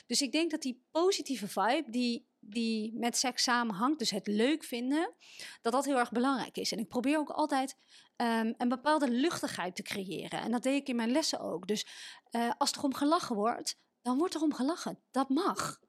Dus 0.07 0.21
ik 0.21 0.31
denk 0.31 0.51
dat 0.51 0.61
die 0.61 0.83
positieve 0.91 1.47
vibe 1.47 1.85
die, 1.87 2.27
die 2.39 2.93
met 2.93 3.17
seks 3.17 3.43
samenhangt, 3.43 3.99
dus 3.99 4.11
het 4.11 4.27
leuk 4.27 4.63
vinden, 4.63 5.13
dat 5.61 5.73
dat 5.73 5.85
heel 5.85 5.97
erg 5.97 6.11
belangrijk 6.11 6.57
is. 6.57 6.71
En 6.71 6.79
ik 6.79 6.87
probeer 6.87 7.17
ook 7.17 7.29
altijd 7.29 7.75
um, 8.17 8.53
een 8.57 8.69
bepaalde 8.69 9.09
luchtigheid 9.09 9.75
te 9.75 9.81
creëren. 9.81 10.41
En 10.41 10.51
dat 10.51 10.63
deed 10.63 10.81
ik 10.81 10.87
in 10.87 10.95
mijn 10.95 11.11
lessen 11.11 11.39
ook. 11.39 11.67
Dus 11.67 11.85
uh, 12.31 12.51
als 12.57 12.71
er 12.71 12.83
om 12.83 12.93
gelachen 12.93 13.35
wordt, 13.35 13.79
dan 14.01 14.17
wordt 14.17 14.33
er 14.33 14.41
om 14.41 14.53
gelachen. 14.53 14.99
Dat 15.11 15.29
mag 15.29 15.79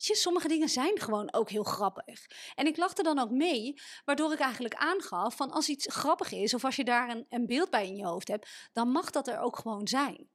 sommige 0.00 0.48
dingen 0.48 0.68
zijn 0.68 1.00
gewoon 1.00 1.32
ook 1.32 1.50
heel 1.50 1.62
grappig. 1.62 2.26
En 2.54 2.66
ik 2.66 2.76
lachte 2.76 3.02
dan 3.02 3.18
ook 3.18 3.30
mee, 3.30 3.80
waardoor 4.04 4.32
ik 4.32 4.38
eigenlijk 4.38 4.74
aangaf 4.74 5.36
van 5.36 5.50
als 5.50 5.68
iets 5.68 5.86
grappig 5.94 6.32
is 6.32 6.54
of 6.54 6.64
als 6.64 6.76
je 6.76 6.84
daar 6.84 7.08
een, 7.08 7.26
een 7.28 7.46
beeld 7.46 7.70
bij 7.70 7.86
in 7.86 7.96
je 7.96 8.06
hoofd 8.06 8.28
hebt, 8.28 8.68
dan 8.72 8.88
mag 8.88 9.10
dat 9.10 9.28
er 9.28 9.38
ook 9.38 9.58
gewoon 9.58 9.88
zijn. 9.88 10.30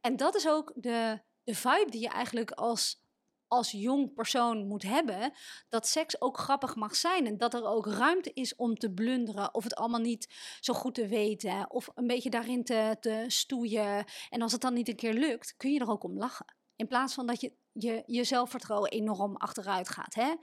En 0.00 0.16
dat 0.16 0.34
is 0.34 0.48
ook 0.48 0.72
de, 0.74 1.20
de 1.44 1.54
vibe 1.54 1.90
die 1.90 2.00
je 2.00 2.08
eigenlijk 2.08 2.50
als, 2.50 3.02
als 3.46 3.70
jong 3.70 4.14
persoon 4.14 4.66
moet 4.66 4.82
hebben. 4.82 5.32
Dat 5.68 5.86
seks 5.86 6.20
ook 6.20 6.38
grappig 6.38 6.74
mag 6.76 6.96
zijn. 6.96 7.26
En 7.26 7.38
dat 7.38 7.54
er 7.54 7.64
ook 7.64 7.86
ruimte 7.86 8.32
is 8.32 8.56
om 8.56 8.74
te 8.74 8.92
blunderen. 8.92 9.54
Of 9.54 9.64
het 9.64 9.74
allemaal 9.74 10.00
niet 10.00 10.34
zo 10.60 10.74
goed 10.74 10.94
te 10.94 11.06
weten. 11.06 11.70
Of 11.70 11.88
een 11.94 12.06
beetje 12.06 12.30
daarin 12.30 12.64
te, 12.64 12.96
te 13.00 13.24
stoeien. 13.28 14.04
En 14.30 14.42
als 14.42 14.52
het 14.52 14.60
dan 14.60 14.74
niet 14.74 14.88
een 14.88 14.96
keer 14.96 15.14
lukt, 15.14 15.56
kun 15.56 15.72
je 15.72 15.80
er 15.80 15.90
ook 15.90 16.04
om 16.04 16.18
lachen. 16.18 16.54
In 16.76 16.86
plaats 16.88 17.14
van 17.14 17.26
dat 17.26 17.40
je 17.40 17.52
je, 17.72 18.02
je 18.06 18.24
zelfvertrouwen 18.24 18.90
enorm 18.90 19.36
achteruit 19.36 19.88
gaat. 19.88 20.14
Hè? 20.14 20.34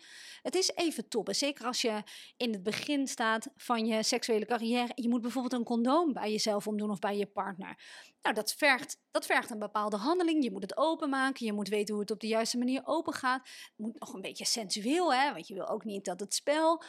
Het 0.42 0.56
is 0.56 0.72
even 0.76 1.08
toppen. 1.08 1.36
Zeker 1.36 1.66
als 1.66 1.82
je 1.82 2.04
in 2.38 2.54
het 2.54 2.64
begin 2.64 3.08
staat 3.08 3.48
van 3.56 3.86
je 3.86 4.04
seksuele 4.04 4.46
carrière. 4.46 4.92
Je 4.96 5.10
moet 5.10 5.22
bijvoorbeeld 5.22 5.54
een 5.54 5.64
condoom 5.64 6.14
bij 6.14 6.32
jezelf 6.32 6.68
omdoen 6.68 6.90
of 6.90 7.00
bij 7.00 7.18
je 7.18 7.26
partner. 7.26 7.80
Nou, 8.22 8.36
dat 8.36 8.54
vergt, 8.54 8.98
dat 9.12 9.26
vergt 9.26 9.50
een 9.50 9.60
bepaalde 9.60 9.98
handeling. 9.98 10.44
Je 10.44 10.52
moet 10.52 10.62
het 10.62 10.78
openmaken. 10.78 11.46
Je 11.46 11.54
moet 11.54 11.68
weten 11.68 11.94
hoe 11.94 12.04
het 12.04 12.12
op 12.12 12.20
de 12.20 12.28
juiste 12.28 12.58
manier 12.58 12.82
open 12.84 13.14
gaat. 13.14 13.48
Het 13.48 13.74
moet 13.76 14.00
nog 14.00 14.14
een 14.14 14.22
beetje 14.22 14.46
sensueel, 14.46 15.14
hè? 15.14 15.34
want 15.34 15.48
je 15.48 15.54
wil 15.54 15.68
ook 15.68 15.84
niet 15.84 16.06
dat 16.06 16.20
het 16.20 16.34
spel 16.34 16.84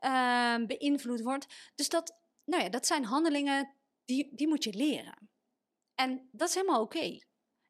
uh, 0.00 0.56
beïnvloed 0.66 1.22
wordt. 1.22 1.46
Dus 1.74 1.88
dat, 1.88 2.16
nou 2.44 2.62
ja, 2.62 2.68
dat 2.68 2.86
zijn 2.86 3.04
handelingen 3.04 3.74
die, 4.04 4.30
die 4.34 4.48
moet 4.48 4.64
je 4.64 4.72
leren. 4.72 5.28
En 5.94 6.28
dat 6.32 6.48
is 6.48 6.54
helemaal 6.54 6.80
oké. 6.80 7.18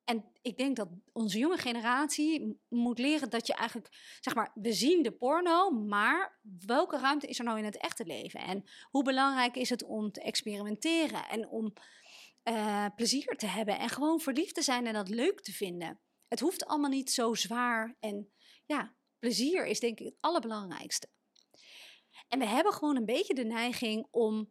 En 0.05 0.25
ik 0.43 0.57
denk 0.57 0.77
dat 0.77 0.89
onze 1.13 1.39
jonge 1.39 1.57
generatie 1.57 2.61
moet 2.69 2.99
leren 2.99 3.31
dat 3.31 3.47
je 3.47 3.55
eigenlijk, 3.55 4.19
zeg 4.21 4.35
maar, 4.35 4.51
we 4.55 4.73
zien 4.73 5.03
de 5.03 5.13
porno, 5.13 5.71
maar 5.71 6.39
welke 6.67 6.99
ruimte 6.99 7.27
is 7.27 7.39
er 7.39 7.45
nou 7.45 7.59
in 7.59 7.65
het 7.65 7.77
echte 7.77 8.05
leven? 8.05 8.41
En 8.41 8.65
hoe 8.91 9.03
belangrijk 9.03 9.57
is 9.57 9.71
het 9.71 9.85
om 9.85 10.13
te 10.13 10.23
experimenteren 10.23 11.29
en 11.29 11.49
om 11.49 11.73
uh, 12.45 12.87
plezier 12.97 13.37
te 13.37 13.47
hebben 13.47 13.79
en 13.79 13.89
gewoon 13.89 14.21
verliefd 14.21 14.55
te 14.55 14.63
zijn 14.63 14.87
en 14.87 14.93
dat 14.93 15.09
leuk 15.09 15.41
te 15.41 15.53
vinden? 15.53 16.01
Het 16.29 16.41
hoeft 16.41 16.67
allemaal 16.67 16.91
niet 16.91 17.11
zo 17.11 17.35
zwaar 17.35 17.97
en 18.01 18.33
ja, 18.67 18.95
plezier 19.19 19.67
is 19.67 19.81
denk 19.81 19.99
ik 19.99 20.07
het 20.07 20.17
allerbelangrijkste. 20.21 21.09
En 22.29 22.39
we 22.39 22.47
hebben 22.47 22.73
gewoon 22.73 22.97
een 22.97 23.05
beetje 23.05 23.35
de 23.35 23.45
neiging 23.45 24.07
om 24.11 24.49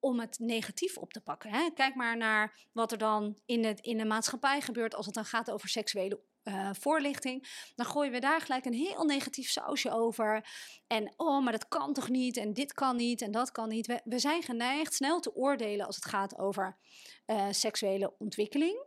om 0.00 0.20
het 0.20 0.38
negatief 0.38 0.96
op 0.96 1.12
te 1.12 1.20
pakken. 1.20 1.50
Hè? 1.50 1.70
Kijk 1.74 1.94
maar 1.94 2.16
naar 2.16 2.68
wat 2.72 2.92
er 2.92 2.98
dan 2.98 3.38
in, 3.46 3.64
het, 3.64 3.80
in 3.80 3.98
de 3.98 4.04
maatschappij 4.04 4.60
gebeurt 4.60 4.94
als 4.94 5.06
het 5.06 5.14
dan 5.14 5.24
gaat 5.24 5.50
over 5.50 5.68
seksuele 5.68 6.20
uh, 6.44 6.70
voorlichting. 6.72 7.70
Dan 7.74 7.86
gooien 7.86 8.12
we 8.12 8.18
daar 8.18 8.40
gelijk 8.40 8.64
een 8.64 8.72
heel 8.72 9.04
negatief 9.04 9.50
sausje 9.50 9.90
over. 9.90 10.48
En 10.86 11.12
oh, 11.16 11.42
maar 11.42 11.52
dat 11.52 11.68
kan 11.68 11.92
toch 11.92 12.08
niet? 12.08 12.36
En 12.36 12.52
dit 12.52 12.72
kan 12.72 12.96
niet 12.96 13.22
en 13.22 13.30
dat 13.30 13.52
kan 13.52 13.68
niet. 13.68 13.86
We, 13.86 14.00
we 14.04 14.18
zijn 14.18 14.42
geneigd 14.42 14.94
snel 14.94 15.20
te 15.20 15.34
oordelen 15.34 15.86
als 15.86 15.96
het 15.96 16.04
gaat 16.04 16.38
over 16.38 16.78
uh, 17.26 17.46
seksuele 17.50 18.14
ontwikkeling. 18.18 18.86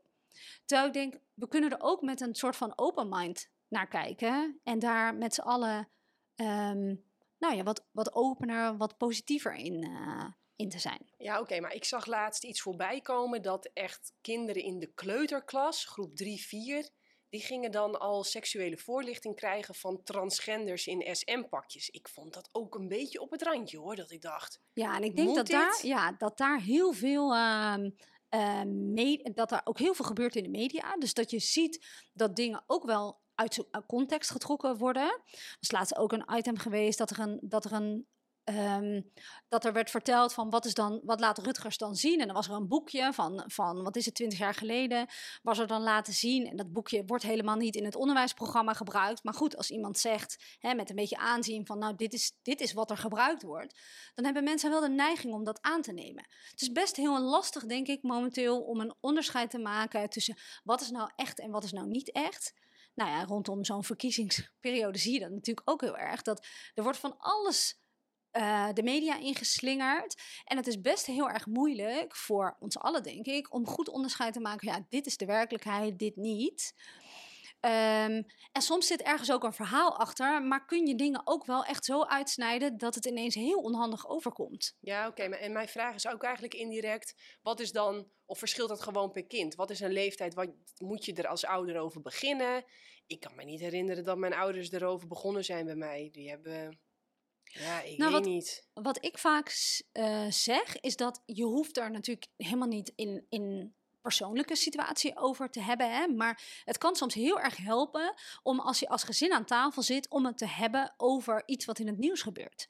Terwijl 0.66 0.88
ik 0.88 0.94
denk, 0.94 1.20
we 1.34 1.48
kunnen 1.48 1.72
er 1.72 1.82
ook 1.82 2.02
met 2.02 2.22
een 2.22 2.36
soort 2.36 2.56
van 2.56 2.74
open 2.76 3.10
mind 3.10 3.50
naar 3.68 3.88
kijken. 3.88 4.60
En 4.64 4.80
daar 4.80 5.16
met 5.16 5.34
z'n 5.34 5.42
allen 5.42 5.90
um, 6.36 7.04
nou 7.44 7.56
ja, 7.56 7.64
wat, 7.64 7.86
wat 7.92 8.14
opener, 8.14 8.78
wat 8.78 8.98
positiever 8.98 9.56
in, 9.56 9.86
uh, 9.86 10.26
in 10.56 10.70
te 10.70 10.80
zijn. 10.80 11.10
Ja, 11.18 11.40
oké, 11.40 11.60
maar 11.60 11.74
ik 11.74 11.86
zag 11.86 12.06
laatst 12.06 12.44
iets 12.44 12.62
voorbij 12.62 13.02
komen 13.02 13.42
dat 13.42 13.70
echt 13.74 14.14
kinderen 14.22 14.64
in 14.64 14.80
de 14.80 14.94
kleuterklas, 14.94 15.86
groep 15.86 16.16
3, 16.16 16.42
4, 16.42 16.90
die 17.30 17.42
gingen 17.42 17.72
dan 17.72 18.00
al 18.00 18.24
seksuele 18.24 18.78
voorlichting 18.78 19.36
krijgen 19.36 19.76
van 19.76 20.04
transgenders 20.04 20.88
in 20.88 21.16
SM-pakjes. 21.16 21.90
Ik 21.90 22.08
vond 22.08 22.34
dat 22.34 22.50
ook 22.52 22.76
een 22.76 22.88
beetje 22.88 23.22
op 23.22 23.32
het 23.32 23.42
randje 23.42 23.78
hoor, 23.78 23.96
dat 23.96 24.12
ik 24.12 24.22
dacht. 24.22 24.60
Ja, 24.74 24.96
en 24.96 25.04
ik 25.04 25.16
denk 25.16 25.36
dat 25.36 25.48
daar, 25.48 25.80
ja, 25.82 26.12
dat 26.12 26.38
daar 26.38 26.62
heel 26.62 26.94
veel. 26.94 27.34
Uh, 27.34 27.76
uh, 28.30 29.24
dat 29.34 29.50
daar 29.50 29.62
ook 29.64 29.80
heel 29.80 29.94
veel 29.94 30.06
gebeurt 30.06 30.36
in 30.36 30.44
de 30.44 30.50
media. 30.50 30.96
Dus 30.98 31.14
dat 31.14 31.32
je 31.32 31.40
ziet 31.40 31.86
dat 32.14 32.36
dingen 32.36 32.64
ook 32.68 32.86
wel 32.86 33.22
uit 33.36 33.66
context 33.88 34.32
getrokken 34.32 34.78
worden. 34.78 35.22
Er 35.24 35.58
is 35.60 35.72
laatst 35.72 35.98
ook 35.98 36.12
een 36.12 36.26
item 36.36 36.58
geweest 36.58 36.98
dat 36.98 37.10
er 37.10 37.20
een, 37.20 37.40
dat 37.42 37.66
er 37.66 37.72
een 37.72 38.08
ehm, 38.44 39.02
dat 39.48 39.66
er 39.66 39.74
werd 39.74 39.90
verteld 39.90 40.34
van 40.34 40.50
wat, 40.50 40.66
is 40.66 40.74
dan, 40.74 41.02
wat 41.04 41.20
laat 41.20 41.38
Rutgers 41.38 41.78
dan 41.78 41.96
zien. 41.96 42.20
En 42.20 42.26
dan 42.26 42.36
was 42.36 42.48
er 42.48 42.54
een 42.54 42.68
boekje 42.68 43.14
van, 43.14 43.44
van 43.48 43.84
wat 43.84 43.96
is 43.96 44.06
het, 44.06 44.16
twintig 44.16 44.40
jaar 44.40 44.54
geleden, 44.54 45.08
was 45.42 45.60
er 45.60 45.68
dan 45.68 45.82
laten 45.82 46.14
zien. 46.14 46.48
En 46.48 46.56
dat 46.56 46.74
boekje 46.74 47.04
wordt 47.06 47.24
helemaal 47.24 47.56
niet 47.56 47.76
in 47.76 47.86
het 47.86 47.96
onderwijsprogramma 47.96 48.74
gebruikt. 48.74 49.24
Maar 49.24 49.34
goed, 49.34 49.58
als 49.58 49.72
iemand 49.72 49.98
zegt, 49.98 50.58
hè, 50.60 50.74
met 50.74 50.90
een 50.90 50.96
beetje 50.96 51.18
aanzien 51.18 51.66
van 51.66 51.78
nou, 51.78 51.96
dit 51.96 52.14
is, 52.14 52.34
dit 52.42 52.62
is 52.62 52.74
wat 52.74 52.90
er 52.90 52.98
gebruikt 52.98 53.44
wordt, 53.44 53.80
dan 54.16 54.26
hebben 54.26 54.44
mensen 54.44 54.70
wel 54.70 54.82
de 54.82 54.90
neiging 54.90 55.34
om 55.34 55.44
dat 55.44 55.62
aan 55.62 55.82
te 55.82 55.92
nemen. 55.92 56.26
Het 56.52 56.62
is 56.62 56.72
best 56.72 56.96
heel 56.96 57.22
lastig, 57.22 57.66
denk 57.66 57.88
ik, 57.88 58.04
momenteel 58.04 58.62
om 58.62 58.80
een 58.80 58.94
onderscheid 59.00 59.50
te 59.50 59.60
maken 59.60 60.10
tussen 60.10 60.38
wat 60.64 60.82
is 60.82 60.92
nou 60.92 61.10
echt 61.16 61.40
en 61.40 61.52
wat 61.52 61.64
is 61.64 61.72
nou 61.72 61.88
niet 61.88 62.12
echt 62.12 62.54
nou 62.94 63.10
ja, 63.10 63.24
rondom 63.24 63.66
zo'n 63.66 63.84
verkiezingsperiode 63.84 64.98
zie 64.98 65.14
je 65.14 65.20
dat 65.20 65.30
natuurlijk 65.30 65.70
ook 65.70 65.82
heel 65.82 65.98
erg. 65.98 66.22
Dat 66.22 66.46
er 66.74 66.84
wordt 66.84 66.98
van 66.98 67.16
alles 67.18 67.83
uh, 68.38 68.70
de 68.74 68.84
media 68.84 69.20
ingeslingerd. 69.20 70.22
En 70.46 70.58
het 70.58 70.68
is 70.68 70.82
best 70.82 71.06
heel 71.06 71.30
erg 71.30 71.46
moeilijk 71.46 72.16
voor 72.16 72.56
ons 72.60 72.78
allen, 72.78 73.04
denk 73.04 73.26
ik, 73.26 73.54
om 73.54 73.68
goed 73.68 73.90
onderscheid 73.90 74.34
te 74.34 74.40
maken. 74.40 74.68
Ja, 74.68 74.86
dit 74.90 75.06
is 75.06 75.18
de 75.18 75.26
werkelijkheid, 75.26 76.00
dit 76.00 76.16
niet. 76.16 76.74
Um, 77.66 78.26
en 78.52 78.62
soms 78.62 78.88
zit 78.88 79.02
ergens 79.02 79.32
ook 79.32 79.44
een 79.44 79.54
verhaal 79.54 79.98
achter, 79.98 80.44
maar 80.44 80.66
kun 80.66 80.88
je 80.88 80.96
dingen 80.96 81.22
ook 81.24 81.46
wel 81.46 81.66
echt 81.66 81.86
zo 81.86 82.04
uitsnijden 82.04 82.78
dat 82.78 82.96
het 82.96 83.06
ineens 83.06 83.36
heel 83.36 83.60
onhandig 83.60 84.08
overkomt. 84.08 84.78
Ja, 84.80 85.08
oké. 85.08 85.24
en 85.24 85.52
mijn 85.52 85.68
vraag 85.68 85.96
is 85.96 86.08
ook 86.08 86.24
eigenlijk 86.24 86.54
indirect: 86.54 87.16
wat 87.42 87.60
is 87.60 87.72
dan, 87.72 88.08
of 88.26 88.40
verschilt 88.40 88.70
dat 88.70 88.82
gewoon 88.82 89.12
per 89.12 89.26
kind? 89.26 89.56
Wat 89.56 89.70
is 89.70 89.80
een 89.80 89.92
leeftijd? 89.92 90.34
Wat 90.34 90.50
moet 90.78 91.06
je 91.06 91.14
er 91.14 91.28
als 91.28 91.46
ouder 91.46 91.80
over 91.80 92.02
beginnen? 92.02 92.64
Ik 93.08 93.20
kan 93.20 93.36
me 93.36 93.44
niet 93.44 93.60
herinneren 93.60 94.04
dat 94.04 94.18
mijn 94.18 94.34
ouders 94.34 94.72
erover 94.72 95.08
begonnen 95.08 95.46
zijn 95.46 95.66
bij 95.66 95.76
mij. 95.76 96.10
Die 96.12 96.30
hebben 96.30 96.80
ja, 97.60 97.82
ik 97.82 97.98
nou, 97.98 98.12
weet 98.12 98.22
wat, 98.22 98.30
niet. 98.30 98.68
Wat 98.74 99.06
ik 99.06 99.18
vaak 99.18 99.78
uh, 99.94 100.26
zeg, 100.30 100.80
is 100.80 100.96
dat 100.96 101.22
je 101.26 101.44
hoeft 101.44 101.78
er 101.78 101.92
natuurlijk 101.92 102.28
helemaal 102.38 102.68
niet 102.68 102.92
in, 102.96 103.26
in 103.30 103.76
persoonlijke 104.04 104.56
situatie 104.56 105.18
over 105.18 105.50
te 105.50 105.62
hebben. 105.62 105.92
Hè? 105.96 106.08
Maar 106.08 106.62
het 106.64 106.78
kan 106.78 106.96
soms 106.96 107.14
heel 107.14 107.40
erg 107.40 107.58
helpen 107.58 108.14
om 108.44 108.60
als 108.60 108.80
je 108.80 108.88
als 108.90 109.04
gezin 109.04 109.34
aan 109.34 109.46
tafel 109.46 109.82
zit, 109.82 110.10
om 110.10 110.26
het 110.26 110.38
te 110.38 110.48
hebben 110.48 110.94
over 110.98 111.44
iets 111.46 111.66
wat 111.66 111.80
in 111.80 111.88
het 111.88 111.98
nieuws 111.98 112.22
gebeurt. 112.22 112.68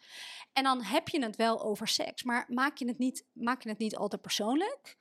En 0.54 0.64
dan 0.64 0.82
heb 0.82 1.10
je 1.10 1.24
het 1.24 1.36
wel 1.36 1.62
over 1.62 1.88
seks, 1.88 2.24
maar 2.24 2.46
maak 2.48 2.78
je 2.78 2.88
het 2.88 2.98
niet, 2.98 3.26
maak 3.32 3.64
je 3.64 3.70
het 3.70 3.78
niet 3.78 3.96
altijd 3.96 4.22
persoonlijk. 4.22 4.98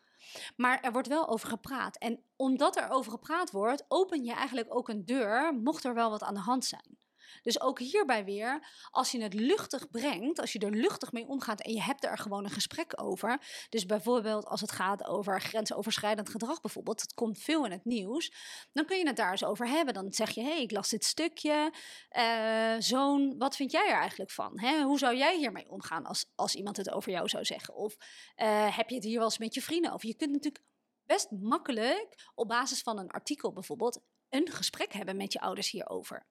Maar 0.56 0.80
er 0.80 0.92
wordt 0.92 1.08
wel 1.08 1.28
over 1.28 1.48
gepraat. 1.48 1.98
En 1.98 2.22
omdat 2.36 2.76
er 2.76 2.90
over 2.90 3.10
gepraat 3.10 3.50
wordt, 3.50 3.84
open 3.88 4.24
je 4.24 4.32
eigenlijk 4.32 4.74
ook 4.74 4.88
een 4.88 5.04
deur, 5.04 5.54
mocht 5.54 5.84
er 5.84 5.94
wel 5.94 6.10
wat 6.10 6.22
aan 6.22 6.34
de 6.34 6.40
hand 6.40 6.64
zijn. 6.64 6.98
Dus 7.42 7.60
ook 7.60 7.78
hierbij 7.78 8.24
weer, 8.24 8.66
als 8.90 9.10
je 9.10 9.22
het 9.22 9.34
luchtig 9.34 9.90
brengt, 9.90 10.40
als 10.40 10.52
je 10.52 10.58
er 10.58 10.70
luchtig 10.70 11.12
mee 11.12 11.26
omgaat 11.26 11.60
en 11.60 11.72
je 11.72 11.82
hebt 11.82 12.04
er 12.04 12.18
gewoon 12.18 12.44
een 12.44 12.50
gesprek 12.50 13.02
over. 13.02 13.66
Dus 13.68 13.86
bijvoorbeeld 13.86 14.46
als 14.46 14.60
het 14.60 14.72
gaat 14.72 15.04
over 15.04 15.40
grensoverschrijdend 15.40 16.28
gedrag 16.28 16.60
bijvoorbeeld, 16.60 16.98
dat 16.98 17.14
komt 17.14 17.38
veel 17.38 17.64
in 17.64 17.70
het 17.70 17.84
nieuws. 17.84 18.32
Dan 18.72 18.84
kun 18.84 18.98
je 18.98 19.06
het 19.06 19.16
daar 19.16 19.30
eens 19.30 19.44
over 19.44 19.68
hebben. 19.68 19.94
Dan 19.94 20.12
zeg 20.12 20.30
je, 20.30 20.40
hé, 20.40 20.50
hey, 20.50 20.62
ik 20.62 20.70
las 20.70 20.88
dit 20.88 21.04
stukje. 21.04 21.72
Uh, 22.16 22.74
zoon, 22.78 23.38
wat 23.38 23.56
vind 23.56 23.72
jij 23.72 23.88
er 23.88 23.98
eigenlijk 23.98 24.30
van? 24.30 24.60
Hè? 24.60 24.82
Hoe 24.82 24.98
zou 24.98 25.16
jij 25.16 25.36
hiermee 25.36 25.70
omgaan 25.70 26.06
als, 26.06 26.26
als 26.34 26.54
iemand 26.54 26.76
het 26.76 26.90
over 26.90 27.12
jou 27.12 27.28
zou 27.28 27.44
zeggen? 27.44 27.74
Of 27.74 27.96
uh, 28.36 28.76
heb 28.76 28.88
je 28.88 28.94
het 28.94 29.04
hier 29.04 29.16
wel 29.16 29.24
eens 29.24 29.38
met 29.38 29.54
je 29.54 29.62
vrienden 29.62 29.92
over? 29.92 30.08
Je 30.08 30.16
kunt 30.16 30.32
natuurlijk 30.32 30.64
best 31.06 31.30
makkelijk 31.30 32.30
op 32.34 32.48
basis 32.48 32.82
van 32.82 32.98
een 32.98 33.10
artikel 33.10 33.52
bijvoorbeeld 33.52 34.00
een 34.28 34.50
gesprek 34.50 34.92
hebben 34.92 35.16
met 35.16 35.32
je 35.32 35.40
ouders 35.40 35.70
hierover. 35.70 36.26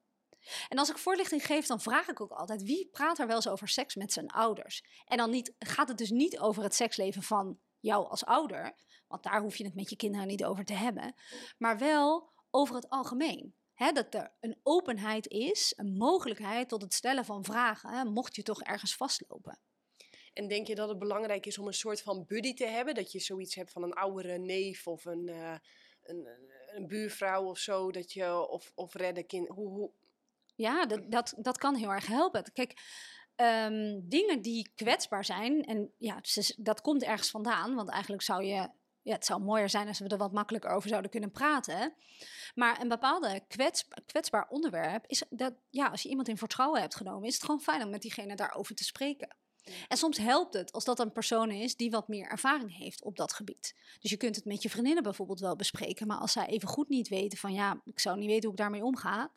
En 0.70 0.78
als 0.78 0.90
ik 0.90 0.98
voorlichting 0.98 1.46
geef, 1.46 1.66
dan 1.66 1.82
vraag 1.82 2.08
ik 2.08 2.22
ook 2.22 2.32
altijd: 2.32 2.64
wie 2.64 2.90
praat 2.92 3.20
er 3.20 3.28
wel 3.28 3.36
eens 3.36 3.48
over 3.48 3.68
seks 3.68 3.96
met 3.96 4.14
zijn 4.14 4.28
ouders? 4.28 4.84
En 5.06 5.18
dan 5.18 5.30
niet, 5.30 5.54
gaat 5.60 5.88
het 5.88 5.98
dus 5.98 6.10
niet 6.10 6.40
over 6.40 6.64
het 6.64 6.76
seksleven 6.76 7.24
van 7.24 7.60
jou 7.80 8.10
als 8.10 8.26
ouder, 8.26 8.76
want 9.08 9.24
daar 9.24 9.42
hoef 9.42 9.56
je 9.56 9.64
het 9.64 9.76
met 9.76 9.90
je 9.90 9.96
kinderen 9.96 10.28
niet 10.28 10.46
over 10.46 10.66
te 10.66 10.74
hebben, 10.74 11.14
maar 11.58 11.78
wel 11.78 12.32
over 12.50 12.76
het 12.76 12.90
algemeen. 12.90 13.56
dat 13.94 14.14
er 14.14 14.34
een 14.40 14.60
openheid 14.64 15.28
is, 15.28 15.74
een 15.76 15.98
mogelijkheid 15.98 16.70
tot 16.70 16.82
het 16.82 16.94
stellen 16.94 17.26
van 17.26 17.44
vragen, 17.44 18.14
mocht 18.14 18.36
je 18.36 18.44
toch 18.44 18.62
ergens 18.62 18.96
vastlopen. 18.96 19.60
En 20.34 20.48
denk 20.48 20.68
je 20.68 20.76
dat 20.76 20.90
het 20.90 21.00
belangrijk 21.00 21.46
is 21.46 21.58
om 21.58 21.68
een 21.68 21.74
soort 21.74 22.02
van 22.02 22.26
buddy 22.28 22.54
te 22.54 22.66
hebben? 22.66 22.96
Dat 22.96 23.12
je 23.12 23.20
zoiets 23.20 23.56
hebt 23.56 23.72
van 23.72 23.84
een 23.84 23.94
oudere 23.94 24.38
neef 24.38 24.88
of 24.88 25.06
een, 25.06 25.28
uh, 25.28 25.56
een, 26.02 26.28
een, 26.66 26.88
buurvrouw 26.88 27.44
of 27.44 27.58
zo, 27.58 27.92
dat 27.92 28.14
je, 28.14 28.48
of, 28.48 28.72
of 28.76 28.94
redden 28.94 29.26
kind. 29.26 29.48
Hoe, 29.48 29.68
hoe, 29.68 29.92
ja, 30.56 30.86
dat, 30.86 31.12
dat, 31.12 31.34
dat 31.38 31.58
kan 31.58 31.76
heel 31.76 31.92
erg 31.92 32.08
helpen. 32.08 32.52
Kijk, 32.54 32.82
ehm, 33.36 34.00
dingen 34.04 34.42
die 34.42 34.72
kwetsbaar 34.76 35.26
zijn, 35.26 35.66
en 35.66 35.94
ja, 35.98 36.22
dat 36.58 36.82
komt 36.82 37.04
ergens 37.04 37.30
vandaan, 37.30 37.76
want 37.76 37.90
eigenlijk 37.90 38.24
zou 38.24 38.44
je 38.44 38.70
ja, 39.04 39.14
het 39.14 39.26
zou 39.26 39.42
mooier 39.42 39.70
zijn 39.70 39.88
als 39.88 40.00
we 40.00 40.08
er 40.08 40.18
wat 40.18 40.32
makkelijker 40.32 40.72
over 40.72 40.90
zouden 40.90 41.12
kunnen 41.12 41.32
praten. 41.32 41.94
Maar 42.56 42.82
een 42.82 42.88
bepaalde 42.88 43.44
kwets, 43.48 43.88
kwetsbaar 44.06 44.48
onderwerp 44.50 45.06
is 45.08 45.24
dat, 45.30 45.54
ja, 45.70 45.88
als 45.88 46.02
je 46.02 46.10
iemand 46.10 46.28
in 46.28 46.38
vertrouwen 46.38 46.82
hebt 46.82 46.96
genomen, 46.96 47.28
is 47.28 47.34
het 47.34 47.44
gewoon 47.44 47.62
fijn 47.62 47.84
om 47.84 47.90
met 47.90 48.02
diegene 48.02 48.36
daarover 48.36 48.76
te 48.76 48.84
spreken. 48.84 49.36
En 49.88 49.98
soms 49.98 50.18
helpt 50.18 50.54
het 50.54 50.72
als 50.72 50.84
dat 50.84 51.00
een 51.00 51.12
persoon 51.12 51.52
is 51.52 51.76
die 51.76 51.92
wat 51.92 52.08
meer 52.08 52.28
ervaring 52.28 52.78
heeft 52.78 53.04
op 53.04 53.18
dat 53.18 53.34
gebied. 53.34 53.76
Dus 54.00 54.12
je 54.12 54.18
kunt 54.18 54.36
het 54.36 54.46
met 54.46 54.62
je 54.62 54.70
vriendinnen 54.70 55.04
bijvoorbeeld 55.04 55.40
wel 55.40 55.56
bespreken, 55.56 56.08
maar 56.08 56.18
als 56.18 56.32
zij 56.32 56.46
even 56.46 56.68
goed 56.68 56.90
niet 56.90 57.08
weten 57.08 57.38
van 57.38 57.54
ja, 57.54 57.82
ik 57.84 58.00
zou 58.00 58.18
niet 58.18 58.28
weten 58.28 58.44
hoe 58.44 58.52
ik 58.52 58.58
daarmee 58.58 58.84
omga, 58.84 59.32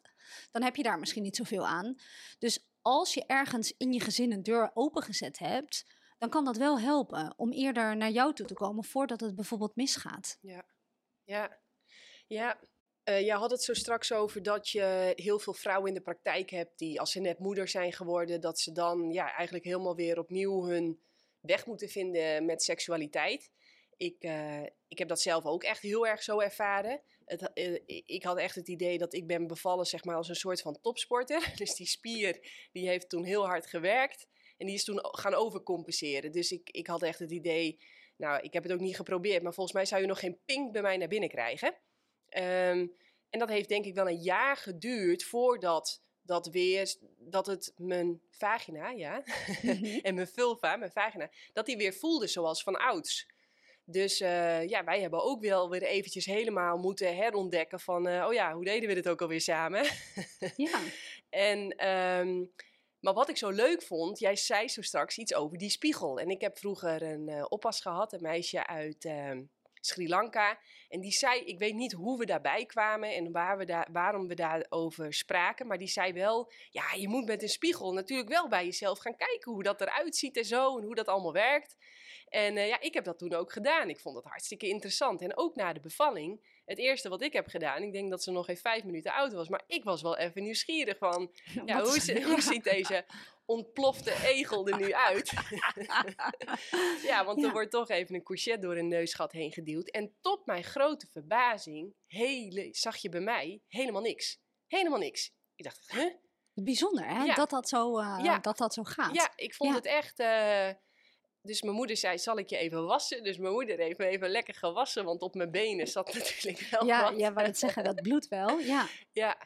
dan 0.51 0.63
heb 0.63 0.77
je 0.77 0.83
daar 0.83 0.99
misschien 0.99 1.23
niet 1.23 1.37
zoveel 1.37 1.67
aan. 1.67 1.95
Dus 2.39 2.67
als 2.83 3.15
je 3.15 3.27
ergens 3.27 3.75
in 3.77 3.93
je 3.93 4.01
gezin 4.01 4.33
een 4.33 4.43
deur 4.43 4.71
opengezet 4.75 5.39
hebt, 5.39 5.85
dan 6.19 6.29
kan 6.29 6.45
dat 6.45 6.57
wel 6.57 6.81
helpen 6.81 7.35
om 7.37 7.53
eerder 7.53 7.97
naar 7.97 8.11
jou 8.11 8.35
toe 8.35 8.47
te 8.47 8.55
komen 8.55 8.85
voordat 8.85 9.21
het 9.21 9.35
bijvoorbeeld 9.35 9.77
misgaat. 9.77 10.39
Ja, 10.41 10.65
ja, 11.25 11.59
ja. 12.27 12.61
Uh, 13.05 13.21
je 13.21 13.33
had 13.33 13.51
het 13.51 13.63
zo 13.63 13.75
straks 13.75 14.13
over 14.13 14.43
dat 14.43 14.69
je 14.69 15.13
heel 15.17 15.39
veel 15.39 15.55
vrouwen 15.55 15.89
in 15.89 15.95
de 15.95 16.01
praktijk 16.01 16.51
hebt 16.51 16.79
die 16.79 17.01
als 17.01 17.13
ze 17.13 17.21
net 17.21 17.39
moeder 17.39 17.69
zijn 17.69 17.93
geworden, 17.93 18.41
dat 18.41 18.61
ze 18.61 18.73
dan 18.73 19.11
ja, 19.11 19.33
eigenlijk 19.33 19.65
helemaal 19.65 19.95
weer 19.95 20.19
opnieuw 20.19 20.65
hun 20.65 21.01
weg 21.41 21.67
moeten 21.67 21.89
vinden 21.89 22.45
met 22.45 22.63
seksualiteit. 22.63 23.51
Ik, 23.97 24.25
uh, 24.25 24.63
ik 24.89 24.99
heb 24.99 25.09
dat 25.09 25.21
zelf 25.21 25.45
ook 25.45 25.63
echt 25.63 25.81
heel 25.81 26.07
erg 26.07 26.23
zo 26.23 26.41
ervaren. 26.41 27.01
Uh, 27.55 27.79
ik 28.07 28.23
had 28.23 28.39
echt 28.39 28.55
het 28.55 28.69
idee 28.69 28.99
dat 28.99 29.15
ik 29.15 29.27
ben 29.27 29.47
bevallen 29.47 29.87
zeg 29.87 30.05
maar, 30.05 30.17
als 30.17 30.29
een 30.29 30.35
soort 30.35 30.61
van 30.61 30.81
topsporter. 30.81 31.53
Dus 31.57 31.75
die 31.75 31.87
spier 31.87 32.49
die 32.73 32.89
heeft 32.89 33.09
toen 33.09 33.25
heel 33.25 33.47
hard 33.47 33.67
gewerkt. 33.67 34.27
En 34.57 34.67
die 34.67 34.75
is 34.75 34.85
toen 34.85 34.99
gaan 35.01 35.35
overcompenseren. 35.35 36.33
Dus 36.33 36.53
ik, 36.53 36.71
ik 36.71 36.87
had 36.87 37.03
echt 37.03 37.19
het 37.19 37.31
idee, 37.31 37.81
nou 38.17 38.43
ik 38.43 38.53
heb 38.53 38.63
het 38.63 38.73
ook 38.73 38.81
niet 38.81 38.97
geprobeerd. 38.97 39.43
Maar 39.43 39.55
volgens 39.55 39.77
mij 39.77 39.85
zou 39.85 40.01
je 40.01 40.07
nog 40.07 40.19
geen 40.19 40.39
ping 40.45 40.73
bij 40.73 40.83
mij 40.83 40.97
naar 40.97 41.09
binnen 41.09 41.29
krijgen. 41.29 41.75
Um, 42.37 42.97
en 43.31 43.39
dat 43.39 43.49
heeft 43.49 43.69
denk 43.69 43.85
ik 43.85 43.95
wel 43.95 44.09
een 44.09 44.23
jaar 44.23 44.57
geduurd 44.57 45.25
voordat 45.25 46.03
dat 46.23 46.47
weer, 46.47 46.95
dat 47.19 47.47
het 47.47 47.73
mijn 47.77 48.21
vagina, 48.31 48.91
ja, 48.91 49.23
mhm. 49.63 49.99
en 50.07 50.15
mijn 50.15 50.27
vulva, 50.27 50.77
mijn 50.77 50.93
vagina, 50.93 51.31
dat 51.53 51.67
die 51.67 51.77
weer 51.77 51.95
voelde 51.95 52.27
zoals 52.27 52.63
van 52.63 52.77
ouds. 52.77 53.33
Dus 53.87 54.21
uh, 54.21 54.69
ja, 54.69 54.85
wij 54.85 55.01
hebben 55.01 55.23
ook 55.23 55.41
wel 55.41 55.71
weer 55.71 55.83
eventjes 55.83 56.27
helemaal 56.27 56.77
moeten 56.77 57.17
herontdekken 57.17 57.81
van, 57.81 58.09
uh, 58.09 58.25
oh 58.27 58.33
ja, 58.33 58.55
hoe 58.55 58.65
deden 58.65 58.89
we 58.89 58.95
dit 58.95 59.09
ook 59.09 59.23
alweer 59.23 59.41
samen? 59.41 59.85
ja. 60.57 60.81
En, 61.31 61.89
um, 61.89 62.53
maar 63.01 63.15
wat 63.15 63.29
ik 63.29 63.37
zo 63.37 63.51
leuk 63.51 63.83
vond, 63.83 64.19
jij 64.19 64.37
zei 64.37 64.69
zo 64.69 64.83
straks 64.83 65.19
iets 65.19 65.35
over 65.35 65.59
die 65.59 65.71
spiegel. 65.71 66.21
En 66.21 66.29
ik 66.29 66.41
heb 66.41 66.59
vroeger 66.59 67.03
een 67.03 67.29
uh, 67.29 67.45
oppas 67.49 67.81
gehad, 67.81 68.13
een 68.13 68.23
meisje 68.23 68.67
uit 68.67 69.05
uh, 69.05 69.31
Sri 69.81 70.09
Lanka. 70.09 70.59
En 70.95 71.01
die 71.01 71.13
zei, 71.13 71.41
ik 71.41 71.59
weet 71.59 71.75
niet 71.75 71.93
hoe 71.93 72.19
we 72.19 72.27
daarbij 72.27 72.65
kwamen 72.65 73.15
en 73.15 73.33
waar 73.33 73.59
we 73.59 73.65
daar, 73.65 73.89
waarom 73.93 74.29
we 74.29 74.35
daarover 74.35 75.15
spraken. 75.15 75.67
Maar 75.67 75.79
die 75.79 75.89
zei 75.89 76.13
wel, 76.13 76.53
ja, 76.71 76.85
je 76.97 77.09
moet 77.09 77.27
met 77.27 77.43
een 77.43 77.49
spiegel 77.49 77.93
natuurlijk 77.93 78.29
wel 78.29 78.49
bij 78.49 78.65
jezelf 78.65 78.99
gaan 78.99 79.17
kijken 79.17 79.53
hoe 79.53 79.63
dat 79.63 79.81
eruit 79.81 80.17
ziet 80.17 80.37
en 80.37 80.45
zo. 80.45 80.79
En 80.79 80.85
hoe 80.85 80.95
dat 80.95 81.07
allemaal 81.07 81.33
werkt. 81.33 81.77
En 82.29 82.57
uh, 82.57 82.69
ja, 82.69 82.81
ik 82.81 82.95
heb 82.95 83.05
dat 83.05 83.19
toen 83.19 83.35
ook 83.35 83.53
gedaan. 83.53 83.89
Ik 83.89 84.01
vond 84.01 84.17
het 84.17 84.25
hartstikke 84.25 84.69
interessant. 84.69 85.21
En 85.21 85.37
ook 85.37 85.55
na 85.55 85.73
de 85.73 85.81
bevalling, 85.81 86.54
het 86.65 86.79
eerste 86.79 87.09
wat 87.09 87.23
ik 87.23 87.33
heb 87.33 87.49
gedaan, 87.49 87.83
ik 87.83 87.93
denk 87.93 88.11
dat 88.11 88.23
ze 88.23 88.31
nog 88.31 88.47
geen 88.47 88.57
vijf 88.57 88.85
minuten 88.85 89.13
oud 89.13 89.33
was, 89.33 89.49
maar 89.49 89.63
ik 89.67 89.85
was 89.85 90.03
wel 90.03 90.17
even 90.17 90.43
nieuwsgierig 90.43 90.99
van, 90.99 91.31
ja, 91.67 91.83
hoe, 91.83 92.23
hoe 92.31 92.41
ziet 92.41 92.65
deze 92.65 93.05
ontplofte 93.45 94.13
egel 94.25 94.69
er 94.69 94.77
nu 94.77 94.93
uit? 94.93 95.33
ja, 97.11 97.25
want 97.25 97.45
er 97.45 97.53
wordt 97.53 97.71
toch 97.71 97.89
even 97.89 98.15
een 98.15 98.23
courgette 98.23 98.67
door 98.67 98.77
een 98.77 98.89
neusgat 98.89 99.33
heen 99.33 99.53
geduwd. 99.53 99.91
En 99.91 100.17
tot 100.21 100.47
mijn 100.47 100.65
grote 100.65 101.07
verbazing 101.11 101.95
hele, 102.07 102.69
zag 102.71 102.97
je 102.97 103.09
bij 103.09 103.21
mij 103.21 103.63
helemaal 103.69 104.03
niks. 104.03 104.39
Helemaal 104.67 104.99
niks. 104.99 105.33
Ik 105.55 105.65
dacht, 105.65 105.91
huh? 105.93 106.15
Bijzonder, 106.53 107.07
hè? 107.07 107.35
Dat, 107.35 107.51
dat, 107.51 107.69
zo, 107.69 108.01
uh, 108.01 108.21
ja. 108.23 108.39
dat 108.39 108.59
dat 108.59 108.75
zo 108.75 108.83
gaat. 108.83 109.15
Ja, 109.15 109.33
ik 109.37 109.55
vond 109.55 109.75
het 109.75 109.87
echt... 109.87 110.21
Uh, 110.21 110.69
dus 111.47 111.63
mijn 111.63 111.75
moeder 111.75 111.97
zei, 111.97 112.19
zal 112.19 112.39
ik 112.39 112.49
je 112.49 112.57
even 112.57 112.85
wassen? 112.85 113.23
Dus 113.23 113.39
mijn 113.39 113.53
moeder 113.53 113.79
heeft 113.79 113.99
me 113.99 114.07
even 114.07 114.29
lekker 114.29 114.55
gewassen, 114.55 115.05
want 115.05 115.23
op 115.23 115.35
mijn 115.35 115.51
benen 115.51 115.87
zat 115.87 116.15
natuurlijk 116.15 116.69
wel 116.71 116.87
ja, 116.87 117.03
wat. 117.11 117.21
Ja, 117.21 117.33
wou 117.33 117.47
het 117.47 117.59
zeggen, 117.59 117.85
dat 117.85 118.03
bloedt 118.03 118.29
wel, 118.29 118.59
ja. 118.59 118.89
Ja. 119.13 119.37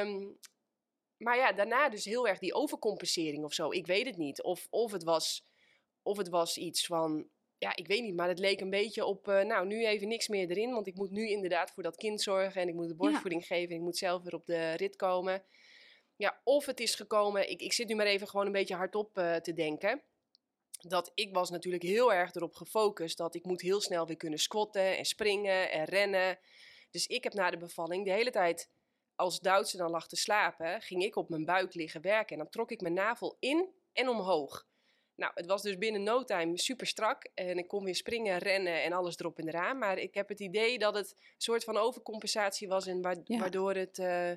Um, 0.00 0.38
maar 1.16 1.36
ja, 1.36 1.52
daarna 1.52 1.88
dus 1.88 2.04
heel 2.04 2.28
erg 2.28 2.38
die 2.38 2.54
overcompensering 2.54 3.44
of 3.44 3.54
zo. 3.54 3.70
Ik 3.70 3.86
weet 3.86 4.06
het 4.06 4.16
niet. 4.16 4.42
Of, 4.42 4.66
of, 4.70 4.92
het, 4.92 5.04
was, 5.04 5.46
of 6.02 6.16
het 6.16 6.28
was 6.28 6.56
iets 6.56 6.86
van, 6.86 7.28
ja, 7.58 7.76
ik 7.76 7.86
weet 7.86 8.02
niet, 8.02 8.14
maar 8.14 8.28
het 8.28 8.38
leek 8.38 8.60
een 8.60 8.70
beetje 8.70 9.04
op, 9.04 9.28
uh, 9.28 9.42
nou, 9.42 9.66
nu 9.66 9.86
even 9.86 10.08
niks 10.08 10.28
meer 10.28 10.50
erin. 10.50 10.72
Want 10.72 10.86
ik 10.86 10.94
moet 10.94 11.10
nu 11.10 11.28
inderdaad 11.28 11.70
voor 11.70 11.82
dat 11.82 11.96
kind 11.96 12.22
zorgen 12.22 12.60
en 12.60 12.68
ik 12.68 12.74
moet 12.74 12.88
de 12.88 12.94
borstvoeding 12.94 13.46
geven 13.46 13.70
en 13.70 13.76
ik 13.76 13.82
moet 13.82 13.98
zelf 13.98 14.22
weer 14.22 14.34
op 14.34 14.46
de 14.46 14.72
rit 14.72 14.96
komen. 14.96 15.44
Ja, 16.16 16.40
of 16.44 16.66
het 16.66 16.80
is 16.80 16.94
gekomen, 16.94 17.50
ik, 17.50 17.60
ik 17.60 17.72
zit 17.72 17.88
nu 17.88 17.94
maar 17.94 18.06
even 18.06 18.28
gewoon 18.28 18.46
een 18.46 18.52
beetje 18.52 18.74
hardop 18.74 19.18
uh, 19.18 19.36
te 19.36 19.52
denken. 19.52 20.02
Dat 20.88 21.10
ik 21.14 21.34
was 21.34 21.50
natuurlijk 21.50 21.82
heel 21.82 22.12
erg 22.12 22.34
erop 22.34 22.54
gefocust 22.54 23.16
dat 23.16 23.34
ik 23.34 23.44
moet 23.44 23.60
heel 23.60 23.80
snel 23.80 24.06
weer 24.06 24.16
kunnen 24.16 24.38
squatten 24.38 24.96
en 24.96 25.04
springen 25.04 25.70
en 25.70 25.84
rennen. 25.84 26.38
Dus 26.90 27.06
ik 27.06 27.24
heb 27.24 27.32
na 27.32 27.50
de 27.50 27.56
bevalling 27.56 28.04
de 28.04 28.12
hele 28.12 28.30
tijd 28.30 28.70
als 29.20 29.40
Duitse 29.40 29.76
dan 29.76 29.90
lag 29.90 30.08
te 30.08 30.16
slapen, 30.16 30.80
ging 30.80 31.02
ik 31.02 31.16
op 31.16 31.28
mijn 31.28 31.44
buik 31.44 31.74
liggen 31.74 32.00
werken. 32.00 32.36
En 32.36 32.42
dan 32.42 32.50
trok 32.50 32.70
ik 32.70 32.80
mijn 32.80 32.94
navel 32.94 33.36
in 33.38 33.68
en 33.92 34.08
omhoog. 34.08 34.66
Nou, 35.14 35.32
het 35.34 35.46
was 35.46 35.62
dus 35.62 35.78
binnen 35.78 36.02
no 36.02 36.24
time 36.24 36.58
super 36.58 36.86
strak. 36.86 37.30
En 37.34 37.58
ik 37.58 37.68
kon 37.68 37.84
weer 37.84 37.94
springen, 37.94 38.38
rennen 38.38 38.82
en 38.82 38.92
alles 38.92 39.18
erop 39.18 39.38
en 39.38 39.48
eraan. 39.48 39.78
Maar 39.78 39.98
ik 39.98 40.14
heb 40.14 40.28
het 40.28 40.40
idee 40.40 40.78
dat 40.78 40.94
het 40.94 41.10
een 41.10 41.34
soort 41.36 41.64
van 41.64 41.76
overcompensatie 41.76 42.68
was. 42.68 42.86
En 42.86 43.02
waardoor 43.26 43.74
het. 43.74 43.98
Uh, 43.98 44.30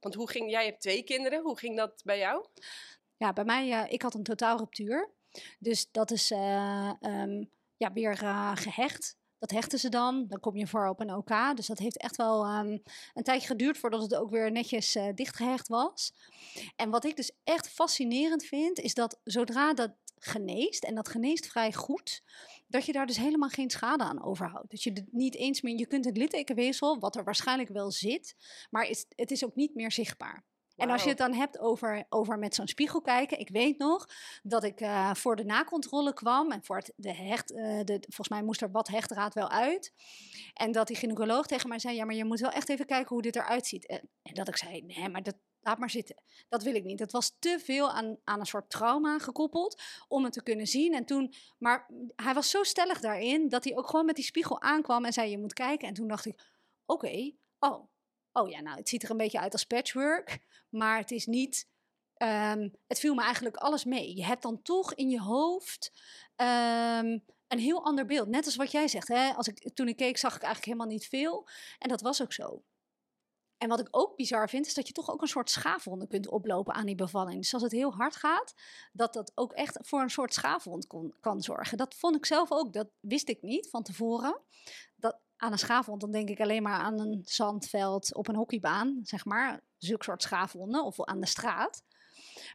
want 0.00 0.14
hoe 0.14 0.30
ging. 0.30 0.50
Jij 0.50 0.64
hebt 0.64 0.80
twee 0.80 1.02
kinderen. 1.02 1.42
Hoe 1.42 1.58
ging 1.58 1.76
dat 1.76 2.02
bij 2.04 2.18
jou? 2.18 2.46
Ja, 3.16 3.32
bij 3.32 3.44
mij. 3.44 3.68
Uh, 3.68 3.92
ik 3.92 4.02
had 4.02 4.14
een 4.14 4.22
totaalruptuur. 4.22 5.10
Dus 5.58 5.88
dat 5.90 6.10
is 6.10 6.30
uh, 6.30 6.92
um, 7.00 7.50
ja, 7.76 7.92
weer 7.92 8.16
gehecht. 8.56 9.16
Dat 9.38 9.50
hechten 9.50 9.78
ze 9.78 9.88
dan. 9.88 10.26
Dan 10.28 10.40
kom 10.40 10.56
je 10.56 10.66
voor 10.66 10.88
op 10.88 11.00
een 11.00 11.14
OK. 11.14 11.56
Dus 11.56 11.66
dat 11.66 11.78
heeft 11.78 11.98
echt 11.98 12.16
wel 12.16 12.58
um, 12.58 12.82
een 13.14 13.22
tijdje 13.22 13.46
geduurd 13.46 13.78
voordat 13.78 14.02
het 14.02 14.14
ook 14.14 14.30
weer 14.30 14.52
netjes 14.52 14.96
uh, 14.96 15.08
dichtgehecht 15.14 15.68
was. 15.68 16.12
En 16.76 16.90
wat 16.90 17.04
ik 17.04 17.16
dus 17.16 17.32
echt 17.44 17.68
fascinerend 17.68 18.44
vind, 18.44 18.78
is 18.78 18.94
dat 18.94 19.20
zodra 19.24 19.74
dat 19.74 19.92
geneest, 20.18 20.84
en 20.84 20.94
dat 20.94 21.08
geneest 21.08 21.46
vrij 21.46 21.72
goed, 21.72 22.22
dat 22.66 22.86
je 22.86 22.92
daar 22.92 23.06
dus 23.06 23.16
helemaal 23.16 23.48
geen 23.48 23.70
schade 23.70 24.04
aan 24.04 24.22
overhoudt. 24.22 24.70
Dat 24.70 24.82
je 24.82 24.90
het 24.90 25.12
niet 25.12 25.34
eens 25.34 25.60
meer, 25.60 25.78
je 25.78 25.86
kunt 25.86 26.04
het 26.04 26.16
littekenweefsel, 26.16 26.98
wat 26.98 27.16
er 27.16 27.24
waarschijnlijk 27.24 27.68
wel 27.68 27.90
zit, 27.90 28.34
maar 28.70 28.88
het 29.16 29.30
is 29.30 29.44
ook 29.44 29.54
niet 29.54 29.74
meer 29.74 29.92
zichtbaar. 29.92 30.44
En 30.76 30.90
als 30.90 31.02
je 31.02 31.08
het 31.08 31.18
dan 31.18 31.34
hebt 31.34 31.58
over, 31.58 32.04
over 32.08 32.38
met 32.38 32.54
zo'n 32.54 32.66
spiegel 32.66 33.00
kijken. 33.00 33.38
Ik 33.38 33.48
weet 33.48 33.78
nog 33.78 34.08
dat 34.42 34.64
ik 34.64 34.80
uh, 34.80 35.14
voor 35.14 35.36
de 35.36 35.44
nakontrole 35.44 36.12
kwam. 36.12 36.52
En 36.52 36.64
voor 36.64 36.76
het, 36.76 36.92
de 36.96 37.14
hecht, 37.14 37.52
uh, 37.52 37.80
de, 37.84 37.98
volgens 38.00 38.28
mij 38.28 38.42
moest 38.42 38.62
er 38.62 38.70
wat 38.70 38.88
hechtraad 38.88 39.34
wel 39.34 39.50
uit. 39.50 39.92
En 40.54 40.72
dat 40.72 40.86
die 40.86 40.96
gynaecoloog 40.96 41.46
tegen 41.46 41.68
mij 41.68 41.78
zei: 41.78 41.96
Ja, 41.96 42.04
maar 42.04 42.14
je 42.14 42.24
moet 42.24 42.40
wel 42.40 42.50
echt 42.50 42.68
even 42.68 42.86
kijken 42.86 43.08
hoe 43.08 43.22
dit 43.22 43.36
eruit 43.36 43.66
ziet. 43.66 43.86
En, 43.86 44.08
en 44.22 44.34
dat 44.34 44.48
ik 44.48 44.56
zei: 44.56 44.82
Nee, 44.82 45.08
maar 45.08 45.22
dat, 45.22 45.36
laat 45.60 45.78
maar 45.78 45.90
zitten. 45.90 46.16
Dat 46.48 46.62
wil 46.62 46.74
ik 46.74 46.84
niet. 46.84 46.98
Het 46.98 47.12
was 47.12 47.36
te 47.38 47.60
veel 47.64 47.90
aan, 47.90 48.16
aan 48.24 48.40
een 48.40 48.46
soort 48.46 48.70
trauma 48.70 49.18
gekoppeld 49.18 49.82
om 50.08 50.24
het 50.24 50.32
te 50.32 50.42
kunnen 50.42 50.66
zien. 50.66 50.94
En 50.94 51.04
toen, 51.04 51.34
maar 51.58 51.90
hij 52.16 52.34
was 52.34 52.50
zo 52.50 52.62
stellig 52.62 53.00
daarin 53.00 53.48
dat 53.48 53.64
hij 53.64 53.76
ook 53.76 53.88
gewoon 53.88 54.06
met 54.06 54.16
die 54.16 54.24
spiegel 54.24 54.60
aankwam 54.60 55.04
en 55.04 55.12
zei: 55.12 55.30
Je 55.30 55.38
moet 55.38 55.52
kijken. 55.52 55.88
En 55.88 55.94
toen 55.94 56.08
dacht 56.08 56.26
ik: 56.26 56.34
Oké, 56.86 57.06
okay, 57.06 57.36
oh, 57.58 57.88
oh 58.36 58.48
ja, 58.48 58.60
nou, 58.60 58.76
het 58.76 58.88
ziet 58.88 59.02
er 59.02 59.10
een 59.10 59.16
beetje 59.16 59.40
uit 59.40 59.52
als 59.52 59.64
patchwork, 59.64 60.38
maar 60.68 60.98
het 60.98 61.10
is 61.10 61.26
niet. 61.26 61.68
Um, 62.22 62.76
het 62.86 62.98
viel 62.98 63.14
me 63.14 63.22
eigenlijk 63.22 63.56
alles 63.56 63.84
mee. 63.84 64.16
Je 64.16 64.24
hebt 64.24 64.42
dan 64.42 64.62
toch 64.62 64.94
in 64.94 65.10
je 65.10 65.20
hoofd 65.20 65.92
um, 66.36 67.24
een 67.48 67.58
heel 67.58 67.84
ander 67.84 68.06
beeld. 68.06 68.28
Net 68.28 68.44
als 68.44 68.56
wat 68.56 68.70
jij 68.70 68.88
zegt. 68.88 69.08
Hè? 69.08 69.32
Als 69.32 69.48
ik, 69.48 69.74
toen 69.74 69.88
ik 69.88 69.96
keek, 69.96 70.16
zag 70.16 70.36
ik 70.36 70.42
eigenlijk 70.42 70.64
helemaal 70.64 70.96
niet 70.96 71.06
veel. 71.06 71.48
En 71.78 71.88
dat 71.88 72.00
was 72.00 72.22
ook 72.22 72.32
zo. 72.32 72.64
En 73.58 73.68
wat 73.68 73.80
ik 73.80 73.88
ook 73.90 74.16
bizar 74.16 74.48
vind, 74.48 74.66
is 74.66 74.74
dat 74.74 74.86
je 74.86 74.92
toch 74.92 75.10
ook 75.10 75.20
een 75.20 75.28
soort 75.28 75.50
schaafwonden 75.50 76.08
kunt 76.08 76.28
oplopen 76.28 76.74
aan 76.74 76.86
die 76.86 76.94
bevalling. 76.94 77.40
Dus 77.40 77.54
als 77.54 77.62
het 77.62 77.72
heel 77.72 77.92
hard 77.92 78.16
gaat, 78.16 78.54
dat 78.92 79.12
dat 79.12 79.32
ook 79.34 79.52
echt 79.52 79.78
voor 79.80 80.00
een 80.00 80.10
soort 80.10 80.34
schaafwond 80.34 80.86
kon, 80.86 81.14
kan 81.20 81.42
zorgen. 81.42 81.78
Dat 81.78 81.94
vond 81.94 82.16
ik 82.16 82.26
zelf 82.26 82.52
ook, 82.52 82.72
dat 82.72 82.88
wist 83.00 83.28
ik 83.28 83.42
niet 83.42 83.70
van 83.70 83.82
tevoren. 83.82 84.40
Dat, 84.96 85.20
aan 85.36 85.52
een 85.52 85.58
schaafwond, 85.58 86.00
dan 86.00 86.12
denk 86.12 86.28
ik 86.28 86.40
alleen 86.40 86.62
maar 86.62 86.78
aan 86.78 87.00
een 87.00 87.22
zandveld 87.24 88.14
op 88.14 88.28
een 88.28 88.36
hockeybaan, 88.36 89.00
zeg 89.02 89.24
maar. 89.24 89.60
Zulke 89.78 90.04
soort 90.04 90.22
schaafwonden, 90.22 90.84
of 90.84 91.04
aan 91.04 91.20
de 91.20 91.26
straat. 91.26 91.82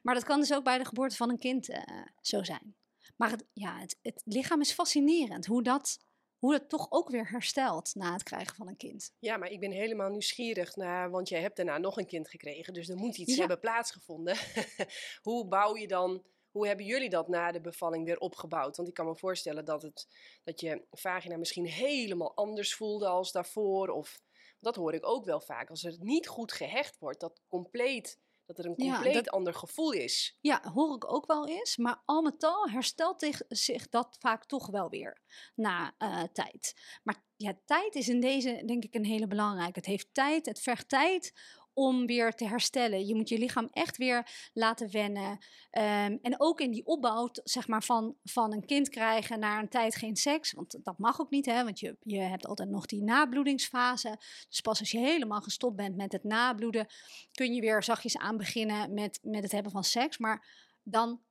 Maar 0.01 0.13
dat 0.13 0.23
kan 0.23 0.39
dus 0.39 0.53
ook 0.53 0.63
bij 0.63 0.77
de 0.77 0.85
geboorte 0.85 1.15
van 1.15 1.29
een 1.29 1.39
kind 1.39 1.69
uh, 1.69 1.77
zo 2.21 2.43
zijn. 2.43 2.75
Maar 3.15 3.29
het, 3.29 3.45
ja, 3.53 3.79
het, 3.79 3.97
het 4.01 4.21
lichaam 4.25 4.61
is 4.61 4.71
fascinerend, 4.71 5.45
hoe 5.45 5.63
dat 5.63 5.99
hoe 6.41 6.53
het 6.53 6.69
toch 6.69 6.87
ook 6.89 7.09
weer 7.09 7.29
herstelt 7.29 7.95
na 7.95 8.13
het 8.13 8.23
krijgen 8.23 8.55
van 8.55 8.67
een 8.67 8.77
kind. 8.77 9.13
Ja, 9.19 9.37
maar 9.37 9.49
ik 9.49 9.59
ben 9.59 9.71
helemaal 9.71 10.09
nieuwsgierig 10.09 10.75
naar, 10.75 11.09
want 11.09 11.29
jij 11.29 11.41
hebt 11.41 11.55
daarna 11.55 11.77
nog 11.77 11.97
een 11.97 12.07
kind 12.07 12.29
gekregen, 12.29 12.73
dus 12.73 12.89
er 12.89 12.97
moet 12.97 13.17
iets 13.17 13.37
hebben 13.37 13.59
plaatsgevonden. 13.59 14.37
hoe 15.23 15.47
bouw 15.47 15.75
je 15.75 15.87
dan, 15.87 16.23
hoe 16.51 16.67
hebben 16.67 16.85
jullie 16.85 17.09
dat 17.09 17.27
na 17.27 17.51
de 17.51 17.61
bevalling 17.61 18.05
weer 18.05 18.19
opgebouwd? 18.19 18.77
Want 18.77 18.87
ik 18.87 18.93
kan 18.93 19.05
me 19.05 19.15
voorstellen 19.15 19.65
dat, 19.65 19.81
het, 19.81 20.07
dat 20.43 20.59
je 20.59 20.85
vagina 20.91 21.37
misschien 21.37 21.65
helemaal 21.65 22.35
anders 22.35 22.75
voelde 22.75 23.07
als 23.07 23.31
daarvoor, 23.31 23.89
of 23.89 24.21
dat 24.59 24.75
hoor 24.75 24.93
ik 24.93 25.05
ook 25.05 25.25
wel 25.25 25.41
vaak, 25.41 25.69
als 25.69 25.81
het 25.81 26.01
niet 26.01 26.27
goed 26.27 26.51
gehecht 26.51 26.99
wordt, 26.99 27.19
dat 27.19 27.41
compleet 27.47 28.19
dat 28.45 28.65
er 28.65 28.71
een 28.71 28.91
compleet 28.93 29.29
ander 29.29 29.53
gevoel 29.53 29.91
is. 29.91 30.37
Ja, 30.41 30.71
hoor 30.73 30.95
ik 30.95 31.13
ook 31.13 31.25
wel 31.25 31.47
eens. 31.47 31.77
Maar 31.77 32.01
al 32.05 32.21
met 32.21 32.43
al 32.43 32.69
herstelt 32.69 33.45
zich 33.47 33.89
dat 33.89 34.17
vaak 34.19 34.45
toch 34.45 34.67
wel 34.67 34.89
weer 34.89 35.21
na 35.55 35.95
uh, 35.99 36.23
tijd. 36.33 36.73
Maar 37.03 37.23
ja, 37.35 37.59
tijd 37.65 37.95
is 37.95 38.09
in 38.09 38.19
deze 38.19 38.63
denk 38.65 38.83
ik 38.83 38.95
een 38.95 39.05
hele 39.05 39.27
belangrijke. 39.27 39.79
Het 39.79 39.87
heeft 39.87 40.13
tijd, 40.13 40.45
het 40.45 40.59
vergt 40.59 40.89
tijd 40.89 41.33
om 41.73 42.05
weer 42.05 42.33
te 42.33 42.47
herstellen. 42.47 43.05
Je 43.05 43.15
moet 43.15 43.29
je 43.29 43.37
lichaam 43.37 43.67
echt 43.71 43.97
weer 43.97 44.49
laten 44.53 44.91
wennen. 44.91 45.29
Um, 45.29 46.19
en 46.21 46.35
ook 46.37 46.61
in 46.61 46.71
die 46.71 46.85
opbouw 46.85 47.29
zeg 47.43 47.67
maar, 47.67 47.83
van, 47.83 48.15
van 48.23 48.53
een 48.53 48.65
kind 48.65 48.89
krijgen 48.89 49.39
naar 49.39 49.59
een 49.59 49.69
tijd 49.69 49.95
geen 49.95 50.15
seks. 50.15 50.51
Want 50.51 50.79
dat 50.83 50.97
mag 50.97 51.19
ook 51.19 51.29
niet, 51.29 51.45
hè, 51.45 51.63
want 51.63 51.79
je, 51.79 51.97
je 51.99 52.19
hebt 52.19 52.45
altijd 52.45 52.69
nog 52.69 52.85
die 52.85 53.03
nabloedingsfase. 53.03 54.19
Dus 54.49 54.61
pas 54.61 54.79
als 54.79 54.91
je 54.91 54.99
helemaal 54.99 55.41
gestopt 55.41 55.75
bent 55.75 55.95
met 55.95 56.11
het 56.11 56.23
nabloeden, 56.23 56.87
kun 57.31 57.53
je 57.53 57.61
weer 57.61 57.83
zachtjes 57.83 58.17
aan 58.17 58.37
beginnen 58.37 58.93
met, 58.93 59.19
met 59.21 59.43
het 59.43 59.51
hebben 59.51 59.71
van 59.71 59.83
seks. 59.83 60.17
Maar 60.17 60.47
dan 60.83 61.21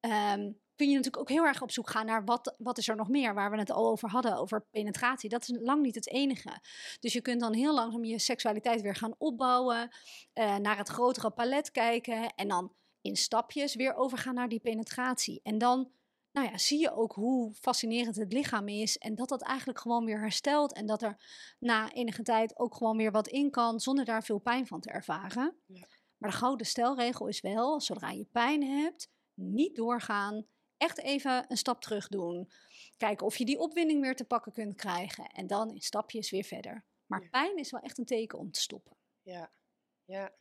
um, 0.00 0.60
kun 0.78 0.88
je 0.88 0.96
natuurlijk 0.96 1.22
ook 1.22 1.36
heel 1.36 1.46
erg 1.46 1.62
op 1.62 1.70
zoek 1.70 1.90
gaan 1.90 2.06
naar 2.06 2.24
wat, 2.24 2.54
wat 2.58 2.78
is 2.78 2.88
er 2.88 2.96
nog 2.96 3.08
meer, 3.08 3.34
waar 3.34 3.50
we 3.50 3.58
het 3.58 3.70
al 3.70 3.86
over 3.90 4.08
hadden, 4.08 4.36
over 4.36 4.66
penetratie. 4.70 5.28
Dat 5.28 5.42
is 5.42 5.58
lang 5.60 5.82
niet 5.82 5.94
het 5.94 6.08
enige. 6.08 6.60
Dus 7.00 7.12
je 7.12 7.20
kunt 7.20 7.40
dan 7.40 7.54
heel 7.54 7.74
langzaam 7.74 8.04
je 8.04 8.18
seksualiteit 8.18 8.80
weer 8.80 8.94
gaan 8.94 9.14
opbouwen, 9.18 9.90
uh, 10.34 10.56
naar 10.56 10.76
het 10.76 10.88
grotere 10.88 11.30
palet 11.30 11.70
kijken 11.70 12.34
en 12.34 12.48
dan 12.48 12.72
in 13.00 13.16
stapjes 13.16 13.74
weer 13.74 13.94
overgaan 13.94 14.34
naar 14.34 14.48
die 14.48 14.60
penetratie. 14.60 15.40
En 15.42 15.58
dan 15.58 15.90
nou 16.32 16.50
ja, 16.50 16.58
zie 16.58 16.80
je 16.80 16.94
ook 16.94 17.12
hoe 17.12 17.54
fascinerend 17.54 18.16
het 18.16 18.32
lichaam 18.32 18.68
is 18.68 18.98
en 18.98 19.14
dat 19.14 19.28
dat 19.28 19.42
eigenlijk 19.42 19.78
gewoon 19.78 20.04
weer 20.04 20.20
herstelt 20.20 20.72
en 20.72 20.86
dat 20.86 21.02
er 21.02 21.16
na 21.58 21.92
enige 21.92 22.22
tijd 22.22 22.58
ook 22.58 22.74
gewoon 22.74 22.96
weer 22.96 23.12
wat 23.12 23.28
in 23.28 23.50
kan 23.50 23.80
zonder 23.80 24.04
daar 24.04 24.22
veel 24.22 24.38
pijn 24.38 24.66
van 24.66 24.80
te 24.80 24.90
ervaren. 24.90 25.56
Ja. 25.66 25.86
Maar 26.16 26.30
de 26.30 26.36
gouden 26.36 26.66
stelregel 26.66 27.26
is 27.26 27.40
wel, 27.40 27.80
zodra 27.80 28.10
je 28.10 28.24
pijn 28.24 28.62
hebt, 28.62 29.10
niet 29.34 29.76
doorgaan 29.76 30.46
echt 30.78 30.98
even 30.98 31.44
een 31.48 31.56
stap 31.56 31.80
terug 31.80 32.08
doen. 32.08 32.50
Kijken 32.96 33.26
of 33.26 33.36
je 33.36 33.44
die 33.44 33.58
opwinding 33.58 34.02
weer 34.02 34.16
te 34.16 34.24
pakken 34.24 34.52
kunt 34.52 34.76
krijgen. 34.76 35.26
En 35.26 35.46
dan 35.46 35.70
in 35.70 35.80
stapjes 35.80 36.30
weer 36.30 36.44
verder. 36.44 36.84
Maar 37.06 37.28
pijn 37.30 37.56
is 37.56 37.70
wel 37.70 37.80
echt 37.80 37.98
een 37.98 38.04
teken 38.04 38.38
om 38.38 38.50
te 38.50 38.60
stoppen. 38.60 38.96
Ja, 39.22 39.52
ja. 40.04 40.34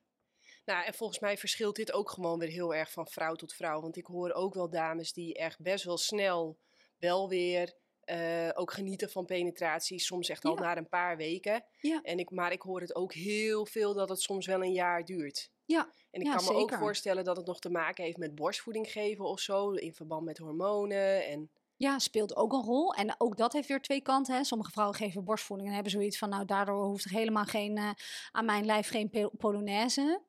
Nou, 0.65 0.85
en 0.85 0.93
volgens 0.93 1.19
mij 1.19 1.37
verschilt 1.37 1.75
dit 1.75 1.91
ook 1.91 2.09
gewoon 2.09 2.39
weer 2.39 2.49
heel 2.49 2.75
erg 2.75 2.91
van 2.91 3.07
vrouw 3.07 3.35
tot 3.35 3.53
vrouw. 3.53 3.81
Want 3.81 3.97
ik 3.97 4.05
hoor 4.05 4.33
ook 4.33 4.53
wel 4.53 4.69
dames 4.69 5.13
die 5.13 5.33
echt 5.33 5.61
best 5.61 5.83
wel 5.83 5.97
snel 5.97 6.59
wel 6.97 7.29
weer 7.29 7.75
uh, 8.05 8.49
ook 8.53 8.73
genieten 8.73 9.09
van 9.09 9.25
penetratie. 9.25 9.99
Soms 9.99 10.29
echt 10.29 10.45
al 10.45 10.55
na 10.55 10.77
een 10.77 10.89
paar 10.89 11.17
weken. 11.17 11.65
Ja. 11.79 12.01
En 12.01 12.19
ik, 12.19 12.29
maar 12.29 12.51
ik 12.51 12.61
hoor 12.61 12.81
het 12.81 12.95
ook 12.95 13.13
heel 13.13 13.65
veel 13.65 13.93
dat 13.93 14.09
het 14.09 14.21
soms 14.21 14.45
wel 14.45 14.63
een 14.63 14.73
jaar 14.73 15.05
duurt. 15.05 15.51
Ja. 15.67 15.89
En 16.11 16.21
ik 16.21 16.31
kan 16.31 16.43
me 16.43 16.53
ook 16.53 16.73
voorstellen 16.73 17.23
dat 17.23 17.37
het 17.37 17.45
nog 17.45 17.59
te 17.59 17.69
maken 17.69 18.03
heeft 18.03 18.17
met 18.17 18.35
borstvoeding 18.35 18.91
geven 18.91 19.25
of 19.25 19.39
zo, 19.39 19.71
in 19.71 19.93
verband 19.93 20.25
met 20.25 20.37
hormonen 20.37 21.25
en... 21.25 21.49
Ja, 21.75 21.99
speelt 21.99 22.35
ook 22.35 22.53
een 22.53 22.63
rol. 22.63 22.93
En 22.93 23.15
ook 23.17 23.37
dat 23.37 23.53
heeft 23.53 23.67
weer 23.67 23.81
twee 23.81 24.01
kanten. 24.01 24.35
Hè. 24.35 24.43
Sommige 24.43 24.71
vrouwen 24.71 24.97
geven 24.97 25.23
borstvoeding 25.23 25.69
en 25.69 25.75
hebben 25.75 25.91
zoiets 25.91 26.17
van, 26.17 26.29
nou, 26.29 26.45
daardoor 26.45 26.85
hoeft 26.85 27.05
er 27.05 27.11
helemaal 27.11 27.45
geen, 27.45 27.77
uh, 27.77 27.89
aan 28.31 28.45
mijn 28.45 28.65
lijf 28.65 28.89
geen 28.89 29.29
polonaise. 29.37 30.21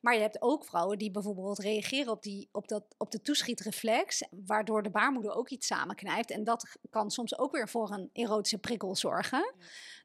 Maar 0.00 0.14
je 0.14 0.20
hebt 0.20 0.42
ook 0.42 0.64
vrouwen 0.64 0.98
die 0.98 1.10
bijvoorbeeld 1.10 1.58
reageren 1.58 2.12
op, 2.12 2.22
die, 2.22 2.48
op, 2.52 2.68
dat, 2.68 2.84
op 2.98 3.10
de 3.10 3.20
toeschietreflex, 3.20 4.22
waardoor 4.30 4.82
de 4.82 4.90
baarmoeder 4.90 5.34
ook 5.34 5.48
iets 5.48 5.66
samenknijpt. 5.66 6.30
En 6.30 6.44
dat 6.44 6.76
kan 6.90 7.10
soms 7.10 7.38
ook 7.38 7.52
weer 7.52 7.68
voor 7.68 7.90
een 7.90 8.10
erotische 8.12 8.58
prikkel 8.58 8.96
zorgen. 8.96 9.54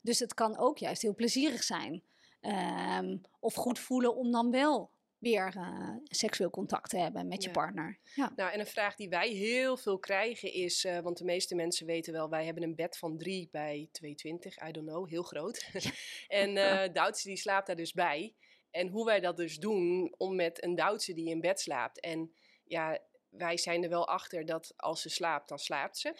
Dus 0.01 0.19
het 0.19 0.33
kan 0.33 0.57
ook 0.57 0.77
juist 0.77 1.01
heel 1.01 1.15
plezierig 1.15 1.63
zijn. 1.63 2.03
Um, 2.41 3.21
of 3.39 3.53
goed 3.53 3.79
voelen 3.79 4.15
om 4.15 4.31
dan 4.31 4.51
wel 4.51 4.91
weer 5.21 5.53
uh, 5.57 5.95
seksueel 6.03 6.49
contact 6.49 6.89
te 6.89 6.97
hebben 6.97 7.27
met 7.27 7.43
je 7.43 7.51
partner. 7.51 7.99
Ja. 8.15 8.31
Nou, 8.35 8.51
en 8.51 8.59
een 8.59 8.67
vraag 8.67 8.95
die 8.95 9.09
wij 9.09 9.29
heel 9.29 9.77
veel 9.77 9.99
krijgen 9.99 10.53
is, 10.53 10.85
uh, 10.85 10.99
want 10.99 11.17
de 11.17 11.23
meeste 11.23 11.55
mensen 11.55 11.85
weten 11.85 12.13
wel, 12.13 12.29
wij 12.29 12.45
hebben 12.45 12.63
een 12.63 12.75
bed 12.75 12.97
van 12.97 13.17
3 13.17 13.49
bij 13.51 13.89
220, 13.91 14.67
I 14.67 14.71
don't 14.71 14.87
know, 14.87 15.09
heel 15.09 15.23
groot. 15.23 15.69
en 16.27 16.49
uh, 16.95 17.11
die 17.23 17.37
slaapt 17.37 17.67
daar 17.67 17.75
dus 17.75 17.93
bij. 17.93 18.35
En 18.71 18.87
hoe 18.87 19.05
wij 19.05 19.19
dat 19.19 19.37
dus 19.37 19.57
doen 19.57 20.13
om 20.17 20.35
met 20.35 20.63
een 20.63 20.75
Duitse 20.75 21.13
die 21.13 21.29
in 21.29 21.41
bed 21.41 21.59
slaapt. 21.59 21.99
En 21.99 22.33
ja, 22.63 22.99
wij 23.29 23.57
zijn 23.57 23.83
er 23.83 23.89
wel 23.89 24.07
achter 24.07 24.45
dat 24.45 24.73
als 24.75 25.01
ze 25.01 25.09
slaapt, 25.09 25.49
dan 25.49 25.59
slaapt 25.59 25.97
ze. 25.97 26.13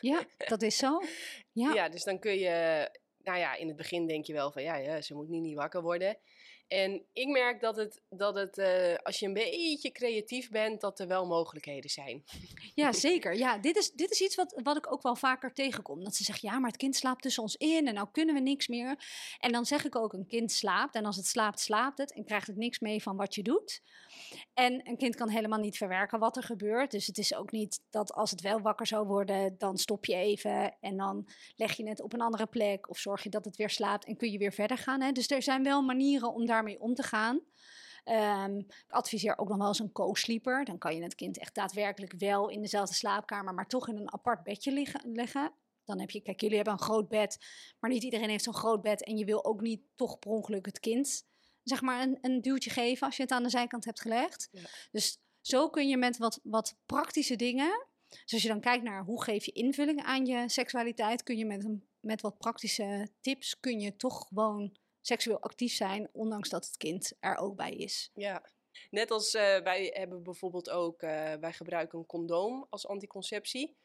Ja, 0.00 0.24
dat 0.36 0.62
is 0.62 0.76
zo. 0.76 1.00
Ja. 1.52 1.74
ja, 1.74 1.88
dus 1.88 2.04
dan 2.04 2.18
kun 2.18 2.38
je, 2.38 2.88
nou 3.24 3.38
ja, 3.38 3.54
in 3.54 3.68
het 3.68 3.76
begin 3.76 4.06
denk 4.06 4.24
je 4.24 4.32
wel 4.32 4.50
van 4.50 4.62
ja, 4.62 5.00
ze 5.00 5.14
moet 5.14 5.28
niet, 5.28 5.42
niet 5.42 5.56
wakker 5.56 5.82
worden. 5.82 6.16
En 6.70 7.02
ik 7.12 7.28
merk 7.28 7.60
dat 7.60 7.76
het, 7.76 8.00
dat 8.08 8.34
het 8.34 8.58
uh, 8.58 8.94
als 9.02 9.18
je 9.18 9.26
een 9.26 9.32
beetje 9.32 9.92
creatief 9.92 10.50
bent, 10.50 10.80
dat 10.80 11.00
er 11.00 11.06
wel 11.06 11.26
mogelijkheden 11.26 11.90
zijn. 11.90 12.24
Ja, 12.74 12.92
zeker. 13.08 13.36
Ja, 13.36 13.58
dit 13.58 13.76
is, 13.76 13.92
dit 13.92 14.10
is 14.10 14.20
iets 14.20 14.34
wat, 14.34 14.60
wat 14.62 14.76
ik 14.76 14.92
ook 14.92 15.02
wel 15.02 15.16
vaker 15.16 15.52
tegenkom. 15.52 16.04
Dat 16.04 16.16
ze 16.16 16.24
zeggen, 16.24 16.48
ja, 16.48 16.58
maar 16.58 16.70
het 16.70 16.78
kind 16.78 16.96
slaapt 16.96 17.22
tussen 17.22 17.42
ons 17.42 17.56
in 17.56 17.86
en 17.86 17.94
nou 17.94 18.08
kunnen 18.12 18.34
we 18.34 18.40
niks 18.40 18.68
meer. 18.68 19.04
En 19.38 19.52
dan 19.52 19.66
zeg 19.66 19.84
ik 19.84 19.96
ook, 19.96 20.12
een 20.12 20.26
kind 20.26 20.52
slaapt 20.52 20.94
en 20.94 21.04
als 21.04 21.16
het 21.16 21.26
slaapt, 21.26 21.60
slaapt 21.60 21.98
het 21.98 22.12
en 22.12 22.24
krijgt 22.24 22.46
het 22.46 22.56
niks 22.56 22.78
mee 22.78 23.02
van 23.02 23.16
wat 23.16 23.34
je 23.34 23.42
doet. 23.42 23.82
En 24.54 24.88
een 24.88 24.96
kind 24.96 25.14
kan 25.14 25.28
helemaal 25.28 25.58
niet 25.58 25.76
verwerken 25.76 26.18
wat 26.18 26.36
er 26.36 26.42
gebeurt. 26.42 26.90
Dus 26.90 27.06
het 27.06 27.18
is 27.18 27.34
ook 27.34 27.50
niet 27.50 27.80
dat 27.90 28.12
als 28.12 28.30
het 28.30 28.40
wel 28.40 28.60
wakker 28.60 28.86
zou 28.86 29.06
worden, 29.06 29.54
dan 29.58 29.78
stop 29.78 30.04
je 30.04 30.14
even 30.14 30.76
en 30.80 30.96
dan 30.96 31.28
leg 31.56 31.76
je 31.76 31.88
het 31.88 32.00
op 32.00 32.12
een 32.12 32.20
andere 32.20 32.46
plek 32.46 32.88
of 32.88 32.98
zorg 32.98 33.22
je 33.22 33.30
dat 33.30 33.44
het 33.44 33.56
weer 33.56 33.70
slaapt 33.70 34.04
en 34.04 34.16
kun 34.16 34.30
je 34.30 34.38
weer 34.38 34.52
verder 34.52 34.78
gaan. 34.78 35.00
Hè? 35.00 35.12
Dus 35.12 35.30
er 35.30 35.42
zijn 35.42 35.62
wel 35.62 35.82
manieren 35.82 36.32
om 36.34 36.46
daarmee 36.62 36.80
om 36.80 36.94
te 36.94 37.02
gaan. 37.02 37.40
Um, 38.04 38.58
ik 38.58 38.92
adviseer 38.92 39.38
ook 39.38 39.48
nog 39.48 39.58
wel 39.58 39.66
eens 39.66 39.78
een 39.78 39.92
co-sleeper. 39.92 40.64
Dan 40.64 40.78
kan 40.78 40.96
je 40.96 41.02
het 41.02 41.14
kind 41.14 41.38
echt 41.38 41.54
daadwerkelijk 41.54 42.14
wel 42.18 42.48
in 42.48 42.60
dezelfde 42.60 42.94
slaapkamer, 42.94 43.54
maar 43.54 43.66
toch 43.66 43.88
in 43.88 43.96
een 43.96 44.12
apart 44.12 44.42
bedje 44.42 44.72
liggen, 44.72 45.12
leggen. 45.12 45.52
Dan 45.84 46.00
heb 46.00 46.10
je, 46.10 46.20
kijk, 46.20 46.40
jullie 46.40 46.56
hebben 46.56 46.74
een 46.74 46.80
groot 46.80 47.08
bed, 47.08 47.38
maar 47.78 47.90
niet 47.90 48.02
iedereen 48.02 48.28
heeft 48.28 48.44
zo'n 48.44 48.54
groot 48.54 48.82
bed. 48.82 49.04
En 49.04 49.16
je 49.16 49.24
wil 49.24 49.44
ook 49.44 49.60
niet 49.60 49.80
toch 49.94 50.18
per 50.18 50.30
ongeluk 50.30 50.66
het 50.66 50.80
kind 50.80 51.28
zeg 51.62 51.80
maar 51.80 52.02
een, 52.02 52.18
een 52.20 52.40
duwtje 52.40 52.70
geven 52.70 53.06
als 53.06 53.16
je 53.16 53.22
het 53.22 53.32
aan 53.32 53.42
de 53.42 53.50
zijkant 53.50 53.84
hebt 53.84 54.00
gelegd. 54.00 54.50
Dus 54.90 55.18
zo 55.40 55.70
kun 55.70 55.88
je 55.88 55.96
met 55.96 56.16
wat, 56.16 56.40
wat 56.42 56.76
praktische 56.86 57.36
dingen, 57.36 57.86
dus 58.08 58.32
als 58.32 58.42
je 58.42 58.48
dan 58.48 58.60
kijkt 58.60 58.84
naar 58.84 59.04
hoe 59.04 59.22
geef 59.22 59.44
je 59.44 59.52
invulling 59.52 60.02
aan 60.02 60.26
je 60.26 60.48
seksualiteit, 60.48 61.22
kun 61.22 61.36
je 61.36 61.46
met, 61.46 61.64
een, 61.64 61.88
met 62.00 62.20
wat 62.20 62.38
praktische 62.38 63.08
tips, 63.20 63.60
kun 63.60 63.80
je 63.80 63.96
toch 63.96 64.26
gewoon 64.28 64.76
seksueel 65.10 65.40
actief 65.40 65.72
zijn, 65.72 66.08
ondanks 66.12 66.48
dat 66.48 66.66
het 66.66 66.76
kind 66.76 67.12
er 67.20 67.36
ook 67.36 67.56
bij 67.56 67.72
is. 67.72 68.10
Ja, 68.14 68.42
net 68.90 69.10
als 69.10 69.34
uh, 69.34 69.42
wij 69.58 69.90
hebben 69.94 70.22
bijvoorbeeld 70.22 70.70
ook, 70.70 71.02
uh, 71.02 71.34
wij 71.34 71.52
gebruiken 71.52 71.98
een 71.98 72.06
condoom 72.06 72.66
als 72.70 72.86
anticonceptie. 72.86 73.76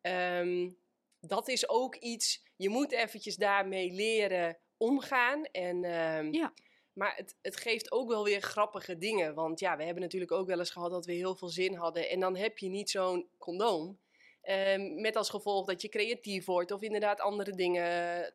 Um, 0.00 0.76
dat 1.20 1.48
is 1.48 1.68
ook 1.68 1.94
iets, 1.96 2.42
je 2.56 2.68
moet 2.68 2.92
eventjes 2.92 3.36
daarmee 3.36 3.92
leren 3.92 4.58
omgaan. 4.76 5.44
En 5.44 5.84
um, 5.84 6.32
ja. 6.32 6.52
Maar 6.92 7.16
het, 7.16 7.36
het 7.42 7.56
geeft 7.56 7.92
ook 7.92 8.08
wel 8.08 8.24
weer 8.24 8.40
grappige 8.40 8.98
dingen. 8.98 9.34
Want 9.34 9.60
ja, 9.60 9.76
we 9.76 9.84
hebben 9.84 10.02
natuurlijk 10.02 10.32
ook 10.32 10.46
wel 10.46 10.58
eens 10.58 10.70
gehad 10.70 10.90
dat 10.90 11.06
we 11.06 11.12
heel 11.12 11.36
veel 11.36 11.48
zin 11.48 11.74
hadden. 11.74 12.08
En 12.08 12.20
dan 12.20 12.36
heb 12.36 12.58
je 12.58 12.68
niet 12.68 12.90
zo'n 12.90 13.28
condoom. 13.38 13.98
Um, 14.42 15.00
met 15.00 15.16
als 15.16 15.30
gevolg 15.30 15.66
dat 15.66 15.82
je 15.82 15.88
creatief 15.88 16.44
wordt 16.44 16.70
of 16.70 16.82
inderdaad 16.82 17.20
andere 17.20 17.50
dingen 17.50 18.34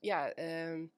ja, 0.00 0.36
uh, 0.38 0.88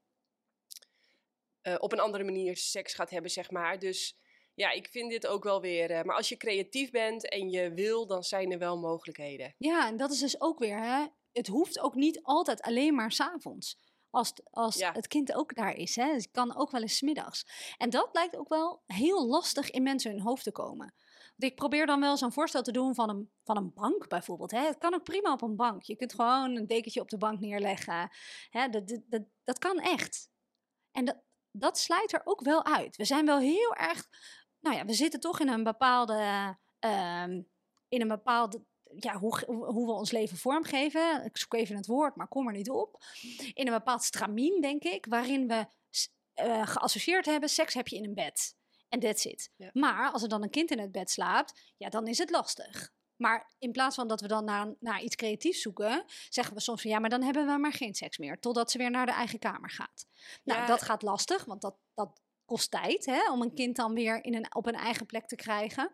uh, 1.69 1.75
op 1.79 1.93
een 1.93 2.01
andere 2.01 2.25
manier 2.25 2.57
seks 2.57 2.95
gaat 2.95 3.11
hebben, 3.11 3.31
zeg 3.31 3.51
maar. 3.51 3.79
Dus 3.79 4.19
ja, 4.55 4.71
ik 4.71 4.89
vind 4.89 5.11
dit 5.11 5.27
ook 5.27 5.45
wel 5.45 5.61
weer. 5.61 5.91
Uh, 5.91 6.03
maar 6.03 6.17
als 6.17 6.29
je 6.29 6.37
creatief 6.37 6.91
bent 6.91 7.29
en 7.29 7.51
je 7.51 7.75
wil, 7.75 8.07
dan 8.07 8.23
zijn 8.23 8.53
er 8.53 8.59
wel 8.59 8.79
mogelijkheden. 8.79 9.55
Ja, 9.59 9.87
en 9.87 9.97
dat 9.97 10.11
is 10.11 10.19
dus 10.19 10.41
ook 10.41 10.59
weer, 10.59 10.79
hè? 10.79 11.07
Het 11.33 11.47
hoeft 11.47 11.79
ook 11.79 11.95
niet 11.95 12.23
altijd 12.23 12.63
alleen 12.63 12.95
maar 12.95 13.13
s'avonds 13.13 13.79
als, 14.11 14.33
als 14.51 14.85
het 14.93 15.07
kind 15.07 15.35
ook 15.35 15.55
daar 15.55 15.75
is. 15.75 15.97
Hè. 15.97 16.13
Het 16.13 16.31
kan 16.31 16.57
ook 16.57 16.71
wel 16.71 16.81
eens 16.81 16.97
smiddags. 16.97 17.47
En 17.77 17.91
dat 17.91 18.09
lijkt 18.13 18.37
ook 18.37 18.49
wel 18.49 18.83
heel 18.87 19.27
lastig 19.27 19.71
in 19.71 19.83
mensen 19.83 20.11
hun 20.11 20.21
hoofd 20.21 20.45
te 20.45 20.53
komen. 20.53 20.95
Want 21.37 21.53
ik 21.53 21.55
probeer 21.55 21.87
dan 21.87 22.01
wel 22.01 22.17
zo'n 22.17 22.33
voorstel 22.33 22.63
te 22.63 22.73
doen 22.73 22.95
van 22.95 23.09
een, 23.09 23.31
van 23.45 23.57
een 23.57 23.73
bank 23.75 24.09
bijvoorbeeld. 24.09 24.51
Hè. 24.51 24.67
Het 24.67 24.79
kan 24.79 24.95
ook 24.95 25.05
prima 25.05 25.33
op 25.33 25.43
een 25.43 25.57
bank. 25.57 25.83
Je 25.83 25.97
kunt 25.97 26.15
gewoon 26.15 26.57
een 26.57 26.67
dekentje 26.67 27.01
op 27.01 27.09
de 27.09 27.19
bank 27.19 27.41
neerleggen. 27.41 28.11
Hè. 28.51 28.69
Dat, 28.69 28.89
dat, 28.89 29.01
dat, 29.07 29.23
dat 29.45 29.59
kan 29.59 29.79
echt. 29.79 30.31
En 30.93 31.05
dat, 31.05 31.17
dat 31.59 31.79
slijt 31.79 32.13
er 32.13 32.21
ook 32.25 32.41
wel 32.41 32.65
uit. 32.65 32.97
We 32.97 33.05
zijn 33.05 33.27
wel 33.27 33.39
heel 33.39 33.75
erg. 33.75 34.09
Nou 34.61 34.77
ja, 34.77 34.85
we 34.85 34.93
zitten 34.93 35.21
toch 35.21 35.41
in 35.41 35.49
een 35.49 35.65
bepaalde. 35.65 36.57
Uh, 36.85 37.25
in 37.89 38.01
een 38.01 38.09
bepaalde 38.09 38.63
ja, 38.97 39.19
hoe, 39.19 39.45
hoe 39.47 39.87
we 39.87 39.93
ons 39.93 40.11
leven 40.11 40.37
vormgeven. 40.37 41.25
Ik 41.25 41.37
zoek 41.37 41.55
even 41.55 41.77
het 41.77 41.87
woord, 41.87 42.17
maar 42.17 42.29
kom 42.29 42.47
er 42.47 42.53
niet 42.53 42.71
op. 42.71 43.05
In 43.53 43.67
een 43.67 43.73
bepaald 43.73 44.03
stramien, 44.03 44.61
denk 44.61 44.83
ik, 44.83 45.07
waarin 45.07 45.49
we 45.49 45.67
uh, 46.43 46.67
geassocieerd 46.67 47.27
hebben: 47.27 47.49
seks 47.49 47.75
heb 47.75 47.89
je 47.89 47.97
in 47.97 48.05
een 48.05 48.15
bed. 48.15 48.57
En 48.89 49.01
that's 49.01 49.25
it. 49.25 49.51
Maar 49.73 50.11
als 50.11 50.23
er 50.23 50.29
dan 50.29 50.43
een 50.43 50.51
kind 50.51 50.71
in 50.71 50.79
het 50.79 50.93
bed 50.93 51.11
slaapt, 51.11 51.73
ja, 51.77 51.89
dan 51.89 52.07
is 52.07 52.19
het 52.19 52.31
lastig. 52.31 52.93
Maar 53.19 53.55
in 53.59 53.73
plaats 53.73 53.95
van 53.95 54.09
dat 54.09 54.21
we 54.21 54.29
dan 54.29 54.45
naar, 54.45 54.75
naar 54.81 55.03
iets 55.03 55.17
creatiefs 55.17 55.63
zoeken, 55.63 56.05
zeggen 56.29 56.55
we 56.55 56.61
soms 56.61 56.83
van 56.83 56.91
ja, 56.91 56.99
maar 56.99 57.11
dan 57.11 57.23
hebben 57.23 57.47
we 57.47 57.59
maar 57.59 57.73
geen 57.73 57.95
seks 57.95 58.19
meer. 58.19 58.41
Totdat 58.41 58.71
ze 58.71 58.79
weer 58.79 58.91
naar 58.91 59.07
de 59.07 59.13
eigen 59.13 59.39
kamer 59.39 59.71
gaat. 59.71 60.07
Nou, 60.45 60.67
dat 60.67 60.83
gaat 60.83 61.03
lastig, 61.03 61.45
want 61.45 61.61
dat, 61.61 61.77
dat 61.95 62.21
kost 62.45 62.71
tijd 62.71 63.07
hè, 63.07 63.31
om 63.31 63.43
een 63.43 63.55
kind 63.55 63.77
dan 63.77 63.95
weer 63.95 64.25
in 64.25 64.35
een, 64.35 64.55
op 64.55 64.67
een 64.67 64.75
eigen 64.75 65.07
plek 65.07 65.27
te 65.27 65.37
krijgen. 65.37 65.93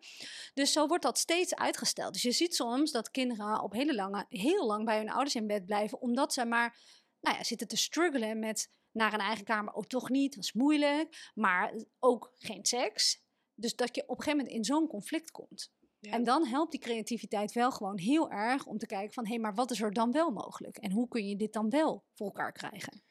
Dus 0.54 0.72
zo 0.72 0.86
wordt 0.86 1.02
dat 1.02 1.18
steeds 1.18 1.54
uitgesteld. 1.54 2.12
Dus 2.12 2.22
je 2.22 2.32
ziet 2.32 2.54
soms 2.54 2.92
dat 2.92 3.10
kinderen 3.10 3.62
op 3.62 3.72
hele 3.72 3.94
lange, 3.94 4.26
heel 4.28 4.66
lang 4.66 4.84
bij 4.84 4.96
hun 4.96 5.10
ouders 5.10 5.34
in 5.34 5.46
bed 5.46 5.66
blijven, 5.66 6.00
omdat 6.00 6.32
ze 6.32 6.44
maar 6.44 6.76
nou 7.20 7.36
ja, 7.36 7.44
zitten 7.44 7.68
te 7.68 7.76
struggelen 7.76 8.38
met 8.38 8.70
naar 8.92 9.12
een 9.12 9.20
eigen 9.20 9.44
kamer. 9.44 9.74
Ook 9.74 9.82
oh, 9.82 9.88
toch 9.88 10.08
niet, 10.08 10.34
dat 10.34 10.44
is 10.44 10.52
moeilijk. 10.52 11.30
Maar 11.34 11.74
ook 11.98 12.32
geen 12.34 12.64
seks. 12.64 13.22
Dus 13.54 13.76
dat 13.76 13.94
je 13.94 14.02
op 14.02 14.08
een 14.08 14.22
gegeven 14.22 14.38
moment 14.38 14.56
in 14.56 14.64
zo'n 14.64 14.88
conflict 14.88 15.30
komt. 15.30 15.72
En 16.12 16.24
dan 16.24 16.46
helpt 16.46 16.70
die 16.70 16.80
creativiteit 16.80 17.52
wel 17.52 17.72
gewoon 17.72 17.98
heel 17.98 18.30
erg 18.30 18.66
om 18.66 18.78
te 18.78 18.86
kijken 18.86 19.12
van... 19.12 19.24
hé, 19.24 19.30
hey, 19.30 19.38
maar 19.38 19.54
wat 19.54 19.70
is 19.70 19.80
er 19.80 19.92
dan 19.92 20.12
wel 20.12 20.30
mogelijk? 20.30 20.76
En 20.76 20.92
hoe 20.92 21.08
kun 21.08 21.28
je 21.28 21.36
dit 21.36 21.52
dan 21.52 21.70
wel 21.70 22.04
voor 22.12 22.26
elkaar 22.26 22.52
krijgen? 22.52 23.02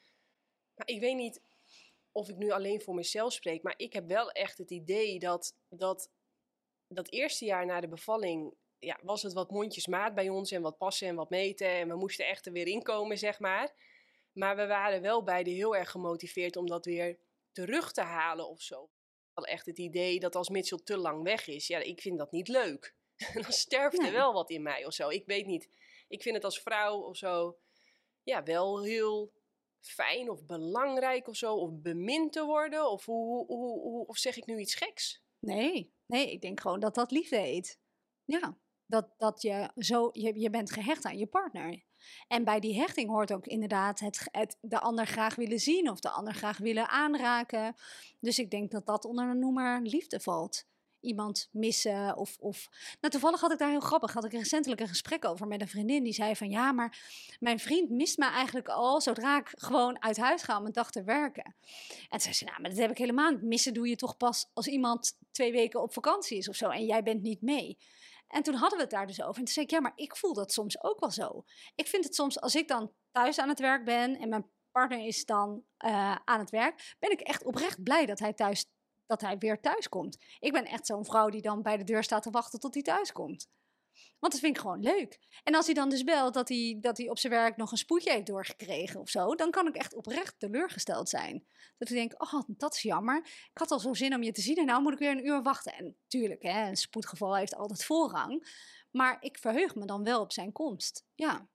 Ik 0.84 1.00
weet 1.00 1.16
niet, 1.16 1.40
of 2.12 2.28
ik 2.28 2.36
nu 2.36 2.50
alleen 2.50 2.80
voor 2.80 2.94
mezelf 2.94 3.32
spreek, 3.32 3.62
maar 3.62 3.74
ik 3.76 3.92
heb 3.92 4.08
wel 4.08 4.30
echt 4.30 4.58
het 4.58 4.70
idee 4.70 5.18
dat 5.18 5.56
dat, 5.68 6.10
dat 6.88 7.10
eerste 7.10 7.44
jaar 7.44 7.66
na 7.66 7.80
de 7.80 7.88
bevalling 7.88 8.54
ja, 8.78 8.98
was 9.02 9.22
het 9.22 9.32
wat 9.32 9.50
mondjesmaat 9.50 10.14
bij 10.14 10.28
ons 10.28 10.50
en 10.50 10.62
wat 10.62 10.78
passen 10.78 11.08
en 11.08 11.14
wat 11.14 11.30
meten. 11.30 11.68
En 11.68 11.88
we 11.88 11.96
moesten 11.96 12.26
echt 12.26 12.46
er 12.46 12.52
weer 12.52 12.66
inkomen, 12.66 13.18
zeg 13.18 13.38
maar. 13.38 13.72
Maar 14.32 14.56
we 14.56 14.66
waren 14.66 15.02
wel 15.02 15.22
beide 15.22 15.50
heel 15.50 15.76
erg 15.76 15.90
gemotiveerd 15.90 16.56
om 16.56 16.66
dat 16.66 16.84
weer 16.84 17.18
terug 17.52 17.92
te 17.92 18.02
halen 18.02 18.48
of 18.48 18.60
zo. 18.60 18.90
Wel 19.34 19.44
echt 19.44 19.66
het 19.66 19.78
idee 19.78 20.20
dat 20.20 20.34
als 20.34 20.48
Mitchell 20.48 20.80
te 20.84 20.96
lang 20.96 21.22
weg 21.22 21.46
is, 21.46 21.66
ja, 21.66 21.78
ik 21.78 22.00
vind 22.00 22.18
dat 22.18 22.32
niet 22.32 22.48
leuk. 22.48 22.94
Dan 23.34 23.52
sterft 23.52 23.98
er 23.98 24.12
wel 24.12 24.32
wat 24.32 24.50
in 24.50 24.62
mij 24.62 24.86
of 24.86 24.94
zo. 24.94 25.08
Ik 25.08 25.26
weet 25.26 25.46
niet. 25.46 25.68
Ik 26.08 26.22
vind 26.22 26.34
het 26.34 26.44
als 26.44 26.60
vrouw 26.60 27.00
of 27.00 27.16
zo, 27.16 27.58
ja, 28.22 28.42
wel 28.42 28.82
heel 28.82 29.32
fijn 29.80 30.30
of 30.30 30.44
belangrijk 30.46 31.28
of 31.28 31.36
zo, 31.36 31.54
of 31.54 31.70
bemind 31.72 32.32
te 32.32 32.44
worden? 32.44 32.90
Of, 32.90 33.04
hoe, 33.04 33.46
hoe, 33.46 33.80
hoe, 33.80 34.06
of 34.06 34.16
zeg 34.16 34.36
ik 34.36 34.46
nu 34.46 34.58
iets 34.58 34.74
geks? 34.74 35.22
Nee, 35.38 35.92
nee, 36.06 36.32
ik 36.32 36.40
denk 36.40 36.60
gewoon 36.60 36.80
dat 36.80 36.94
dat 36.94 37.10
liefde 37.10 37.38
heet. 37.38 37.78
Ja, 38.24 38.58
dat, 38.86 39.14
dat 39.16 39.42
je 39.42 39.70
zo, 39.76 40.08
je, 40.12 40.40
je 40.40 40.50
bent 40.50 40.72
gehecht 40.72 41.04
aan 41.04 41.18
je 41.18 41.26
partner. 41.26 41.82
En 42.28 42.44
bij 42.44 42.60
die 42.60 42.78
hechting 42.78 43.08
hoort 43.08 43.32
ook 43.32 43.46
inderdaad 43.46 44.00
het, 44.00 44.56
de 44.60 44.80
ander 44.80 45.06
graag 45.06 45.34
willen 45.34 45.60
zien 45.60 45.90
of 45.90 46.00
de 46.00 46.10
ander 46.10 46.34
graag 46.34 46.58
willen 46.58 46.88
aanraken. 46.88 47.74
Dus 48.20 48.38
ik 48.38 48.50
denk 48.50 48.70
dat 48.70 48.86
dat 48.86 49.04
onder 49.04 49.28
de 49.28 49.38
noemer 49.38 49.80
liefde 49.80 50.20
valt 50.20 50.66
iemand 51.04 51.48
missen. 51.52 52.16
Of, 52.16 52.36
of... 52.40 52.68
Nou, 53.00 53.12
toevallig 53.12 53.40
had 53.40 53.52
ik 53.52 53.58
daar 53.58 53.70
heel 53.70 53.80
grappig, 53.80 54.12
had 54.12 54.24
ik 54.24 54.32
recentelijk 54.32 54.80
een 54.80 54.88
gesprek 54.88 55.24
over 55.24 55.46
met 55.46 55.60
een 55.60 55.68
vriendin. 55.68 56.02
Die 56.02 56.12
zei 56.12 56.36
van 56.36 56.50
ja, 56.50 56.72
maar 56.72 56.98
mijn 57.40 57.58
vriend 57.58 57.90
mist 57.90 58.18
me 58.18 58.26
eigenlijk 58.26 58.68
al 58.68 59.00
zodra 59.00 59.38
ik 59.38 59.52
gewoon 59.54 60.02
uit 60.02 60.16
huis 60.16 60.42
ga 60.42 60.58
om 60.58 60.66
een 60.66 60.72
dag 60.72 60.90
te 60.90 61.02
werken. 61.02 61.54
En 62.08 62.20
zei 62.20 62.34
ze, 62.34 62.44
nou, 62.44 62.60
maar 62.60 62.70
dat 62.70 62.78
heb 62.78 62.90
ik 62.90 62.98
helemaal. 62.98 63.36
Missen 63.40 63.74
doe 63.74 63.88
je 63.88 63.96
toch 63.96 64.16
pas 64.16 64.50
als 64.52 64.66
iemand 64.66 65.18
twee 65.30 65.52
weken 65.52 65.82
op 65.82 65.92
vakantie 65.92 66.38
is 66.38 66.48
of 66.48 66.56
zo 66.56 66.68
en 66.68 66.84
jij 66.84 67.02
bent 67.02 67.22
niet 67.22 67.42
mee. 67.42 67.78
En 68.34 68.42
toen 68.42 68.54
hadden 68.54 68.78
we 68.78 68.84
het 68.84 68.92
daar 68.92 69.06
dus 69.06 69.22
over. 69.22 69.38
En 69.38 69.44
toen 69.44 69.54
zei 69.54 69.66
ik, 69.66 69.72
ja, 69.72 69.80
maar 69.80 69.92
ik 69.94 70.16
voel 70.16 70.34
dat 70.34 70.52
soms 70.52 70.82
ook 70.82 71.00
wel 71.00 71.10
zo. 71.10 71.44
Ik 71.74 71.86
vind 71.86 72.04
het 72.04 72.14
soms, 72.14 72.40
als 72.40 72.54
ik 72.54 72.68
dan 72.68 72.92
thuis 73.10 73.38
aan 73.38 73.48
het 73.48 73.58
werk 73.58 73.84
ben 73.84 74.18
en 74.18 74.28
mijn 74.28 74.50
partner 74.70 75.06
is 75.06 75.24
dan 75.24 75.64
uh, 75.84 76.16
aan 76.24 76.40
het 76.40 76.50
werk, 76.50 76.94
ben 76.98 77.10
ik 77.10 77.20
echt 77.20 77.44
oprecht 77.44 77.82
blij 77.82 78.06
dat 78.06 78.18
hij 78.18 78.32
thuis 78.32 78.66
dat 79.06 79.20
hij 79.20 79.38
weer 79.38 79.60
thuis 79.60 79.88
komt. 79.88 80.18
Ik 80.38 80.52
ben 80.52 80.64
echt 80.64 80.86
zo'n 80.86 81.04
vrouw 81.04 81.28
die 81.28 81.42
dan 81.42 81.62
bij 81.62 81.76
de 81.76 81.84
deur 81.84 82.02
staat 82.02 82.22
te 82.22 82.30
wachten 82.30 82.60
tot 82.60 82.74
hij 82.74 82.82
thuis 82.82 83.12
komt. 83.12 83.46
Want 84.18 84.32
dat 84.32 84.40
vind 84.40 84.56
ik 84.56 84.62
gewoon 84.62 84.80
leuk. 84.80 85.18
En 85.44 85.54
als 85.54 85.66
hij 85.66 85.74
dan 85.74 85.88
dus 85.88 86.04
belt 86.04 86.34
dat 86.34 86.48
hij, 86.48 86.78
dat 86.80 86.96
hij 86.96 87.08
op 87.08 87.18
zijn 87.18 87.32
werk 87.32 87.56
nog 87.56 87.70
een 87.70 87.76
spoedje 87.76 88.10
heeft 88.10 88.26
doorgekregen 88.26 89.00
of 89.00 89.08
zo, 89.08 89.34
dan 89.34 89.50
kan 89.50 89.66
ik 89.66 89.74
echt 89.74 89.94
oprecht 89.94 90.38
teleurgesteld 90.38 91.08
zijn. 91.08 91.46
Dat 91.78 91.88
ik 91.88 91.94
denk, 91.94 92.22
oh, 92.22 92.42
dat 92.46 92.74
is 92.74 92.82
jammer. 92.82 93.16
Ik 93.26 93.58
had 93.58 93.70
al 93.70 93.78
zo 93.78 93.94
zin 93.94 94.14
om 94.14 94.22
je 94.22 94.32
te 94.32 94.40
zien 94.40 94.56
en 94.56 94.66
nou 94.66 94.82
moet 94.82 94.92
ik 94.92 94.98
weer 94.98 95.10
een 95.10 95.26
uur 95.26 95.42
wachten. 95.42 95.74
En 95.74 95.96
tuurlijk, 96.06 96.42
hè, 96.42 96.68
een 96.68 96.76
spoedgeval 96.76 97.36
heeft 97.36 97.54
altijd 97.54 97.84
voorrang. 97.84 98.62
Maar 98.90 99.16
ik 99.20 99.38
verheug 99.38 99.74
me 99.74 99.86
dan 99.86 100.04
wel 100.04 100.20
op 100.20 100.32
zijn 100.32 100.52
komst. 100.52 101.06
Ja. 101.14 101.48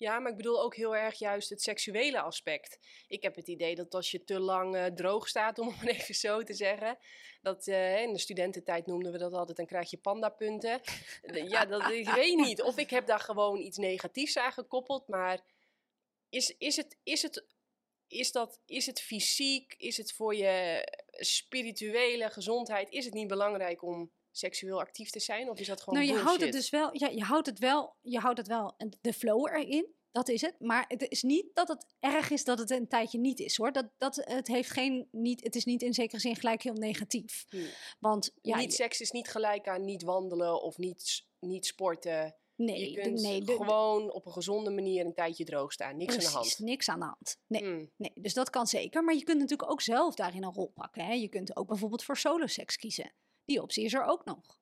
Ja, 0.00 0.18
maar 0.18 0.30
ik 0.30 0.36
bedoel 0.36 0.62
ook 0.62 0.76
heel 0.76 0.96
erg 0.96 1.18
juist 1.18 1.48
het 1.48 1.62
seksuele 1.62 2.20
aspect. 2.20 2.78
Ik 3.08 3.22
heb 3.22 3.34
het 3.34 3.48
idee 3.48 3.74
dat 3.74 3.94
als 3.94 4.10
je 4.10 4.24
te 4.24 4.40
lang 4.40 4.76
uh, 4.76 4.84
droog 4.84 5.28
staat, 5.28 5.58
om 5.58 5.68
het 5.68 5.88
even 5.96 6.14
zo 6.14 6.42
te 6.42 6.54
zeggen, 6.54 6.98
dat 7.42 7.66
uh, 7.66 8.02
in 8.02 8.12
de 8.12 8.18
studententijd 8.18 8.86
noemden 8.86 9.12
we 9.12 9.18
dat 9.18 9.32
altijd, 9.32 9.56
dan 9.56 9.66
krijg 9.66 9.90
je 9.90 9.96
pandapunten. 9.96 10.80
ja, 11.32 11.64
dat 11.66 11.90
ik 11.90 12.08
weet 12.22 12.36
niet. 12.36 12.62
Of 12.62 12.76
ik 12.76 12.90
heb 12.90 13.06
daar 13.06 13.20
gewoon 13.20 13.58
iets 13.58 13.76
negatiefs 13.76 14.36
aan 14.36 14.52
gekoppeld, 14.52 15.08
maar 15.08 15.40
is, 16.28 16.56
is, 16.58 16.76
het, 16.76 16.96
is, 17.02 17.22
het, 17.22 17.44
is, 18.08 18.32
dat, 18.32 18.60
is 18.66 18.86
het 18.86 19.00
fysiek, 19.00 19.74
is 19.78 19.96
het 19.96 20.12
voor 20.12 20.34
je 20.34 20.86
spirituele 21.10 22.30
gezondheid, 22.30 22.90
is 22.90 23.04
het 23.04 23.14
niet 23.14 23.28
belangrijk 23.28 23.82
om 23.82 24.10
seksueel 24.40 24.80
actief 24.80 25.10
te 25.10 25.20
zijn? 25.20 25.50
Of 25.50 25.58
is 25.60 25.66
dat 25.66 25.80
gewoon 25.82 25.94
Nou, 25.94 26.06
je 26.06 26.12
bullshit? 26.12 26.28
houdt 26.28 26.44
het 26.44 26.52
dus 26.60 26.70
wel, 26.70 26.96
ja, 26.96 27.08
je 27.08 27.22
houdt 27.22 27.46
het 27.46 27.58
wel, 27.58 27.96
je 28.00 28.18
houdt 28.18 28.38
het 28.38 28.46
wel, 28.48 28.74
de 29.00 29.12
flow 29.12 29.46
erin. 29.46 29.98
Dat 30.12 30.28
is 30.28 30.40
het. 30.40 30.54
Maar 30.58 30.84
het 30.88 31.08
is 31.08 31.22
niet 31.22 31.46
dat 31.54 31.68
het 31.68 31.86
erg 32.00 32.30
is 32.30 32.44
dat 32.44 32.58
het 32.58 32.70
een 32.70 32.88
tijdje 32.88 33.18
niet 33.18 33.38
is 33.38 33.56
hoor. 33.56 33.72
Dat, 33.72 33.88
dat, 33.98 34.16
het, 34.16 34.46
heeft 34.46 34.70
geen, 34.70 35.08
niet, 35.10 35.42
het 35.44 35.54
is 35.54 35.64
niet 35.64 35.82
in 35.82 35.94
zekere 35.94 36.20
zin 36.20 36.36
gelijk 36.36 36.62
heel 36.62 36.72
negatief. 36.74 37.44
Hmm. 37.48 37.66
Want 38.00 38.32
ja, 38.42 38.56
niet 38.56 38.74
seks 38.74 39.00
is 39.00 39.10
niet 39.10 39.28
gelijk 39.28 39.68
aan 39.68 39.84
niet 39.84 40.02
wandelen 40.02 40.62
of 40.62 40.76
niet, 40.78 41.24
niet 41.40 41.66
sporten. 41.66 42.36
nee, 42.54 42.90
je 42.90 43.00
kunt 43.00 43.20
nee, 43.20 43.42
gewoon 43.46 44.12
op 44.12 44.26
een 44.26 44.32
gezonde 44.32 44.70
manier 44.70 45.04
een 45.04 45.14
tijdje 45.14 45.44
droog 45.44 45.72
staan. 45.72 45.96
Niks 45.96 46.14
precies, 46.14 46.34
aan 46.34 46.42
de 46.42 46.48
hand. 46.48 46.58
niks 46.58 46.88
aan 46.88 46.98
de 46.98 47.04
hand. 47.04 47.36
Nee, 47.46 47.62
Hmm. 47.62 47.90
nee, 47.96 48.12
dus 48.14 48.34
dat 48.34 48.50
kan 48.50 48.66
zeker. 48.66 49.04
Maar 49.04 49.14
je 49.14 49.24
kunt 49.24 49.38
natuurlijk 49.38 49.70
ook 49.70 49.80
zelf 49.80 50.14
daarin 50.14 50.42
een 50.44 50.52
rol 50.54 50.68
pakken. 50.74 51.04
Hè? 51.04 51.12
Je 51.12 51.28
kunt 51.28 51.56
ook 51.56 51.66
bijvoorbeeld 51.66 52.04
voor 52.04 52.16
soloseks 52.16 52.76
kiezen. 52.76 53.12
Die 53.50 53.62
optie 53.62 53.84
is 53.84 53.94
er 53.94 54.04
ook 54.04 54.24
nog. 54.24 54.58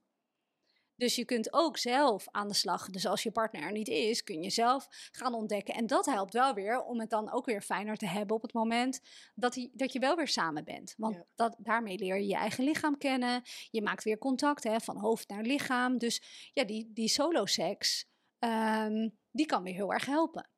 Dus 0.97 1.15
je 1.15 1.25
kunt 1.25 1.53
ook 1.53 1.77
zelf 1.77 2.27
aan 2.31 2.49
de 2.49 2.55
slag. 2.55 2.91
Dus 2.91 3.07
als 3.07 3.23
je 3.23 3.31
partner 3.31 3.63
er 3.63 3.73
niet 3.73 3.89
is, 3.89 4.23
kun 4.23 4.43
je 4.43 4.51
zelf 4.51 4.87
gaan 5.11 5.35
ontdekken. 5.35 5.75
En 5.75 5.87
dat 5.87 6.07
helpt 6.07 6.33
wel 6.33 6.55
weer 6.55 6.83
om 6.83 7.01
het 7.01 7.11
dan 7.11 7.33
ook 7.33 7.47
weer 7.47 7.63
fijner 7.63 7.97
te 7.97 8.07
hebben 8.07 8.37
op 8.37 8.43
het 8.43 8.53
moment 8.53 9.01
dat, 9.35 9.55
hij, 9.55 9.71
dat 9.73 9.93
je 9.93 9.99
wel 9.99 10.17
weer 10.17 10.29
samen 10.29 10.65
bent. 10.65 10.95
Want 10.97 11.15
Ja. 11.15 11.25
dat, 11.35 11.57
daarmee 11.59 11.99
leer 11.99 12.17
je 12.17 12.27
je 12.27 12.35
eigen 12.35 12.65
lichaam 12.65 12.99
kennen. 12.99 13.43
Je 13.71 13.83
maakt 13.83 14.05
weer 14.05 14.19
contact 14.19 14.65
hè, 14.65 14.81
van 14.81 14.97
hoofd 14.97 15.29
naar 15.29 15.43
lichaam. 15.43 15.99
Dus 15.99 16.23
ja, 16.53 16.65
die, 16.65 16.93
die 16.93 17.09
solo-seks, 17.09 18.09
ehm, 18.39 19.09
die 19.31 19.47
kan 19.47 19.63
weer 19.63 19.75
heel 19.75 19.93
erg 19.93 20.07
helpen. 20.07 20.51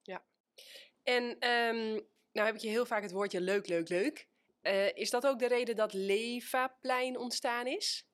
En 1.02 1.38
ehm, 1.38 2.00
nou 2.32 2.46
heb 2.46 2.54
ik 2.54 2.60
je 2.60 2.68
heel 2.68 2.86
vaak 2.86 3.02
het 3.02 3.12
woordje 3.12 3.40
leuk, 3.40 3.66
leuk, 3.68 3.88
leuk. 3.88 4.28
Eh, 4.60 4.92
is 4.94 5.10
dat 5.10 5.26
ook 5.26 5.38
de 5.38 5.48
reden 5.48 5.76
dat 5.76 5.92
Levaplein 5.92 7.18
ontstaan 7.18 7.66
is? 7.66 8.04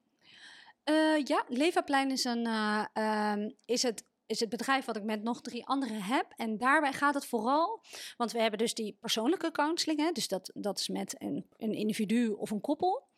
Eh, 0.86 1.24
ja, 1.24 1.44
Levaplein 1.48 2.10
is, 2.10 2.24
een, 2.24 2.46
eh, 2.46 2.84
ehm, 2.92 3.50
is, 3.64 3.82
het, 3.82 4.04
is 4.26 4.40
het 4.40 4.48
bedrijf 4.48 4.84
wat 4.84 4.96
ik 4.96 5.02
met 5.02 5.22
nog 5.22 5.40
drie 5.40 5.66
anderen 5.66 6.02
heb. 6.02 6.32
En 6.36 6.58
daarbij 6.58 6.92
gaat 6.92 7.14
het 7.14 7.26
vooral, 7.26 7.84
want 8.16 8.32
we 8.32 8.40
hebben 8.40 8.58
dus 8.58 8.74
die 8.74 8.96
persoonlijke 9.00 9.50
counseling. 9.50 10.00
Hè, 10.00 10.12
dus 10.12 10.28
dat, 10.28 10.50
dat 10.54 10.78
is 10.78 10.88
met 10.88 11.14
een, 11.22 11.46
een 11.56 11.72
individu 11.72 12.28
of 12.28 12.50
een 12.50 12.60
koppel. 12.60 13.08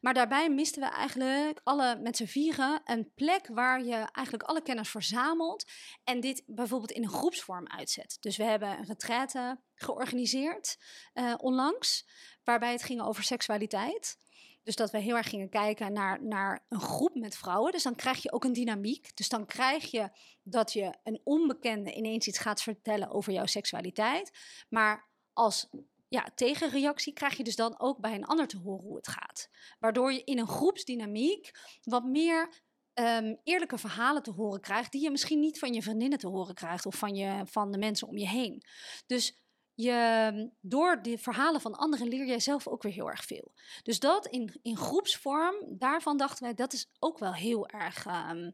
Maar 0.00 0.14
daarbij 0.14 0.50
misten 0.50 0.82
we 0.82 0.88
eigenlijk 0.88 1.60
alle 1.64 1.96
met 1.96 2.16
z'n 2.16 2.24
vieren 2.24 2.80
een 2.84 3.12
plek 3.14 3.46
waar 3.46 3.84
je 3.84 3.94
eigenlijk 3.94 4.42
alle 4.42 4.62
kennis 4.62 4.88
verzamelt. 4.88 5.70
En 6.04 6.20
dit 6.20 6.42
bijvoorbeeld 6.46 6.90
in 6.90 7.02
een 7.02 7.08
groepsvorm 7.08 7.68
uitzet. 7.68 8.16
Dus 8.20 8.36
we 8.36 8.44
hebben 8.44 8.68
een 8.68 8.84
retraite 8.84 9.60
georganiseerd 9.74 10.78
eh, 11.12 11.34
onlangs, 11.36 12.06
waarbij 12.44 12.72
het 12.72 12.82
ging 12.82 13.02
over 13.02 13.24
seksualiteit. 13.24 14.18
Dus 14.62 14.76
dat 14.76 14.90
we 14.90 14.98
heel 14.98 15.16
erg 15.16 15.28
gingen 15.28 15.48
kijken 15.48 15.92
naar, 15.92 16.24
naar 16.24 16.64
een 16.68 16.80
groep 16.80 17.14
met 17.14 17.36
vrouwen. 17.36 17.72
Dus 17.72 17.82
dan 17.82 17.94
krijg 17.94 18.22
je 18.22 18.32
ook 18.32 18.44
een 18.44 18.52
dynamiek. 18.52 19.16
Dus 19.16 19.28
dan 19.28 19.46
krijg 19.46 19.90
je 19.90 20.10
dat 20.42 20.72
je 20.72 20.94
een 21.02 21.20
onbekende 21.24 21.94
ineens 21.94 22.26
iets 22.26 22.38
gaat 22.38 22.62
vertellen 22.62 23.10
over 23.10 23.32
jouw 23.32 23.46
seksualiteit. 23.46 24.38
Maar 24.68 25.08
als 25.32 25.68
ja, 26.08 26.28
tegenreactie 26.34 27.12
krijg 27.12 27.36
je 27.36 27.44
dus 27.44 27.56
dan 27.56 27.80
ook 27.80 27.98
bij 27.98 28.14
een 28.14 28.24
ander 28.24 28.46
te 28.46 28.58
horen 28.58 28.84
hoe 28.84 28.96
het 28.96 29.08
gaat. 29.08 29.48
Waardoor 29.78 30.12
je 30.12 30.24
in 30.24 30.38
een 30.38 30.48
groepsdynamiek 30.48 31.50
wat 31.82 32.04
meer 32.04 32.62
ehm, 32.94 33.34
eerlijke 33.44 33.78
verhalen 33.78 34.22
te 34.22 34.30
horen 34.30 34.60
krijgt. 34.60 34.92
Die 34.92 35.02
je 35.02 35.10
misschien 35.10 35.40
niet 35.40 35.58
van 35.58 35.72
je 35.72 35.82
vriendinnen 35.82 36.18
te 36.18 36.28
horen 36.28 36.54
krijgt 36.54 36.86
of 36.86 36.94
van, 36.94 37.14
je, 37.14 37.42
van 37.44 37.70
de 37.70 37.78
mensen 37.78 38.08
om 38.08 38.16
je 38.16 38.28
heen. 38.28 38.62
Dus 39.06 39.39
je, 39.82 40.50
door 40.60 41.02
de 41.02 41.18
verhalen 41.18 41.60
van 41.60 41.74
anderen 41.74 42.08
leer 42.08 42.26
jij 42.26 42.40
zelf 42.40 42.68
ook 42.68 42.82
weer 42.82 42.92
heel 42.92 43.10
erg 43.10 43.24
veel. 43.24 43.52
Dus 43.82 43.98
dat 43.98 44.26
in, 44.26 44.58
in 44.62 44.76
groepsvorm, 44.76 45.54
daarvan 45.68 46.16
dachten 46.16 46.44
wij 46.44 46.54
dat 46.54 46.72
is 46.72 46.90
ook 46.98 47.18
wel 47.18 47.34
heel 47.34 47.68
erg 47.68 48.06
ehm, 48.06 48.50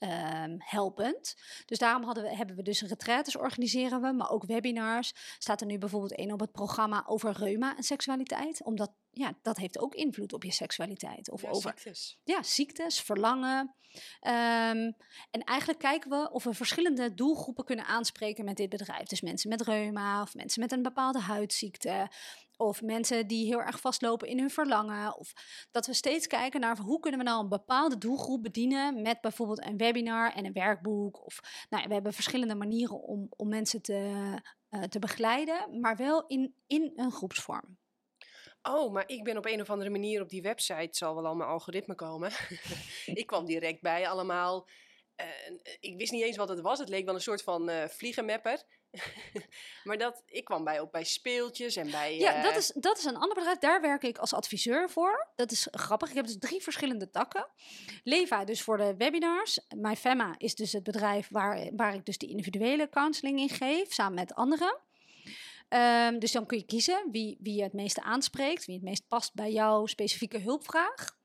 ehm, 0.00 0.56
helpend. 0.58 1.34
Dus 1.66 1.78
daarom 1.78 2.04
hadden 2.04 2.24
we, 2.24 2.36
hebben 2.36 2.56
we 2.56 2.62
dus 2.62 2.82
retraites 2.82 3.36
organiseren 3.36 4.00
we, 4.00 4.12
maar 4.12 4.30
ook 4.30 4.44
webinars. 4.44 5.12
Staat 5.38 5.60
er 5.60 5.66
nu 5.66 5.78
bijvoorbeeld 5.78 6.14
één 6.16 6.32
op 6.32 6.40
het 6.40 6.52
programma 6.52 7.04
over 7.06 7.32
reuma 7.32 7.76
en 7.76 7.82
seksualiteit. 7.82 8.64
Omdat 8.64 8.92
ja, 9.12 9.32
dat 9.42 9.56
heeft 9.56 9.78
ook 9.78 9.94
invloed 9.94 10.32
op 10.32 10.44
je 10.44 10.52
seksualiteit. 10.52 11.30
Of 11.30 11.42
Ja, 11.42 11.48
over 11.48 11.70
ziektes. 11.70 12.18
ja, 12.24 12.42
ziektes, 12.42 13.00
verlangen. 13.00 13.74
Ehm, 14.20 14.90
en 15.30 15.44
eigenlijk 15.44 15.78
kijken 15.78 16.10
we 16.10 16.30
of 16.30 16.44
we 16.44 16.54
verschillende 16.54 17.14
doelgroepen 17.14 17.64
kunnen 17.64 17.84
aanspreken 17.84 18.44
met 18.44 18.56
dit 18.56 18.68
bedrijf. 18.68 19.08
Dus 19.08 19.20
mensen 19.20 19.48
met 19.48 19.60
reuma 19.60 20.22
of 20.22 20.34
mensen 20.34 20.60
met 20.60 20.72
een 20.72 20.82
bepaalde 20.82 21.18
huidziekte. 21.18 22.08
Of 22.60 22.82
mensen 22.82 23.26
die 23.26 23.46
heel 23.46 23.60
erg 23.60 23.80
vastlopen 23.80 24.28
in 24.28 24.38
hun 24.38 24.50
verlangen. 24.50 25.18
Of 25.18 25.32
dat 25.70 25.86
we 25.86 25.94
steeds 25.94 26.26
kijken 26.26 26.60
naar 26.60 26.78
hoe 26.78 27.00
kunnen 27.00 27.20
we 27.20 27.26
nou 27.26 27.42
een 27.42 27.48
bepaalde 27.48 27.98
doelgroep 27.98 28.42
bedienen 28.42 29.02
met 29.02 29.20
bijvoorbeeld 29.20 29.64
een 29.64 29.76
webinar 29.76 30.32
en 30.34 30.44
een 30.44 30.52
werkboek. 30.52 31.24
Of 31.24 31.40
nou, 31.68 31.82
ja, 31.82 31.88
we 31.88 31.94
hebben 31.94 32.12
verschillende 32.12 32.54
manieren 32.54 33.02
om, 33.02 33.26
om 33.36 33.48
mensen 33.48 33.82
te, 33.82 34.34
eh, 34.68 34.82
te 34.82 34.98
begeleiden, 34.98 35.80
maar 35.80 35.96
wel 35.96 36.26
in, 36.26 36.54
in 36.66 36.92
een 36.96 37.12
groepsvorm. 37.12 37.78
Oh, 38.62 38.92
maar 38.92 39.08
ik 39.08 39.24
ben 39.24 39.36
op 39.36 39.46
een 39.46 39.60
of 39.60 39.70
andere 39.70 39.90
manier 39.90 40.22
op 40.22 40.28
die 40.28 40.42
website, 40.42 40.88
zal 40.90 41.14
wel 41.14 41.26
allemaal 41.26 41.48
algoritme 41.48 41.94
komen. 41.94 42.30
ik 43.20 43.26
kwam 43.26 43.44
direct 43.46 43.80
bij 43.80 44.08
allemaal. 44.08 44.68
eh, 45.14 45.26
ik 45.80 45.98
wist 45.98 46.12
niet 46.12 46.22
eens 46.22 46.36
wat 46.36 46.48
het 46.48 46.60
was. 46.60 46.78
Het 46.78 46.88
leek 46.88 47.04
wel 47.04 47.14
een 47.14 47.20
soort 47.20 47.42
van 47.42 47.68
eh 47.68 47.88
vliegenmapper. 47.88 48.62
maar 49.84 49.98
dat, 49.98 50.22
ik 50.26 50.44
kwam 50.44 50.64
bij 50.64 50.80
ook 50.80 50.90
bij 50.90 51.04
speeltjes 51.04 51.76
en 51.76 51.90
bij. 51.90 52.18
Ja, 52.18 52.34
eh, 52.34 52.42
dat 52.42 52.56
is, 52.56 52.72
dat 52.74 52.98
is 52.98 53.04
een 53.04 53.16
ander 53.16 53.34
bedrijf. 53.34 53.58
Daar 53.58 53.80
werk 53.80 54.02
ik 54.02 54.18
als 54.18 54.32
adviseur 54.32 54.90
voor. 54.90 55.28
Dat 55.36 55.50
is 55.50 55.68
grappig. 55.70 56.08
Ik 56.08 56.14
heb 56.14 56.26
dus 56.26 56.38
drie 56.38 56.62
verschillende 56.62 57.10
takken. 57.10 57.46
Leva 58.04 58.44
dus 58.44 58.62
voor 58.62 58.76
de 58.76 58.94
webinars. 58.96 59.60
MyFemma 59.76 60.34
is 60.38 60.54
dus 60.54 60.72
het 60.72 60.82
bedrijf 60.82 61.28
waar, 61.30 61.70
waar 61.76 61.94
ik 61.94 62.04
dus 62.04 62.18
die 62.18 62.28
individuele 62.28 62.88
counseling 62.88 63.38
in 63.38 63.48
geef, 63.48 63.92
samen 63.92 64.14
met 64.14 64.34
anderen. 64.34 64.78
Ehm, 65.68 66.18
dus 66.18 66.32
dan 66.32 66.46
kun 66.46 66.58
je 66.58 66.64
kiezen 66.64 67.08
wie, 67.10 67.36
wie 67.40 67.54
je 67.54 67.62
het 67.62 67.72
meeste 67.72 68.02
aanspreekt, 68.02 68.64
wie 68.64 68.74
het 68.74 68.84
meest 68.84 69.08
past 69.08 69.34
bij 69.34 69.52
jouw 69.52 69.86
specifieke 69.86 70.38
hulpvraag. 70.38 71.18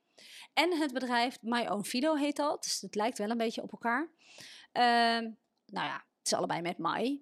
En 0.54 0.78
het 0.78 0.94
bedrijf 0.94 1.38
My 1.42 1.68
Own 1.68 1.84
Fido 1.84 2.16
heet 2.16 2.36
dat. 2.36 2.64
Dus 2.64 2.82
het 2.82 2.96
lijkt 2.96 3.18
wel 3.18 3.30
een 3.30 3.38
beetje 3.38 3.62
op 3.62 3.72
elkaar. 3.72 4.10
Ehm, 4.72 5.24
nou 5.66 5.88
ja, 5.88 5.96
het 5.96 6.26
is 6.26 6.34
allebei 6.34 6.62
met 6.62 6.78
My. 6.78 7.22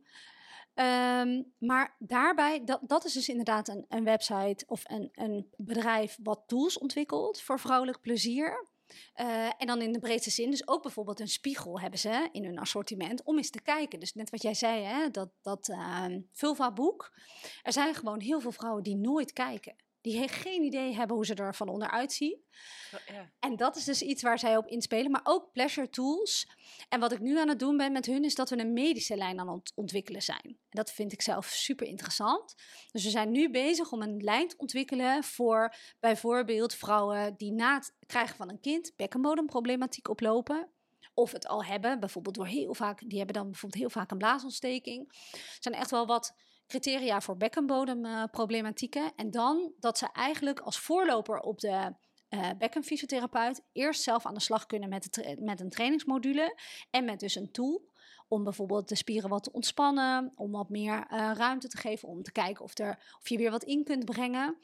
Ehm, 0.73 1.41
maar 1.57 1.95
daarbij, 1.99 2.63
dat, 2.63 2.79
dat 2.81 3.05
is 3.05 3.13
dus 3.13 3.29
inderdaad 3.29 3.67
een, 3.67 3.85
een 3.89 4.03
website 4.03 4.63
of 4.67 4.83
een, 4.83 5.09
een 5.11 5.47
bedrijf 5.57 6.17
wat 6.23 6.43
tools 6.47 6.77
ontwikkelt 6.77 7.41
voor 7.41 7.59
vrouwelijk 7.59 8.01
plezier. 8.01 8.71
Eh, 9.13 9.45
en 9.57 9.67
dan 9.67 9.81
in 9.81 9.91
de 9.91 9.99
breedste 9.99 10.29
zin, 10.29 10.49
dus 10.49 10.67
ook 10.67 10.81
bijvoorbeeld 10.81 11.19
een 11.19 11.27
spiegel 11.27 11.79
hebben 11.79 11.99
ze 11.99 12.29
in 12.31 12.45
hun 12.45 12.59
assortiment 12.59 13.23
om 13.23 13.37
eens 13.37 13.49
te 13.49 13.61
kijken. 13.61 13.99
Dus 13.99 14.13
net 14.13 14.29
wat 14.29 14.41
jij 14.41 14.53
zei, 14.53 14.83
hè, 14.83 15.09
dat, 15.09 15.29
dat 15.41 15.69
ehm, 15.69 16.21
vulva-boek. 16.31 17.13
Er 17.63 17.73
zijn 17.73 17.95
gewoon 17.95 18.19
heel 18.19 18.39
veel 18.39 18.51
vrouwen 18.51 18.83
die 18.83 18.95
nooit 18.95 19.33
kijken. 19.33 19.75
Die 20.03 20.27
geen 20.27 20.63
idee 20.63 20.93
hebben 20.95 21.15
hoe 21.15 21.25
ze 21.25 21.35
er 21.35 21.55
van 21.55 21.69
onderuit 21.69 22.13
zien. 22.13 22.37
ja. 23.07 23.31
En 23.39 23.55
dat 23.55 23.75
is 23.75 23.83
dus 23.83 24.01
iets 24.01 24.21
waar 24.21 24.39
zij 24.39 24.57
op 24.57 24.67
inspelen, 24.67 25.11
maar 25.11 25.21
ook 25.23 25.51
pleasure 25.51 25.89
tools. 25.89 26.47
En 26.89 26.99
wat 26.99 27.11
ik 27.11 27.19
nu 27.19 27.39
aan 27.39 27.47
het 27.47 27.59
doen 27.59 27.77
ben 27.77 27.91
met 27.91 28.05
hun, 28.05 28.23
is 28.23 28.35
dat 28.35 28.49
we 28.49 28.59
een 28.59 28.73
medische 28.73 29.15
lijn 29.15 29.39
aan 29.39 29.49
het 29.49 29.71
ontwikkelen 29.75 30.21
zijn. 30.21 30.43
En 30.43 30.55
dat 30.69 30.91
vind 30.91 31.11
ik 31.11 31.21
zelf 31.21 31.45
super 31.45 31.87
interessant. 31.87 32.55
Dus 32.91 33.03
we 33.03 33.09
zijn 33.09 33.31
nu 33.31 33.49
bezig 33.51 33.91
om 33.91 34.01
een 34.01 34.23
lijn 34.23 34.47
te 34.47 34.57
ontwikkelen 34.57 35.23
voor 35.23 35.75
bijvoorbeeld 35.99 36.75
vrouwen 36.75 37.33
die 37.37 37.51
na 37.51 37.75
het 37.75 37.93
krijgen 38.05 38.35
van 38.35 38.49
een 38.49 38.59
kind 38.59 38.93
bekkenbodemproblematiek 38.95 40.09
oplopen. 40.09 40.69
Of 41.13 41.31
het 41.31 41.47
al 41.47 41.63
hebben, 41.63 41.99
bijvoorbeeld 41.99 42.35
door 42.35 42.47
heel 42.47 42.73
vaak, 42.73 42.99
die 43.09 43.17
hebben 43.17 43.35
dan 43.35 43.49
bijvoorbeeld 43.49 43.81
heel 43.81 43.89
vaak 43.89 44.11
een 44.11 44.17
blaasontsteking. 44.17 45.13
Er 45.31 45.57
zijn 45.59 45.75
echt 45.75 45.91
wel 45.91 46.05
wat 46.05 46.35
criteria 46.67 47.21
voor 47.21 47.37
bekkenbodemproblematieken. 47.37 49.11
en 49.15 49.31
dan 49.31 49.73
dat 49.79 49.97
ze 49.97 50.09
eigenlijk 50.11 50.59
als 50.59 50.79
voorloper 50.79 51.39
op 51.39 51.59
de 51.59 51.95
eh 52.29 52.49
bekkenfysiotherapeut 52.57 53.61
eerst 53.71 54.01
zelf 54.01 54.25
aan 54.25 54.33
de 54.33 54.39
slag 54.39 54.65
kunnen 54.65 54.89
met, 54.89 55.13
de 55.13 55.37
met 55.39 55.59
een 55.59 55.69
trainingsmodule 55.69 56.59
en 56.89 57.05
met 57.05 57.19
dus 57.19 57.35
een 57.35 57.51
tool 57.51 57.91
om 58.33 58.43
bijvoorbeeld 58.43 58.89
de 58.89 58.95
spieren 58.95 59.29
wat 59.29 59.43
te 59.43 59.51
ontspannen, 59.51 60.31
om 60.35 60.51
wat 60.51 60.69
meer 60.69 61.05
eh, 61.09 61.31
ruimte 61.35 61.67
te 61.67 61.77
geven, 61.77 62.07
om 62.07 62.23
te 62.23 62.31
kijken 62.31 62.63
of, 62.63 62.77
er, 62.77 63.15
of 63.19 63.29
je 63.29 63.37
weer 63.37 63.51
wat 63.51 63.63
in 63.63 63.83
kunt 63.83 64.05
brengen. 64.05 64.57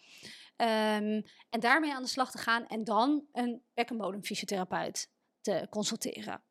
Ehm, 0.56 1.22
en 1.50 1.60
daarmee 1.60 1.94
aan 1.94 2.02
de 2.02 2.10
slag 2.10 2.32
te 2.32 2.38
gaan 2.38 2.68
en 2.68 2.84
dan 2.84 3.26
een 3.32 3.64
bekkenbodemfysiotherapeut 3.74 5.12
te 5.42 5.68
consulteren. 5.70 6.44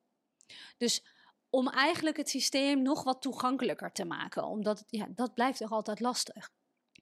Dus 0.77 1.05
om 1.51 1.69
eigenlijk 1.69 2.17
het 2.17 2.29
systeem 2.29 2.83
nog 2.83 3.03
wat 3.03 3.23
toegankelijker 3.23 3.93
te 3.93 4.05
maken. 4.05 4.45
Omdat 4.45 4.85
ja, 4.87 5.07
dat 5.11 5.35
blijft 5.35 5.59
toch 5.59 5.73
altijd 5.73 6.01
lastig 6.01 6.51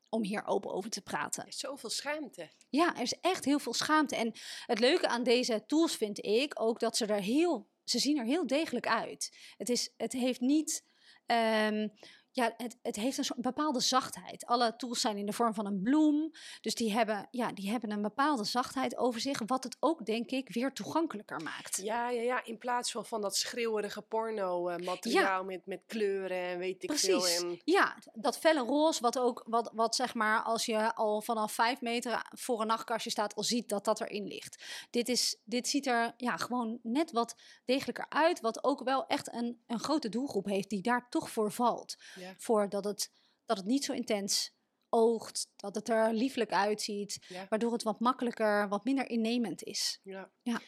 om 0.08 0.24
hier 0.24 0.46
open 0.46 0.72
over 0.72 0.90
te 0.90 1.02
praten. 1.02 1.42
Er 1.42 1.48
is 1.48 1.58
zoveel 1.58 1.90
schaamte. 1.90 2.50
Ja, 2.68 2.96
er 2.96 3.02
is 3.02 3.20
echt 3.20 3.44
heel 3.44 3.58
veel 3.58 3.74
schaamte. 3.74 4.16
En 4.16 4.32
het 4.66 4.78
leuke 4.78 5.08
aan 5.08 5.22
deze 5.22 5.64
tools 5.66 5.96
vind 5.96 6.24
ik 6.24 6.60
ook 6.60 6.80
dat 6.80 6.96
ze 6.96 7.06
er 7.06 7.20
heel, 7.20 7.68
ze 7.84 7.98
zien 7.98 8.18
er 8.18 8.24
heel 8.24 8.46
degelijk 8.46 8.86
uit. 8.86 9.36
Het, 9.56 9.68
is, 9.68 9.92
het 9.96 10.12
heeft 10.12 10.40
niet 10.40 10.84
um, 11.26 11.92
ja, 12.36 12.54
het, 12.56 12.78
het 12.82 12.96
heeft 12.96 13.18
een 13.18 13.24
soort 13.24 13.40
bepaalde 13.40 13.80
zachtheid. 13.80 14.46
Alle 14.46 14.76
tools 14.76 15.00
zijn 15.00 15.16
in 15.16 15.26
de 15.26 15.32
vorm 15.32 15.54
van 15.54 15.66
een 15.66 15.82
bloem. 15.82 16.32
Dus 16.60 16.74
die 16.74 16.92
hebben, 16.92 17.28
ja, 17.30 17.52
die 17.52 17.70
hebben 17.70 17.90
een 17.90 18.02
bepaalde 18.02 18.44
zachtheid 18.44 18.96
over 18.96 19.20
zich. 19.20 19.40
Wat 19.46 19.64
het 19.64 19.76
ook, 19.80 20.06
denk 20.06 20.30
ik, 20.30 20.52
weer 20.52 20.72
toegankelijker 20.72 21.42
maakt. 21.42 21.76
Ja, 21.76 22.10
ja, 22.10 22.22
ja. 22.22 22.44
in 22.44 22.58
plaats 22.58 22.90
van, 22.90 23.06
van 23.06 23.20
dat 23.20 23.36
schreeuwerige 23.36 24.02
porno-materiaal 24.02 25.44
met, 25.44 25.66
met 25.66 25.82
kleuren 25.86 26.38
en 26.38 26.58
weet 26.58 26.82
ik 26.82 26.88
Precies. 26.88 27.06
veel. 27.06 27.48
En... 27.48 27.60
Ja, 27.64 27.96
dat 28.12 28.38
felle 28.38 28.60
roze, 28.60 29.00
wat 29.00 29.18
ook, 29.18 29.44
wat, 29.46 29.70
wat 29.74 29.94
zeg 29.94 30.14
maar, 30.14 30.42
als 30.42 30.66
je 30.66 30.94
al 30.94 31.22
vanaf 31.22 31.52
vijf 31.52 31.80
meter 31.80 32.26
voor 32.30 32.60
een 32.60 32.66
nachtkastje 32.66 33.10
staat, 33.10 33.34
al 33.34 33.42
ziet 33.42 33.68
dat 33.68 33.84
dat 33.84 34.00
erin 34.00 34.26
ligt. 34.26 34.64
Dit, 34.90 35.08
is, 35.08 35.40
dit 35.44 35.68
ziet 35.68 35.86
er 35.86 36.14
ja, 36.16 36.36
gewoon 36.36 36.78
net 36.82 37.12
wat 37.12 37.36
degelijker 37.64 38.06
uit. 38.08 38.40
Wat 38.40 38.64
ook 38.64 38.82
wel 38.82 39.06
echt 39.06 39.32
een, 39.32 39.62
een 39.66 39.80
grote 39.80 40.08
doelgroep 40.08 40.46
heeft 40.46 40.70
die 40.70 40.82
daar 40.82 41.06
toch 41.10 41.30
voor 41.30 41.52
valt. 41.52 41.96
Ja 42.14 42.25
ja. 42.26 42.34
voor 42.38 42.68
dat 42.68 42.84
het, 42.84 43.10
dat 43.44 43.56
het 43.56 43.66
niet 43.66 43.84
zo 43.84 43.92
intens 43.92 44.54
oogt, 44.88 45.50
dat 45.56 45.74
het 45.74 45.88
er 45.88 46.12
lieflijk 46.12 46.52
uitziet, 46.52 47.26
waardoor 47.48 47.72
het 47.72 47.82
wat 47.82 48.00
makkelijker, 48.00 48.68
wat 48.68 48.84
minder 48.84 49.10
innemend 49.10 49.62
is. 49.62 50.00
Ja. 50.02 50.30
ja. 50.42 50.60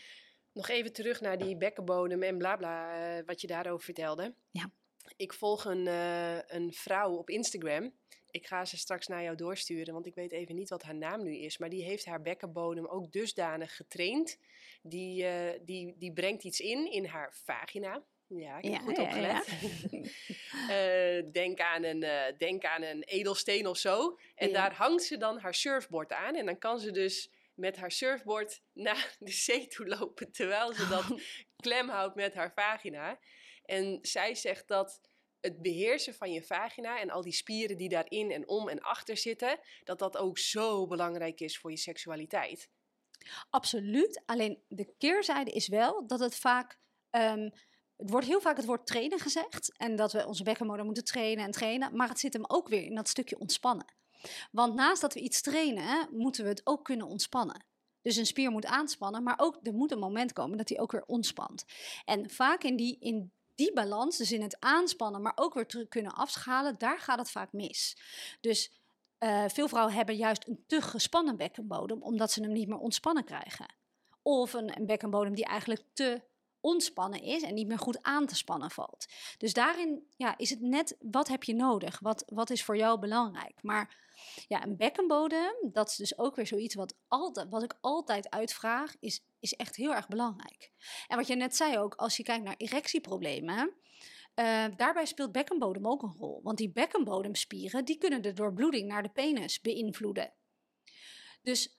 Nog 0.53 0.69
even 0.69 0.93
terug 0.93 1.21
naar 1.21 1.39
die 1.39 1.57
bekkenbodem 1.57 2.23
en 2.23 2.39
blabla, 2.39 2.87
bla, 2.87 3.19
uh, 3.19 3.27
wat 3.27 3.41
je 3.41 3.47
daarover 3.47 3.85
vertelde. 3.85 4.35
Ja. 4.51 4.71
Ik 5.17 5.33
volg 5.33 5.65
een, 5.65 5.87
uh, 5.87 6.39
een 6.47 6.73
vrouw 6.73 7.17
op 7.17 7.31
Instagram. 7.31 7.93
Ik 8.31 8.47
ga 8.47 8.65
ze 8.65 8.77
straks 8.77 9.07
naar 9.07 9.23
jou 9.23 9.37
doorsturen, 9.37 9.95
want 9.95 10.07
ik 10.07 10.15
weet 10.15 10.33
even 10.33 10.55
niet 10.55 10.69
wat 10.69 10.83
haar 10.83 10.95
naam 10.95 11.23
nu 11.23 11.37
is. 11.37 11.59
Maar 11.59 11.69
die 11.69 11.85
heeft 11.85 12.05
haar 12.05 12.23
bekkenbodem 12.23 12.87
ook 12.87 13.13
dusdanig 13.13 13.77
getraind. 13.77 14.39
Die, 14.83 15.25
uh, 15.25 15.51
die, 15.63 15.95
die 15.99 16.13
brengt 16.13 16.45
iets 16.45 16.61
in, 16.61 16.93
in 16.93 17.05
haar 17.05 17.35
vagina. 17.45 18.05
Ja, 18.29 18.59
ik 18.61 18.73
heb 18.73 18.83
goed 18.83 18.99
opgelet. 18.99 19.49
uh, 20.71 21.33
denk, 21.43 21.61
aan 21.61 21.85
een, 21.85 22.03
uh, 22.03 22.39
denk 22.39 22.65
aan 22.65 22.83
een 22.83 23.03
edelsteen 23.03 23.67
of 23.67 23.77
zo. 23.77 24.19
En 24.35 24.53
daar 24.53 24.75
hangt 24.75 25.03
ze 25.03 25.17
dan 25.17 25.39
haar 25.39 25.55
surfboard 25.55 26.13
aan. 26.13 26.35
En 26.35 26.47
dan 26.47 26.59
kan 26.59 26.81
ze 26.81 26.91
dus 26.91 27.31
met 27.55 27.77
haar 27.77 27.93
surfboard 27.93 28.63
naar 28.73 29.17
de 29.19 29.33
zee 29.33 29.67
toe 29.67 29.87
lopen. 29.87 30.33
Terwijl 30.33 30.73
ze 30.73 30.89
dat 30.89 31.21
klem 31.57 31.89
houdt 31.89 32.15
met 32.15 32.35
haar 32.35 32.53
vagina. 32.53 33.19
En 33.65 33.99
zij 34.03 34.35
zegt 34.35 34.69
dat 34.69 35.01
het 35.41 35.63
beheersen 35.63 36.15
van 36.15 36.33
je 36.33 36.43
vagina 36.43 37.01
en 37.01 37.11
al 37.11 37.23
die 37.23 37.33
spieren 37.33 37.77
die 37.77 37.89
daarin 37.89 38.31
en 38.31 38.49
om 38.49 38.69
en 38.69 38.81
achter 38.81 39.17
zitten, 39.17 39.59
dat 39.85 39.99
dat 39.99 40.17
ook 40.17 40.39
zo 40.39 40.87
belangrijk 40.87 41.41
is 41.41 41.59
voor 41.59 41.71
je 41.71 41.77
seksualiteit. 41.77 42.69
Absoluut. 43.51 44.23
Alleen 44.27 44.63
de 44.69 44.95
keerzijde 44.99 45.51
is 45.51 45.69
wel 45.69 46.07
dat 46.07 46.21
het 46.21 46.37
vaak 46.37 46.79
um, 47.11 47.53
het 47.99 48.11
wordt 48.11 48.27
heel 48.27 48.41
vaak 48.41 48.57
het 48.57 48.67
woord 48.67 48.87
trainen 48.87 49.19
gezegd. 49.19 49.73
En 49.77 49.97
dat 49.97 50.13
we 50.13 50.27
onze 50.27 50.43
bekkenmotor 50.43 50.85
moeten 50.85 51.05
trainen 51.05 51.45
en 51.45 51.51
trainen. 51.51 51.97
Maar 51.97 52.09
het 52.09 52.19
zit 52.19 52.33
hem 52.33 52.45
ook 52.47 52.69
weer 52.69 52.85
in 52.85 52.95
dat 52.95 53.09
stukje 53.09 53.39
ontspannen. 53.39 53.87
Want 54.51 54.75
naast 54.75 55.01
dat 55.01 55.15
we 55.15 55.21
iets 55.21 55.41
trainen, 55.41 56.09
moeten 56.11 56.43
we 56.43 56.49
het 56.49 56.61
ook 56.65 56.85
kunnen 56.85 57.07
ontspannen. 57.07 57.65
Dus 58.03 58.17
een 58.17 58.27
spier 58.27 58.51
moet 58.51 58.67
aanspannen, 58.67 59.23
maar 59.23 59.35
ook 59.37 59.59
er 59.63 59.75
moet 59.75 59.93
een 59.93 59.99
moment 59.99 60.33
komen 60.33 60.59
dat 60.59 60.69
hij 60.69 60.81
ook 60.81 60.93
weer 60.93 61.05
ontspant. 61.07 61.65
En 62.05 62.31
vaak 62.31 62.63
in 62.63 62.77
die, 62.77 62.97
in 63.01 63.33
die 63.55 63.73
balans, 63.73 64.17
dus 64.17 64.33
in 64.33 64.43
het 64.43 64.57
aanspannen, 64.61 65.23
maar 65.23 65.33
ook 65.35 65.55
weer 65.55 65.67
terug 65.67 65.89
kunnen 65.89 66.13
afschalen, 66.13 66.79
daar 66.79 67.01
gaat 67.01 67.19
het 67.19 67.31
vaak 67.31 67.53
mis. 67.53 67.97
Dus 68.41 68.73
uh, 69.19 69.45
veel 69.49 69.69
vrouwen 69.69 69.95
hebben 69.95 70.17
juist 70.17 70.47
een 70.47 70.65
te 70.67 70.81
gespannen 70.81 71.37
bekkenbodem, 71.37 72.03
omdat 72.03 72.33
ze 72.33 72.43
hem 72.43 72.53
niet 72.53 72.69
meer 72.69 72.79
ontspannen 72.79 73.25
krijgen. 73.25 73.75
Of 74.23 74.53
een, 74.53 74.77
een 74.77 74.87
bekkenbodem 74.87 75.35
die 75.35 75.45
eigenlijk 75.45 75.83
te 75.93 76.23
ontspannen 76.69 77.23
is 77.23 77.43
en 77.43 77.55
niet 77.55 77.67
meer 77.67 77.79
goed 77.79 78.03
aan 78.03 78.27
te 78.27 78.35
spannen 78.35 78.71
valt. 78.71 79.07
Dus 79.39 79.53
daarin 79.53 80.07
ja, 80.17 80.39
is 80.39 80.51
het 80.51 80.61
net 80.61 80.97
wat 81.01 81.29
heb 81.29 81.45
je 81.45 81.55
nodig? 81.55 81.99
Wat, 82.01 82.25
wat 82.27 82.51
is 82.51 82.65
voor 82.65 82.77
jou 82.77 82.99
belangrijk? 82.99 83.63
Maar 83.63 84.07
ja, 84.49 84.63
een 84.65 84.77
bekkenbodem, 84.77 85.55
dat 85.73 85.89
is 85.89 85.97
dus 85.97 86.19
ook 86.19 86.37
weer 86.37 86.47
zoiets 86.47 86.75
wat, 86.75 86.95
altijd, 87.09 87.49
wat 87.51 87.63
ik 87.63 87.75
altijd 87.81 88.31
uitvraag, 88.31 88.97
is, 89.01 89.23
is 89.41 89.55
echt 89.55 89.77
heel 89.77 89.95
erg 89.95 90.09
belangrijk. 90.09 90.73
En 91.07 91.17
wat 91.17 91.27
je 91.27 91.35
net 91.35 91.57
zei 91.57 91.79
ook, 91.79 91.95
als 91.95 92.17
je 92.17 92.23
kijkt 92.23 92.45
naar 92.45 92.55
erectieproblemen, 92.57 93.75
uh, 94.35 94.65
daarbij 94.77 95.07
speelt 95.07 95.33
bekkenbodem 95.33 95.87
ook 95.87 96.03
een 96.03 96.15
rol. 96.19 96.41
Want 96.43 96.59
die 96.59 96.71
bekkenbodemspieren, 96.71 97.85
die 97.85 97.99
kunnen 97.99 98.23
de 98.23 98.33
doorbloeding 98.33 98.89
naar 98.89 99.03
de 99.03 99.09
penis 99.09 99.61
beïnvloeden. 99.61 100.33
Dus 101.43 101.78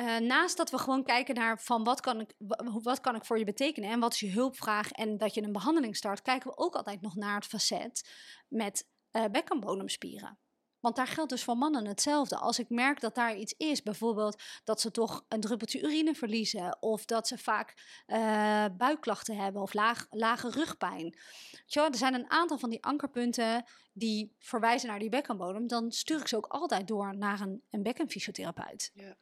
uh, 0.00 0.16
naast 0.16 0.56
dat 0.56 0.70
we 0.70 0.78
gewoon 0.78 1.04
kijken 1.04 1.34
naar 1.34 1.60
van 1.60 1.84
wat 1.84 2.00
kan, 2.00 2.20
ik, 2.20 2.34
wat 2.82 3.00
kan 3.00 3.14
ik 3.14 3.24
voor 3.24 3.38
je 3.38 3.44
betekenen 3.44 3.90
en 3.90 4.00
wat 4.00 4.12
is 4.12 4.20
je 4.20 4.30
hulpvraag 4.30 4.90
en 4.90 5.18
dat 5.18 5.34
je 5.34 5.42
een 5.42 5.52
behandeling 5.52 5.96
start, 5.96 6.22
kijken 6.22 6.50
we 6.50 6.56
ook 6.56 6.74
altijd 6.74 7.00
nog 7.00 7.14
naar 7.14 7.34
het 7.34 7.46
facet 7.46 8.10
met 8.48 8.88
uh, 9.12 9.24
bekkenbodemspieren. 9.24 10.38
Want 10.80 10.96
daar 10.96 11.06
geldt 11.06 11.30
dus 11.30 11.44
voor 11.44 11.56
mannen 11.56 11.86
hetzelfde. 11.86 12.36
Als 12.36 12.58
ik 12.58 12.68
merk 12.68 13.00
dat 13.00 13.14
daar 13.14 13.36
iets 13.36 13.54
is, 13.56 13.82
bijvoorbeeld 13.82 14.42
dat 14.64 14.80
ze 14.80 14.90
toch 14.90 15.24
een 15.28 15.40
druppeltje 15.40 15.80
urine 15.80 16.14
verliezen, 16.14 16.82
of 16.82 17.04
dat 17.04 17.28
ze 17.28 17.38
vaak 17.38 18.02
uh, 18.06 18.64
buikklachten 18.76 19.36
hebben 19.36 19.62
of 19.62 19.74
lage 20.10 20.50
rugpijn. 20.50 21.18
Tja, 21.66 21.86
er 21.86 21.96
zijn 21.96 22.14
een 22.14 22.30
aantal 22.30 22.58
van 22.58 22.70
die 22.70 22.84
ankerpunten 22.84 23.64
die 23.92 24.34
verwijzen 24.38 24.88
naar 24.88 24.98
die 24.98 25.08
bekkenbodem. 25.08 25.66
Dan 25.66 25.92
stuur 25.92 26.20
ik 26.20 26.28
ze 26.28 26.36
ook 26.36 26.46
altijd 26.46 26.88
door 26.88 27.16
naar 27.16 27.40
een, 27.40 27.62
een 27.70 27.82
bekkenfysiotherapeut. 27.82 28.90
Ja. 28.94 29.16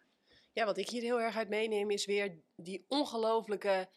Ja, 0.59 0.65
wat 0.65 0.79
ik 0.79 0.89
hier 0.89 1.03
heel 1.03 1.21
erg 1.21 1.37
uit 1.37 1.49
meeneem 1.49 1.91
is 1.91 2.05
weer 2.05 2.43
die 2.57 2.85
ongelooflijke, 2.89 3.91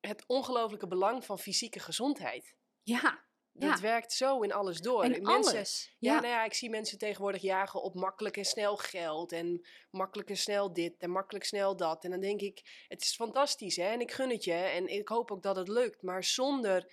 het 0.00 0.24
ongelooflijke 0.26 0.86
belang 0.86 1.24
van 1.24 1.38
fysieke 1.38 1.80
gezondheid. 1.80 2.56
Ja. 2.82 3.24
Het 3.58 3.80
werkt 3.80 4.12
zo 4.12 4.40
in 4.40 4.52
alles 4.52 4.78
door. 4.78 5.04
In 5.04 5.22
mensen, 5.22 5.54
alles. 5.54 5.96
Ja, 5.98 6.14
nou 6.14 6.26
ja, 6.26 6.44
ik 6.44 6.54
zie 6.54 6.70
mensen 6.70 6.98
tegenwoordig 6.98 7.42
jagen 7.42 7.82
op 7.82 7.94
makkelijk 7.94 8.36
en 8.36 8.44
snel 8.44 8.76
geld. 8.76 9.32
En 9.32 9.66
makkelijk 9.90 10.28
en 10.28 10.36
snel 10.36 10.72
dit 10.72 10.94
en 10.98 11.10
makkelijk 11.10 11.44
snel 11.44 11.76
dat. 11.76 12.04
En 12.04 12.10
dan 12.10 12.20
denk 12.20 12.40
ik, 12.40 12.84
het 12.88 13.02
is 13.02 13.14
fantastisch 13.14 13.76
hè. 13.76 13.88
En 13.88 14.00
ik 14.00 14.12
gun 14.12 14.30
het 14.30 14.44
je. 14.44 14.52
En 14.52 14.88
ik 14.88 15.08
hoop 15.08 15.30
ook 15.30 15.42
dat 15.42 15.56
het 15.56 15.68
lukt. 15.68 16.02
Maar 16.02 16.24
zonder 16.24 16.92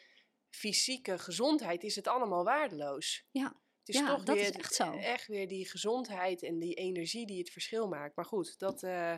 fysieke 0.49 1.17
gezondheid 1.17 1.83
is 1.83 1.95
het 1.95 2.07
allemaal 2.07 2.43
waardeloos. 2.43 3.25
Ja 3.31 3.55
is 3.89 3.95
ja, 3.95 4.07
toch 4.07 4.23
dat 4.23 4.35
weer, 4.35 4.45
is 4.45 4.51
echt 4.51 4.73
zo. 4.73 4.91
Echt 4.91 5.27
weer 5.27 5.47
die 5.47 5.69
gezondheid 5.69 6.43
en 6.43 6.59
die 6.59 6.73
energie 6.73 7.25
die 7.25 7.39
het 7.39 7.49
verschil 7.49 7.87
maakt. 7.87 8.15
Maar 8.15 8.25
goed, 8.25 8.59
dat, 8.59 8.83
uh, 8.83 9.15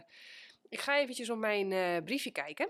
ik 0.70 0.80
ga 0.80 1.00
eventjes 1.00 1.30
op 1.30 1.38
mijn 1.38 1.72
uh, 1.72 1.98
briefje 2.04 2.32
kijken. 2.32 2.70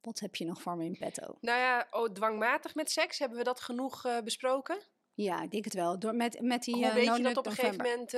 Wat 0.00 0.18
heb 0.18 0.36
je 0.36 0.44
nog 0.44 0.62
voor 0.62 0.76
me 0.76 0.84
in 0.84 0.98
petto? 0.98 1.38
Nou 1.40 1.58
ja, 1.58 1.86
oh, 1.90 2.12
dwangmatig 2.12 2.74
met 2.74 2.90
seks, 2.90 3.18
hebben 3.18 3.38
we 3.38 3.44
dat 3.44 3.60
genoeg 3.60 4.06
uh, 4.06 4.20
besproken? 4.20 4.78
Ja, 5.14 5.42
ik 5.42 5.50
denk 5.50 5.64
het 5.64 5.74
wel. 5.74 5.98
Door, 5.98 6.14
met, 6.14 6.40
met 6.40 6.62
die, 6.62 6.74
Hoe 6.74 6.92
weet 6.92 7.16
je 7.16 7.22
dat 7.22 7.36
op 7.36 7.46
een 7.46 7.52
gegeven 7.52 7.76
moment 7.76 8.16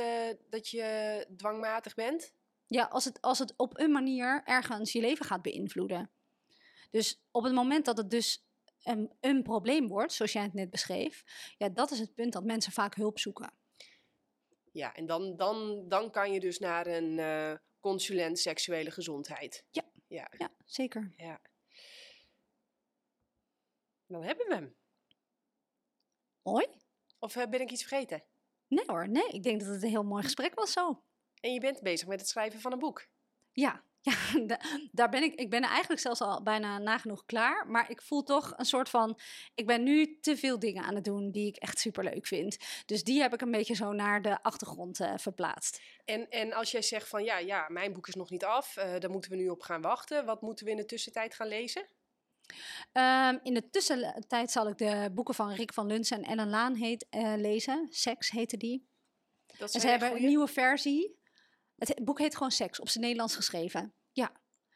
dat 0.50 0.68
je 0.68 1.26
dwangmatig 1.36 1.94
bent? 1.94 2.32
Ja, 2.66 2.84
als 2.84 3.04
het, 3.04 3.20
als 3.20 3.38
het 3.38 3.54
op 3.56 3.78
een 3.78 3.90
manier 3.90 4.42
ergens 4.44 4.92
je 4.92 5.00
leven 5.00 5.26
gaat 5.26 5.42
beïnvloeden. 5.42 6.10
Dus 6.90 7.22
op 7.30 7.42
het 7.44 7.52
moment 7.52 7.84
dat 7.84 7.96
het 7.96 8.10
dus 8.10 8.45
een, 8.86 9.12
een 9.20 9.42
probleem 9.42 9.88
wordt, 9.88 10.12
zoals 10.12 10.32
jij 10.32 10.42
het 10.42 10.54
net 10.54 10.70
beschreef, 10.70 11.24
ja, 11.58 11.68
dat 11.68 11.90
is 11.90 11.98
het 11.98 12.14
punt 12.14 12.32
dat 12.32 12.44
mensen 12.44 12.72
vaak 12.72 12.94
hulp 12.94 13.18
zoeken. 13.18 13.52
Ja, 14.72 14.94
en 14.94 15.06
dan, 15.06 15.36
dan, 15.36 15.88
dan 15.88 16.10
kan 16.10 16.32
je 16.32 16.40
dus 16.40 16.58
naar 16.58 16.86
een 16.86 17.18
uh, 17.18 17.54
consulent 17.80 18.38
seksuele 18.38 18.90
gezondheid. 18.90 19.64
Ja, 19.70 19.82
ja. 20.06 20.30
ja 20.38 20.50
zeker. 20.64 21.12
Ja. 21.16 21.40
Dan 24.06 24.22
hebben 24.22 24.46
we 24.46 24.54
hem. 24.54 24.76
Mooi. 26.42 26.66
Of 27.18 27.36
uh, 27.36 27.46
ben 27.46 27.60
ik 27.60 27.70
iets 27.70 27.84
vergeten? 27.84 28.22
Nee 28.68 28.84
hoor, 28.86 29.08
nee. 29.08 29.28
Ik 29.28 29.42
denk 29.42 29.60
dat 29.60 29.68
het 29.68 29.82
een 29.82 29.88
heel 29.88 30.04
mooi 30.04 30.22
gesprek 30.22 30.54
was 30.54 30.72
zo. 30.72 31.02
En 31.40 31.52
je 31.52 31.60
bent 31.60 31.82
bezig 31.82 32.08
met 32.08 32.20
het 32.20 32.28
schrijven 32.28 32.60
van 32.60 32.72
een 32.72 32.78
boek? 32.78 33.06
Ja, 33.52 33.82
Ja, 34.06 34.58
daar 34.92 35.08
ben 35.08 35.22
ik. 35.22 35.34
Ik 35.34 35.50
ben 35.50 35.62
eigenlijk 35.62 36.00
zelfs 36.00 36.20
al 36.20 36.42
bijna 36.42 36.78
nagenoeg 36.78 37.24
klaar. 37.24 37.66
Maar 37.66 37.90
ik 37.90 38.02
voel 38.02 38.22
toch 38.22 38.52
een 38.56 38.64
soort 38.64 38.88
van. 38.88 39.18
Ik 39.54 39.66
ben 39.66 39.82
nu 39.82 40.18
te 40.20 40.36
veel 40.36 40.58
dingen 40.58 40.84
aan 40.84 40.94
het 40.94 41.04
doen 41.04 41.30
die 41.30 41.46
ik 41.46 41.56
echt 41.56 41.78
super 41.78 42.04
leuk 42.04 42.26
vind. 42.26 42.56
Dus 42.86 43.04
die 43.04 43.20
heb 43.20 43.32
ik 43.32 43.40
een 43.40 43.50
beetje 43.50 43.74
zo 43.74 43.92
naar 43.92 44.22
de 44.22 44.42
achtergrond 44.42 45.00
uh, 45.00 45.12
verplaatst. 45.16 45.80
En, 46.04 46.28
en 46.28 46.52
als 46.52 46.70
jij 46.70 46.82
zegt 46.82 47.08
van 47.08 47.24
ja, 47.24 47.38
ja, 47.38 47.66
mijn 47.68 47.92
boek 47.92 48.08
is 48.08 48.14
nog 48.14 48.30
niet 48.30 48.44
af, 48.44 48.76
uh, 48.76 48.98
daar 48.98 49.10
moeten 49.10 49.30
we 49.30 49.36
nu 49.36 49.48
op 49.48 49.62
gaan 49.62 49.82
wachten. 49.82 50.24
Wat 50.24 50.42
moeten 50.42 50.64
we 50.64 50.70
in 50.70 50.76
de 50.76 50.84
tussentijd 50.84 51.34
gaan 51.34 51.48
lezen? 51.48 51.86
Um, 52.92 53.40
in 53.42 53.54
de 53.54 53.70
tussentijd 53.70 54.50
zal 54.50 54.68
ik 54.68 54.78
de 54.78 55.10
boeken 55.14 55.34
van 55.34 55.52
Rick 55.52 55.72
van 55.72 55.86
Luns 55.86 56.10
en 56.10 56.22
Ellen 56.22 56.48
Laan 56.48 56.74
heet, 56.74 57.06
uh, 57.10 57.34
lezen. 57.36 57.86
Seks 57.90 58.30
heette 58.30 58.56
die. 58.56 58.88
Dat 59.58 59.74
en 59.74 59.80
ze 59.80 59.88
hebben 59.88 60.12
een 60.12 60.26
nieuwe 60.26 60.48
versie. 60.48 61.18
Het 61.76 62.04
boek 62.04 62.18
heet 62.18 62.36
gewoon 62.36 62.50
Seks, 62.50 62.80
op 62.80 62.88
zijn 62.88 63.04
Nederlands 63.04 63.34
geschreven. 63.34 63.94
Ja. 64.16 64.32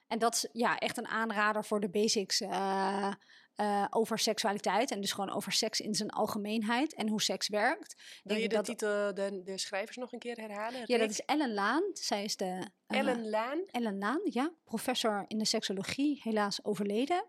En 0.06 0.18
dat 0.18 0.34
is 0.34 0.48
ja, 0.52 0.78
echt 0.78 0.96
een 0.96 1.06
aanrader 1.06 1.64
voor 1.64 1.80
de 1.80 1.90
basics 1.90 2.40
uh, 2.40 3.12
uh, 3.56 3.86
over 3.90 4.18
seksualiteit 4.18 4.90
en 4.90 5.00
dus 5.00 5.12
gewoon 5.12 5.30
over 5.30 5.52
seks 5.52 5.80
in 5.80 5.94
zijn 5.94 6.10
algemeenheid 6.10 6.94
en 6.94 7.08
hoe 7.08 7.22
seks 7.22 7.48
werkt. 7.48 8.20
Wil 8.22 8.36
je 8.36 8.48
de 8.48 8.60
titel, 8.60 9.14
de, 9.14 9.40
de 9.44 9.58
schrijvers 9.58 9.96
nog 9.96 10.12
een 10.12 10.18
keer 10.18 10.36
herhalen? 10.36 10.82
Ja, 10.84 10.98
dat 10.98 11.10
is 11.10 11.20
Ellen 11.20 11.54
Laan. 11.54 11.82
Zij 11.92 12.24
is 12.24 12.36
de... 12.36 12.44
Uh, 12.88 12.98
Ellen 12.98 13.28
Laan? 13.28 13.62
Ellen 13.66 13.98
Laan, 13.98 14.20
ja. 14.24 14.52
Professor 14.64 15.24
in 15.28 15.38
de 15.38 15.44
seksologie, 15.44 16.20
helaas 16.22 16.64
overleden. 16.64 17.26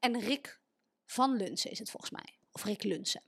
En 0.00 0.20
Rick 0.20 0.60
van 1.06 1.36
Lunsen 1.36 1.70
is 1.70 1.78
het 1.78 1.90
volgens 1.90 2.12
mij. 2.12 2.38
Of 2.52 2.64
Rick 2.64 2.82
Lunsen. 2.82 3.22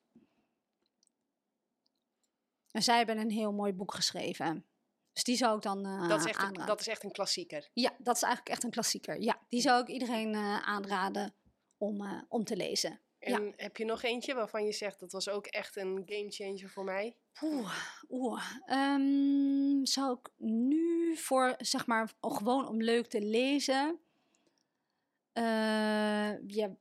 En 2.70 2.82
zij 2.82 2.97
hebben 2.97 3.19
een 3.19 3.31
heel 3.31 3.53
mooi 3.53 3.73
boek 3.73 3.95
geschreven. 3.95 4.69
Dus 5.12 5.24
die 5.24 5.37
zou 5.37 5.57
ik 5.57 5.62
dan 5.62 5.87
uh, 5.87 6.09
dat, 6.09 6.20
is 6.20 6.27
echt 6.27 6.43
een, 6.43 6.66
dat 6.66 6.81
is 6.81 6.89
echt 6.89 7.05
een 7.05 7.12
klassieker. 7.12 7.70
Ja, 7.73 7.95
dat 7.99 8.16
is 8.16 8.23
eigenlijk 8.23 8.55
echt 8.55 8.65
een 8.65 8.70
klassieker. 8.70 9.20
Ja, 9.20 9.41
die 9.49 9.61
zou 9.61 9.82
ik 9.82 9.89
iedereen 9.89 10.32
uh, 10.32 10.69
aanraden 10.69 11.35
om, 11.77 12.03
uh, 12.03 12.23
om 12.28 12.45
te 12.45 12.57
lezen. 12.57 13.01
En 13.19 13.45
ja. 13.45 13.53
heb 13.57 13.77
je 13.77 13.85
nog 13.85 14.03
eentje 14.03 14.35
waarvan 14.35 14.65
je 14.65 14.73
zegt 14.73 15.01
dat 15.01 15.12
was 15.12 15.28
ook 15.28 15.47
echt 15.47 15.77
een 15.77 16.03
game 16.07 16.31
changer 16.31 16.70
voor 16.70 16.85
mij? 16.85 17.16
Oeh, 17.43 17.74
oeh. 18.09 18.43
Um, 18.66 19.87
zou 19.87 20.19
ik 20.19 20.31
nu 20.37 21.16
voor, 21.16 21.55
zeg 21.59 21.87
maar, 21.87 22.12
gewoon 22.20 22.69
om 22.69 22.82
leuk 22.82 23.07
te 23.07 23.20
lezen. 23.20 24.01
ja, 26.47 26.77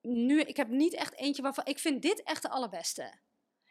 nu, 0.00 0.40
ik 0.40 0.56
heb 0.56 0.68
niet 0.68 0.94
echt 0.94 1.14
eentje 1.14 1.42
waarvan. 1.42 1.64
Ik 1.66 1.78
vind 1.78 2.02
dit 2.02 2.22
echt 2.22 2.42
de 2.42 2.48
allerbeste. 2.48 3.12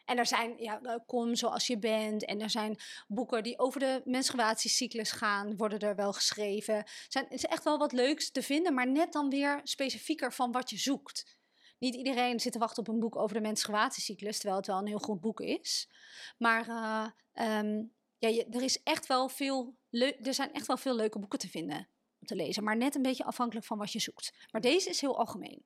En 0.06 0.18
er 0.18 0.26
zijn, 0.26 0.58
ja, 0.58 1.02
kom 1.06 1.36
zoals 1.36 1.68
je 1.68 1.80
bent. 1.80 2.26
En 2.26 2.42
er 2.42 2.50
zijn 2.50 2.78
boeken 3.08 3.44
die 3.44 3.60
over 3.60 3.80
de 3.80 4.02
menstruatiecyclus 4.06 5.12
gaan, 5.12 5.56
worden 5.56 5.80
er 5.80 5.96
wel 5.96 6.14
geschreven. 6.14 6.84
Zijn, 7.08 7.24
het 7.24 7.34
is 7.34 7.46
echt 7.46 7.64
wel 7.64 7.78
wat 7.78 7.92
leuks 7.92 8.32
te 8.32 8.42
vinden, 8.42 8.74
maar 8.74 8.92
net 8.92 9.14
dan 9.14 9.30
weer 9.30 9.62
specifieker 9.64 10.34
van 10.34 10.52
wat 10.52 10.70
je 10.70 10.78
zoekt. 10.78 11.38
Niet 11.80 11.96
iedereen 11.96 12.40
zit 12.40 12.52
te 12.52 12.60
wachten 12.60 12.88
op 12.88 12.94
een 12.94 13.00
boek 13.00 13.16
over 13.16 13.36
de 13.36 13.42
menstruatiecyclus, 13.42 14.36
terwijl 14.36 14.58
het 14.58 14.68
wel 14.68 14.78
een 14.78 14.88
heel 14.88 15.00
goed 15.00 15.22
boek 15.22 15.40
is. 15.40 15.90
Maar 16.38 16.68
uh, 16.68 17.58
um, 17.58 17.94
ja, 18.18 18.28
je, 18.28 18.46
er, 18.46 18.62
is 18.62 18.84
echt 18.84 19.08
wel 19.08 19.30
veel 19.30 19.76
er 19.92 20.34
zijn 20.34 20.54
echt 20.54 20.68
wel 20.68 20.78
veel 20.78 20.96
leuke 20.96 21.20
boeken 21.20 21.40
te 21.40 21.50
vinden 21.50 21.90
om 22.20 22.28
te 22.28 22.36
lezen. 22.36 22.64
Maar 22.64 22.78
net 22.78 22.96
een 22.96 23.02
beetje 23.02 23.24
afhankelijk 23.24 23.66
van 23.66 23.78
wat 23.78 23.92
je 23.92 24.00
zoekt. 24.00 24.34
Maar 24.52 24.62
deze 24.62 24.90
is 24.90 25.02
heel 25.02 25.18
algemeen. 25.18 25.66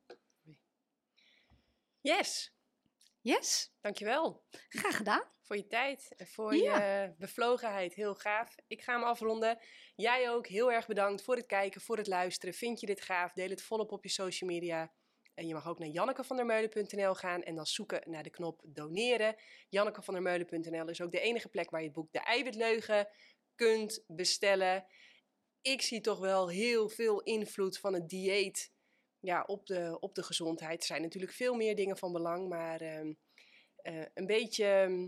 Yes, 2.01 2.51
Yes. 3.27 3.71
Dankjewel. 3.81 4.43
Graag 4.69 4.97
gedaan. 4.97 5.23
Voor 5.41 5.55
je 5.55 5.67
tijd 5.67 6.13
en 6.17 6.27
voor 6.27 6.55
je 6.55 7.13
bevlogenheid. 7.17 7.93
Heel 7.93 8.15
gaaf. 8.15 8.55
Ik 8.67 8.81
ga 8.81 8.93
hem 8.93 9.03
afronden. 9.03 9.59
Jij 9.95 10.29
ook 10.29 10.47
heel 10.47 10.71
erg 10.71 10.87
bedankt 10.87 11.21
voor 11.21 11.35
het 11.35 11.45
kijken, 11.45 11.81
voor 11.81 11.97
het 11.97 12.07
luisteren. 12.07 12.53
Vind 12.53 12.79
je 12.79 12.85
dit 12.85 13.01
gaaf? 13.01 13.33
Deel 13.33 13.49
het 13.49 13.61
volop 13.61 13.91
op 13.91 14.03
je 14.03 14.09
social 14.09 14.49
media. 14.49 14.93
En 15.33 15.47
je 15.47 15.53
mag 15.53 15.67
ook 15.67 15.79
naar 15.79 15.87
jannekevandermeulen.nl 15.87 17.13
gaan 17.13 17.43
en 17.43 17.55
dan 17.55 17.65
zoeken 17.65 18.01
naar 18.05 18.23
de 18.23 18.29
knop 18.29 18.61
doneren. 18.65 19.35
Jannekevandermeulen.nl 19.69 20.89
is 20.89 21.01
ook 21.01 21.11
de 21.11 21.19
enige 21.19 21.49
plek 21.49 21.69
waar 21.69 21.79
je 21.79 21.85
het 21.85 21.95
boek 21.95 22.11
De 22.11 22.19
Eiwitleugen 22.19 23.07
kunt 23.55 24.03
bestellen. 24.07 24.85
Ik 25.61 25.81
zie 25.81 26.01
toch 26.01 26.19
wel 26.19 26.49
heel 26.49 26.89
veel 26.89 27.21
invloed 27.21 27.79
van 27.79 27.93
het 27.93 28.09
dieet 28.09 28.71
ja, 29.19 29.43
op, 29.47 29.65
de, 29.65 29.97
op 29.99 30.15
de 30.15 30.23
gezondheid. 30.23 30.79
Er 30.79 30.85
zijn 30.85 31.01
natuurlijk 31.01 31.33
veel 31.33 31.55
meer 31.55 31.75
dingen 31.75 31.97
van 31.97 32.11
belang, 32.11 32.49
maar 32.49 32.81
uh, 32.81 33.03
uh, 33.83 34.05
een 34.13 34.25
beetje 34.25 34.65
ehm, 34.65 35.07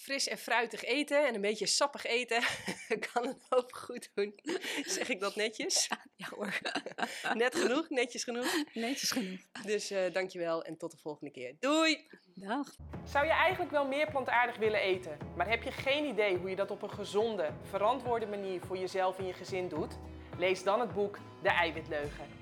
fris 0.00 0.28
en 0.28 0.38
fruitig 0.38 0.84
eten 0.84 1.26
en 1.26 1.34
een 1.34 1.40
beetje 1.40 1.66
sappig 1.66 2.04
eten 2.04 2.42
kan 3.12 3.26
een 3.26 3.40
hoop 3.48 3.72
goed 3.72 4.10
doen. 4.14 4.40
zeg 4.96 5.08
ik 5.08 5.20
dat 5.20 5.36
netjes? 5.36 5.88
Ja 6.16 6.28
hoor. 6.30 6.60
Net 7.34 7.54
genoeg? 7.54 7.88
Netjes 7.88 8.24
genoeg? 8.24 8.64
Netjes 8.72 9.10
genoeg. 9.10 9.40
Dus 9.64 9.92
uh, 9.92 10.12
dankjewel 10.12 10.64
en 10.64 10.76
tot 10.76 10.90
de 10.90 10.96
volgende 10.96 11.32
keer. 11.32 11.56
Doei! 11.58 12.08
Dag. 12.34 12.76
Zou 13.04 13.26
je 13.26 13.32
eigenlijk 13.32 13.70
wel 13.70 13.86
meer 13.86 14.10
plantaardig 14.10 14.56
willen 14.56 14.80
eten, 14.80 15.18
maar 15.36 15.48
heb 15.48 15.62
je 15.62 15.72
geen 15.72 16.04
idee 16.04 16.36
hoe 16.36 16.50
je 16.50 16.56
dat 16.56 16.70
op 16.70 16.82
een 16.82 16.90
gezonde, 16.90 17.52
verantwoorde 17.62 18.26
manier 18.26 18.60
voor 18.60 18.78
jezelf 18.78 19.18
en 19.18 19.26
je 19.26 19.32
gezin 19.32 19.68
doet? 19.68 19.98
Lees 20.38 20.62
dan 20.62 20.80
het 20.80 20.94
boek 20.94 21.18
De 21.42 21.48
Eiwitleugen. 21.48 22.39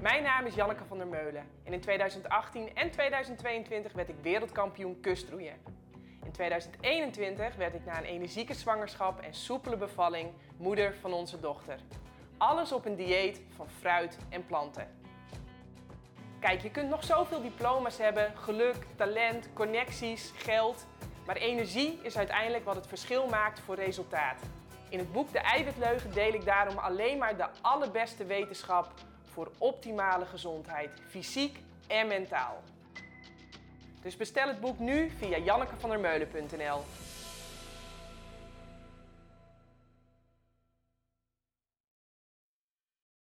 Mijn 0.00 0.22
naam 0.22 0.46
is 0.46 0.54
Janneke 0.54 0.84
van 0.84 0.98
der 0.98 1.06
Meulen 1.06 1.46
en 1.64 1.72
in 1.72 1.80
2018 1.80 2.74
en 2.74 2.90
2022 2.90 3.92
werd 3.92 4.08
ik 4.08 4.14
wereldkampioen 4.22 5.00
kustroeien. 5.00 5.54
In 6.24 6.32
2021 6.32 7.56
werd 7.56 7.74
ik 7.74 7.84
na 7.84 7.98
een 7.98 8.04
energieke 8.04 8.54
zwangerschap 8.54 9.20
en 9.20 9.34
soepele 9.34 9.76
bevalling 9.76 10.30
moeder 10.56 10.94
van 11.00 11.12
onze 11.12 11.40
dochter. 11.40 11.78
Alles 12.38 12.72
op 12.72 12.84
een 12.84 12.96
dieet 12.96 13.40
van 13.56 13.68
fruit 13.68 14.18
en 14.28 14.46
planten. 14.46 14.88
Kijk, 16.38 16.60
je 16.60 16.70
kunt 16.70 16.88
nog 16.88 17.04
zoveel 17.04 17.42
diploma's 17.42 17.98
hebben, 17.98 18.32
geluk, 18.36 18.76
talent, 18.96 19.48
connecties, 19.52 20.32
geld. 20.36 20.86
Maar 21.26 21.36
energie 21.36 21.98
is 22.02 22.16
uiteindelijk 22.16 22.64
wat 22.64 22.76
het 22.76 22.86
verschil 22.86 23.26
maakt 23.26 23.60
voor 23.60 23.74
resultaat. 23.74 24.42
In 24.88 24.98
het 24.98 25.12
boek 25.12 25.32
De 25.32 25.38
Eiwitleugen 25.38 26.12
deel 26.12 26.32
ik 26.32 26.44
daarom 26.44 26.78
alleen 26.78 27.18
maar 27.18 27.36
de 27.36 27.48
allerbeste 27.60 28.24
wetenschap 28.24 28.92
voor 29.32 29.50
optimale 29.58 30.26
gezondheid, 30.26 30.90
fysiek 31.08 31.58
en 31.86 32.06
mentaal. 32.06 32.62
Dus 34.02 34.16
bestel 34.16 34.48
het 34.48 34.60
boek 34.60 34.78
nu 34.78 35.10
via 35.18 35.38
jannekevandermeulen.nl. 35.38 36.80